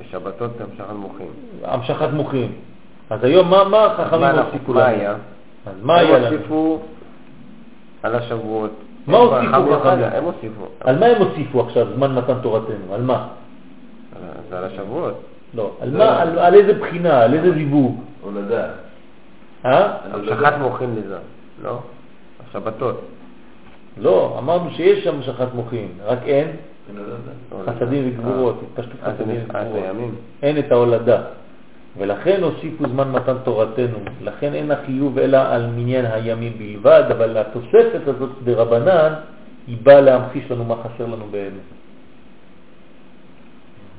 [0.00, 1.30] בשבתות המשך המוחים.
[1.64, 2.52] המשכת מוחים.
[3.10, 4.98] אז היום מה, מה החכמים מה הוסיפו מה לנו?
[4.98, 5.14] היה?
[5.66, 6.36] אז מה היה הם לנו?
[6.36, 6.78] הוסיפו
[8.02, 8.70] על השבועות.
[9.06, 10.04] מה הם הוסיפו חכמים?
[10.04, 10.64] הם הוסיפו.
[10.80, 12.94] על מה הם הוסיפו עכשיו זמן מתן תורתנו?
[12.94, 13.28] על מה?
[14.50, 15.14] זה על השבועות.
[15.54, 18.00] לא, על מה, על, על איזה בחינה, על איזה זיווג?
[18.20, 18.66] הולדה.
[19.64, 19.96] אה?
[20.12, 21.18] המשכת מוחים לזה,
[21.62, 21.78] לא?
[22.48, 23.00] השבתות.
[23.98, 26.48] לא, אמרנו שיש שם המשכת מוחים, רק אין.
[27.66, 30.14] חסדים וגבורות, התפשטות אז זה חסדים וגבורות.
[30.42, 31.22] אין את ההולדה.
[31.98, 38.00] ולכן הוסיפו זמן מתן תורתנו, לכן אין החיוב אלא על מניין הימים בלבד, אבל התוספת
[38.06, 39.12] הזאת דרבנן,
[39.66, 41.66] היא באה להמחיש לנו מה חסר לנו באמת.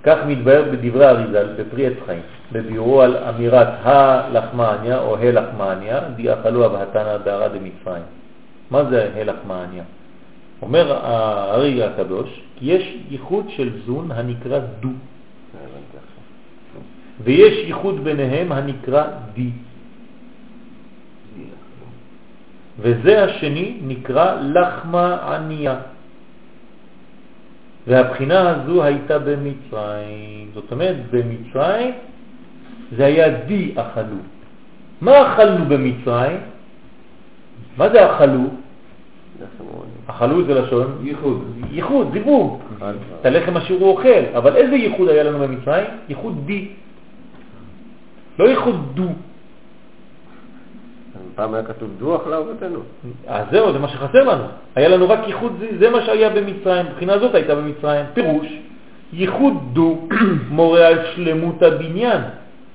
[0.03, 7.17] כך מתבהר בדברי אריזל בפרי עץ חיים, בביאורו על אמירת הלחמניה או הלחמניה, דיאכלו אבהתנא
[7.17, 8.03] בערה דמצרים.
[8.71, 9.83] מה זה הלחמניה?
[10.65, 14.89] אומר הארי הקדוש, כי יש ייחוד של זון הנקרא דו.
[17.23, 19.03] ויש ייחוד ביניהם הנקרא
[19.33, 19.49] די,
[22.79, 25.75] וזה השני נקרא לחמה ענייה.
[27.87, 30.49] והבחינה הזו הייתה במצרים.
[30.53, 31.93] זאת אומרת, במצרים
[32.97, 34.21] זה היה די אכלו.
[35.01, 36.37] מה אכלנו במצרים?
[37.77, 38.64] מה זה אכלו?
[40.07, 41.43] אכלו זה לשון ייחוד.
[41.71, 42.59] ייחוד, זיווג.
[43.21, 44.23] את הלחם אשר הוא אוכל.
[44.37, 45.85] אבל איזה ייחוד היה לנו במצרים?
[46.09, 46.67] ייחוד די.
[48.39, 49.07] לא ייחוד דו.
[51.35, 52.79] פעם היה כתוב דוח לאבותינו.
[53.27, 54.43] אז זהו, זה מה שחסר לנו.
[54.75, 58.05] היה לנו רק ייחוד, זה, זה מה שהיה במצרים, מבחינה זאת הייתה במצרים.
[58.13, 58.47] פירוש,
[59.13, 60.07] ייחוד דו
[60.49, 62.21] מורה על שלמות הבניין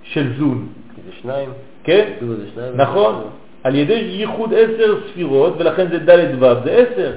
[0.03, 0.67] של זון.
[0.95, 1.49] כי זה שניים.
[1.85, 2.13] כן?
[2.21, 2.77] דו זה שניים.
[2.77, 3.23] נכון.
[3.65, 7.13] על ידי ייחוד עשר ספירות, ולכן זה ד' ו', זה עשר,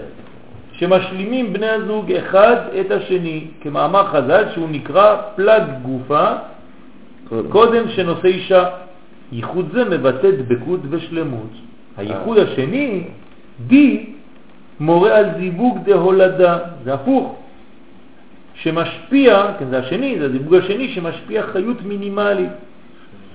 [0.74, 6.28] שמשלימים בני הזוג אחד את השני, כמאמר חז"ל שהוא נקרא פלג גופה,
[7.50, 8.70] קודם שנושא אישה.
[9.32, 11.50] ייחוד זה מבטא דבקות ושלמות.
[11.98, 13.04] הייחוד השני,
[13.68, 14.06] די,
[14.80, 17.36] מורה על זיווג דהולדה, זה הפוך,
[18.54, 22.52] שמשפיע, כן זה השני, זה הזיווג השני שמשפיע חיות מינימלית.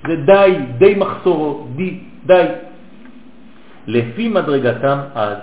[0.07, 2.45] זה די, די מחסורו, די, די.
[3.87, 5.37] לפי מדרגתם אז.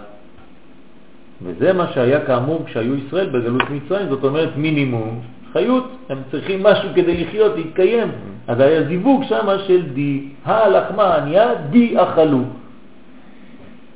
[1.43, 5.21] וזה מה שהיה כאמור כשהיו ישראל בגלות מצרים, זאת אומרת מינימום
[5.53, 8.09] חיות, הם צריכים משהו כדי לחיות, להתקיים.
[8.47, 12.41] אז היה זיווג שם של די, הלחמה נהיה די אכלו.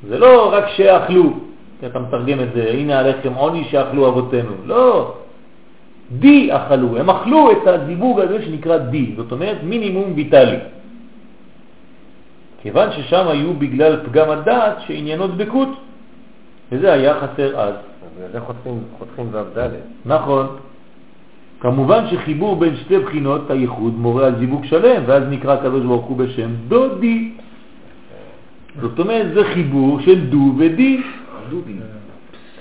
[0.07, 1.33] זה לא רק שאכלו,
[1.79, 4.51] כי אתה מתרגם את זה, הנה הלחם עוני שאכלו אבותינו.
[4.65, 5.15] לא,
[6.11, 10.57] די אכלו, הם אכלו את הזיווג הזה שנקרא די, זאת אומרת מינימום ויטלי.
[12.61, 15.69] כיוון ששם היו בגלל פגם הדעת שעניינו דבקות,
[16.71, 17.73] וזה היה חסר אז.
[18.17, 18.39] בגלל זה
[18.99, 19.69] חותכים, ו"ד.
[20.05, 20.47] נכון.
[21.59, 26.17] כמובן שחיבור בין שתי בחינות הייחוד מורה על זיווג שלם, ואז נקרא הקדוש ברוך הוא
[26.17, 27.31] בשם דודי.
[28.81, 31.01] זאת אומרת, זה חיבור של דו ודי.
[31.49, 31.73] דודי.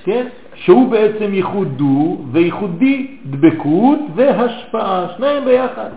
[0.04, 0.26] כן?
[0.54, 5.90] שהוא בעצם ייחוד דו וייחוד די, דבקות והשפעה, שניהם ביחד.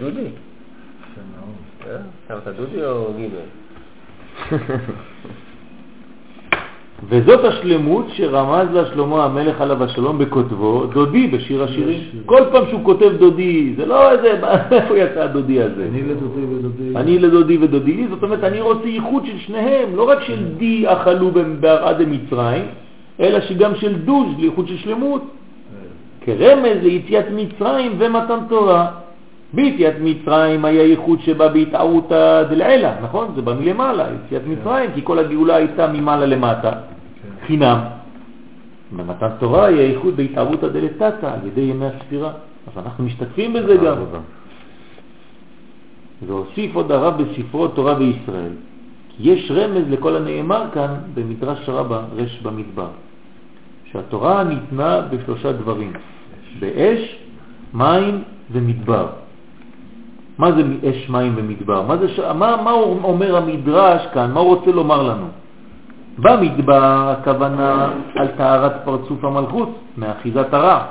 [0.00, 0.30] דודי, זה יופי.
[0.30, 0.30] אתה דודי?
[1.10, 2.46] יפה מאוד.
[2.46, 2.52] אה?
[2.52, 3.48] דודי או גימל?
[7.08, 12.00] וזאת השלמות שרמז לה שלמה המלך עליו השלום בכותבו, דודי בשיר השירים.
[12.26, 14.40] כל פעם שהוא כותב דודי, זה לא איזה,
[14.72, 15.86] איפה יצא הדודי הזה?
[15.90, 16.96] אני לדודי ודודי.
[16.96, 20.84] אני לדודי ודודי לי, זאת אומרת, אני רוצה ייחוד של שניהם, לא רק של די
[20.86, 22.64] אכלו בערד מצרים,
[23.20, 25.22] אלא שגם של דוז, לייחוד של שלמות.
[26.20, 28.90] כרמז ליציאת מצרים ומתן תורה.
[29.52, 33.32] ביציאת מצרים היה ייחוד שבא בהתערותא דלעילה, נכון?
[33.36, 37.46] זה בא מלמעלה, יציאת מצרים, כי כל הגאולה הייתה ממעלה למטה, כן.
[37.46, 37.78] חינם.
[38.96, 42.32] במתן תורה היה ייחוד בהתערותא דלתתא, על ידי ימי הספירה.
[42.66, 43.96] אז אנחנו משתתפים בזה גם.
[46.26, 48.52] והוסיף עוד הרב בספרו תורה בישראל,
[49.08, 52.88] כי יש רמז לכל הנאמר כאן במדרש רבה, רש במדבר,
[53.92, 55.92] שהתורה ניתנה בשלושה דברים,
[56.60, 57.16] באש,
[57.74, 58.22] מים
[58.52, 59.06] ומדבר.
[60.40, 61.82] מה זה אש, מים ומדבר?
[61.82, 62.18] מה, זה ש...
[62.18, 62.72] מה, מה
[63.04, 64.32] אומר המדרש כאן?
[64.32, 65.26] מה הוא רוצה לומר לנו?
[66.18, 70.84] במדבר הכוונה על טהרת פרצוף המלכות, מאחיזת הרע.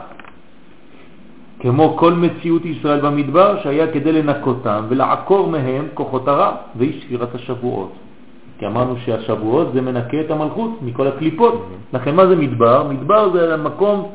[1.59, 7.91] כמו כל מציאות ישראל במדבר שהיה כדי לנקותם ולעקור מהם כוחות הרע והיא ספירת השבועות.
[8.59, 11.65] כי אמרנו שהשבועות זה מנקה את המלכות מכל הקליפות.
[11.93, 12.83] לכן מה זה מדבר?
[12.89, 14.09] מדבר זה המקום.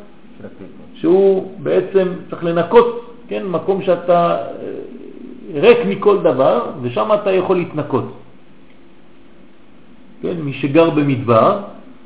[0.95, 2.89] שהוא בעצם צריך לנקות,
[3.29, 3.43] כן?
[3.47, 4.95] מקום שאתה אה,
[5.55, 8.13] ריק מכל דבר ושם אתה יכול להתנקות.
[10.23, 10.37] כן?
[10.41, 11.61] מי שגר במדבר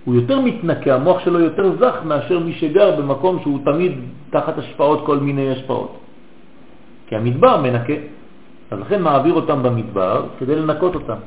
[0.05, 3.93] הוא יותר מתנקה, המוח שלו יותר זך מאשר מי שגר במקום שהוא תמיד
[4.31, 5.99] תחת השפעות, כל מיני השפעות.
[7.07, 7.93] כי המדבר מנקה,
[8.71, 11.21] אז לכן מעביר אותם במדבר כדי לנקות אותם.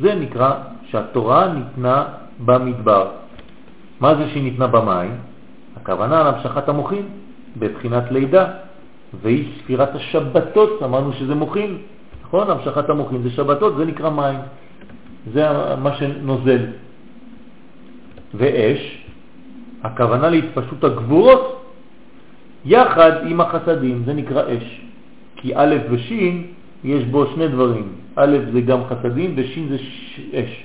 [0.00, 0.50] זה נקרא
[0.90, 2.04] שהתורה ניתנה
[2.44, 3.06] במדבר.
[4.00, 5.14] מה זה שהיא ניתנה במים?
[5.76, 7.06] הכוונה על המשכת המוחין
[7.56, 8.44] בבחינת לידה,
[9.20, 11.78] והיא ספירת השבתות, אמרנו שזה מוחין,
[12.24, 12.50] נכון?
[12.50, 14.38] המשכת המוחין זה שבתות, זה נקרא מים.
[15.32, 15.48] זה
[15.82, 16.66] מה שנוזל.
[18.34, 19.04] ואש,
[19.82, 21.64] הכוונה להתפשטות הגבורות,
[22.64, 24.80] יחד עם החסדים, זה נקרא אש.
[25.36, 26.12] כי א' וש'
[26.84, 30.20] יש בו שני דברים, א' זה גם חסדים וש' זה ש...
[30.34, 30.64] אש.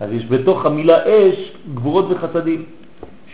[0.00, 2.64] אז יש בתוך המילה אש גבורות וחסדים,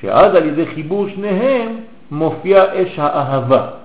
[0.01, 1.77] שאז על ידי חיבור שניהם
[2.11, 3.84] מופיע אש האהבה.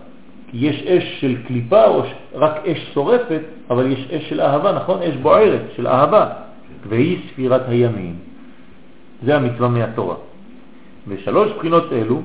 [0.52, 2.04] כי יש אש של קליפה או.
[2.34, 5.02] רק אש שורפת, אבל יש אש של אהבה, נכון?
[5.02, 6.30] אש בוערת של אהבה,
[6.90, 8.16] והיא ספירת הימים.
[9.26, 10.16] זה המצווה מהתורה.
[11.08, 12.22] ושלוש בחינות אלו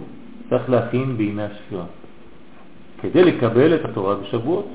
[0.50, 1.84] צריך להכין בימי הספירה,
[3.02, 4.68] כדי לקבל את התורה בשבועות.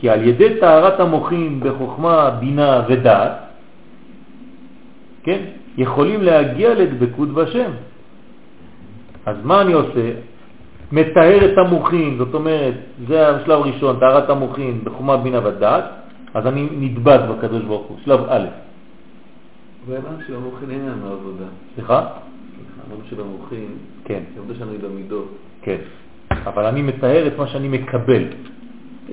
[0.00, 3.32] כי על ידי טהרת המוחים בחוכמה, בינה ודעת,
[5.22, 5.40] כן,
[5.78, 7.70] יכולים להגיע לדבקות בשם.
[9.26, 10.10] אז מה אני עושה?
[10.92, 12.74] מטהר את המוחים, זאת אומרת,
[13.08, 15.84] זה השלב הראשון, טהרת המוחים בחוכמה, בינה ודעת,
[16.34, 18.46] אז אני נדבק בקדוש ברוך הוא, שלב א'.
[19.86, 21.44] ואמרנו שבמוחין אין לנו עבודה.
[21.74, 22.06] סליחה?
[22.88, 23.68] אמרנו שבמוחין,
[24.04, 25.28] כן, העבודה שלנו היא במידות.
[25.62, 25.76] כן.
[26.30, 28.22] אבל אני מטהר את מה שאני מקבל,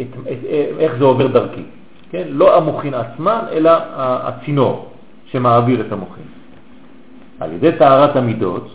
[0.02, 0.40] את, את,
[0.80, 1.64] איך זה עובר דרכי.
[2.10, 2.28] כן?
[2.30, 4.92] לא המוחין עצמן, אלא הצינור
[5.26, 6.24] שמעביר את המוחין.
[7.40, 8.68] על ידי טהרת המידות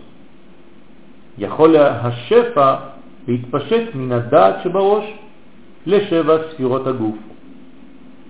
[1.40, 2.74] יכול השפע
[3.28, 5.04] להתפשט מן הדעת שבראש
[5.86, 7.16] לשבע ספירות הגוף.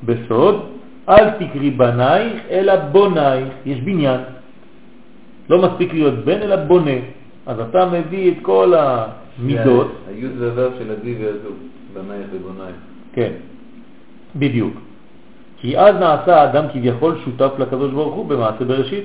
[0.05, 0.55] בסוד,
[1.09, 4.21] אל תקרי בנייך אלא בונייך, יש בניין.
[5.51, 6.99] לא מספיק להיות בן אלא בונה.
[7.47, 9.93] אז אתה מביא את כל המידות.
[10.09, 11.51] היוד והוו של אבי והזו,
[11.95, 12.77] בנייך ובונייך.
[13.13, 13.33] כן,
[14.37, 14.75] בדיוק.
[15.57, 19.05] כי אז נעשה האדם כביכול שותף לקדוש ברוך הוא במעשה בראשית,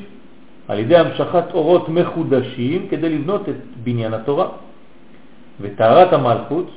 [0.68, 4.48] על ידי המשכת אורות מחודשים כדי לבנות את בניין התורה.
[5.62, 6.72] וטהרת המלכות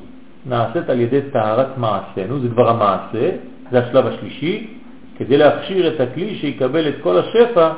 [0.46, 3.30] נעשית על ידי טהרת מעשינו, זה כבר המעשה,
[3.70, 4.66] זה השלב השלישי,
[5.18, 7.70] כדי להכשיר את הכלי שיקבל את כל השפע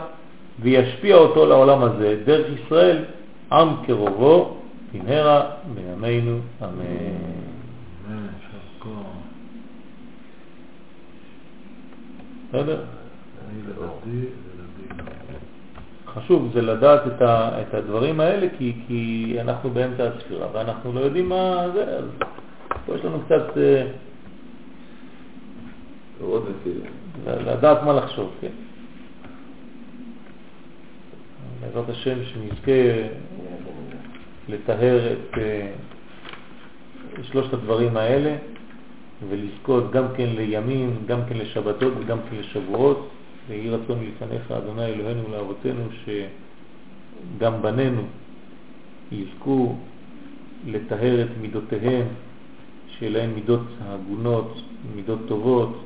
[0.60, 3.04] וישפיע אותו לעולם הזה, דרך ישראל,
[3.52, 4.56] עם קרובו,
[4.94, 5.42] במהרה
[5.74, 7.40] בימינו, אמן.
[12.48, 12.80] בסדר?
[16.14, 21.00] חשוב זה לדעת את, ה, את הדברים האלה כי, כי אנחנו באמצע הספירה ואנחנו לא
[21.00, 22.04] יודעים מה זה, אז
[22.86, 23.86] פה יש לנו קצת אה,
[27.26, 28.48] לדעת מה לחשוב, כן.
[31.60, 32.72] בעזרת השם שנזכה
[34.48, 35.70] לטהר את אה,
[37.22, 38.36] שלושת הדברים האלה
[39.28, 43.08] ולזכות גם כן לימים, גם כן לשבתות וגם כן לשבועות.
[43.50, 48.02] ויהי רצון לפניך, אדוני אלוהינו ולאבותינו, שגם בנינו
[49.12, 49.74] יזכו
[50.66, 52.06] לטהר את מידותיהם,
[52.86, 54.58] שיהיה להם מידות הגונות,
[54.94, 55.84] מידות טובות,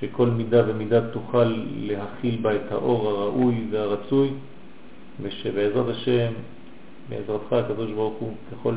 [0.00, 4.30] שכל מידה ומידה תוכל להכיל בה את האור הראוי והרצוי,
[5.22, 6.32] ושבעזרת השם,
[7.08, 8.74] בעזרתך הקדוש ברוך הוא, ככל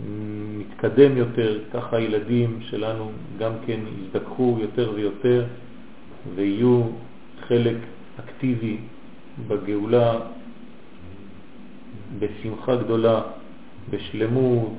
[0.00, 5.44] שנתקדם יותר, ככה הילדים שלנו גם כן יזדקחו יותר ויותר
[6.34, 6.82] ויהיו
[7.48, 7.76] חלק
[8.20, 8.76] אקטיבי
[9.48, 10.18] בגאולה,
[12.18, 13.20] בשמחה גדולה,
[13.90, 14.72] בשלמות,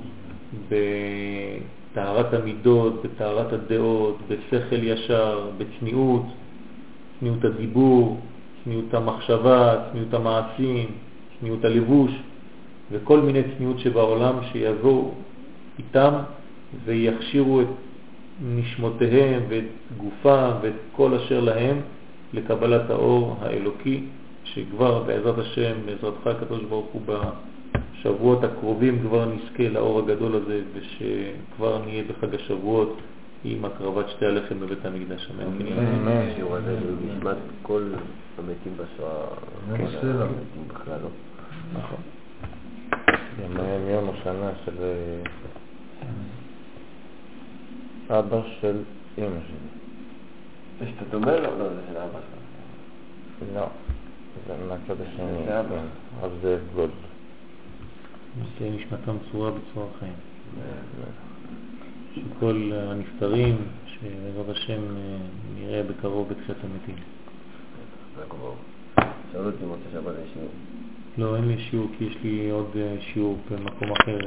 [0.69, 6.23] בטהרת המידות, בטהרת הדעות, בשכל ישר, בצניעות,
[7.19, 8.19] צניעות הדיבור,
[8.63, 10.85] צניעות המחשבה, צניעות המעשים,
[11.39, 12.11] צניעות הלבוש
[12.91, 15.11] וכל מיני צניעות שבעולם שיבואו
[15.79, 16.13] איתם
[16.85, 17.67] ויכשירו את
[18.43, 19.63] נשמותיהם ואת
[19.97, 21.81] גופם ואת כל אשר להם
[22.33, 24.03] לקבלת האור האלוקי,
[24.43, 31.81] שכבר בעזרת השם, בעזרתך הקדוש ברוך הוא בשבועות הקרובים כבר נזכה לאור הגדול הזה ושכבר
[31.85, 32.97] נהיה בחג השבועות
[33.43, 35.29] עם הקרבת שתי הלחם בבית המקדש.
[35.31, 35.67] אמן.
[35.67, 36.11] אמן.
[36.11, 37.83] השיעור הזה נשמת כל
[38.37, 39.25] המתים בשואה,
[39.69, 41.09] המתים בכלל לא.
[41.73, 41.97] נכון.
[43.89, 44.73] יום השנה של
[48.19, 48.83] אבא של
[49.17, 49.69] אמא שלי.
[50.79, 51.59] זה שאתה דומה לו?
[51.59, 53.53] לא, זה של אבא שלך.
[53.55, 53.67] לא,
[54.47, 55.45] זה מהצד השני.
[55.45, 55.69] זה אבא.
[55.69, 56.91] כן, אז זה גולד.
[58.57, 60.13] תהיה נשמתם צורה בצורה חיים.
[62.15, 65.17] שכל הנפטרים, שבעזרת השם אה,
[65.55, 66.95] נראה בקרוב בתחילת המתים.
[69.31, 70.49] שאלו אותי אם רוצה שבת לשיעור.
[71.17, 74.17] לא, אין לי שיעור כי יש לי עוד אה, שיעור במקום אחר.